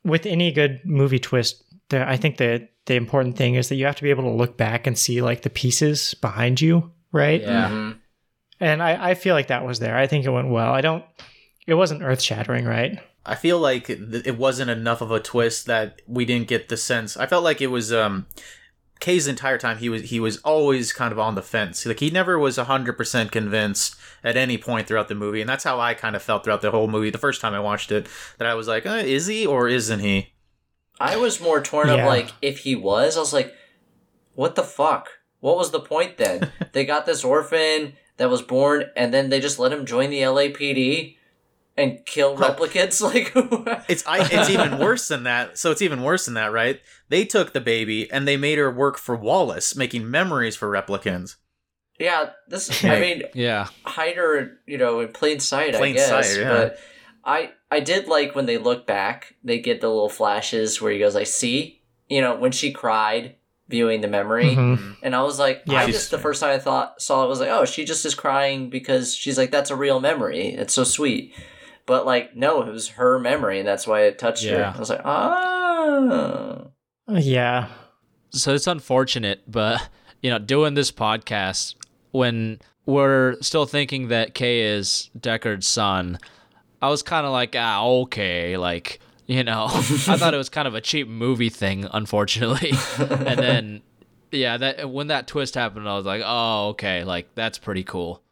with 0.05 0.27
any 0.27 0.53
good 0.53 0.81
movie 0.85 1.19
twist, 1.21 1.63
the, 1.93 2.07
I 2.09 2.17
think 2.17 2.37
the 2.39 2.69
the 2.87 2.95
important 2.97 3.37
thing 3.37 3.55
is 3.55 3.69
that 3.69 3.77
you 3.77 3.87
have 3.87 3.95
to 3.97 4.03
be 4.03 4.11
able 4.11 4.25
to 4.25 4.31
look 4.37 4.57
back 4.57 4.87
and 4.89 4.99
see 4.99 5.23
like 5.23 5.43
the 5.43 5.51
pieces 5.51 6.15
behind 6.15 6.61
you, 6.61 6.91
right? 7.13 7.41
Yeah. 7.41 7.69
Mhm. 7.71 7.99
And 8.59 8.83
I, 8.83 9.11
I 9.11 9.15
feel 9.15 9.35
like 9.37 9.47
that 9.49 9.65
was 9.65 9.79
there. 9.79 9.97
I 9.97 10.07
think 10.07 10.25
it 10.25 10.31
went 10.31 10.51
well. 10.51 10.73
I 10.73 10.81
don't. 10.81 11.05
It 11.67 11.75
wasn't 11.75 12.03
earth 12.03 12.21
shattering, 12.21 12.65
right? 12.65 12.99
I 13.25 13.37
feel 13.37 13.59
like 13.61 13.87
th- 13.87 14.27
it 14.27 14.37
wasn't 14.37 14.71
enough 14.71 15.01
of 15.01 15.13
a 15.13 15.21
twist 15.21 15.67
that 15.67 16.03
we 16.09 16.25
didn't 16.25 16.49
get 16.49 16.69
the 16.69 16.77
sense. 16.77 17.17
I 17.17 17.27
felt 17.27 17.45
like 17.45 17.61
it 17.61 17.69
was 17.69 17.93
um 17.93 18.27
Kay's 18.99 19.27
entire 19.29 19.59
time 19.59 19.79
he 19.79 19.89
was 19.89 20.11
he 20.11 20.19
was 20.21 20.39
always 20.39 20.93
kind 20.93 21.13
of 21.13 21.19
on 21.19 21.35
the 21.37 21.43
fence. 21.43 21.87
Like 21.87 22.01
he 22.01 22.11
never 22.11 22.39
was 22.39 22.57
100% 22.59 23.31
convinced 23.33 23.97
at 24.25 24.37
any 24.37 24.59
point 24.59 24.87
throughout 24.89 25.09
the 25.09 25.15
movie, 25.17 25.41
and 25.41 25.49
that's 25.49 25.65
how 25.65 25.79
I 25.81 25.95
kind 25.95 26.15
of 26.17 26.23
felt 26.23 26.45
throughout 26.45 26.63
the 26.63 26.71
whole 26.71 26.89
movie. 26.89 27.11
The 27.11 27.19
first 27.19 27.41
time 27.41 27.55
I 27.55 27.61
watched 27.61 27.91
it, 27.93 28.07
that 28.39 28.47
I 28.49 28.55
was 28.55 28.69
like, 28.69 28.87
uh, 28.87 29.03
is 29.05 29.27
he 29.27 29.45
or 29.47 29.69
isn't 29.69 30.01
he? 30.01 30.32
I 31.01 31.17
was 31.17 31.41
more 31.41 31.61
torn 31.61 31.89
of 31.89 31.99
Yeah. 31.99 32.07
like 32.07 32.31
if 32.43 32.59
he 32.61 32.77
was. 32.77 33.17
I 33.17 33.21
was 33.21 33.33
like, 33.33 33.55
what 34.35 34.55
the 34.55 34.63
fuck? 34.63 35.09
What 35.41 35.57
was 35.57 35.71
the 35.71 35.81
point 35.81 36.17
then? 36.19 36.51
they 36.73 36.85
got 36.85 37.07
this 37.07 37.25
orphan 37.25 37.95
that 38.19 38.31
was 38.31 38.43
born, 38.43 38.85
and 38.97 39.13
then 39.13 39.29
they 39.31 39.41
just 39.41 39.59
let 39.59 39.73
him 39.73 39.85
join 39.87 40.11
the 40.11 40.21
LAPD 40.21 41.17
and 41.77 42.05
kill 42.07 42.37
Well- 42.37 42.55
replicants. 42.55 43.01
Like, 43.03 43.33
It's 43.89 44.07
I, 44.07 44.19
it's 44.31 44.51
even 44.51 44.79
worse 44.85 45.09
than 45.09 45.25
that. 45.25 45.59
So 45.59 45.71
it's 45.71 45.83
even 45.83 46.03
worse 46.03 46.27
than 46.27 46.35
that, 46.35 46.53
right? 46.53 46.81
They 47.09 47.25
took 47.25 47.53
the 47.53 47.61
baby 47.61 48.11
and 48.13 48.29
they 48.29 48.37
made 48.37 48.59
her 48.59 48.71
work 48.71 48.99
for 48.99 49.17
Wallace, 49.17 49.75
making 49.75 50.09
memories 50.11 50.55
for 50.55 50.71
replicants. 50.71 51.37
yeah, 51.99 52.31
this. 52.49 52.85
I 52.85 53.01
mean, 53.01 53.23
Yeah. 53.35 53.69
hide 53.85 54.17
her, 54.17 54.59
you 54.67 54.79
know, 54.79 55.01
in 55.01 55.09
plain 55.13 55.41
sight. 55.41 55.75
Plain 55.75 55.95
I 55.95 55.97
guess, 55.97 56.09
sight, 56.09 56.41
yeah. 56.41 56.49
but 56.53 56.79
I 57.25 57.51
I 57.71 57.81
did 57.81 58.09
like 58.09 58.35
when 58.35 58.47
they 58.47 58.59
look 58.59 58.87
back, 58.87 59.35
they 59.45 59.59
get 59.61 59.81
the 59.81 59.89
little 59.89 60.09
flashes 60.09 60.81
where 60.81 60.93
he 60.93 60.99
goes, 60.99 61.17
"I 61.17 61.25
see," 61.25 61.81
you 62.09 62.21
know, 62.21 62.35
when 62.35 62.53
she 62.53 62.73
cried, 62.73 63.37
viewing 63.69 64.01
the 64.01 64.09
memory, 64.09 64.55
Mhm. 64.57 64.97
and 65.03 65.15
I 65.17 65.23
was 65.23 65.39
like, 65.39 65.63
Yeah. 65.67 65.81
I 65.81 65.87
just 65.87 66.11
the 66.11 66.19
first 66.19 66.41
time 66.41 66.51
I 66.51 66.59
thought 66.59 67.01
saw 67.01 67.25
it 67.25 67.29
was 67.29 67.41
like, 67.41 67.49
oh, 67.49 67.65
she 67.65 67.85
just 67.85 68.05
is 68.05 68.15
crying 68.15 68.69
because 68.71 69.15
she's 69.15 69.39
like, 69.39 69.51
that's 69.51 69.71
a 69.71 69.77
real 69.77 69.99
memory. 70.01 70.49
It's 70.49 70.75
so 70.75 70.85
sweet. 70.85 71.33
But 71.87 72.05
like, 72.07 72.37
no, 72.37 72.63
it 72.63 72.71
was 72.73 72.89
her 72.91 73.19
memory, 73.19 73.59
and 73.59 73.67
that's 73.69 73.87
why 73.87 74.03
it 74.03 74.19
touched 74.19 74.45
her. 74.45 74.73
I 74.75 74.79
was 74.79 74.91
like, 74.91 75.01
ah. 75.05 76.67
Yeah. 77.09 77.69
so 78.31 78.55
it's 78.55 78.67
unfortunate, 78.67 79.43
but 79.51 79.89
you 80.23 80.31
know, 80.31 80.39
doing 80.39 80.75
this 80.75 80.93
podcast 80.93 81.75
when 82.13 82.59
we're 82.87 83.37
still 83.41 83.67
thinking 83.67 84.09
that 84.09 84.35
Kay 84.35 84.61
is 84.61 85.11
Deckard's 85.19 85.67
son, 85.69 86.19
I 86.83 86.91
was 86.91 87.03
kind 87.03 87.25
of 87.25 87.33
like, 87.33 87.55
ah, 87.57 87.85
okay, 87.85 88.57
like 88.57 89.01
you 89.27 89.45
know, 89.45 89.67
I 89.71 90.17
thought 90.17 90.35
it 90.35 90.39
was 90.39 90.49
kind 90.49 90.69
of 90.69 90.75
a 90.75 90.81
cheap 90.81 91.09
movie 91.09 91.49
thing, 91.49 91.87
unfortunately, 91.91 92.73
and 92.99 93.39
then 93.39 93.83
yeah, 94.33 94.57
that 94.57 94.91
when 94.91 95.07
that 95.09 95.27
twist 95.27 95.55
happened, 95.55 95.89
I 95.89 95.97
was 95.97 96.07
like, 96.07 96.23
oh, 96.25 96.71
okay, 96.71 97.05
like 97.05 97.35
that's 97.35 97.59
pretty 97.59 97.85
cool. 97.85 98.23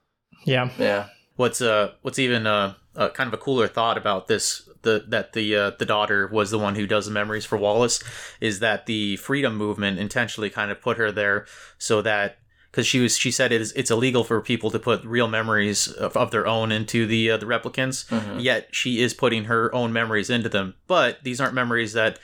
Yeah. 0.44 0.70
Yeah. 0.78 1.08
What's 1.36 1.62
uh 1.62 1.92
what's 2.02 2.18
even 2.18 2.46
uh, 2.46 2.74
uh 2.96 3.10
kind 3.10 3.28
of 3.28 3.34
a 3.34 3.38
cooler 3.38 3.68
thought 3.68 3.96
about 3.96 4.26
this 4.26 4.68
the 4.82 5.04
that 5.08 5.32
the 5.32 5.54
uh, 5.54 5.70
the 5.78 5.86
daughter 5.86 6.26
was 6.26 6.50
the 6.50 6.58
one 6.58 6.74
who 6.74 6.86
does 6.86 7.06
the 7.06 7.12
memories 7.12 7.44
for 7.44 7.56
Wallace 7.56 8.02
is 8.40 8.60
that 8.60 8.86
the 8.86 9.16
freedom 9.16 9.56
movement 9.56 9.98
intentionally 9.98 10.50
kind 10.50 10.70
of 10.70 10.80
put 10.80 10.96
her 10.96 11.12
there 11.12 11.46
so 11.78 12.02
that 12.02 12.38
because 12.70 12.86
she 12.86 13.00
was 13.00 13.16
she 13.18 13.30
said 13.30 13.52
it 13.52 13.60
is 13.60 13.72
it's 13.72 13.90
illegal 13.90 14.22
for 14.24 14.40
people 14.40 14.70
to 14.70 14.78
put 14.78 15.04
real 15.04 15.28
memories 15.28 15.88
of, 15.88 16.16
of 16.16 16.30
their 16.30 16.46
own 16.46 16.70
into 16.72 17.06
the 17.06 17.30
uh, 17.30 17.36
the 17.36 17.46
replicants 17.46 18.06
Mhm. 18.08 18.42
yet 18.42 18.68
she 18.70 19.00
is 19.02 19.14
putting 19.14 19.44
her 19.44 19.74
own 19.74 19.92
memories 19.92 20.30
into 20.30 20.48
them. 20.48 20.74
But 20.86 21.22
these 21.24 21.40
aren't 21.40 21.54
memories 21.54 21.92
that 21.94 22.18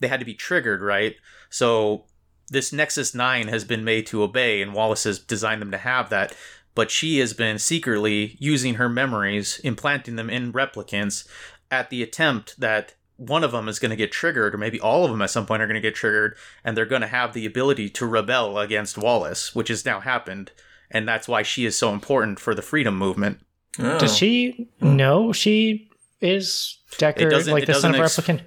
they 0.00 0.08
had 0.08 0.20
to 0.20 0.26
be 0.26 0.34
triggered 0.34 0.82
right? 0.82 1.16
So 1.50 2.04
this 2.48 2.72
nexus 2.72 3.14
9 3.14 3.48
has 3.48 3.64
been 3.64 3.84
made 3.84 4.06
to 4.08 4.22
obey 4.22 4.60
and 4.62 4.74
wallace 4.74 5.04
has 5.04 5.18
designed 5.18 5.62
them 5.62 5.70
to 5.70 5.78
have 5.78 6.10
that. 6.10 6.34
But 6.74 6.90
she 6.90 7.18
has 7.20 7.32
been 7.32 7.58
secretly 7.58 8.36
using 8.38 8.74
her 8.74 8.88
memories 8.90 9.58
implanting 9.64 10.16
them 10.16 10.28
in 10.28 10.52
replicants 10.52 11.26
at 11.70 11.88
the 11.88 12.02
attempt 12.02 12.60
that 12.60 12.94
one 13.16 13.44
of 13.44 13.52
them 13.52 13.68
is 13.68 13.78
going 13.78 13.90
to 13.90 13.96
get 13.96 14.12
triggered 14.12 14.54
or 14.54 14.58
maybe 14.58 14.80
all 14.80 15.04
of 15.04 15.10
them 15.10 15.22
at 15.22 15.30
some 15.30 15.46
point 15.46 15.62
are 15.62 15.66
going 15.66 15.74
to 15.74 15.80
get 15.80 15.94
triggered 15.94 16.36
and 16.64 16.76
they're 16.76 16.84
going 16.84 17.00
to 17.00 17.06
have 17.06 17.32
the 17.32 17.46
ability 17.46 17.88
to 17.88 18.06
rebel 18.06 18.58
against 18.58 18.98
wallace 18.98 19.54
which 19.54 19.68
has 19.68 19.84
now 19.84 20.00
happened 20.00 20.52
and 20.90 21.08
that's 21.08 21.26
why 21.26 21.42
she 21.42 21.64
is 21.64 21.76
so 21.76 21.92
important 21.92 22.38
for 22.38 22.54
the 22.54 22.62
freedom 22.62 22.96
movement 22.96 23.40
Oh. 23.78 23.98
Does 23.98 24.16
she 24.16 24.68
hmm. 24.80 24.96
know 24.96 25.32
she 25.32 25.90
is 26.20 26.78
Deckard, 26.92 27.50
like 27.50 27.66
the 27.66 27.74
son 27.74 27.94
of 27.94 28.00
doesn't 28.00 28.02
ex- 28.02 28.16
replicant? 28.16 28.40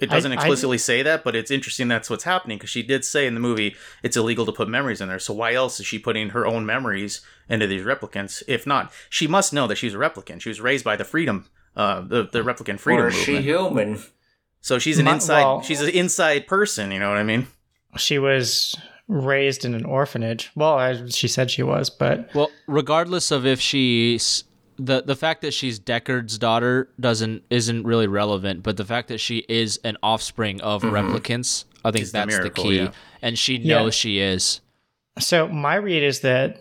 It 0.00 0.10
doesn't 0.10 0.32
I- 0.32 0.34
I- 0.34 0.38
explicitly 0.38 0.78
say 0.78 1.02
that, 1.02 1.22
but 1.22 1.36
it's 1.36 1.50
interesting 1.50 1.88
that's 1.88 2.10
what's 2.10 2.24
happening 2.24 2.58
because 2.58 2.70
she 2.70 2.82
did 2.82 3.04
say 3.04 3.26
in 3.26 3.34
the 3.34 3.40
movie 3.40 3.76
it's 4.02 4.16
illegal 4.16 4.44
to 4.46 4.52
put 4.52 4.68
memories 4.68 5.00
in 5.00 5.08
there. 5.08 5.20
So 5.20 5.32
why 5.32 5.54
else 5.54 5.78
is 5.78 5.86
she 5.86 5.98
putting 5.98 6.30
her 6.30 6.46
own 6.46 6.66
memories 6.66 7.20
into 7.48 7.66
these 7.66 7.82
replicants? 7.82 8.42
If 8.48 8.66
not, 8.66 8.92
she 9.08 9.26
must 9.28 9.52
know 9.52 9.66
that 9.68 9.76
she's 9.76 9.94
a 9.94 9.98
replicant. 9.98 10.40
She 10.40 10.48
was 10.48 10.60
raised 10.60 10.84
by 10.84 10.96
the 10.96 11.04
freedom 11.04 11.48
uh, 11.76 12.00
the 12.02 12.24
the 12.30 12.40
replicant 12.40 12.78
freedom 12.80 13.04
or 13.04 13.08
is 13.08 13.14
she 13.14 13.40
human? 13.42 13.98
so 14.60 14.78
she's 14.78 14.98
an 14.98 15.06
My- 15.06 15.14
inside. 15.14 15.42
well- 15.42 15.62
she's 15.62 15.80
an 15.80 15.88
inside 15.90 16.46
person. 16.46 16.90
You 16.92 16.98
know 16.98 17.08
what 17.08 17.18
I 17.18 17.22
mean? 17.24 17.46
She 17.96 18.18
was 18.18 18.76
raised 19.08 19.64
in 19.64 19.74
an 19.74 19.84
orphanage. 19.84 20.50
Well, 20.54 20.74
I, 20.74 21.06
she 21.08 21.28
said 21.28 21.50
she 21.50 21.62
was, 21.62 21.90
but 21.90 22.30
Well, 22.34 22.50
regardless 22.66 23.30
of 23.30 23.44
if 23.44 23.60
she's 23.60 24.44
the 24.78 25.02
the 25.02 25.14
fact 25.16 25.42
that 25.42 25.52
she's 25.52 25.78
Deckard's 25.78 26.38
daughter 26.38 26.88
doesn't 26.98 27.42
isn't 27.50 27.84
really 27.84 28.06
relevant, 28.06 28.62
but 28.62 28.76
the 28.78 28.84
fact 28.84 29.08
that 29.08 29.18
she 29.18 29.44
is 29.48 29.78
an 29.84 29.96
offspring 30.02 30.60
of 30.62 30.82
replicants, 30.82 31.64
I 31.84 31.90
think 31.90 32.04
Is 32.04 32.12
that's 32.12 32.32
the, 32.34 32.38
miracle, 32.40 32.64
key, 32.64 32.76
yeah. 32.76 32.92
and 33.20 33.38
she 33.38 33.56
Yeah. 33.56 33.76
knows 33.78 33.94
she 33.94 34.18
is. 34.18 34.60
So 35.18 35.46
my 35.48 35.74
read 35.74 36.02
is 36.02 36.20
that 36.20 36.58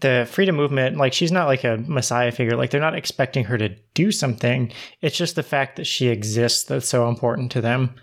the 0.00 0.26
freedom 0.30 0.56
movement, 0.56 0.96
like 0.96 1.12
she's 1.12 1.32
not 1.32 1.46
like 1.46 1.64
a 1.64 1.76
messiah 1.78 2.32
figure. 2.32 2.56
Like 2.56 2.70
they're 2.70 2.80
not 2.80 2.94
expecting 2.94 3.44
her 3.44 3.58
to 3.58 3.70
do 3.94 4.10
something. 4.12 4.72
It's 5.00 5.16
just 5.16 5.36
the 5.36 5.42
fact 5.42 5.76
that 5.76 5.86
she 5.86 6.08
exists 6.08 6.64
that's 6.64 6.88
so 6.88 7.08
important 7.08 7.52
to 7.52 7.60
them. 7.60 7.94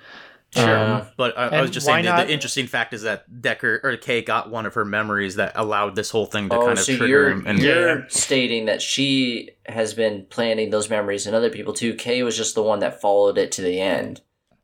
Sure. 0.54 0.78
Um, 0.78 1.08
but 1.16 1.38
I, 1.38 1.48
I 1.48 1.62
was 1.62 1.72
just 1.72 1.86
saying 1.86 2.04
the, 2.04 2.12
not- 2.12 2.28
the 2.28 2.34
interesting 2.34 2.68
fact 2.68 2.94
is 2.94 3.04
that 3.04 3.30
Deckard 3.32 3.86
or 3.86 3.96
Kay 3.96 4.22
got 4.22 4.52
one 4.52 4.66
of 4.66 4.74
her 4.74 4.84
memories 4.84 5.36
that 5.36 5.54
allowed 5.56 5.96
this 5.96 6.10
whole 6.10 6.26
thing 6.26 6.50
to 6.50 6.58
oh, 6.58 6.66
kind 6.66 6.72
of 6.74 6.80
so 6.80 6.98
trigger 6.98 7.08
you're 7.08 7.30
him. 7.30 7.44
And 7.48 7.60
you're 7.60 8.10
stating 8.10 8.66
that 8.66 8.82
she 8.82 9.52
has 9.66 9.94
been 9.94 10.26
planting 10.30 10.70
those 10.70 10.90
memories 10.90 11.26
in 11.26 11.34
other 11.34 11.50
people 11.50 11.74
too. 11.74 11.94
Kay 11.94 12.22
was 12.24 12.36
just 12.36 12.56
the 12.56 12.64
one 12.64 12.80
that 12.80 13.00
followed 13.00 13.38
it 13.38 13.54
to 13.54 13.62
the 13.62 13.80
end. 13.80 14.22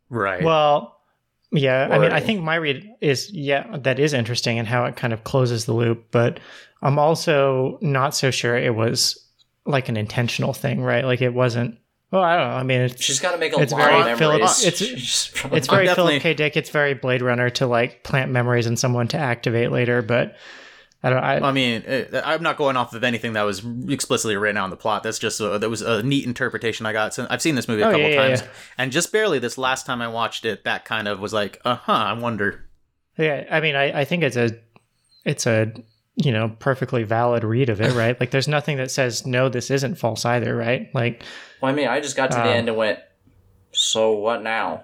right. 0.10 0.44
Well, 0.44 0.97
yeah, 1.52 1.88
I 1.92 1.98
mean, 2.00 2.12
I 2.12 2.20
think 2.20 2.44
my 2.44 2.56
read 2.56 2.88
is 3.02 3.32
yeah, 3.32 3.78
that 3.78 4.00
is 4.00 4.14
interesting 4.14 4.60
and 4.60 4.68
how 4.68 4.86
it 4.86 4.96
kind 4.96 5.14
of 5.14 5.24
closes 5.24 5.66
the 5.66 5.74
loop. 5.74 6.08
But 6.12 6.40
I'm 6.82 7.00
also 7.00 7.78
not 7.82 8.16
so 8.16 8.32
sure 8.32 8.58
it 8.58 8.76
was 8.76 9.18
like 9.66 9.90
an 9.90 9.98
intentional 9.98 10.54
thing, 10.54 10.82
right? 10.82 11.06
Like 11.06 11.22
it 11.22 11.34
wasn't. 11.34 11.78
Well, 12.12 12.24
I 12.24 12.38
don't 12.38 12.48
know. 12.48 12.54
I 12.56 12.64
mean, 12.64 12.82
it's 12.82 13.02
She's 13.04 13.20
got 13.20 13.34
to 13.34 13.38
make 13.38 13.54
a 13.54 13.60
It's 13.60 13.74
lot 13.74 13.82
very 13.82 14.12
of 14.14 14.18
Philip- 14.18 14.40
memories. 14.40 14.64
it's- 14.66 15.32
it's 15.52 15.68
very 15.68 15.88
Philip 15.94 16.22
K. 16.22 16.34
Dick. 16.34 16.56
It's 16.56 16.70
very 16.70 16.94
Blade 16.94 17.22
Runner 17.22 17.50
to 17.52 17.68
like 17.68 18.04
plant 18.04 18.32
memories 18.32 18.66
in 18.66 18.78
someone 18.78 19.08
to 19.10 19.18
activate 19.18 19.72
later. 19.72 20.02
But 20.02 20.36
I 21.04 21.10
don't. 21.12 21.24
I, 21.24 21.40
I 21.40 21.52
mean, 21.52 21.84
uh, 21.88 22.22
I'm 22.26 22.42
not 22.42 22.58
going 22.58 22.76
off 22.76 22.94
of 22.94 23.04
anything 23.04 23.34
that 23.34 23.44
was 23.44 23.64
explicitly 23.88 24.36
written 24.36 24.58
out 24.58 24.64
in 24.66 24.70
the 24.72 24.78
plot. 24.78 25.04
That's 25.04 25.20
just 25.20 25.40
a, 25.40 25.60
that 25.60 25.70
was 25.70 25.82
a 25.84 26.02
neat 26.02 26.26
interpretation 26.26 26.86
I 26.88 26.94
got. 26.94 27.14
So 27.14 27.28
I've 27.30 27.42
seen 27.42 27.54
this 27.56 27.68
movie 27.68 27.84
a 27.84 27.88
Oh, 27.88 27.92
couple 27.92 28.02
yeah, 28.02 28.08
yeah, 28.10 28.28
times, 28.28 28.42
yeah. 28.42 28.48
and 28.80 28.92
just 28.92 29.12
barely 29.12 29.38
this 29.40 29.58
last 29.60 29.86
time 29.86 30.02
I 30.02 30.08
watched 30.08 30.44
it, 30.44 30.64
that 30.64 30.86
kind 30.86 31.08
of 31.08 31.20
was 31.20 31.34
like, 31.34 31.62
uh 31.64 31.76
huh. 31.76 31.92
I 31.94 32.14
wonder. 32.14 32.66
Yeah, 33.18 33.46
I 33.52 33.60
mean, 33.62 33.76
I, 33.76 34.02
I 34.02 34.06
think 34.06 34.24
it's 34.24 34.36
a, 34.38 34.52
it's 35.24 35.46
a, 35.46 35.72
you 36.16 36.32
know, 36.32 36.50
perfectly 36.60 37.04
valid 37.04 37.44
read 37.44 37.70
of 37.70 37.80
it, 37.80 37.94
right? 37.94 38.20
like, 38.20 38.32
there's 38.32 38.48
nothing 38.48 38.78
that 38.78 38.90
says 38.90 39.26
no, 39.26 39.50
this 39.50 39.70
isn't 39.70 39.96
false 40.00 40.26
either, 40.26 40.56
right? 40.56 40.90
Like, 40.96 41.24
Well, 41.62 41.72
I 41.72 41.76
mean, 41.76 41.88
I 41.88 42.00
just 42.00 42.16
got 42.16 42.32
to 42.32 42.38
the 42.38 42.42
Um, 42.44 42.48
end 42.50 42.70
and 42.70 42.78
went, 42.78 43.00
so 43.72 44.14
what 44.14 44.42
now? 44.42 44.84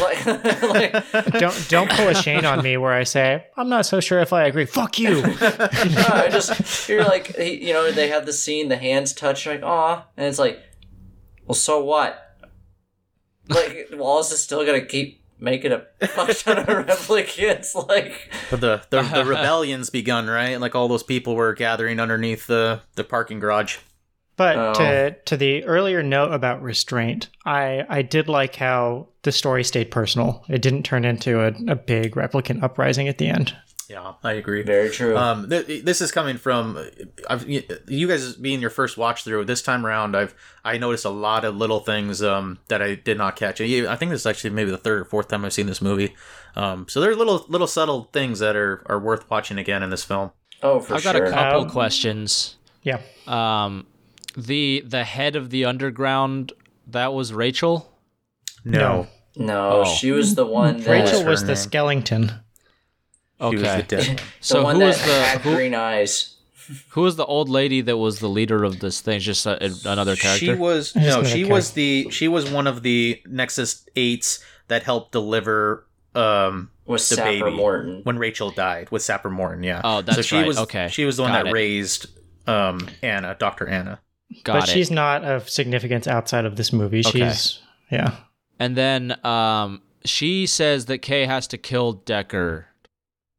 Like, 0.00 0.26
like 0.62 1.12
don't 1.38 1.68
don't 1.68 1.90
pull 1.90 2.08
a 2.08 2.14
Shane 2.14 2.44
on 2.44 2.62
me 2.62 2.76
where 2.76 2.92
I 2.92 3.04
say 3.04 3.46
I'm 3.56 3.68
not 3.68 3.86
so 3.86 4.00
sure 4.00 4.20
if 4.20 4.32
I 4.32 4.44
agree. 4.44 4.64
Fuck 4.64 4.98
you. 4.98 5.22
no, 5.22 5.30
I 5.40 6.28
just 6.30 6.88
you're 6.88 7.04
like 7.04 7.36
you 7.38 7.72
know 7.72 7.90
they 7.90 8.08
have 8.08 8.26
the 8.26 8.32
scene 8.32 8.68
the 8.68 8.76
hands 8.76 9.12
touch 9.12 9.44
you're 9.44 9.54
like 9.54 9.64
aw 9.64 10.06
and 10.16 10.26
it's 10.26 10.38
like 10.38 10.60
well 11.46 11.54
so 11.54 11.82
what 11.82 12.38
like 13.48 13.88
Wallace 13.92 14.32
is 14.32 14.42
still 14.42 14.64
gonna 14.64 14.84
keep 14.84 15.22
making 15.38 15.72
a 15.72 15.80
fuck 16.06 16.30
ton 16.38 16.58
of 16.58 16.66
replicants 16.66 17.74
like 17.88 18.30
But 18.50 18.60
the 18.60 18.82
the, 18.90 19.02
the 19.02 19.24
rebellion's 19.24 19.90
begun, 19.90 20.26
right? 20.26 20.60
Like 20.60 20.74
all 20.74 20.88
those 20.88 21.02
people 21.02 21.36
were 21.36 21.52
gathering 21.54 22.00
underneath 22.00 22.46
the 22.46 22.80
the 22.94 23.04
parking 23.04 23.38
garage. 23.38 23.78
But 24.36 24.56
Oh. 24.56 24.72
to 24.74 25.10
to 25.24 25.36
the 25.36 25.64
earlier 25.64 26.02
note 26.02 26.32
about 26.32 26.62
restraint, 26.62 27.28
I 27.44 27.84
I 27.88 28.02
did 28.02 28.28
like 28.28 28.56
how 28.56 29.08
the 29.22 29.32
story 29.32 29.64
stayed 29.64 29.90
personal. 29.90 30.44
It 30.48 30.60
didn't 30.62 30.82
turn 30.84 31.04
into 31.04 31.40
a, 31.40 31.52
a 31.68 31.74
big 31.76 32.14
replicant 32.14 32.62
uprising 32.62 33.08
at 33.08 33.18
the 33.18 33.28
end. 33.28 33.54
Yeah, 33.88 34.14
I 34.24 34.32
agree. 34.32 34.62
very 34.64 34.90
true 34.90 35.16
Um, 35.16 35.48
th- 35.48 35.84
this 35.84 36.00
is 36.00 36.10
coming 36.10 36.38
from 36.38 36.76
I've, 37.30 37.48
you 37.48 38.08
guys 38.08 38.34
being 38.34 38.60
your 38.60 38.68
first 38.70 38.98
watch 38.98 39.22
through. 39.22 39.44
This 39.44 39.62
time 39.62 39.86
around, 39.86 40.16
I've 40.16 40.34
I 40.64 40.76
noticed 40.76 41.04
a 41.04 41.10
lot 41.10 41.44
of 41.44 41.54
little 41.56 41.78
things 41.78 42.20
um, 42.20 42.58
that 42.66 42.82
I 42.82 42.96
did 42.96 43.16
not 43.16 43.36
catch. 43.36 43.60
I 43.60 43.96
think 43.96 44.10
this 44.10 44.22
is 44.22 44.26
actually 44.26 44.50
maybe 44.50 44.72
the 44.72 44.76
third 44.76 45.00
or 45.02 45.04
fourth 45.04 45.28
time 45.28 45.44
I've 45.44 45.52
seen 45.52 45.66
this 45.68 45.80
movie. 45.80 46.14
Um, 46.56 46.86
so 46.88 47.00
there 47.00 47.10
are 47.12 47.14
little 47.16 47.46
little 47.48 47.68
subtle 47.68 48.10
things 48.12 48.40
that 48.40 48.56
are, 48.56 48.82
are 48.86 48.98
worth 48.98 49.30
watching 49.30 49.56
again 49.56 49.82
in 49.84 49.90
this 49.90 50.02
film. 50.04 50.32
oh 50.64 50.80
for 50.80 50.94
I've 50.96 51.04
got 51.04 51.14
a 51.16 51.30
couple 51.30 51.62
Um, 51.62 51.70
questions. 51.70 52.56
Yeah. 52.82 52.98
Um, 53.28 53.86
the 54.36 54.82
the 54.86 55.04
head 55.04 55.36
of 55.36 55.50
the 55.50 55.64
underground 55.64 56.52
that 56.88 57.12
was 57.12 57.32
Rachael. 57.32 57.92
No. 58.64 59.06
no 59.36 59.82
Oh. 59.82 59.84
she 59.84 60.10
was 60.10 60.34
the 60.34 60.46
one 60.46 60.78
that 60.82 60.90
Rachael 60.90 61.22
her 61.22 61.30
was 61.30 61.42
the 61.42 61.48
name? 61.48 61.56
skeleton. 61.56 62.28
She 63.40 63.44
was 63.56 63.62
Okay. 63.62 63.76
the 63.76 63.82
dead 63.82 64.16
the 64.18 64.22
So 64.40 64.62
one 64.64 64.74
who 64.76 64.80
that 64.80 64.86
was 64.86 64.98
the 65.04 65.12
had 65.24 65.40
who, 65.42 65.54
green 65.54 65.74
eyes 65.74 66.32
who 66.90 67.02
was 67.02 67.14
the 67.16 67.24
old 67.24 67.48
lady 67.48 67.80
that 67.82 67.96
was 67.96 68.18
the 68.18 68.28
leader 68.28 68.64
of 68.64 68.80
this 68.80 69.00
thing? 69.00 69.20
Just 69.20 69.46
a, 69.46 69.62
another 69.84 70.16
character. 70.16 70.46
She 70.46 70.54
was 70.54 70.92
Just 70.92 70.96
no, 71.06 71.20
another 71.20 71.28
she 71.28 71.44
was 71.44 71.70
the 71.72 72.08
she 72.10 72.26
was 72.28 72.50
one 72.50 72.66
of 72.66 72.82
the 72.82 73.20
Nexus 73.26 73.86
Eights 73.94 74.42
that 74.68 74.82
helped 74.82 75.12
deliver 75.12 75.86
um 76.14 76.70
was 76.86 77.08
the 77.08 77.16
Sapper 77.16 77.30
baby 77.44 77.50
Morton 77.56 78.00
when 78.04 78.18
Rachael 78.18 78.50
died 78.50 78.90
with 78.90 79.02
Sapper 79.02 79.30
Morton. 79.30 79.62
Yeah. 79.62 79.80
Oh, 79.84 80.02
that's 80.02 80.16
so 80.16 80.22
she 80.22 80.36
right. 80.38 80.46
Was, 80.46 80.58
Okay. 80.58 80.88
She 80.90 81.04
was 81.04 81.16
the 81.18 81.22
one 81.24 81.32
Got 81.32 81.44
that 81.44 81.50
it. 81.50 81.52
raised 81.52 82.06
um 82.48 82.88
Anna, 83.02 83.36
Doctor 83.38 83.68
Anna. 83.68 84.00
Got 84.44 84.60
but 84.60 84.68
it. 84.68 84.72
she's 84.72 84.90
not 84.90 85.24
of 85.24 85.48
significance 85.48 86.06
outside 86.06 86.44
of 86.44 86.56
this 86.56 86.72
movie. 86.72 87.02
Okay. 87.06 87.28
She's 87.30 87.60
yeah. 87.90 88.16
And 88.58 88.76
then 88.76 89.16
um, 89.24 89.82
she 90.04 90.46
says 90.46 90.86
that 90.86 90.98
Kay 90.98 91.26
has 91.26 91.46
to 91.48 91.58
kill 91.58 91.94
Deckard. 91.98 92.64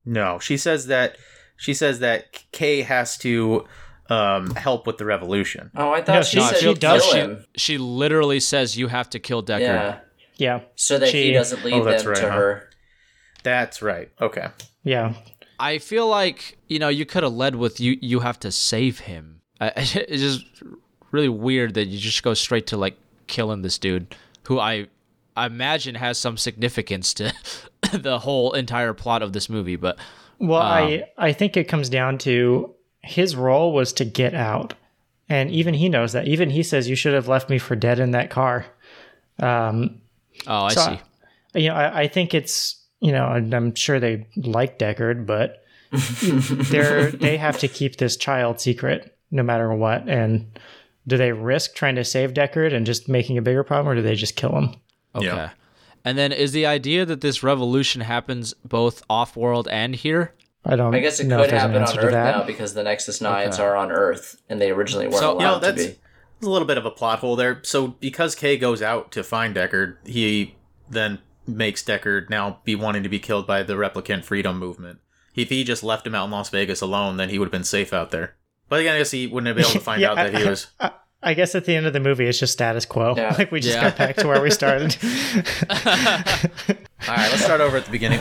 No, 0.05 0.39
she 0.39 0.57
says 0.57 0.87
that 0.87 1.17
she 1.57 1.73
says 1.73 1.99
that 1.99 2.45
Kay 2.51 2.81
has 2.83 3.17
to 3.19 3.65
um 4.09 4.51
help 4.55 4.87
with 4.87 4.97
the 4.97 5.03
revolution. 5.05 5.69
oh 5.75 5.91
I 5.91 6.01
thought 6.01 6.13
No, 6.15 6.21
she 6.21 6.37
she- 6.39 6.43
said 6.45 6.55
she 6.55 6.61
she'll 6.61 6.73
does- 6.75 7.03
kill 7.03 7.11
she- 7.11 7.17
him 7.19 7.45
She 7.57 7.77
literally 7.77 8.39
says 8.39 8.77
you 8.77 8.87
have 8.87 9.09
to 9.09 9.19
kill 9.19 9.43
Deckard. 9.43 9.59
yeah 9.59 9.99
Yeah. 10.37 10.59
so 10.75 10.97
that 10.99 11.09
She- 11.09 11.25
he 11.27 11.31
doesn't 11.33 11.65
lead 11.65 11.73
Oh, 11.73 11.83
that's 11.83 12.03
them 12.03 12.11
right, 12.13 12.21
to 12.21 12.29
huh? 12.29 12.35
her 12.37 12.69
That's 13.43 13.81
right. 13.81 14.09
Okay. 14.21 14.47
Yeah. 14.83 15.13
I 15.59 15.79
feel 15.79 16.07
like 16.07 16.57
you 16.67 16.79
know 16.79 16.87
you 16.89 17.05
could 17.05 17.23
have 17.23 17.33
led 17.33 17.55
with 17.55 17.79
you. 17.81 17.97
You 18.01 18.19
have 18.21 18.39
to 18.41 18.51
save 18.51 18.99
him. 18.99 19.36
I, 19.59 19.71
it's 19.75 20.21
just 20.21 20.45
really 21.11 21.29
weird 21.29 21.73
that 21.75 21.85
you 21.85 21.97
just 21.97 22.23
go 22.23 22.33
straight 22.33 22.67
to 22.67 22.77
like 22.77 22.97
killing 23.27 23.61
this 23.61 23.77
dude, 23.77 24.15
who 24.47 24.59
I 24.59 24.87
I 25.35 25.45
imagine 25.45 25.95
has 25.95 26.17
some 26.17 26.37
significance 26.37 27.13
to 27.15 27.33
the 27.93 28.19
whole 28.19 28.53
entire 28.53 28.93
plot 28.93 29.21
of 29.21 29.33
this 29.33 29.49
movie. 29.49 29.75
But 29.75 29.97
Well, 30.39 30.61
Um, 30.61 30.67
I 30.67 31.03
I 31.17 31.33
think 31.33 31.55
it 31.57 31.65
comes 31.65 31.89
down 31.89 32.17
to 32.19 32.73
his 33.01 33.35
role 33.35 33.73
was 33.73 33.93
to 33.93 34.05
get 34.05 34.33
out, 34.33 34.73
and 35.29 35.49
even 35.51 35.73
he 35.73 35.89
knows 35.89 36.11
that. 36.13 36.27
Even 36.27 36.49
he 36.49 36.63
says 36.63 36.89
you 36.89 36.95
should 36.95 37.13
have 37.13 37.27
left 37.27 37.49
me 37.49 37.57
for 37.57 37.75
dead 37.75 37.99
in 37.99 38.11
that 38.11 38.29
car. 38.29 38.65
Um, 39.39 40.01
oh, 40.47 40.63
I 40.65 40.73
So, 40.73 40.97
see. 41.53 41.61
you 41.61 41.69
know, 41.69 41.75
I, 41.75 42.01
I 42.01 42.07
think 42.07 42.33
it's 42.33 42.83
you 42.99 43.11
know, 43.11 43.27
and 43.31 43.53
I'm 43.53 43.75
sure 43.75 43.99
they 43.99 44.25
like 44.35 44.79
Deckard, 44.79 45.25
but 45.27 45.63
they're 46.71 47.11
they 47.11 47.37
have 47.37 47.59
to 47.59 47.67
keep 47.67 47.97
this 47.97 48.17
child 48.17 48.59
secret 48.59 49.16
no 49.31 49.43
matter 49.43 49.73
what. 49.73 50.07
And 50.07 50.47
do 51.07 51.17
they 51.17 51.31
risk 51.31 51.75
trying 51.75 51.95
to 51.95 52.03
save 52.03 52.33
Deckard 52.33 52.73
and 52.73 52.85
just 52.85 53.07
making 53.09 53.37
a 53.37 53.41
bigger 53.41 53.63
problem, 53.63 53.87
or 53.91 53.95
do 53.95 54.01
they 54.01 54.15
just 54.15 54.35
kill 54.35 54.51
him? 54.55 54.75
Okay. 55.15 55.25
Yeah. 55.27 55.49
And 56.05 56.17
then 56.17 56.31
is 56.31 56.51
the 56.53 56.65
idea 56.65 57.05
that 57.05 57.21
this 57.21 57.43
revolution 57.43 58.01
happens 58.01 58.53
both 58.65 59.03
off 59.09 59.35
world 59.35 59.67
and 59.69 59.95
here? 59.95 60.33
I 60.65 60.75
don't. 60.75 60.93
I 60.93 60.99
guess 60.99 61.19
it 61.19 61.27
know 61.27 61.37
could 61.41 61.49
there's 61.49 61.63
an 61.63 61.71
happen 61.71 61.83
on 61.83 61.99
Earth 62.05 62.11
that. 62.11 62.35
now 62.37 62.43
because 62.43 62.73
the 62.73 62.83
Nexus 62.83 63.21
Nines 63.21 63.55
Okay. 63.55 63.63
are 63.63 63.75
on 63.75 63.91
Earth, 63.91 64.41
and 64.49 64.59
they 64.61 64.69
originally 64.71 65.07
weren't 65.07 65.19
So, 65.19 65.33
allowed 65.33 65.39
You 65.39 65.45
know, 65.47 65.59
to 65.59 65.65
that's 65.65 65.85
be. 65.87 65.99
a 66.45 66.49
little 66.49 66.67
bit 66.67 66.77
of 66.77 66.85
a 66.85 66.91
plot 66.91 67.19
hole 67.19 67.35
there. 67.35 67.59
So 67.63 67.87
because 67.87 68.35
Kay 68.35 68.57
goes 68.57 68.81
out 68.81 69.11
to 69.13 69.23
find 69.23 69.55
Deckard, 69.55 69.95
he 70.05 70.55
then 70.89 71.19
makes 71.45 71.83
Deckard 71.83 72.29
now 72.29 72.59
be 72.65 72.75
wanting 72.75 73.03
to 73.03 73.09
be 73.09 73.19
killed 73.19 73.47
by 73.47 73.63
the 73.63 73.73
replicant 73.75 74.25
freedom 74.25 74.59
movement. 74.59 74.99
If 75.35 75.49
he 75.49 75.63
just 75.63 75.83
left 75.83 76.05
him 76.07 76.15
out 76.15 76.25
in 76.25 76.31
Las 76.31 76.49
Vegas 76.49 76.81
alone, 76.81 77.17
then 77.17 77.29
he 77.29 77.39
would 77.39 77.45
have 77.45 77.51
been 77.51 77.63
safe 77.63 77.93
out 77.93 78.11
there. 78.11 78.35
But 78.69 78.79
again, 78.81 78.95
I 78.95 78.97
guess 78.99 79.11
he 79.11 79.27
wouldn't 79.27 79.47
have 79.47 79.55
been 79.55 79.65
able 79.65 79.73
to 79.73 79.79
find 79.79 80.01
Yeah, 80.01 80.11
out 80.11 80.15
that 80.15 80.35
he 80.35 80.43
was. 80.47 80.67
I, 80.79 80.91
I 81.23 81.33
guess 81.33 81.55
at 81.55 81.65
the 81.65 81.75
end 81.75 81.85
of 81.87 81.93
the 81.93 81.99
movie, 81.99 82.25
it's 82.27 82.39
just 82.39 82.53
status 82.53 82.85
quo. 82.85 83.15
Yeah. 83.17 83.33
Like 83.37 83.51
we 83.51 83.59
just 83.59 83.75
Yeah. 83.75 83.89
got 83.89 83.97
back 83.97 84.15
to 84.17 84.27
where 84.27 84.41
we 84.41 84.51
started. 84.51 84.95
All 85.69 87.15
right, 87.15 87.29
let's 87.29 87.43
start 87.43 87.61
over 87.61 87.77
at 87.77 87.85
the 87.85 87.91
beginning. 87.91 88.19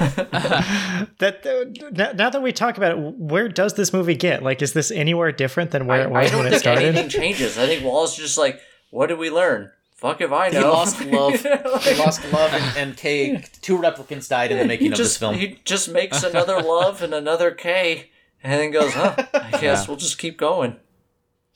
that 1.18 1.44
uh, 1.47 1.89
now 1.93 2.12
now 2.12 2.31
that 2.31 2.43
we 2.43 2.52
talk 2.52 2.77
about 2.77 2.93
it, 2.93 2.98
where 2.98 3.48
does 3.48 3.74
this 3.74 3.93
movie 3.93 4.14
get? 4.14 4.43
Like, 4.43 4.62
is 4.62 4.73
this 4.73 4.90
anywhere 4.90 5.32
different 5.32 5.70
than 5.73 5.86
where 5.86 6.02
I, 6.02 6.05
it 6.05 6.06
I 6.14 6.23
was 6.23 6.31
don't 6.31 6.44
when 6.44 6.52
it 6.52 6.59
started? 6.59 6.85
anything 6.85 7.09
changes. 7.09 7.59
I 7.59 7.66
think 7.66 7.85
Wallace 7.85 8.12
is 8.12 8.18
just 8.18 8.39
like, 8.39 8.60
what 8.90 9.09
did 9.09 9.18
we 9.18 9.31
learn? 9.31 9.70
Fuck 9.97 10.20
if 10.20 10.31
I 10.31 10.51
know. 10.51 10.60
He 10.60 10.64
lost 10.66 11.05
love. 11.06 11.44
Like, 11.44 11.82
he 11.82 11.94
lost 11.97 12.32
love, 12.32 12.52
and, 12.52 12.77
and 12.77 12.97
Kay. 12.97 13.43
Two 13.62 13.78
replicants 13.78 14.28
died 14.28 14.52
in 14.52 14.59
the 14.59 14.64
making 14.66 14.86
he 14.89 14.93
of 14.93 14.98
this 14.98 15.16
film. 15.16 15.35
he 15.35 15.59
just 15.64 15.89
makes 15.90 16.23
another 16.23 16.60
love 16.60 17.02
and 17.02 17.14
another 17.14 17.51
Kay, 17.51 18.10
and 18.42 18.60
then 18.60 18.70
goes, 18.70 18.92
huh? 18.92 19.14
I 19.34 19.50
guess 19.60 19.88
we'll 19.88 19.96
just 19.96 20.18
keep 20.18 20.38
going. 20.38 20.76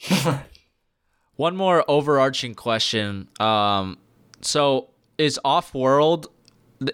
One 1.36 1.57
more 1.57 1.85
overarching 1.89 2.55
question. 2.55 3.28
Um, 3.39 3.98
so 4.40 4.90
is 5.19 5.39
off-world? 5.44 6.28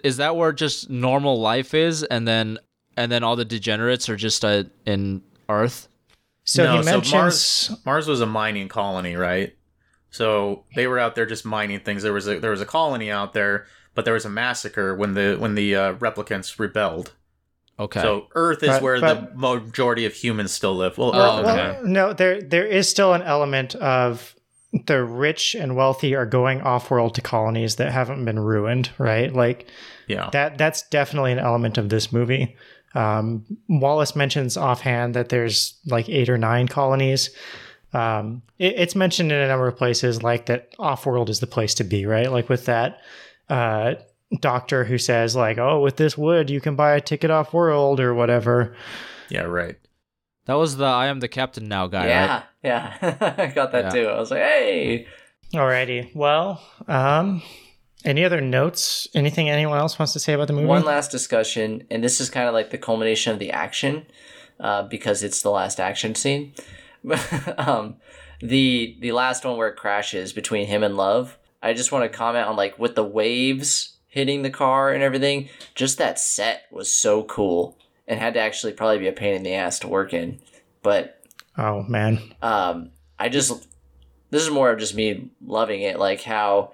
Is 0.03 0.17
that 0.17 0.35
where 0.35 0.53
just 0.53 0.89
normal 0.89 1.39
life 1.39 1.73
is, 1.73 2.03
and 2.03 2.27
then 2.27 2.57
and 2.97 3.11
then 3.11 3.23
all 3.23 3.35
the 3.35 3.45
degenerates 3.45 4.09
are 4.09 4.15
just 4.17 4.43
uh, 4.43 4.63
in 4.85 5.21
Earth? 5.47 5.87
So 6.43 6.63
no, 6.63 6.77
he 6.79 6.85
mentions 6.85 7.09
so 7.09 7.17
Mars 7.17 7.85
Mars 7.85 8.07
was 8.07 8.21
a 8.21 8.25
mining 8.25 8.67
colony, 8.67 9.15
right? 9.15 9.55
So 10.09 10.63
they 10.75 10.87
were 10.87 10.99
out 10.99 11.15
there 11.15 11.25
just 11.25 11.45
mining 11.45 11.81
things. 11.81 12.03
There 12.03 12.13
was 12.13 12.27
a 12.27 12.39
there 12.39 12.51
was 12.51 12.61
a 12.61 12.65
colony 12.65 13.11
out 13.11 13.33
there, 13.33 13.65
but 13.93 14.05
there 14.05 14.13
was 14.13 14.25
a 14.25 14.29
massacre 14.29 14.95
when 14.95 15.13
the 15.13 15.35
when 15.39 15.55
the 15.55 15.75
uh, 15.75 15.93
replicants 15.95 16.59
rebelled. 16.59 17.13
Okay. 17.79 18.01
So 18.01 18.27
Earth 18.33 18.63
is 18.63 18.69
But- 18.69 18.81
where 18.81 18.99
but- 18.99 19.33
the 19.33 19.37
majority 19.37 20.05
of 20.05 20.13
humans 20.13 20.51
still 20.51 20.75
live. 20.75 20.97
Well, 20.97 21.11
Oh, 21.15 21.39
Earth, 21.39 21.45
Well, 21.45 21.79
no, 21.83 22.13
there 22.13 22.41
there 22.41 22.65
is 22.65 22.89
still 22.89 23.13
an 23.13 23.21
element 23.21 23.75
of 23.75 24.33
the 24.85 25.03
rich 25.03 25.55
and 25.55 25.75
wealthy 25.75 26.13
are 26.15 26.25
going 26.25 26.61
off 26.61 26.89
world 26.91 27.15
to 27.15 27.21
colonies 27.21 27.75
that 27.77 27.91
haven't 27.91 28.23
been 28.25 28.39
ruined, 28.39 28.89
right? 28.97 29.31
Like 29.33 29.67
yeah, 30.07 30.29
that 30.33 30.57
that's 30.57 30.81
definitely 30.89 31.31
an 31.31 31.39
element 31.39 31.77
of 31.77 31.89
this 31.89 32.11
movie. 32.11 32.55
Um, 32.95 33.45
Wallace 33.69 34.15
mentions 34.15 34.57
offhand 34.57 35.13
that 35.13 35.29
there's 35.29 35.75
like 35.85 36.09
eight 36.09 36.29
or 36.29 36.37
nine 36.37 36.67
colonies. 36.67 37.29
Um, 37.93 38.41
it, 38.59 38.73
it's 38.77 38.95
mentioned 38.95 39.31
in 39.31 39.37
a 39.39 39.47
number 39.47 39.67
of 39.67 39.77
places, 39.77 40.23
like 40.23 40.47
that 40.47 40.73
off-world 40.79 41.29
is 41.29 41.39
the 41.39 41.47
place 41.47 41.73
to 41.75 41.83
be, 41.83 42.05
right? 42.05 42.31
Like 42.31 42.49
with 42.49 42.65
that 42.65 43.01
uh, 43.49 43.95
doctor 44.41 44.83
who 44.85 44.97
says, 44.97 45.35
like, 45.35 45.57
"Oh, 45.57 45.81
with 45.81 45.97
this 45.97 46.17
wood, 46.17 46.49
you 46.49 46.59
can 46.61 46.75
buy 46.75 46.93
a 46.95 47.01
ticket 47.01 47.31
off-world 47.31 47.99
or 47.99 48.13
whatever." 48.13 48.75
yeah, 49.29 49.41
right. 49.43 49.75
that 50.45 50.55
was 50.55 50.77
the 50.77 50.85
I 50.85 51.07
am 51.07 51.19
the 51.19 51.27
captain 51.27 51.67
now 51.67 51.87
guy, 51.87 52.07
yeah, 52.07 52.33
right? 52.33 52.43
yeah. 52.63 53.35
I 53.37 53.47
got 53.47 53.71
that 53.73 53.85
Yeah. 53.85 53.89
too. 54.03 54.07
I 54.07 54.19
was 54.19 54.31
like, 54.31 54.41
hey. 54.41 55.07
Alrighty. 55.53 56.13
Well, 56.15 56.61
um, 56.87 57.41
any 58.05 58.23
other 58.25 58.41
notes? 58.41 59.07
Anything 59.15 59.49
anyone 59.49 59.77
else 59.77 59.97
wants 59.99 60.13
to 60.13 60.19
say 60.19 60.33
about 60.33 60.47
the 60.47 60.53
movie? 60.53 60.65
One 60.67 60.83
last 60.85 61.09
discussion, 61.11 61.85
and 61.89 62.03
this 62.03 62.19
is 62.21 62.29
kind 62.29 62.47
of 62.47 62.53
like 62.53 62.69
the 62.69 62.77
culmination 62.77 63.31
of 63.33 63.39
the 63.39 63.51
action, 63.51 64.05
uh, 64.59 64.83
because 64.83 65.23
it's 65.23 65.41
the 65.41 65.49
last 65.51 65.79
action 65.79 66.15
scene. 66.15 66.53
um, 67.57 67.95
the 68.41 68.97
the 68.99 69.11
last 69.13 69.45
one 69.45 69.57
where 69.57 69.69
it 69.69 69.77
crashes 69.77 70.33
between 70.33 70.67
him 70.67 70.83
and 70.83 70.95
Love. 70.97 71.37
I 71.63 71.73
just 71.73 71.91
want 71.91 72.09
to 72.09 72.17
comment 72.17 72.47
on 72.47 72.55
like 72.55 72.77
with 72.77 72.95
the 72.95 73.03
waves 73.03 73.96
hitting 74.17 74.41
the 74.41 74.49
car 74.49 74.91
and 74.91 75.03
everything. 75.03 75.47
Just 75.75 75.99
that 75.99 76.19
set 76.19 76.63
was 76.71 76.91
so 76.91 77.23
cool, 77.23 77.77
and 78.07 78.19
had 78.19 78.33
to 78.33 78.39
actually 78.39 78.73
probably 78.73 78.97
be 78.97 79.07
a 79.07 79.13
pain 79.13 79.35
in 79.35 79.43
the 79.43 79.53
ass 79.53 79.79
to 79.79 79.87
work 79.87 80.13
in. 80.13 80.39
But 80.81 81.23
oh 81.57 81.83
man. 81.83 82.33
um, 82.41 82.89
I 83.19 83.29
just 83.29 83.67
this 84.31 84.41
is 84.41 84.49
more 84.49 84.71
of 84.71 84.79
just 84.79 84.95
me 84.95 85.29
loving 85.45 85.81
it, 85.81 85.99
like 85.99 86.23
how 86.23 86.71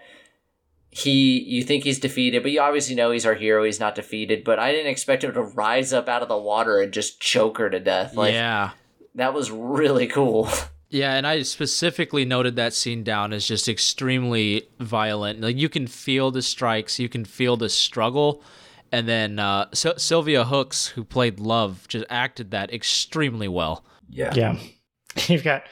he 0.90 1.42
you 1.42 1.64
think 1.64 1.84
he's 1.84 2.00
defeated, 2.00 2.44
but 2.44 2.52
you 2.52 2.62
obviously 2.62 2.96
know 2.96 3.12
he's 3.12 3.26
our 3.26 3.36
hero. 3.36 3.64
He's 3.66 3.80
not 3.80 3.96
defeated, 3.96 4.44
but 4.46 4.58
I 4.58 4.72
didn't 4.72 4.92
expect 4.92 5.24
him 5.24 5.34
to 5.34 5.42
rise 5.42 5.92
up 5.92 6.08
out 6.08 6.22
of 6.22 6.30
the 6.30 6.38
water 6.38 6.80
and 6.80 6.94
just 6.94 7.20
choke 7.20 7.58
her 7.58 7.70
to 7.70 7.80
death. 7.80 8.16
Like 8.16 8.34
yeah. 8.34 8.72
that 9.16 9.34
was 9.34 9.52
really 9.52 10.08
cool. 10.08 10.50
Yeah, 10.94 11.16
and 11.16 11.26
I 11.26 11.42
specifically 11.42 12.24
noted 12.24 12.56
that 12.58 12.72
scene 12.72 13.04
down 13.04 13.34
as 13.34 13.48
just 13.48 13.68
extremely 13.68 14.68
violent. 14.80 15.42
Like 15.42 15.58
you 15.58 15.68
can 15.68 15.88
feel 15.88 16.30
the 16.30 16.44
strikes, 16.44 17.00
you 17.00 17.10
can 17.10 17.26
feel 17.26 17.58
the 17.58 17.68
struggle, 17.68 18.44
and 18.92 19.08
then 19.08 19.40
uh, 19.40 19.70
Sy- 19.74 19.98
Sylvia 19.98 20.44
Hoeks, 20.44 20.90
who 20.90 21.04
played 21.04 21.40
Love, 21.40 21.88
just 21.88 22.06
acted 22.12 22.52
that 22.52 22.72
extremely 22.72 23.48
well. 23.48 23.84
Yeah. 24.08 24.36
Yeah. 24.36 24.60
You've 25.28 25.44
got 25.44 25.64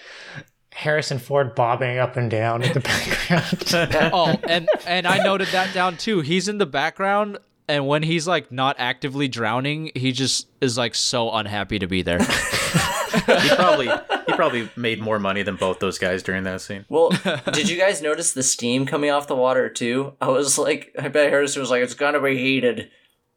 Harrison 0.71 1.19
Ford 1.19 1.53
bobbing 1.53 1.99
up 1.99 2.17
and 2.17 2.31
down 2.31 2.63
in 2.63 2.73
the 2.73 2.79
background. 3.69 4.11
Oh, 4.13 4.35
and 4.49 4.67
and 4.87 5.05
I 5.05 5.23
noted 5.23 5.49
that 5.49 5.71
down 5.71 5.97
too. 5.97 6.21
He's 6.21 6.47
in 6.47 6.57
the 6.57 6.65
background, 6.65 7.37
and 7.67 7.85
when 7.85 8.01
he's 8.01 8.27
like 8.27 8.51
not 8.51 8.75
actively 8.79 9.27
drowning, 9.27 9.91
he 9.93 10.13
just 10.13 10.47
is 10.61 10.79
like 10.79 10.95
so 10.95 11.31
unhappy 11.31 11.77
to 11.77 11.85
be 11.85 12.01
there. 12.01 12.17
He 12.23 13.49
probably 13.55 13.89
he 14.25 14.33
probably 14.33 14.69
made 14.75 15.01
more 15.01 15.19
money 15.19 15.43
than 15.43 15.55
both 15.55 15.79
those 15.79 15.97
guys 15.97 16.23
during 16.23 16.43
that 16.43 16.61
scene. 16.61 16.85
Well, 16.89 17.09
did 17.53 17.69
you 17.69 17.77
guys 17.77 18.01
notice 18.01 18.33
the 18.33 18.43
steam 18.43 18.85
coming 18.85 19.09
off 19.09 19.27
the 19.27 19.35
water 19.35 19.69
too? 19.69 20.13
I 20.21 20.29
was 20.29 20.57
like, 20.57 20.93
I 20.99 21.07
bet 21.07 21.29
Harrison 21.29 21.61
was 21.61 21.69
like, 21.69 21.83
it's 21.83 21.93
gonna 21.93 22.21
be 22.21 22.37
heated. 22.37 22.89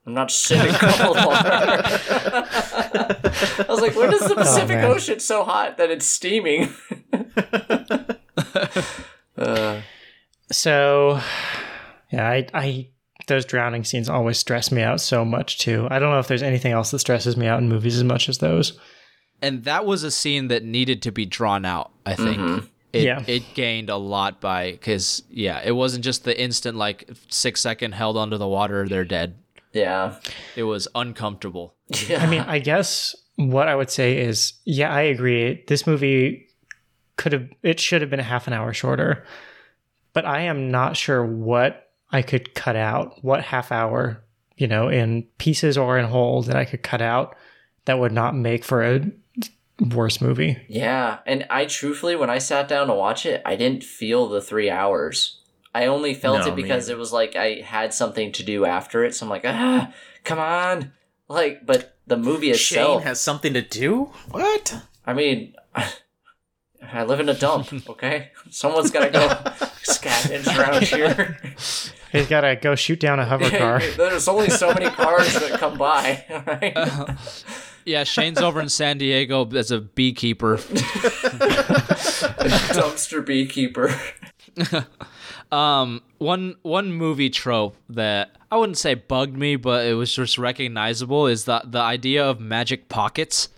I'm 0.06 0.14
not 0.14 0.30
sipping 0.30 0.74
cold 0.74 1.16
water. 1.16 1.80
I 3.58 3.66
was 3.68 3.80
like, 3.80 3.96
when 3.96 4.12
is 4.12 4.20
the 4.20 4.34
Pacific 4.34 4.76
man. 4.76 4.90
Ocean 4.90 5.18
so 5.18 5.44
hot 5.44 5.78
that 5.78 5.90
it's 5.90 6.04
steaming? 6.04 6.68
uh, 9.38 9.80
so, 10.52 11.20
yeah, 12.12 12.28
I, 12.28 12.46
I, 12.52 12.88
those 13.28 13.46
drowning 13.46 13.84
scenes 13.84 14.10
always 14.10 14.38
stress 14.38 14.70
me 14.70 14.82
out 14.82 15.00
so 15.00 15.24
much 15.24 15.58
too. 15.58 15.88
I 15.90 15.98
don't 15.98 16.10
know 16.10 16.18
if 16.18 16.28
there's 16.28 16.42
anything 16.42 16.72
else 16.72 16.90
that 16.90 16.98
stresses 16.98 17.38
me 17.38 17.46
out 17.46 17.60
in 17.60 17.70
movies 17.70 17.96
as 17.96 18.04
much 18.04 18.28
as 18.28 18.38
those. 18.38 18.78
And 19.44 19.64
that 19.64 19.84
was 19.86 20.02
a 20.02 20.10
scene 20.10 20.48
that 20.48 20.64
needed 20.64 21.02
to 21.02 21.12
be 21.12 21.26
drawn 21.26 21.64
out. 21.64 21.92
I 22.06 22.14
think. 22.14 22.38
Mm-hmm. 22.38 22.66
It, 22.92 23.02
Yeah. 23.04 23.24
it 23.26 23.42
gained 23.54 23.90
a 23.90 23.96
lot 23.96 24.40
by 24.40 24.70
because 24.72 25.22
yeah, 25.28 25.60
it 25.64 25.72
wasn't 25.72 26.04
just 26.04 26.22
the 26.24 26.40
instant 26.40 26.76
like 26.76 27.10
six 27.28 27.60
second 27.60 27.92
held 27.92 28.16
under 28.16 28.38
the 28.38 28.46
water, 28.48 28.88
they're 28.88 29.04
dead. 29.04 29.34
yeah. 29.72 30.16
It 30.54 30.62
was 30.62 30.86
uncomfortable. 30.94 31.74
Yeah. 32.08 32.22
I 32.22 32.26
mean, 32.30 32.40
I 32.46 32.60
guess 32.60 33.14
what 33.36 33.66
I 33.68 33.74
would 33.74 33.90
say 33.90 34.18
is, 34.18 34.52
yeah, 34.64 34.94
I 34.94 35.02
agree. 35.02 35.64
This 35.66 35.86
movie 35.88 36.46
could 37.16 37.32
have, 37.32 37.48
it 37.64 37.80
should 37.80 38.00
have 38.00 38.10
been 38.10 38.20
a 38.20 38.30
half 38.34 38.46
an 38.46 38.52
hour 38.52 38.72
shorter, 38.72 39.24
but 40.12 40.24
I 40.24 40.42
am 40.42 40.70
not 40.70 40.96
sure 40.96 41.24
what 41.26 41.90
I 42.12 42.22
could 42.22 42.54
cut 42.54 42.76
out, 42.76 43.24
what 43.24 43.42
half 43.42 43.72
hour, 43.72 44.22
you 44.56 44.68
know, 44.68 44.88
in 44.88 45.26
pieces 45.38 45.76
or 45.76 45.98
in 45.98 46.04
whole 46.06 46.42
that 46.42 46.54
I 46.56 46.64
could 46.64 46.84
cut 46.84 47.02
out 47.02 47.34
that 47.86 47.98
would 47.98 48.12
not 48.12 48.36
make 48.36 48.64
for 48.64 48.82
a 48.84 49.00
worse 49.80 50.20
movie. 50.20 50.58
Yeah, 50.68 51.18
and 51.26 51.46
I 51.50 51.64
truthfully, 51.66 52.16
when 52.16 52.30
I 52.30 52.38
sat 52.38 52.68
down 52.68 52.86
to 52.88 52.94
watch 52.94 53.26
it, 53.26 53.42
I 53.44 53.56
didn't 53.56 53.82
feel 53.84 54.28
the 54.28 54.40
three 54.40 54.70
hours. 54.70 55.40
I 55.74 55.86
only 55.86 56.14
felt 56.14 56.40
No, 56.40 56.52
it 56.52 56.56
because 56.56 56.88
either. 56.88 56.96
it 56.96 57.00
was 57.00 57.12
like 57.12 57.34
I 57.36 57.60
had 57.64 57.92
something 57.92 58.30
to 58.32 58.42
do 58.44 58.64
after 58.64 59.04
it. 59.04 59.14
So 59.14 59.26
I'm 59.26 59.30
like, 59.30 59.44
ah, 59.44 59.92
come 60.22 60.38
on, 60.38 60.92
like. 61.28 61.66
But 61.66 61.96
the 62.06 62.16
movie 62.16 62.50
itself, 62.50 63.00
Shane 63.00 63.06
has 63.06 63.20
something 63.20 63.52
to 63.54 63.62
do. 63.62 64.12
What? 64.30 64.82
I 65.06 65.14
mean, 65.14 65.54
I 66.92 67.04
live 67.04 67.20
in 67.20 67.28
a 67.28 67.34
dump. 67.34 67.72
Okay, 67.88 68.30
someone's 68.50 68.90
gotta 68.90 69.10
go 69.10 69.28
scavenge 69.82 70.46
around 70.58 70.82
here. 70.84 71.38
He's 72.12 72.26
got 72.28 72.42
to 72.42 72.54
go 72.56 72.74
shoot 72.76 73.00
down 73.00 73.18
a 73.18 73.24
hover 73.24 73.50
car. 73.58 73.80
There's 73.80 74.28
only 74.28 74.48
so 74.50 74.72
many 74.72 74.86
cars 74.86 75.34
that 75.34 75.58
come 75.58 75.76
by. 75.76 76.24
All 76.30 76.42
right. 76.46 76.76
Yeah, 77.84 78.04
Shane's 78.04 78.38
over 78.40 78.60
in 78.60 78.68
San 78.68 78.98
Diego 78.98 79.48
as 79.50 79.70
a 79.72 79.80
beekeeper. 79.80 80.58
Dumpster 82.74 83.24
beekeeper. 83.26 83.94
Um, 85.52 86.02
one 86.18 86.56
one 86.62 86.92
movie 86.92 87.30
trope 87.30 87.76
that 87.90 88.36
I 88.50 88.56
wouldn't 88.56 88.78
say 88.78 88.94
bugged 88.94 89.36
me, 89.36 89.56
but 89.56 89.86
it 89.86 89.94
was 89.94 90.14
just 90.14 90.38
recognizable 90.38 91.26
is 91.26 91.44
the 91.44 91.62
the 91.64 91.80
idea 91.80 92.24
of 92.24 92.40
magic 92.40 92.88
pockets. 92.88 93.48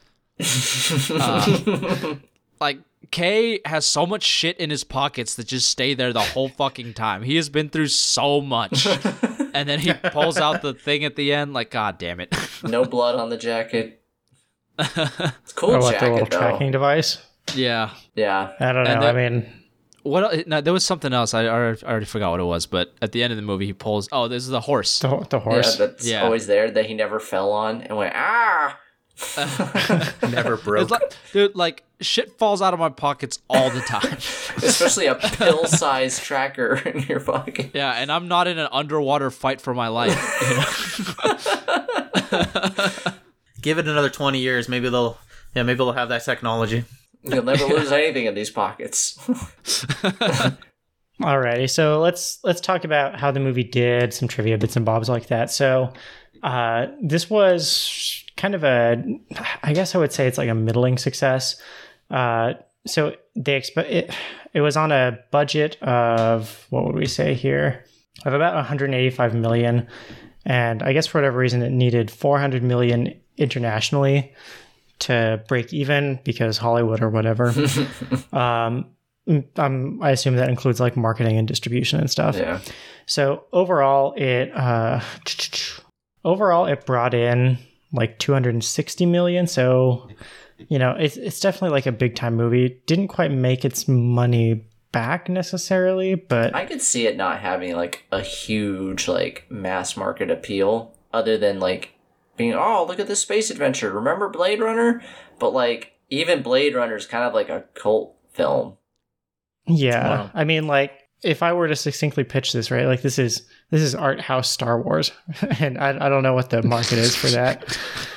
Uh, 1.11 2.17
like 2.61 2.79
Kay 3.11 3.61
has 3.65 3.85
so 3.87 4.07
much 4.07 4.23
shit 4.23 4.57
in 4.59 4.71
his 4.71 4.85
pockets 4.85 5.35
that 5.37 5.47
just 5.47 5.69
stay 5.69 5.95
there 5.95 6.13
the 6.13 6.21
whole 6.21 6.49
fucking 6.49 6.95
time. 6.95 7.23
He 7.23 7.37
has 7.37 7.49
been 7.49 7.69
through 7.69 7.89
so 7.89 8.41
much, 8.41 8.87
and 9.55 9.69
then 9.69 9.79
he 9.81 9.93
pulls 9.93 10.39
out 10.39 10.63
the 10.63 10.75
thing 10.75 11.05
at 11.05 11.17
the 11.17 11.33
end. 11.33 11.53
Like, 11.53 11.71
god 11.71 11.99
damn 11.99 12.21
it! 12.21 12.35
No 12.63 12.85
blood 12.85 13.15
on 13.17 13.29
the 13.29 13.37
jacket. 13.37 14.03
It's 14.79 15.53
cool 15.55 15.71
Or 15.77 15.81
like 15.81 16.01
the 16.01 16.11
little 16.11 16.27
though. 16.27 16.39
tracking 16.39 16.71
device? 16.71 17.19
yeah. 17.55 17.91
Yeah. 18.15 18.53
I 18.61 18.73
don't 18.73 18.85
know. 18.85 18.91
And 18.91 19.05
I 19.05 19.13
mean, 19.13 19.53
What? 20.03 20.47
No, 20.47 20.61
there 20.61 20.73
was 20.73 20.85
something 20.85 21.13
else. 21.13 21.33
I 21.35 21.47
already, 21.47 21.83
I 21.85 21.91
already 21.91 22.07
forgot 22.07 22.33
what 22.33 22.41
it 22.41 22.45
was. 22.45 22.67
But 22.67 22.93
at 23.01 23.13
the 23.13 23.23
end 23.23 23.33
of 23.33 23.37
the 23.37 23.43
movie, 23.43 23.67
he 23.67 23.73
pulls. 23.73 24.09
Oh, 24.13 24.29
this 24.29 24.43
is 24.43 24.49
the 24.51 24.61
horse. 24.61 24.99
the, 25.01 25.09
the 25.09 25.37
Yeah, 25.39 25.43
horse. 25.43 25.77
that's 25.77 26.07
Yeah. 26.07 26.23
always 26.25 26.47
there 26.47 26.71
that 26.71 26.87
he 26.87 26.95
never 26.95 27.21
fell 27.21 27.53
on 27.53 27.83
and 27.83 27.97
went 27.97 28.15
ah. 28.17 28.79
Never 30.31 30.57
broke. 30.59 30.83
It's 30.83 30.91
like, 30.91 31.17
dude, 31.33 31.57
like 31.57 31.85
shit 32.01 32.39
falls 32.39 32.61
out 32.61 32.75
of 32.75 32.81
my 32.81 32.91
pockets 32.91 33.39
all 33.49 33.71
the 33.71 33.81
time. 33.81 34.13
Especially 34.63 35.07
a 35.07 35.15
pill-sized 35.15 36.23
tracker 36.23 36.75
in 36.85 37.03
your 37.05 37.21
pocket. 37.21 37.71
yeah, 37.75 37.93
and 37.93 38.13
I'm 38.13 38.29
not 38.29 38.47
in 38.47 38.59
an 38.59 38.69
underwater 38.71 39.31
fight 39.31 39.61
for 39.61 39.73
my 39.73 39.89
life. 39.89 40.15
you 40.43 40.57
know? 42.35 43.13
Give 43.63 43.79
it 43.79 43.89
another 43.89 44.11
twenty 44.11 44.41
years. 44.41 44.69
Maybe 44.69 44.89
they'll. 44.89 45.19
Yeah, 45.55 45.63
maybe 45.63 45.79
they'll 45.79 45.93
have 45.93 46.11
that 46.11 46.25
technology. 46.25 46.85
You'll 47.23 47.43
never 47.43 47.65
lose 47.65 47.91
anything 47.91 48.27
in 48.27 48.35
these 48.35 48.51
pockets. 48.51 49.17
Alrighty, 51.21 51.71
so 51.71 52.01
let's 52.01 52.39
let's 52.45 52.61
talk 52.61 52.85
about 52.85 53.19
how 53.19 53.31
the 53.31 53.41
movie 53.41 53.65
did, 53.65 54.13
some 54.13 54.29
trivia 54.29 54.59
bits 54.59 54.77
and 54.77 54.85
bobs 54.85 55.09
like 55.09 55.29
that. 55.29 55.51
So, 55.51 55.95
uh, 56.43 56.89
this 57.03 57.31
was 57.31 58.23
kind 58.37 58.55
of 58.55 58.65
a, 58.65 59.03
I 59.63 59.73
guess 59.73 59.95
I 59.95 59.99
would 59.99 60.13
say 60.13 60.27
it's 60.27 60.39
like 60.39 60.49
a 60.49 60.55
middling 60.55 60.99
success. 60.99 61.61
Uh, 62.11 62.55
so 62.87 63.17
they 63.35 63.57
expect 63.57 63.91
it. 63.91 64.11
It 64.53 64.61
was 64.61 64.77
on 64.77 64.93
a 64.93 65.19
budget 65.31 65.81
of 65.83 66.67
what 66.71 66.85
would 66.87 66.95
we 66.95 67.07
say 67.07 67.35
here 67.35 67.85
of 68.25 68.33
about 68.33 68.55
185 68.55 69.35
million, 69.35 69.87
and 70.45 70.83
I 70.83 70.93
guess 70.93 71.07
for 71.07 71.19
whatever 71.19 71.39
reason 71.39 71.63
it 71.63 71.71
needed 71.71 72.11
400 72.11 72.63
million 72.63 73.21
internationally 73.37 74.35
to 75.01 75.43
break 75.49 75.73
even 75.73 76.21
because 76.25 76.57
Hollywood 76.57 77.03
or 77.03 77.11
whatever. 77.11 77.53
um, 78.33 78.87
um, 79.57 80.01
I 80.03 80.11
assume 80.11 80.37
that 80.37 80.49
includes 80.49 80.81
like 80.81 80.97
marketing 80.97 81.37
and 81.37 81.49
distribution 81.49 82.01
and 82.01 82.11
stuff. 82.11 82.37
Yeah. 82.37 82.61
So 83.07 83.45
overall, 83.53 84.15
it 84.15 84.55
uh, 84.55 85.01
overall 86.25 86.67
it 86.67 86.87
brought 86.87 87.13
in 87.13 87.59
like 87.97 88.19
260 88.19 89.07
million. 89.07 89.47
So 89.47 90.09
you 90.59 90.79
know, 90.79 90.93
it's 90.93 91.17
it's 91.17 91.41
definitely 91.41 91.71
like 91.71 91.87
a 91.87 91.93
big 91.93 92.15
time 92.15 92.35
movie. 92.37 92.81
Didn't 92.87 93.09
quite 93.09 93.31
make 93.31 93.65
its 93.65 93.89
money 93.89 94.65
back 94.93 95.29
necessarily, 95.29 96.15
but 96.15 96.55
I 96.55 96.65
could 96.65 96.81
see 96.81 97.07
it 97.07 97.17
not 97.17 97.41
having 97.41 97.77
like 97.77 98.05
a 98.11 98.23
huge 98.23 99.09
like 99.09 99.45
mass 99.51 99.97
market 99.97 100.31
appeal 100.31 100.95
other 101.13 101.37
than 101.37 101.61
like 101.61 101.95
being 102.37 102.55
oh 102.55 102.85
look 102.89 102.99
at 102.99 103.07
this 103.07 103.21
space 103.21 103.51
adventure. 103.51 103.93
Remember 103.93 104.29
Blade 104.29 104.61
Runner? 104.61 105.03
But 105.39 105.53
like 105.53 105.93
even 106.09 106.43
Blade 106.43 106.75
Runner 106.75 106.97
is 106.97 107.07
kind 107.07 107.25
of 107.25 107.35
like 107.35 107.49
a 107.49 107.65
cult 107.75 108.17
film. 108.33 108.79
yeah, 109.67 110.09
Wow. 110.09 110.31
I 110.35 110.45
mean, 110.45 110.67
like 110.67 110.93
if 111.23 111.43
I 111.43 111.53
were 111.53 111.69
to 111.69 111.77
succinctly 111.77 112.25
pitch 112.25 112.53
this, 112.53 112.71
right, 112.71 112.87
like 112.87 113.03
this 113.03 113.19
is 113.19 113.43
this 113.71 113.83
is 113.83 113.95
art 113.95 114.21
house 114.21 114.49
Star 114.49 114.81
Wars, 114.81 115.13
and 115.61 115.79
I, 115.79 116.07
I 116.07 116.09
don't 116.09 116.23
know 116.23 116.35
what 116.35 116.51
the 116.51 116.63
market 116.63 116.99
is 116.99 117.15
for 117.17 117.29
that. 117.29 117.63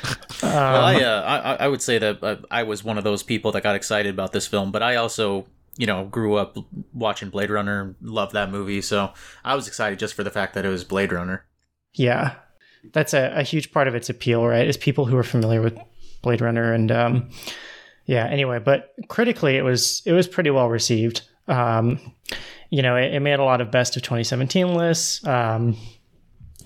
Um, 0.06 0.16
Well, 0.42 0.86
I, 0.86 0.96
uh, 1.02 1.22
I 1.22 1.66
I 1.66 1.68
would 1.68 1.82
say 1.82 1.98
that 1.98 2.24
uh, 2.24 2.38
I 2.50 2.64
was 2.64 2.82
one 2.82 2.98
of 2.98 3.04
those 3.04 3.24
people 3.24 3.52
that 3.52 3.62
got 3.62 3.76
excited 3.76 4.14
about 4.14 4.32
this 4.32 4.48
film, 4.48 4.72
but 4.72 4.82
I 4.82 4.96
also 4.96 5.48
you 5.76 5.86
know 5.86 6.06
grew 6.06 6.36
up 6.36 6.58
watching 6.94 7.30
Blade 7.30 7.50
Runner, 7.50 7.94
loved 8.02 8.32
that 8.34 8.50
movie, 8.50 8.82
so 8.82 9.12
I 9.44 9.56
was 9.56 9.68
excited 9.68 10.00
just 10.00 10.14
for 10.14 10.24
the 10.24 10.32
fact 10.32 10.54
that 10.54 10.66
it 10.66 10.70
was 10.70 10.86
Blade 10.86 11.12
Runner. 11.12 11.46
Yeah, 11.94 12.36
that's 12.94 13.14
a, 13.14 13.34
a 13.36 13.44
huge 13.44 13.74
part 13.74 13.90
of 13.90 13.96
its 13.96 14.10
appeal, 14.10 14.46
right? 14.46 14.66
Is 14.66 14.78
people 14.78 15.06
who 15.06 15.18
are 15.18 15.24
familiar 15.24 15.62
with 15.62 15.78
Blade 16.22 16.40
Runner 16.40 16.72
and 16.74 16.90
um, 16.90 17.30
yeah. 18.06 18.26
Anyway, 18.26 18.60
but 18.60 18.94
critically, 19.10 19.58
it 19.58 19.64
was 19.64 20.02
it 20.06 20.14
was 20.14 20.28
pretty 20.28 20.52
well 20.52 20.70
received. 20.70 21.24
Um, 21.48 22.14
you 22.70 22.82
know, 22.82 22.96
it, 22.96 23.14
it 23.14 23.20
made 23.20 23.40
a 23.40 23.44
lot 23.44 23.62
of 23.62 23.72
best 23.72 23.96
of 23.98 24.04
2017 24.04 24.74
lists. 24.74 25.26
Um, 25.26 25.76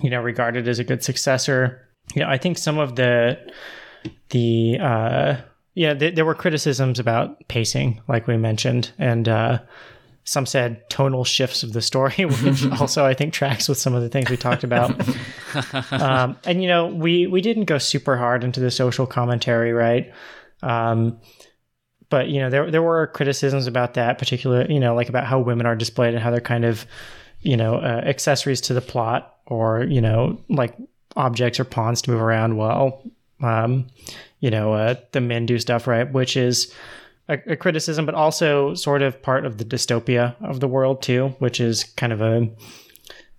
you 0.00 0.10
know, 0.10 0.20
regarded 0.20 0.68
as 0.68 0.78
a 0.78 0.84
good 0.84 1.02
successor. 1.02 1.88
You 2.14 2.22
know, 2.22 2.28
I 2.28 2.38
think 2.38 2.58
some 2.58 2.78
of 2.78 2.96
the 2.96 3.38
the 4.30 4.78
uh, 4.80 5.36
yeah, 5.74 5.94
th- 5.94 6.14
there 6.14 6.24
were 6.24 6.34
criticisms 6.34 6.98
about 6.98 7.48
pacing, 7.48 8.00
like 8.08 8.26
we 8.26 8.36
mentioned, 8.36 8.92
and 8.98 9.28
uh, 9.28 9.58
some 10.24 10.46
said 10.46 10.88
tonal 10.90 11.24
shifts 11.24 11.62
of 11.62 11.72
the 11.72 11.82
story, 11.82 12.24
which 12.24 12.66
also 12.80 13.04
I 13.04 13.14
think 13.14 13.32
tracks 13.32 13.68
with 13.68 13.78
some 13.78 13.94
of 13.94 14.02
the 14.02 14.08
things 14.08 14.30
we 14.30 14.36
talked 14.36 14.64
about. 14.64 14.90
um, 15.92 16.36
and 16.44 16.62
you 16.62 16.68
know, 16.68 16.86
we 16.86 17.26
we 17.26 17.40
didn't 17.40 17.64
go 17.64 17.78
super 17.78 18.16
hard 18.16 18.44
into 18.44 18.60
the 18.60 18.70
social 18.70 19.06
commentary, 19.06 19.72
right? 19.72 20.12
Um, 20.62 21.18
but 22.14 22.28
you 22.28 22.40
know, 22.40 22.48
there 22.48 22.70
there 22.70 22.80
were 22.80 23.08
criticisms 23.08 23.66
about 23.66 23.94
that 23.94 24.18
particular, 24.18 24.64
you 24.70 24.78
know, 24.78 24.94
like 24.94 25.08
about 25.08 25.26
how 25.26 25.40
women 25.40 25.66
are 25.66 25.74
displayed 25.74 26.14
and 26.14 26.22
how 26.22 26.30
they're 26.30 26.40
kind 26.40 26.64
of, 26.64 26.86
you 27.42 27.56
know, 27.56 27.74
uh, 27.74 28.02
accessories 28.06 28.60
to 28.60 28.72
the 28.72 28.80
plot, 28.80 29.34
or 29.46 29.82
you 29.82 30.00
know, 30.00 30.38
like 30.48 30.76
objects 31.16 31.58
or 31.58 31.64
pawns 31.64 32.02
to 32.02 32.12
move 32.12 32.20
around 32.20 32.56
while, 32.56 33.02
um, 33.42 33.88
you 34.38 34.48
know, 34.48 34.74
uh, 34.74 34.94
the 35.10 35.20
men 35.20 35.44
do 35.44 35.58
stuff, 35.58 35.88
right? 35.88 36.12
Which 36.12 36.36
is 36.36 36.72
a, 37.28 37.36
a 37.48 37.56
criticism, 37.56 38.06
but 38.06 38.14
also 38.14 38.74
sort 38.74 39.02
of 39.02 39.20
part 39.20 39.44
of 39.44 39.58
the 39.58 39.64
dystopia 39.64 40.36
of 40.40 40.60
the 40.60 40.68
world 40.68 41.02
too, 41.02 41.34
which 41.40 41.60
is 41.60 41.82
kind 41.82 42.12
of 42.12 42.20
a 42.20 42.48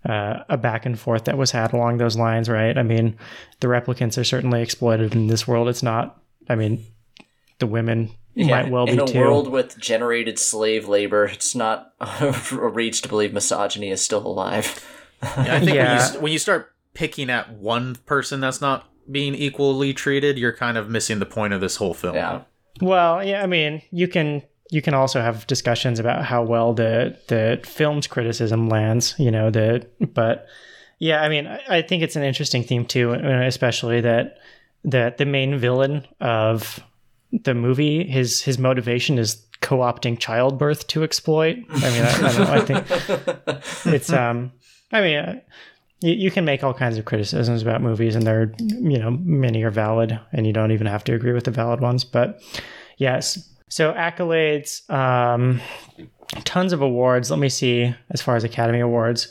uh, 0.06 0.44
a 0.50 0.58
back 0.58 0.84
and 0.84 1.00
forth 1.00 1.24
that 1.24 1.38
was 1.38 1.50
had 1.50 1.72
along 1.72 1.96
those 1.96 2.18
lines, 2.18 2.50
right? 2.50 2.76
I 2.76 2.82
mean, 2.82 3.16
the 3.60 3.68
replicants 3.68 4.18
are 4.18 4.24
certainly 4.24 4.60
exploited 4.60 5.14
in 5.14 5.28
this 5.28 5.48
world. 5.48 5.66
It's 5.66 5.82
not. 5.82 6.20
I 6.46 6.56
mean, 6.56 6.84
the 7.58 7.66
women 7.66 8.10
might 8.44 8.70
well 8.70 8.86
in 8.86 8.96
be 8.96 9.02
a 9.02 9.06
too. 9.06 9.18
world 9.18 9.48
with 9.48 9.78
generated 9.78 10.38
slave 10.38 10.88
labor, 10.88 11.24
it's 11.24 11.54
not 11.54 11.94
a 12.00 12.32
reach 12.52 13.02
to 13.02 13.08
believe 13.08 13.32
misogyny 13.32 13.90
is 13.90 14.02
still 14.02 14.26
alive. 14.26 14.84
Yeah, 15.22 15.56
I 15.56 15.60
think 15.60 15.76
when, 15.76 16.14
you, 16.14 16.20
when 16.20 16.32
you 16.32 16.38
start 16.38 16.74
picking 16.92 17.30
at 17.30 17.52
one 17.52 17.94
person 18.06 18.40
that's 18.40 18.60
not 18.60 18.86
being 19.10 19.34
equally 19.34 19.94
treated, 19.94 20.38
you're 20.38 20.52
kind 20.52 20.76
of 20.76 20.90
missing 20.90 21.18
the 21.18 21.26
point 21.26 21.54
of 21.54 21.60
this 21.60 21.76
whole 21.76 21.94
film. 21.94 22.14
Yeah. 22.14 22.42
Well, 22.80 23.24
yeah, 23.24 23.42
I 23.42 23.46
mean, 23.46 23.82
you 23.90 24.08
can 24.08 24.42
you 24.70 24.82
can 24.82 24.94
also 24.94 25.20
have 25.20 25.46
discussions 25.46 25.98
about 25.98 26.24
how 26.24 26.42
well 26.42 26.74
the 26.74 27.16
the 27.28 27.60
film's 27.64 28.06
criticism 28.06 28.68
lands, 28.68 29.14
you 29.18 29.30
know, 29.30 29.50
the 29.50 29.86
but 30.12 30.46
yeah, 30.98 31.22
I 31.22 31.28
mean, 31.28 31.46
I, 31.46 31.60
I 31.68 31.82
think 31.82 32.02
it's 32.02 32.16
an 32.16 32.22
interesting 32.22 32.62
theme 32.62 32.84
too, 32.84 33.14
uh, 33.14 33.42
especially 33.46 34.00
that 34.02 34.38
that 34.84 35.18
the 35.18 35.26
main 35.26 35.58
villain 35.58 36.06
of 36.20 36.80
the 37.44 37.54
movie 37.54 38.04
his 38.06 38.42
his 38.42 38.58
motivation 38.58 39.18
is 39.18 39.42
co-opting 39.60 40.18
childbirth 40.18 40.86
to 40.88 41.02
exploit. 41.02 41.56
I 41.70 41.90
mean, 41.90 42.02
I, 42.02 42.12
I 42.12 42.38
know. 42.38 42.52
I 42.52 42.60
think 42.60 43.94
it's 43.94 44.12
um 44.12 44.52
i 44.92 45.00
mean 45.00 45.16
uh, 45.16 45.40
you, 46.00 46.12
you 46.12 46.30
can 46.30 46.44
make 46.44 46.62
all 46.62 46.74
kinds 46.74 46.98
of 46.98 47.04
criticisms 47.04 47.62
about 47.62 47.82
movies 47.82 48.14
and 48.14 48.26
they're 48.26 48.52
you 48.58 48.98
know 48.98 49.10
many 49.22 49.62
are 49.62 49.70
valid 49.70 50.18
and 50.32 50.46
you 50.46 50.52
don't 50.52 50.72
even 50.72 50.86
have 50.86 51.04
to 51.04 51.14
agree 51.14 51.32
with 51.32 51.44
the 51.44 51.50
valid 51.50 51.80
ones 51.80 52.04
but 52.04 52.40
yes 52.98 53.52
so 53.68 53.92
accolades 53.94 54.88
um 54.90 55.60
tons 56.44 56.72
of 56.72 56.82
awards 56.82 57.30
let 57.30 57.40
me 57.40 57.48
see 57.48 57.94
as 58.10 58.20
far 58.20 58.36
as 58.36 58.44
academy 58.44 58.80
awards 58.80 59.28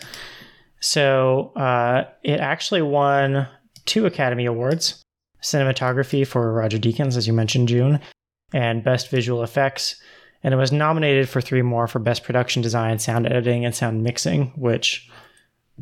so 0.79 1.51
uh 1.55 2.03
it 2.23 2.39
actually 2.39 2.81
won 2.81 3.47
two 3.85 4.05
academy 4.05 4.45
awards 4.45 5.04
cinematography 5.45 6.25
for 6.25 6.51
roger 6.53 6.77
deakins 6.77 7.15
as 7.17 7.27
you 7.27 7.33
mentioned 7.33 7.67
june 7.67 7.99
and 8.53 8.83
best 8.83 9.09
visual 9.09 9.43
effects 9.43 9.95
and 10.43 10.53
it 10.53 10.57
was 10.57 10.71
nominated 10.71 11.27
for 11.27 11.41
three 11.41 11.61
more 11.63 11.87
for 11.87 11.97
best 11.97 12.23
production 12.23 12.61
design, 12.61 12.99
sound 12.99 13.25
editing, 13.25 13.65
and 13.65 13.73
sound 13.73 14.03
mixing, 14.03 14.51
which 14.55 15.09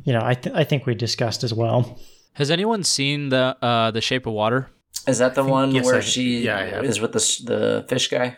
you 0.05 0.13
know 0.13 0.21
I 0.23 0.35
th- 0.35 0.55
I 0.55 0.63
think 0.63 0.85
we 0.85 0.95
discussed 0.95 1.43
as 1.43 1.53
well. 1.53 1.99
Has 2.35 2.49
anyone 2.49 2.83
seen 2.83 3.27
the 3.27 3.57
uh, 3.61 3.91
the 3.91 3.99
Shape 3.99 4.25
of 4.25 4.31
Water? 4.31 4.69
Is 5.05 5.17
that 5.17 5.35
the 5.35 5.43
one 5.43 5.75
yes, 5.75 5.83
where 5.85 5.95
I- 5.95 5.99
she 5.99 6.39
yeah, 6.45 6.57
I 6.57 6.81
is 6.81 7.01
with 7.01 7.11
the 7.11 7.19
the 7.45 7.85
fish 7.89 8.07
guy? 8.07 8.37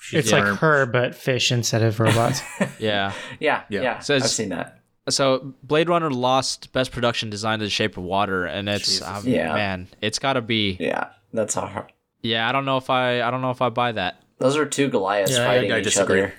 She's 0.00 0.24
It's 0.24 0.32
like 0.32 0.42
learned- 0.42 0.58
her 0.58 0.86
but 0.86 1.14
fish 1.14 1.52
instead 1.52 1.82
of 1.82 2.00
robots. 2.00 2.42
Yeah. 2.80 3.12
Yeah, 3.38 3.62
Yeah. 3.68 3.82
yeah. 3.82 3.98
Says- 4.00 4.24
I've 4.24 4.30
seen 4.30 4.48
that. 4.48 4.80
So 5.10 5.54
Blade 5.62 5.88
Runner 5.88 6.10
lost 6.10 6.72
Best 6.72 6.92
Production 6.92 7.30
Design 7.30 7.58
to 7.60 7.64
The 7.64 7.70
Shape 7.70 7.96
of 7.96 8.04
Water, 8.04 8.44
and 8.46 8.68
it's 8.68 8.86
Jesus. 8.86 9.06
um, 9.06 9.26
Yeah. 9.26 9.54
man, 9.54 9.88
it's 10.00 10.18
got 10.18 10.34
to 10.34 10.40
be. 10.42 10.76
Yeah, 10.80 11.08
that's 11.32 11.56
a 11.56 11.62
hard. 11.62 11.92
Yeah, 12.22 12.48
I 12.48 12.52
don't 12.52 12.64
know 12.64 12.76
if 12.76 12.90
I 12.90 13.22
I 13.22 13.30
don't 13.30 13.42
know 13.42 13.50
if 13.50 13.62
I 13.62 13.68
buy 13.68 13.92
that. 13.92 14.22
Those 14.38 14.56
are 14.56 14.66
two 14.66 14.88
Goliaths 14.88 15.32
Yeah, 15.32 15.42
I- 15.42 15.46
fighting 15.46 15.72
I 15.72 15.78
each 15.78 15.84
disagree. 15.84 16.22
other. 16.22 16.34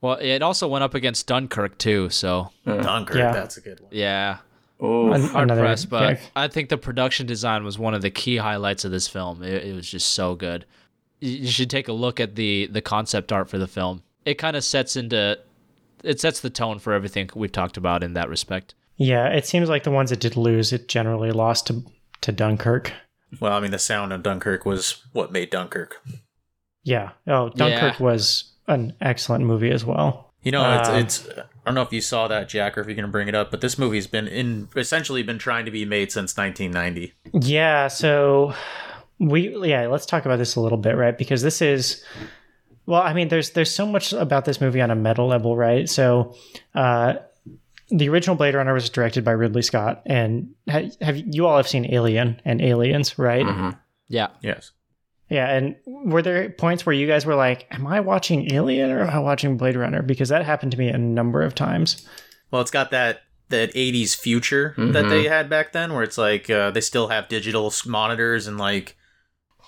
Well, 0.00 0.18
it 0.20 0.42
also 0.42 0.68
went 0.68 0.84
up 0.84 0.94
against 0.94 1.26
Dunkirk 1.26 1.76
too, 1.78 2.08
so 2.10 2.50
Dunkirk, 2.64 3.16
Yeah. 3.16 3.32
that's 3.32 3.56
a 3.56 3.60
good 3.60 3.80
one. 3.80 3.88
yeah, 3.92 4.38
Ooh, 4.82 5.12
hard 5.12 5.44
another 5.50 5.62
pressed. 5.62 5.90
But 5.90 6.18
pick. 6.18 6.30
I 6.36 6.46
think 6.48 6.68
the 6.68 6.78
production 6.78 7.26
design 7.26 7.64
was 7.64 7.78
one 7.78 7.94
of 7.94 8.02
the 8.02 8.10
key 8.10 8.36
highlights 8.36 8.84
of 8.84 8.92
this 8.92 9.08
film. 9.08 9.42
It, 9.42 9.64
it 9.64 9.74
was 9.74 9.90
just 9.90 10.10
so 10.14 10.34
good. 10.36 10.64
You 11.20 11.32
you 11.32 11.48
should 11.48 11.68
take 11.70 11.88
a 11.88 11.92
look 11.92 12.20
at 12.20 12.36
the 12.36 12.66
the 12.70 12.80
concept 12.80 13.32
art 13.32 13.50
for 13.50 13.58
the 13.58 13.66
film. 13.66 14.02
It 14.24 14.34
kind 14.34 14.56
of 14.56 14.62
sets 14.62 14.94
into 14.94 15.38
it 16.04 16.20
sets 16.20 16.40
the 16.40 16.50
tone 16.50 16.78
for 16.78 16.92
everything 16.92 17.30
we've 17.34 17.52
talked 17.52 17.76
about 17.76 18.02
in 18.02 18.12
that 18.14 18.28
respect. 18.28 18.74
yeah, 18.96 19.28
it 19.28 19.46
seems 19.46 19.68
like 19.68 19.84
the 19.84 19.90
ones 19.90 20.10
that 20.10 20.20
did 20.20 20.36
lose, 20.36 20.72
it 20.72 20.88
generally 20.88 21.30
lost 21.30 21.66
to 21.68 21.82
to 22.22 22.32
Dunkirk. 22.32 22.92
Well, 23.40 23.52
I 23.52 23.60
mean, 23.60 23.70
the 23.70 23.78
sound 23.78 24.12
of 24.12 24.22
Dunkirk 24.22 24.64
was 24.66 25.02
what 25.12 25.30
made 25.30 25.50
Dunkirk. 25.50 26.02
Yeah. 26.82 27.10
Oh, 27.26 27.50
Dunkirk 27.50 27.98
Yeah. 28.00 28.04
was 28.04 28.52
an 28.66 28.94
excellent 29.00 29.44
movie 29.44 29.70
as 29.70 29.84
well. 29.84 30.32
You 30.42 30.52
know, 30.52 30.64
Um, 30.64 30.78
it's, 30.96 31.26
it's. 31.26 31.38
I 31.38 31.42
don't 31.66 31.74
know 31.74 31.82
if 31.82 31.92
you 31.92 32.00
saw 32.00 32.26
that, 32.28 32.48
Jack, 32.48 32.78
or 32.78 32.80
if 32.80 32.86
you're 32.86 32.94
going 32.96 33.04
to 33.06 33.12
bring 33.12 33.28
it 33.28 33.34
up, 33.34 33.50
but 33.50 33.60
this 33.60 33.78
movie's 33.78 34.06
been 34.06 34.26
in 34.26 34.68
essentially 34.76 35.22
been 35.22 35.38
trying 35.38 35.64
to 35.66 35.70
be 35.70 35.84
made 35.84 36.10
since 36.10 36.36
1990. 36.36 37.12
Yeah, 37.46 37.88
so 37.88 38.54
we 39.18 39.54
yeah, 39.68 39.86
let's 39.88 40.06
talk 40.06 40.24
about 40.24 40.38
this 40.38 40.56
a 40.56 40.60
little 40.60 40.78
bit, 40.78 40.96
right? 40.96 41.16
Because 41.18 41.42
this 41.42 41.60
is 41.60 42.02
well, 42.88 43.02
I 43.02 43.12
mean, 43.12 43.28
there's 43.28 43.50
there's 43.50 43.70
so 43.74 43.86
much 43.86 44.12
about 44.12 44.44
this 44.46 44.60
movie 44.60 44.80
on 44.80 44.90
a 44.90 44.96
meta 44.96 45.22
level, 45.22 45.56
right? 45.56 45.88
So, 45.88 46.34
uh, 46.74 47.14
the 47.90 48.08
original 48.08 48.36
Blade 48.36 48.54
Runner 48.54 48.72
was 48.74 48.88
directed 48.90 49.24
by 49.24 49.32
Ridley 49.32 49.62
Scott, 49.62 50.02
and 50.06 50.50
ha- 50.68 50.90
have 51.00 51.16
you 51.18 51.46
all 51.46 51.56
have 51.56 51.68
seen 51.68 51.92
Alien 51.94 52.40
and 52.44 52.60
Aliens, 52.60 53.18
right? 53.18 53.44
Mhm. 53.46 53.78
Yeah, 54.08 54.28
Yes. 54.42 54.72
Yeah, 55.30 55.50
and 55.50 55.76
were 55.86 56.22
there 56.22 56.48
points 56.48 56.86
where 56.86 56.94
you 56.94 57.06
guys 57.06 57.26
were 57.26 57.34
like, 57.34 57.66
"Am 57.70 57.86
I 57.86 58.00
watching 58.00 58.50
Alien 58.54 58.90
or 58.90 59.02
am 59.02 59.10
I 59.10 59.18
watching 59.18 59.58
Blade 59.58 59.76
Runner?" 59.76 60.00
Because 60.00 60.30
that 60.30 60.44
happened 60.46 60.72
to 60.72 60.78
me 60.78 60.88
a 60.88 60.96
number 60.96 61.42
of 61.42 61.54
times. 61.54 62.08
Well, 62.50 62.62
it's 62.62 62.70
got 62.70 62.90
that 62.92 63.20
that 63.50 63.70
80s 63.74 64.14
future 64.14 64.74
that 64.78 65.04
Mhm. 65.06 65.08
they 65.10 65.24
had 65.24 65.48
back 65.50 65.72
then, 65.72 65.92
where 65.94 66.02
it's 66.02 66.16
like 66.18 66.48
uh, 66.50 66.70
they 66.70 66.80
still 66.82 67.08
have 67.08 67.28
digital 67.28 67.70
monitors 67.86 68.46
and 68.46 68.56
like 68.58 68.96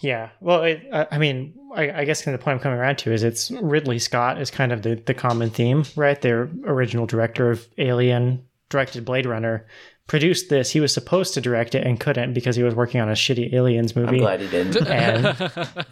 Yeah. 0.01 0.31
Well, 0.41 0.63
it, 0.65 0.87
I 0.93 1.07
I 1.13 1.19
mean, 1.19 1.55
I, 1.75 2.01
I 2.01 2.05
guess 2.05 2.23
kind 2.23 2.35
of 2.35 2.41
the 2.41 2.45
point 2.45 2.57
I'm 2.57 2.63
coming 2.63 2.79
around 2.79 2.99
to 2.99 3.13
is 3.13 3.23
it's 3.23 3.51
Ridley 3.51 3.99
Scott 3.99 4.41
is 4.41 4.51
kind 4.51 4.73
of 4.73 4.83
the, 4.83 4.95
the 4.95 5.15
common 5.15 5.51
theme, 5.51 5.85
right? 5.97 6.21
The 6.21 6.51
original 6.65 7.07
director 7.07 7.51
of 7.51 7.67
Alien, 7.79 8.45
directed 8.69 9.05
Blade 9.05 9.27
Runner, 9.27 9.67
produced 10.07 10.49
this. 10.49 10.71
He 10.71 10.81
was 10.81 10.93
supposed 10.93 11.35
to 11.35 11.41
direct 11.41 11.75
it 11.75 11.87
and 11.87 12.01
couldn't 12.01 12.35
because 12.35 12.57
he 12.57 12.63
was 12.63 12.75
working 12.75 13.01
on 13.01 13.09
a 13.09 13.13
shitty 13.13 13.53
Aliens 13.53 13.95
movie. 13.95 14.17
I'm 14.17 14.19
glad 14.19 14.41
he 14.41 14.49
didn't. 14.49 14.89
and 14.89 15.87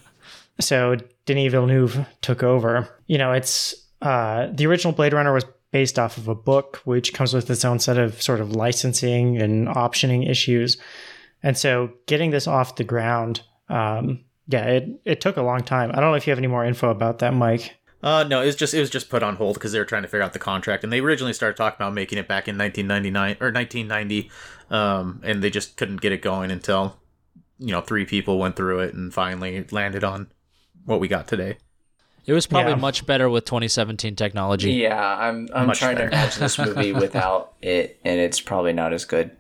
so 0.60 0.97
Denis 1.26 1.52
Villeneuve 1.52 2.06
took 2.20 2.43
over. 2.43 2.89
You 3.06 3.18
know, 3.18 3.32
it's 3.32 3.74
uh, 4.02 4.48
the 4.52 4.66
original 4.66 4.93
Blade 4.93 5.12
Runner 5.12 5.32
was 5.32 5.44
based 5.70 5.98
off 5.98 6.16
of 6.16 6.28
a 6.28 6.35
book, 6.35 6.80
which 6.85 7.12
comes 7.12 7.35
with 7.35 7.51
its 7.51 7.64
own 7.64 7.78
set 7.78 7.98
of 7.98 8.20
sort 8.22 8.40
of 8.40 8.52
licensing 8.52 9.40
and 9.40 9.68
optioning 9.68 10.28
issues. 10.28 10.78
And 11.43 11.56
so 11.56 11.90
getting 12.06 12.30
this 12.30 12.47
off 12.47 12.76
the 12.76 12.85
ground, 12.85 13.43
um, 13.68 14.24
yeah, 14.46 14.64
it, 14.66 14.88
it 15.04 15.20
took 15.20 15.36
a 15.36 15.42
long 15.42 15.60
time. 15.62 15.90
I 15.90 16.00
don't 16.00 16.10
know 16.10 16.14
if 16.14 16.26
you 16.26 16.30
have 16.30 16.38
any 16.38 16.46
more 16.46 16.64
info 16.64 16.90
about 16.90 17.18
that, 17.20 17.34
Mike. 17.34 17.74
Uh, 18.02 18.24
no, 18.24 18.42
it 18.42 18.46
was 18.46 18.56
just 18.56 18.74
it 18.74 18.80
was 18.80 18.90
just 18.90 19.10
put 19.10 19.22
on 19.24 19.36
hold 19.36 19.54
because 19.54 19.72
they 19.72 19.78
were 19.78 19.84
trying 19.84 20.02
to 20.02 20.08
figure 20.08 20.22
out 20.22 20.32
the 20.32 20.38
contract, 20.38 20.84
and 20.84 20.92
they 20.92 21.00
originally 21.00 21.32
started 21.32 21.56
talking 21.56 21.76
about 21.76 21.92
making 21.94 22.16
it 22.16 22.28
back 22.28 22.46
in 22.46 22.56
1999 22.56 23.36
or 23.40 23.52
1990, 23.52 24.30
um, 24.70 25.20
and 25.24 25.42
they 25.42 25.50
just 25.50 25.76
couldn't 25.76 26.00
get 26.00 26.12
it 26.12 26.22
going 26.22 26.50
until 26.50 26.96
you 27.58 27.72
know 27.72 27.80
three 27.80 28.04
people 28.04 28.38
went 28.38 28.54
through 28.54 28.78
it 28.80 28.94
and 28.94 29.12
finally 29.12 29.64
landed 29.72 30.04
on 30.04 30.30
what 30.84 31.00
we 31.00 31.08
got 31.08 31.26
today. 31.26 31.58
It 32.24 32.32
was 32.34 32.46
probably 32.46 32.72
Yeah. 32.72 32.76
much 32.78 33.04
better 33.04 33.28
with 33.28 33.46
2017 33.46 34.14
technology. 34.14 34.72
yeah, 34.74 35.16
I'm 35.18 35.48
I'm 35.52 35.66
Much 35.66 35.78
trying 35.80 35.96
better. 35.96 36.10
to 36.10 36.14
imagine 36.14 36.40
this 36.40 36.56
movie 36.58 36.92
without 37.04 37.54
it, 37.60 37.98
and 38.04 38.20
it's 38.20 38.40
probably 38.40 38.72
not 38.74 38.92
as 38.92 39.04
good. 39.04 39.32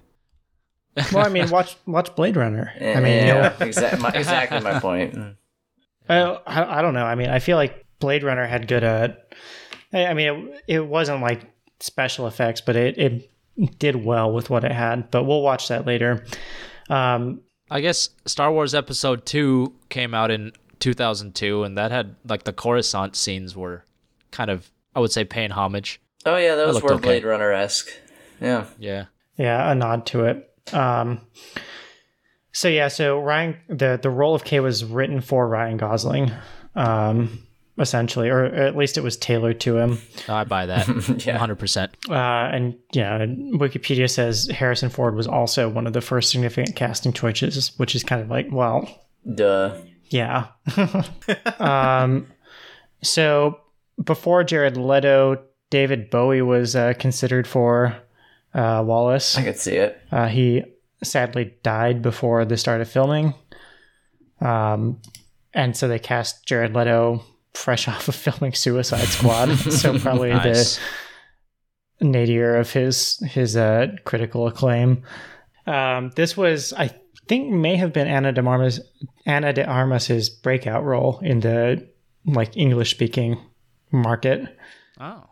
Well, 1.12 1.24
I 1.24 1.28
mean, 1.28 1.48
watch 1.50 1.76
watch 1.86 2.14
Blade 2.14 2.36
Runner. 2.36 2.72
I 2.80 3.00
mean, 3.00 3.26
you 3.26 3.32
know, 3.32 3.40
yeah, 3.40 3.56
exactly, 3.60 4.00
my, 4.00 4.10
exactly 4.10 4.60
my 4.60 4.80
point. 4.80 5.16
I, 6.08 6.20
I, 6.20 6.78
I 6.78 6.82
don't 6.82 6.94
know. 6.94 7.04
I 7.04 7.14
mean, 7.14 7.28
I 7.28 7.38
feel 7.38 7.56
like 7.56 7.86
Blade 7.98 8.22
Runner 8.22 8.46
had 8.46 8.66
good. 8.66 8.84
Uh, 8.84 9.08
I 9.92 10.06
I 10.06 10.14
mean, 10.14 10.28
it, 10.28 10.64
it 10.66 10.86
wasn't 10.86 11.20
like 11.22 11.42
special 11.80 12.26
effects, 12.26 12.60
but 12.60 12.76
it, 12.76 12.98
it 12.98 13.78
did 13.78 13.96
well 13.96 14.32
with 14.32 14.50
what 14.50 14.64
it 14.64 14.72
had. 14.72 15.10
But 15.10 15.24
we'll 15.24 15.42
watch 15.42 15.68
that 15.68 15.86
later. 15.86 16.24
Um, 16.88 17.42
I 17.70 17.80
guess 17.80 18.10
Star 18.24 18.50
Wars 18.50 18.74
Episode 18.74 19.26
2 19.26 19.72
came 19.90 20.14
out 20.14 20.30
in 20.30 20.52
2002, 20.80 21.64
and 21.64 21.76
that 21.76 21.90
had, 21.90 22.16
like, 22.26 22.44
the 22.44 22.52
Coruscant 22.52 23.14
scenes 23.14 23.54
were 23.54 23.84
kind 24.30 24.50
of, 24.50 24.70
I 24.94 25.00
would 25.00 25.12
say, 25.12 25.24
paying 25.24 25.50
homage. 25.50 26.00
Oh 26.24 26.36
yeah, 26.36 26.54
those 26.54 26.82
were 26.82 26.94
okay. 26.94 27.02
Blade 27.02 27.24
Runner 27.24 27.52
esque. 27.52 27.90
Yeah. 28.40 28.66
Yeah. 28.78 29.06
yeah, 29.36 29.70
a 29.70 29.74
nod 29.74 30.06
to 30.06 30.24
it. 30.24 30.47
Um, 30.72 31.20
so 32.52 32.68
yeah, 32.68 32.88
so 32.88 33.20
Ryan, 33.20 33.56
the 33.68 33.98
the 34.02 34.10
role 34.10 34.34
of 34.34 34.44
Kay 34.44 34.60
was 34.60 34.84
written 34.84 35.20
for 35.20 35.48
Ryan 35.48 35.76
Gosling, 35.76 36.32
um, 36.74 37.46
essentially, 37.78 38.28
or 38.28 38.44
at 38.46 38.76
least 38.76 38.98
it 38.98 39.02
was 39.02 39.16
tailored 39.16 39.60
to 39.60 39.76
him. 39.76 39.98
No, 40.26 40.34
I 40.34 40.44
buy 40.44 40.66
that. 40.66 40.88
Yeah. 41.24 41.38
100%. 41.38 41.88
Uh, 42.08 42.14
and 42.54 42.76
yeah, 42.92 43.18
Wikipedia 43.18 44.10
says 44.10 44.48
Harrison 44.48 44.88
Ford 44.88 45.14
was 45.14 45.26
also 45.26 45.68
one 45.68 45.86
of 45.86 45.92
the 45.92 46.00
first 46.00 46.30
significant 46.30 46.74
casting 46.74 47.12
choices, 47.12 47.72
which 47.78 47.94
is 47.94 48.02
kind 48.02 48.20
of 48.22 48.28
like, 48.30 48.48
well, 48.50 48.88
Duh. 49.34 49.76
yeah. 50.08 50.46
um, 51.58 52.26
so 53.02 53.60
before 54.02 54.42
Jared 54.42 54.76
Leto, 54.76 55.42
David 55.70 56.10
Bowie 56.10 56.42
was 56.42 56.74
uh, 56.74 56.94
considered 56.98 57.46
for 57.46 57.96
uh, 58.54 58.82
Wallace. 58.86 59.36
I 59.36 59.42
could 59.44 59.58
see 59.58 59.76
it. 59.76 60.00
Uh, 60.10 60.28
he 60.28 60.64
sadly 61.02 61.54
died 61.62 62.02
before 62.02 62.44
the 62.44 62.56
start 62.56 62.80
of 62.80 62.88
filming. 62.90 63.34
Um, 64.40 65.00
and 65.54 65.76
so 65.76 65.88
they 65.88 65.98
cast 65.98 66.46
Jared 66.46 66.74
Leto 66.74 67.24
fresh 67.54 67.88
off 67.88 68.08
of 68.08 68.14
filming 68.14 68.52
Suicide 68.54 69.06
Squad. 69.08 69.54
so 69.56 69.98
probably 70.00 70.30
Nice. 70.30 70.78
the 71.98 72.04
nadir 72.06 72.56
of 72.56 72.72
his 72.72 73.18
his 73.30 73.56
uh, 73.56 73.88
critical 74.04 74.46
acclaim. 74.46 75.02
Um, 75.66 76.10
this 76.16 76.36
was, 76.36 76.72
I 76.72 76.90
think, 77.26 77.50
may 77.50 77.76
have 77.76 77.92
been 77.92 78.06
Ana 78.06 78.32
de 78.32 78.42
Armas 78.42 78.80
Ana 79.26 79.52
de 79.52 79.64
Armas's 79.66 80.30
breakout 80.30 80.84
role 80.84 81.18
in 81.22 81.40
the 81.40 81.86
like 82.24 82.56
English 82.56 82.90
speaking 82.90 83.38
market. 83.90 84.56
Oh. 85.00 85.24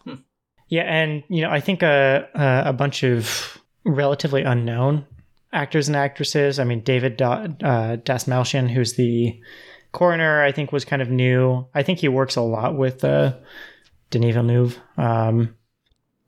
Yeah, 0.69 0.83
and 0.83 1.23
you 1.29 1.43
know, 1.43 1.51
I 1.51 1.61
think 1.61 1.83
a 1.83 2.29
a, 2.35 2.71
a 2.71 2.73
bunch 2.73 3.03
of 3.03 3.59
relatively 3.85 4.43
unknown 4.43 5.07
actors 5.53 5.87
and 5.89 5.97
actresses. 5.97 6.59
I 6.59 6.65
mean, 6.65 6.81
David 6.81 7.17
da- 7.17 7.45
uh, 7.63 7.97
Dastmalchian, 7.99 8.69
who's 8.71 8.95
the 8.95 9.39
coroner, 9.93 10.43
I 10.43 10.53
think 10.53 10.73
was 10.73 10.85
kind 10.85 11.01
of 11.01 11.09
new. 11.09 11.67
I 11.75 11.83
think 11.83 12.01
he 12.01 12.09
works 12.09 12.37
a 12.37 12.43
lot 12.43 12.77
with 12.77 13.05
uh, 13.05 13.35
Denis 14.11 14.35
Villeneuve. 14.35 14.79
Um, 14.99 15.57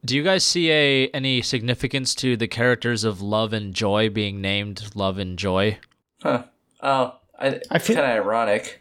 Do 0.04 0.16
you 0.16 0.22
guys 0.22 0.44
see 0.44 0.70
a 0.70 1.08
any 1.08 1.42
significance 1.42 2.14
to 2.16 2.36
the 2.36 2.48
characters 2.48 3.04
of 3.04 3.20
Love 3.20 3.52
and 3.52 3.74
Joi 3.74 4.08
being 4.08 4.40
named 4.40 4.94
Love 4.94 5.18
and 5.18 5.36
Joi? 5.38 5.78
Huh. 6.22 6.44
Oh, 6.80 7.16
I, 7.38 7.60
I 7.70 7.78
feel- 7.80 7.96
kind 7.96 8.10
of 8.18 8.24
ironic. 8.24 8.80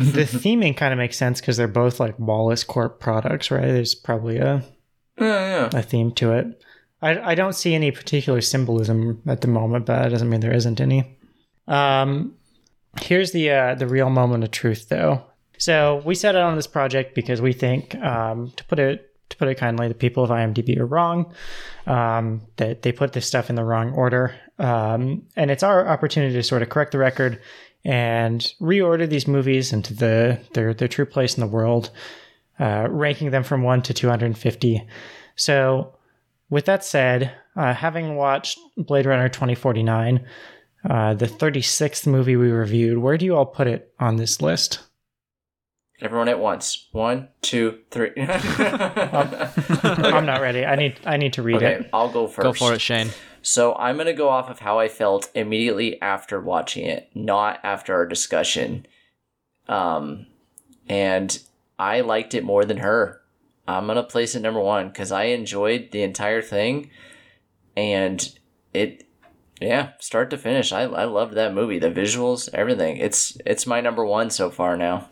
The 0.00 0.22
theming 0.22 0.76
kind 0.76 0.92
of 0.92 0.98
makes 0.98 1.16
sense 1.16 1.40
because 1.40 1.56
they're 1.56 1.68
both 1.68 2.00
like 2.00 2.18
Wallace 2.18 2.64
Corp 2.64 3.00
products, 3.00 3.50
right? 3.50 3.62
There's 3.66 3.94
probably 3.94 4.38
a, 4.38 4.64
Yeah, 5.18 5.68
yeah. 5.72 5.78
a 5.78 5.82
theme 5.82 6.12
to 6.12 6.32
it. 6.32 6.62
I, 7.02 7.32
I 7.32 7.34
don't 7.34 7.54
see 7.54 7.74
any 7.74 7.90
particular 7.90 8.40
symbolism 8.40 9.22
at 9.26 9.40
the 9.40 9.48
moment, 9.48 9.86
but 9.86 10.02
that 10.02 10.08
doesn't 10.10 10.28
mean 10.28 10.40
there 10.40 10.54
isn't 10.54 10.80
any. 10.80 11.16
Um, 11.66 12.34
here's 13.00 13.32
the 13.32 13.50
uh, 13.50 13.74
the 13.74 13.86
real 13.86 14.10
moment 14.10 14.44
of 14.44 14.50
truth, 14.50 14.88
though. 14.88 15.24
So 15.58 16.02
we 16.04 16.14
set 16.14 16.36
out 16.36 16.44
on 16.50 16.56
this 16.56 16.66
project 16.66 17.14
because 17.14 17.40
we 17.40 17.52
think, 17.52 17.94
um, 17.96 18.52
to 18.56 18.64
put 18.64 18.78
it 18.78 19.06
to 19.30 19.36
put 19.36 19.48
it 19.48 19.54
kindly, 19.56 19.86
the 19.88 19.94
people 19.94 20.24
of 20.24 20.30
IMDb 20.30 20.76
are 20.78 20.86
wrong. 20.86 21.32
Um, 21.86 22.42
that 22.56 22.82
they 22.82 22.92
put 22.92 23.12
this 23.14 23.26
stuff 23.26 23.48
in 23.48 23.56
the 23.56 23.64
wrong 23.64 23.92
order, 23.92 24.34
um, 24.58 25.26
and 25.36 25.50
it's 25.50 25.62
our 25.62 25.88
opportunity 25.88 26.34
to 26.34 26.42
sort 26.42 26.62
of 26.62 26.68
correct 26.68 26.92
the 26.92 26.98
record 26.98 27.40
and 27.84 28.40
reorder 28.60 29.08
these 29.08 29.26
movies 29.26 29.72
into 29.72 29.94
the 29.94 30.40
their 30.52 30.74
their 30.74 30.88
true 30.88 31.06
place 31.06 31.36
in 31.36 31.40
the 31.40 31.46
world, 31.46 31.90
uh, 32.58 32.86
ranking 32.90 33.30
them 33.30 33.42
from 33.42 33.62
one 33.62 33.82
to 33.82 33.94
two 33.94 34.08
hundred 34.08 34.26
and 34.26 34.38
fifty. 34.38 34.86
So 35.36 35.94
with 36.50 36.66
that 36.66 36.84
said, 36.84 37.32
uh, 37.56 37.72
having 37.72 38.16
watched 38.16 38.58
Blade 38.76 39.06
Runner 39.06 39.28
2049, 39.28 40.26
uh, 40.88 41.14
the 41.14 41.26
36th 41.26 42.06
movie 42.06 42.36
we 42.36 42.50
reviewed, 42.50 42.98
where 42.98 43.16
do 43.16 43.24
you 43.24 43.36
all 43.36 43.46
put 43.46 43.66
it 43.66 43.92
on 44.00 44.16
this 44.16 44.42
list? 44.42 44.80
Everyone 46.02 46.28
at 46.28 46.40
once. 46.40 46.88
One, 46.92 47.28
two, 47.42 47.80
three. 47.90 48.10
I'm 48.16 50.24
not 50.24 50.40
ready. 50.40 50.64
I 50.64 50.74
need 50.74 50.98
I 51.04 51.18
need 51.18 51.34
to 51.34 51.42
read 51.42 51.56
okay, 51.56 51.74
it. 51.74 51.90
I'll 51.92 52.10
go 52.10 52.26
first. 52.26 52.42
Go 52.42 52.54
for 52.54 52.72
it, 52.72 52.80
Shane. 52.80 53.10
So 53.42 53.74
I'm 53.74 53.96
gonna 53.96 54.12
go 54.12 54.28
off 54.28 54.50
of 54.50 54.60
how 54.60 54.78
I 54.78 54.88
felt 54.88 55.30
immediately 55.34 56.00
after 56.02 56.40
watching 56.40 56.84
it, 56.84 57.10
not 57.14 57.60
after 57.62 57.94
our 57.94 58.06
discussion. 58.06 58.86
Um, 59.68 60.26
and 60.88 61.40
I 61.78 62.00
liked 62.00 62.34
it 62.34 62.44
more 62.44 62.64
than 62.64 62.78
her. 62.78 63.22
I'm 63.66 63.86
gonna 63.86 64.02
place 64.02 64.34
it 64.34 64.40
number 64.40 64.60
one 64.60 64.88
because 64.88 65.12
I 65.12 65.24
enjoyed 65.24 65.90
the 65.92 66.02
entire 66.02 66.42
thing, 66.42 66.90
and 67.76 68.36
it, 68.74 69.06
yeah, 69.60 69.92
start 70.00 70.30
to 70.30 70.38
finish. 70.38 70.72
I 70.72 70.82
I 70.82 71.04
loved 71.04 71.34
that 71.34 71.54
movie, 71.54 71.78
the 71.78 71.90
visuals, 71.90 72.48
everything. 72.52 72.96
It's 72.96 73.38
it's 73.46 73.66
my 73.66 73.80
number 73.80 74.04
one 74.04 74.30
so 74.30 74.50
far 74.50 74.76
now. 74.76 75.08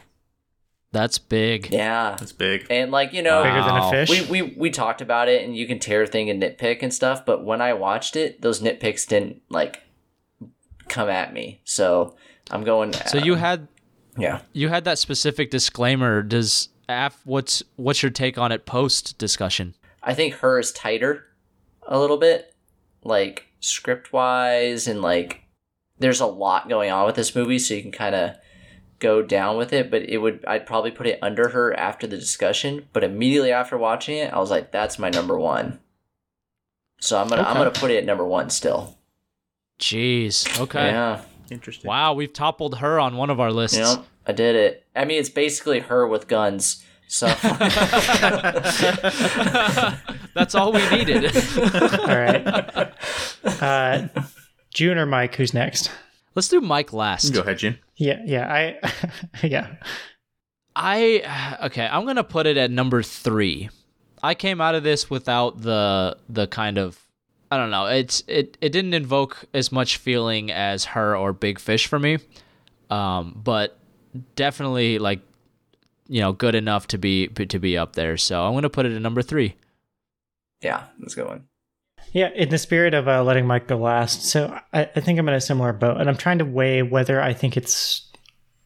That's 0.90 1.19
big. 1.19 1.70
Yeah, 1.70 2.16
That's 2.19 2.32
big. 2.32 2.66
and 2.70 2.90
like 2.90 3.12
you 3.12 3.23
know, 3.23 3.43
Bigger 3.43 3.62
than 3.62 3.77
a 3.77 3.90
fish. 3.90 4.09
we, 4.31 4.43
we 4.43 4.55
we 4.56 4.70
talked 4.70 5.01
about 5.02 5.28
it 5.28 5.44
and 5.44 5.55
you 5.56 5.66
can 5.66 5.78
tear 5.78 6.02
a 6.02 6.06
thing 6.06 6.31
and 6.31 6.43
nitpick 6.43 6.78
and 6.82 6.93
stuff 6.94 7.27
but 7.27 7.44
when 7.44 7.60
i 7.60 7.74
watched 7.74 8.16
it 8.16 8.40
those 8.40 8.60
nitpicks 8.62 9.06
didn't 9.06 9.43
like 9.51 9.82
come 10.89 11.10
at 11.10 11.32
me 11.35 11.60
so 11.65 12.16
i'm 12.51 12.65
going 12.65 12.93
So 12.94 13.19
you 13.19 13.35
um, 13.35 13.39
had 13.39 13.69
yeah 14.16 14.40
you 14.52 14.69
had 14.69 14.85
that 14.85 14.98
specific 14.98 15.51
disclaimer. 15.51 16.23
Does 16.23 16.70
af 16.89 17.20
what's 17.24 17.62
what's 17.77 18.02
your 18.02 18.10
take 18.10 18.39
on 18.39 18.51
it 18.52 18.65
post 18.65 19.19
discussion? 19.19 19.74
i 20.02 20.15
think 20.15 20.35
her 20.36 20.59
is 20.59 20.73
tighter 20.73 21.24
a 21.86 21.98
little 21.98 22.16
bit 22.16 22.55
like 23.05 23.47
script 23.60 24.12
wise 24.12 24.86
and 24.89 25.02
like 25.02 25.43
there's 25.98 26.20
a 26.20 26.27
lot 26.27 26.69
going 26.69 26.90
on 26.90 27.05
with 27.05 27.16
this 27.16 27.35
movie 27.35 27.59
so 27.59 27.74
you 27.74 27.82
can 27.82 27.93
kind 27.93 28.15
of 28.15 28.36
go 28.99 29.23
down 29.23 29.57
with 29.57 29.73
it 29.73 29.91
but 29.91 30.03
it 30.03 30.19
would 30.19 30.45
i'd 30.47 30.66
probably 30.66 30.91
put 30.91 31.07
it 31.07 31.19
under 31.23 31.49
her 31.51 31.73
after 31.79 32.07
the 32.07 32.16
discussion 32.16 32.87
but 32.93 33.05
immediately 33.05 33.53
after 33.53 33.79
watching 33.79 34.19
it 34.19 34.33
i 34.33 34.39
was 34.39 34.51
like 34.51 34.73
that's 34.73 34.99
my 34.99 35.09
number 35.11 35.39
one 35.39 35.79
so 37.01 37.20
i'm 37.20 37.29
gonna 37.29 37.43
i'm 37.43 37.57
gonna 37.57 37.70
put 37.70 37.91
it 37.91 37.99
at 37.99 38.05
number 38.05 38.25
one 38.25 38.51
still 38.51 38.97
Jeez. 39.79 40.61
Okay. 40.61 40.87
yeah 40.89 41.23
Interesting. 41.51 41.89
Wow, 41.89 42.12
we've 42.15 42.33
toppled 42.33 42.79
her 42.79 43.01
on 43.01 43.16
one 43.16 43.31
of 43.31 43.41
our 43.41 43.53
lists. 43.53 43.79
Yep, 43.79 44.05
I 44.27 44.33
did 44.33 44.55
it. 44.57 44.87
I 44.95 45.05
mean, 45.05 45.19
it's 45.19 45.31
basically 45.31 45.81
her 45.81 46.07
with 46.07 46.29
guns. 46.29 46.85
So 47.07 47.27
That's 50.35 50.55
all 50.55 50.73
we 50.73 50.87
needed. 50.91 51.35
All 51.75 52.07
right. 52.07 52.93
Uh, 53.62 54.09
June 54.75 54.99
or 54.99 55.07
Mike, 55.07 55.35
who's 55.37 55.55
next? 55.55 55.91
Let's 56.39 56.47
do 56.47 56.60
Mike 56.60 56.93
last. 56.93 57.35
Go 57.35 57.40
ahead, 57.40 57.59
June. 57.59 57.81
Yeah, 57.97 58.23
yeah, 58.24 58.47
I, 58.48 59.43
yeah. 59.44 59.74
I 60.77 61.59
okay, 61.65 61.85
I'm 61.85 62.06
gonna 62.06 62.23
put 62.23 62.47
it 62.47 62.56
at 62.56 62.70
number 62.70 63.02
three. 63.02 63.70
I 64.23 64.36
came 64.36 64.60
out 64.60 64.77
of 64.77 64.85
this 64.85 65.10
without 65.10 65.62
the 65.62 66.16
the 66.28 66.47
kind 66.47 66.78
of 66.78 66.97
I 67.51 67.56
don't 67.56 67.73
know. 67.73 67.86
It's 67.86 68.23
it 68.28 68.56
it 68.60 68.70
didn't 68.70 68.94
invoke 68.94 69.47
as 69.52 69.73
much 69.73 69.97
feeling 69.97 70.52
as 70.52 70.85
her 70.85 71.16
or 71.16 71.32
Big 71.32 71.59
Fish 71.59 71.89
for 71.89 71.98
me, 71.98 72.19
um, 72.89 73.40
but 73.43 73.77
definitely 74.36 75.01
like 75.01 75.19
you 76.06 76.20
know 76.20 76.32
good 76.32 76.55
enough 76.55 76.86
to 76.86 76.98
be 76.98 77.27
to 77.27 77.59
be 77.59 77.77
up 77.77 77.94
there. 77.94 78.16
So 78.16 78.44
I'm 78.44 78.55
gonna 78.55 78.70
put 78.70 78.86
it 78.86 78.93
at 78.94 79.02
number 79.02 79.23
three. 79.23 79.56
Yeah, 80.62 80.85
that's 81.01 81.15
a 81.15 81.16
good 81.16 81.27
one. 81.27 81.48
Yeah, 82.12 82.30
in 82.35 82.48
the 82.48 82.59
spirit 82.59 82.94
of 82.94 83.06
uh, 83.06 83.22
letting 83.22 83.47
Mike 83.47 83.68
go 83.68 83.76
last, 83.76 84.24
so 84.24 84.59
I, 84.72 84.89
I 84.97 85.01
think 85.01 85.18
I'm 85.18 85.28
in 85.28 85.35
a 85.35 85.40
similar 85.40 85.72
boat, 85.72 86.01
and 86.01 86.09
I'm 86.09 86.16
trying 86.16 86.39
to 86.39 86.44
weigh 86.44 86.82
whether 86.82 87.20
I 87.20 87.35
think 87.35 87.56
it's 87.56 88.10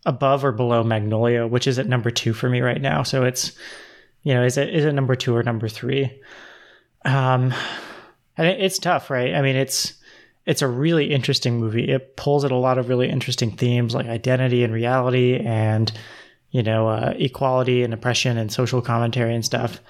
above 0.06 0.44
or 0.44 0.52
below 0.52 0.82
Magnolia, 0.82 1.46
which 1.46 1.66
is 1.66 1.78
at 1.78 1.88
number 1.88 2.10
two 2.10 2.32
for 2.32 2.48
me 2.48 2.60
right 2.60 2.80
now. 2.80 3.02
So 3.02 3.24
it's, 3.24 3.52
you 4.22 4.34
know, 4.34 4.44
is 4.44 4.56
it 4.56 4.74
is 4.74 4.84
it 4.84 4.92
number 4.92 5.14
two 5.14 5.34
or 5.34 5.42
number 5.42 5.68
three? 5.68 6.20
Um, 7.04 7.52
and 8.36 8.46
it, 8.46 8.60
it's 8.60 8.78
tough, 8.78 9.10
right? 9.10 9.34
I 9.34 9.42
mean, 9.42 9.56
it's 9.56 9.94
it's 10.46 10.62
a 10.62 10.68
really 10.68 11.12
interesting 11.12 11.58
movie. 11.58 11.88
It 11.90 12.16
pulls 12.16 12.44
at 12.44 12.52
a 12.52 12.56
lot 12.56 12.78
of 12.78 12.88
really 12.88 13.08
interesting 13.08 13.56
themes 13.56 13.94
like 13.94 14.06
identity 14.06 14.64
and 14.64 14.72
reality, 14.72 15.36
and 15.36 15.92
you 16.50 16.62
know, 16.62 16.88
uh, 16.88 17.14
equality 17.16 17.82
and 17.82 17.94
oppression 17.94 18.38
and 18.38 18.52
social 18.52 18.82
commentary 18.82 19.34
and 19.34 19.44
stuff. 19.44 19.80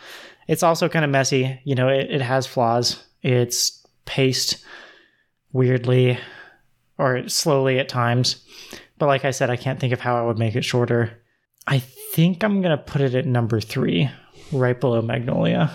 It's 0.48 0.62
also 0.62 0.88
kind 0.88 1.04
of 1.04 1.10
messy. 1.10 1.60
You 1.64 1.74
know, 1.74 1.88
it, 1.88 2.10
it 2.10 2.20
has 2.20 2.46
flaws. 2.46 3.04
It's 3.22 3.86
paced 4.04 4.64
weirdly 5.52 6.18
or 6.98 7.28
slowly 7.28 7.78
at 7.78 7.88
times. 7.88 8.44
But 8.98 9.06
like 9.06 9.24
I 9.24 9.30
said, 9.30 9.50
I 9.50 9.56
can't 9.56 9.80
think 9.80 9.92
of 9.92 10.00
how 10.00 10.16
I 10.16 10.26
would 10.26 10.38
make 10.38 10.54
it 10.54 10.64
shorter. 10.64 11.20
I 11.66 11.78
think 11.78 12.42
I'm 12.44 12.60
going 12.62 12.76
to 12.76 12.82
put 12.82 13.00
it 13.00 13.14
at 13.14 13.26
number 13.26 13.60
three, 13.60 14.10
right 14.52 14.78
below 14.78 15.02
Magnolia. 15.02 15.70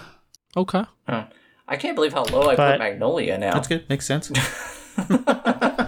Okay. 0.55 0.83
Huh. 1.07 1.25
I 1.67 1.75
can't 1.75 1.95
believe 1.95 2.13
how 2.13 2.23
low 2.25 2.49
I 2.49 2.55
But- 2.55 2.73
put 2.73 2.79
Magnolia 2.79 3.37
now. 3.37 3.53
That's 3.53 3.67
good. 3.67 3.89
Makes 3.89 4.05
sense. 4.05 4.31
uh, 4.97 5.87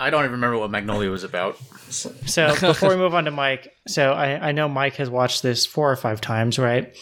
I 0.00 0.08
don't 0.10 0.24
even 0.24 0.32
remember 0.32 0.58
what 0.58 0.70
Magnolia 0.70 1.10
was 1.10 1.22
about. 1.24 1.56
So 1.88 2.54
before 2.60 2.88
we 2.90 2.96
move 2.96 3.14
on 3.14 3.26
to 3.26 3.30
Mike, 3.30 3.72
so 3.86 4.12
I, 4.12 4.48
I 4.48 4.52
know 4.52 4.68
Mike 4.68 4.96
has 4.96 5.08
watched 5.08 5.42
this 5.42 5.64
four 5.66 5.90
or 5.90 5.96
five 5.96 6.20
times, 6.20 6.58
right? 6.58 6.96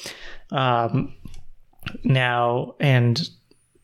Um, 0.50 1.14
now, 2.04 2.74
and 2.80 3.28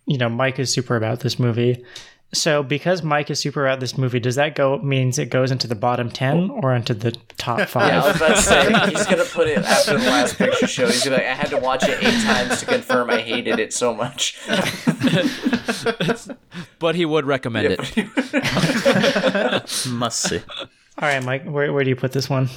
you 0.06 0.18
know, 0.18 0.28
Mike 0.28 0.58
is 0.58 0.72
super 0.72 0.96
about 0.96 1.20
this 1.20 1.38
movie. 1.38 1.84
So 2.34 2.62
because 2.62 3.02
Mike 3.02 3.30
is 3.30 3.38
super 3.38 3.64
about 3.66 3.80
this 3.80 3.96
movie, 3.96 4.18
does 4.20 4.34
that 4.34 4.54
go 4.56 4.78
means 4.78 5.18
it 5.18 5.30
goes 5.30 5.50
into 5.52 5.66
the 5.68 5.74
bottom 5.76 6.10
ten 6.10 6.50
or 6.50 6.74
into 6.74 6.92
the 6.92 7.12
top 7.38 7.60
five? 7.68 7.88
Yeah, 7.88 8.02
I 8.02 8.06
was 8.08 8.16
about 8.16 8.36
to 8.36 8.42
say 8.42 8.90
he's 8.90 9.06
gonna 9.06 9.24
put 9.24 9.48
it 9.48 9.58
after 9.58 9.92
the 9.92 10.04
last 10.04 10.36
picture 10.38 10.66
show. 10.66 10.86
He's 10.86 11.04
gonna 11.04 11.16
be 11.18 11.22
like, 11.22 11.30
I 11.30 11.34
had 11.34 11.50
to 11.50 11.58
watch 11.58 11.84
it 11.84 12.02
eight 12.02 12.22
times 12.24 12.60
to 12.60 12.66
confirm 12.66 13.10
I 13.10 13.18
hated 13.18 13.58
it 13.58 13.72
so 13.72 13.94
much. 13.94 14.38
But 16.78 16.94
he 16.94 17.04
would 17.04 17.24
recommend 17.26 17.68
it. 17.78 17.78
Must 19.88 20.20
see. 20.20 20.40
All 20.98 21.08
right, 21.08 21.22
Mike, 21.24 21.44
where 21.44 21.72
where 21.72 21.84
do 21.84 21.90
you 21.90 21.96
put 21.96 22.12
this 22.12 22.28
one? 22.28 22.48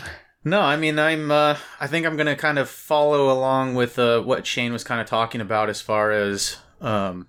No, 0.44 0.62
I 0.62 0.78
mean 0.78 0.98
I'm. 0.98 1.32
Uh, 1.32 1.58
I 1.80 1.88
think 1.88 2.06
I'm 2.06 2.16
gonna 2.16 2.36
kind 2.36 2.58
of 2.58 2.70
follow 2.70 3.32
along 3.32 3.76
with 3.76 4.00
uh, 4.00 4.22
what 4.22 4.46
Shane 4.48 4.72
was 4.72 4.84
kind 4.84 5.02
of 5.02 5.08
talking 5.08 5.42
about 5.42 5.70
as 5.70 5.82
far 5.82 6.12
as. 6.12 6.58
Um, 6.80 7.28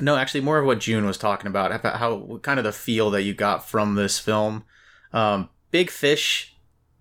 no, 0.00 0.16
actually, 0.16 0.42
more 0.42 0.58
of 0.58 0.66
what 0.66 0.78
June 0.78 1.06
was 1.06 1.18
talking 1.18 1.48
about 1.48 1.72
about 1.72 1.96
how 1.96 2.38
kind 2.42 2.58
of 2.58 2.64
the 2.64 2.72
feel 2.72 3.10
that 3.10 3.22
you 3.22 3.34
got 3.34 3.68
from 3.68 3.94
this 3.94 4.18
film. 4.18 4.64
Um, 5.12 5.48
Big 5.70 5.90
Fish 5.90 6.54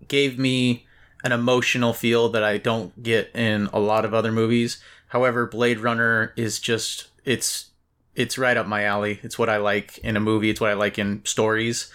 gave 0.07 0.39
me 0.39 0.87
an 1.23 1.31
emotional 1.31 1.93
feel 1.93 2.29
that 2.29 2.43
I 2.43 2.57
don't 2.57 3.01
get 3.03 3.31
in 3.35 3.67
a 3.71 3.79
lot 3.79 4.05
of 4.05 4.13
other 4.13 4.31
movies. 4.31 4.81
However, 5.07 5.45
Blade 5.45 5.79
Runner 5.79 6.33
is 6.35 6.59
just 6.59 7.09
it's 7.23 7.69
it's 8.15 8.37
right 8.37 8.57
up 8.57 8.65
my 8.65 8.83
alley. 8.83 9.19
It's 9.21 9.37
what 9.37 9.49
I 9.49 9.57
like 9.57 9.99
in 9.99 10.17
a 10.17 10.19
movie. 10.21 10.49
It's 10.49 10.61
what 10.61 10.71
I 10.71 10.73
like 10.73 10.97
in 10.97 11.23
stories. 11.23 11.91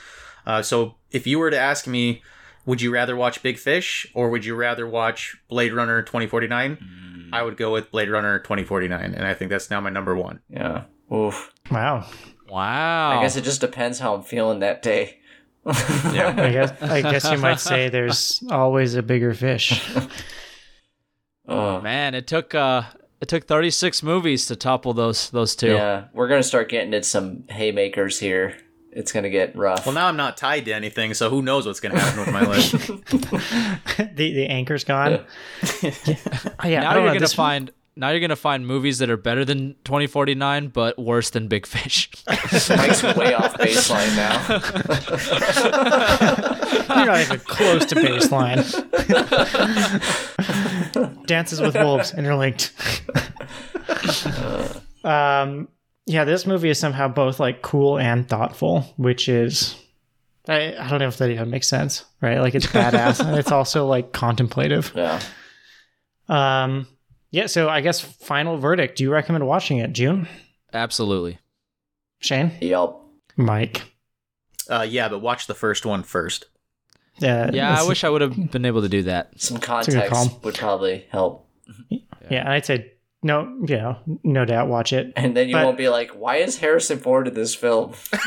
Uh, 0.46 0.62
so 0.62 0.94
if 1.10 1.26
you 1.26 1.38
were 1.38 1.50
to 1.50 1.58
ask 1.58 1.86
me, 1.86 2.22
would 2.66 2.80
you 2.82 2.92
rather 2.92 3.16
watch 3.16 3.42
Big 3.42 3.58
Fish 3.58 4.06
or 4.14 4.30
would 4.30 4.44
you 4.44 4.54
rather 4.54 4.86
watch 4.86 5.36
Blade 5.48 5.72
Runner 5.72 6.02
2049? 6.02 7.30
I 7.32 7.42
would 7.42 7.56
go 7.56 7.72
with 7.72 7.90
Blade 7.92 8.10
Runner 8.10 8.40
2049, 8.40 9.14
and 9.14 9.24
I 9.24 9.34
think 9.34 9.50
that's 9.50 9.70
now 9.70 9.80
my 9.80 9.90
number 9.90 10.16
one. 10.16 10.40
Yeah. 10.48 10.84
Oof. 11.14 11.52
Wow. 11.70 12.06
Wow. 12.48 13.18
I 13.18 13.22
guess 13.22 13.36
it 13.36 13.44
just 13.44 13.60
depends 13.60 14.00
how 14.00 14.14
I'm 14.14 14.22
feeling 14.22 14.58
that 14.60 14.82
day. 14.82 15.18
Yeah. 15.66 16.34
I 16.36 16.50
guess 16.50 16.82
I 16.82 17.02
guess 17.02 17.30
you 17.30 17.36
might 17.38 17.60
say 17.60 17.88
there's 17.90 18.42
always 18.50 18.94
a 18.94 19.02
bigger 19.02 19.34
fish. 19.34 19.80
Oh, 21.48 21.80
Man, 21.80 22.14
it 22.14 22.26
took 22.26 22.54
uh 22.54 22.82
it 23.20 23.28
took 23.28 23.46
36 23.46 24.02
movies 24.02 24.46
to 24.46 24.56
topple 24.56 24.94
those 24.94 25.30
those 25.30 25.56
two. 25.56 25.72
yeah. 25.72 26.04
We're 26.12 26.28
gonna 26.28 26.42
start 26.42 26.68
getting 26.68 26.94
at 26.94 27.04
some 27.04 27.44
haymakers 27.48 28.18
here. 28.20 28.56
It's 28.92 29.12
gonna 29.12 29.30
get 29.30 29.54
rough. 29.56 29.86
Well, 29.86 29.94
now 29.94 30.06
I'm 30.08 30.16
not 30.16 30.36
tied 30.36 30.64
to 30.64 30.72
anything, 30.72 31.14
so 31.14 31.30
who 31.30 31.42
knows 31.42 31.64
what's 31.66 31.78
going 31.80 31.94
to 31.94 32.00
happen 32.00 32.20
with 32.20 32.32
my 32.32 32.44
list? 32.44 32.72
the 34.16 34.32
the 34.34 34.46
anchor's 34.48 34.82
gone. 34.84 35.24
yeah, 35.82 35.90
yeah 36.64 36.80
Now 36.80 36.90
I 36.90 36.94
don't 36.94 37.02
you're 37.04 37.06
know, 37.06 37.06
gonna 37.06 37.20
this- 37.20 37.32
find 37.34 37.70
now 37.96 38.10
you're 38.10 38.20
gonna 38.20 38.34
find 38.36 38.66
movies 38.66 38.98
that 38.98 39.10
are 39.10 39.16
better 39.16 39.44
than 39.44 39.74
2049 39.84 40.68
but 40.68 40.98
worse 40.98 41.30
than 41.30 41.48
Big 41.48 41.66
Fish. 41.66 42.10
Mike's 42.28 43.02
way 43.02 43.34
off 43.34 43.54
baseline 43.58 44.16
now. 44.16 44.40
You're 46.96 47.06
not 47.06 47.20
even 47.20 47.38
close 47.40 47.84
to 47.86 47.94
baseline. 47.96 48.64
Dances 51.26 51.60
with 51.60 51.74
Wolves 51.74 52.12
interlinked. 52.14 52.72
um, 55.04 55.68
yeah, 56.10 56.24
this 56.24 56.44
movie 56.44 56.70
is 56.70 56.78
somehow 56.78 57.06
both 57.06 57.38
like 57.38 57.62
cool 57.62 57.96
and 57.96 58.28
thoughtful, 58.28 58.80
which 58.96 59.28
is 59.28 59.76
I, 60.48 60.74
I 60.76 60.88
don't 60.88 60.98
know 60.98 61.06
if 61.06 61.18
that 61.18 61.30
even 61.30 61.50
makes 61.50 61.68
sense, 61.68 62.04
right? 62.20 62.40
Like 62.40 62.56
it's 62.56 62.66
badass 62.66 63.24
and 63.24 63.38
it's 63.38 63.52
also 63.52 63.86
like 63.86 64.12
contemplative. 64.12 64.92
Yeah. 65.00 65.20
Um, 66.28 66.86
yeah, 67.32 67.46
so 67.46 67.68
I 67.68 67.80
guess 67.80 68.00
final 68.00 68.56
verdict. 68.56 68.98
Do 68.98 69.04
you 69.04 69.10
recommend 69.12 69.46
watching 69.46 69.78
it, 69.78 69.92
June? 69.92 70.28
Absolutely. 70.72 71.38
Shane? 72.20 72.52
Yep. 72.60 72.94
Mike? 73.36 73.82
uh, 74.68 74.86
yeah, 74.88 75.08
but 75.08 75.18
watch 75.20 75.48
the 75.48 75.54
first 75.54 75.84
one 75.84 76.04
first. 76.04 76.46
Yeah, 77.18 77.50
Yeah, 77.52 77.80
I 77.80 77.86
wish 77.86 78.04
I 78.04 78.08
would 78.08 78.20
have 78.20 78.50
been 78.52 78.64
able 78.64 78.82
to 78.82 78.88
do 78.88 79.02
that. 79.04 79.40
Some 79.40 79.56
a 79.56 79.60
good 79.60 79.66
call. 79.66 79.82
context 79.84 80.44
would 80.44 80.54
probably 80.54 81.04
help. 81.10 81.48
Yeah, 81.88 82.40
and 82.40 82.48
I'd 82.48 82.66
say 82.66 82.92
no, 83.22 83.44
you 83.66 83.76
know, 83.76 83.96
no 84.24 84.44
doubt 84.44 84.68
watch 84.68 84.92
it. 84.92 85.12
And 85.16 85.36
then 85.36 85.48
you 85.48 85.54
But- 85.54 85.64
won't 85.66 85.78
be 85.78 85.88
like, 85.88 86.10
why 86.12 86.36
is 86.36 86.58
Harrison 86.58 86.98
Ford 86.98 87.28
in 87.28 87.34
this 87.34 87.54
film? 87.54 87.92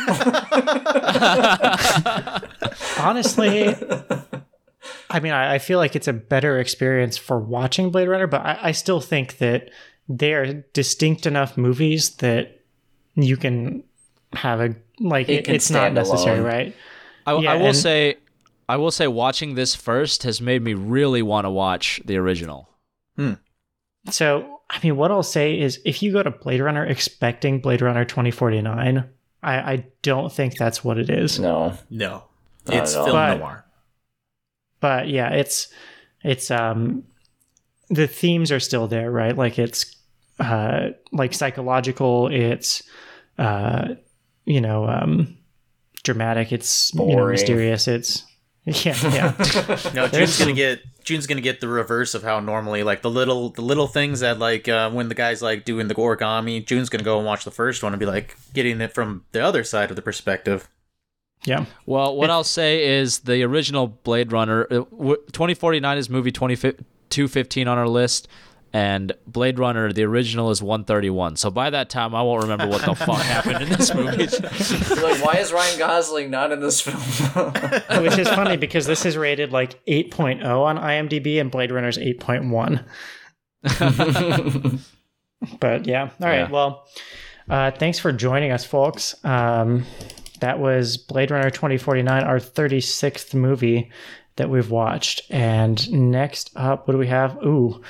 Honestly, 2.99 3.75
I 5.09 5.19
mean, 5.19 5.31
I, 5.33 5.55
I 5.55 5.59
feel 5.59 5.79
like 5.79 5.95
it's 5.95 6.07
a 6.07 6.13
better 6.13 6.59
experience 6.59 7.17
for 7.17 7.39
watching 7.39 7.89
Blade 7.91 8.07
Runner, 8.07 8.27
but 8.27 8.41
I, 8.41 8.59
I 8.61 8.71
still 8.71 9.01
think 9.01 9.37
that 9.37 9.69
they 10.09 10.33
are 10.33 10.53
distinct 10.73 11.25
enough 11.25 11.57
movies 11.57 12.15
that 12.17 12.59
you 13.15 13.37
can 13.37 13.83
have 14.33 14.59
a 14.61 14.75
like 14.99 15.29
It 15.29 15.47
it, 15.47 15.55
it's 15.55 15.69
not 15.69 15.93
necessary, 15.93 16.39
alone. 16.39 16.47
right? 16.47 16.75
I, 17.25 17.37
Yeah, 17.37 17.53
I 17.53 17.55
will 17.55 17.67
and- 17.67 17.75
say 17.77 18.17
I 18.67 18.77
will 18.77 18.91
say 18.91 19.07
watching 19.07 19.55
this 19.55 19.75
first 19.75 20.23
has 20.23 20.41
made 20.41 20.61
me 20.61 20.73
really 20.73 21.21
want 21.21 21.45
to 21.45 21.49
watch 21.49 22.01
the 22.05 22.17
original. 22.17 22.69
So, 24.09 24.52
I 24.69 24.79
mean, 24.83 24.95
what 24.95 25.11
I'll 25.11 25.23
say 25.23 25.59
is 25.59 25.79
if 25.85 26.01
you 26.01 26.11
go 26.11 26.23
to 26.23 26.31
Blade 26.31 26.59
Runner 26.61 26.85
expecting 26.85 27.59
Blade 27.59 27.81
Runner 27.81 28.05
2049, 28.05 29.03
I, 29.43 29.53
I 29.73 29.85
don't 30.01 30.31
think 30.31 30.57
that's 30.57 30.83
what 30.83 30.97
it 30.97 31.09
is. 31.09 31.39
No. 31.39 31.77
No, 31.89 32.23
it's 32.67 32.93
film 32.93 33.11
But- 33.11 33.37
noir. 33.39 33.65
but 34.79 35.07
yeah 35.09 35.29
it's 35.31 35.67
it's 36.23 36.49
um 36.51 37.03
the 37.89 38.07
themes 38.07 38.51
are 38.51 38.59
still 38.59 38.87
there 38.87 39.11
right 39.11 39.37
like 39.37 39.59
it's 39.59 39.95
uh 40.39 40.89
like 41.11 41.33
psychological 41.33 42.27
it's 42.29 42.81
uh 43.37 43.89
you 44.45 44.61
know 44.61 44.87
um 44.87 45.37
dramatic 46.03 46.51
it's 46.53 46.93
you 46.95 47.15
know 47.15 47.27
mysterious 47.27 47.87
it's 47.87 48.23
yeah 48.65 48.95
yeah 49.03 49.33
No, 49.93 50.07
There's 50.07 50.37
June's 50.37 50.39
gonna 50.39 50.53
get 50.53 50.79
June's 51.03 51.27
gonna 51.27 51.41
get 51.41 51.59
the 51.59 51.67
reverse 51.67 52.13
of 52.13 52.23
how 52.23 52.39
normally 52.39 52.83
like 52.83 53.01
the 53.01 53.09
little 53.09 53.49
the 53.49 53.61
little 53.61 53.87
things 53.87 54.21
that 54.21 54.39
like 54.39 54.67
uh, 54.67 54.89
when 54.91 55.09
the 55.09 55.15
guy's 55.15 55.41
like 55.41 55.65
doing 55.65 55.87
the 55.87 55.95
origami, 55.95 56.65
June's 56.65 56.89
gonna 56.89 57.03
go 57.03 57.17
and 57.17 57.25
watch 57.25 57.43
the 57.43 57.51
first 57.51 57.83
one 57.83 57.93
and 57.93 57.99
be 57.99 58.05
like 58.05 58.37
getting 58.53 58.79
it 58.81 58.93
from 58.93 59.25
the 59.31 59.43
other 59.43 59.63
side 59.63 59.89
of 59.89 59.95
the 59.95 60.01
perspective. 60.01 60.69
yeah 61.45 61.65
Well, 61.85 62.15
what 62.15 62.29
I'll 62.29 62.43
say 62.43 62.85
is 62.85 63.19
the 63.19 63.43
original 63.43 63.87
Blade 63.87 64.31
Runner, 64.31 64.65
uh, 64.71 64.85
2049 65.31 65.97
is 65.97 66.09
movie 66.09 66.31
2215 66.31 67.67
on 67.67 67.77
our 67.77 67.87
list. 67.87 68.27
And 68.73 69.11
Blade 69.27 69.59
Runner, 69.59 69.93
the 69.93 70.01
original, 70.03 70.49
is 70.49 70.61
131. 70.63 71.35
So 71.35 71.51
by 71.51 71.69
that 71.69 71.91
time, 71.91 72.15
I 72.15 72.23
won't 72.23 72.41
remember 72.41 72.67
what 72.67 72.81
the 72.83 72.95
fuck 72.95 73.21
happened 73.21 73.61
in 73.61 73.69
this 73.69 73.93
movie. 73.93 74.27
You're 74.27 75.11
like, 75.11 75.23
why 75.23 75.35
is 75.39 75.53
Ryan 75.53 75.77
Gosling 75.77 76.31
not 76.31 76.51
in 76.51 76.59
this 76.59 76.81
film? 76.81 77.53
Which 78.03 78.17
is 78.17 78.27
funny 78.29 78.57
because 78.57 78.87
this 78.87 79.05
is 79.05 79.15
rated 79.15 79.51
like 79.51 79.85
8.0 79.85 80.43
on 80.43 80.77
IMDb 80.77 81.39
and 81.39 81.51
Blade 81.51 81.71
Runner's 81.71 81.99
8.1. 81.99 82.83
but 85.59 85.85
yeah. 85.85 86.01
All 86.01 86.27
right. 86.27 86.39
Yeah. 86.39 86.49
Well, 86.49 86.87
uh, 87.47 87.69
thanks 87.71 87.99
for 87.99 88.11
joining 88.11 88.51
us, 88.51 88.65
folks. 88.65 89.23
Um, 89.23 89.85
that 90.39 90.59
was 90.59 90.97
Blade 90.97 91.29
Runner 91.29 91.51
2049, 91.51 92.23
our 92.23 92.39
36th 92.39 93.35
movie 93.35 93.91
that 94.37 94.49
we've 94.49 94.71
watched. 94.71 95.21
And 95.29 96.09
next 96.11 96.49
up, 96.55 96.87
what 96.87 96.93
do 96.93 96.97
we 96.97 97.07
have? 97.07 97.37
Ooh, 97.43 97.83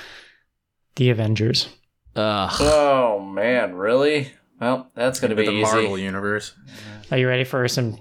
The 0.95 1.09
Avengers. 1.09 1.69
Ugh. 2.15 2.51
oh 2.59 3.19
man, 3.19 3.75
really? 3.75 4.31
Well, 4.61 4.91
that's 4.93 5.19
gonna 5.19 5.35
be 5.35 5.45
the 5.45 5.51
easy. 5.51 5.61
Marvel 5.63 5.97
universe. 5.97 6.53
Are 7.11 7.17
you 7.17 7.27
ready 7.27 7.43
for 7.43 7.67
some 7.67 7.97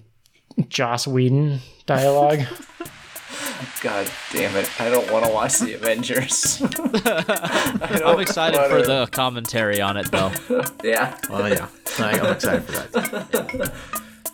Joss 0.68 1.06
Whedon 1.06 1.60
dialogue? 1.86 2.40
God 3.80 4.08
damn 4.32 4.54
it! 4.56 4.68
I 4.80 4.90
don't 4.90 5.10
want 5.10 5.24
to 5.24 5.32
watch 5.32 5.58
the 5.58 5.72
Avengers. 5.74 6.60
I 6.62 8.02
I'm 8.04 8.20
excited 8.20 8.58
wanna- 8.60 8.68
for 8.68 8.86
the 8.86 9.08
commentary 9.10 9.80
on 9.80 9.96
it, 9.96 10.10
though. 10.10 10.30
Yeah. 10.84 11.16
Well, 11.30 11.48
yeah, 11.48 11.68
I, 11.98 12.10
I'm 12.18 12.32
excited 12.34 12.62
for 12.64 12.72
that. 12.72 13.72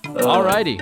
Alrighty. 0.04 0.80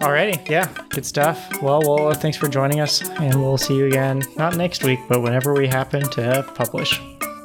Alrighty, 0.00 0.48
yeah, 0.48 0.66
good 0.88 1.04
stuff. 1.04 1.60
Well, 1.60 1.82
well, 1.82 2.14
thanks 2.14 2.38
for 2.38 2.48
joining 2.48 2.80
us, 2.80 3.06
and 3.20 3.42
we'll 3.42 3.58
see 3.58 3.76
you 3.76 3.86
again, 3.86 4.22
not 4.36 4.56
next 4.56 4.82
week, 4.82 4.98
but 5.10 5.20
whenever 5.20 5.52
we 5.52 5.66
happen 5.66 6.02
to 6.12 6.42
publish. 6.54 6.98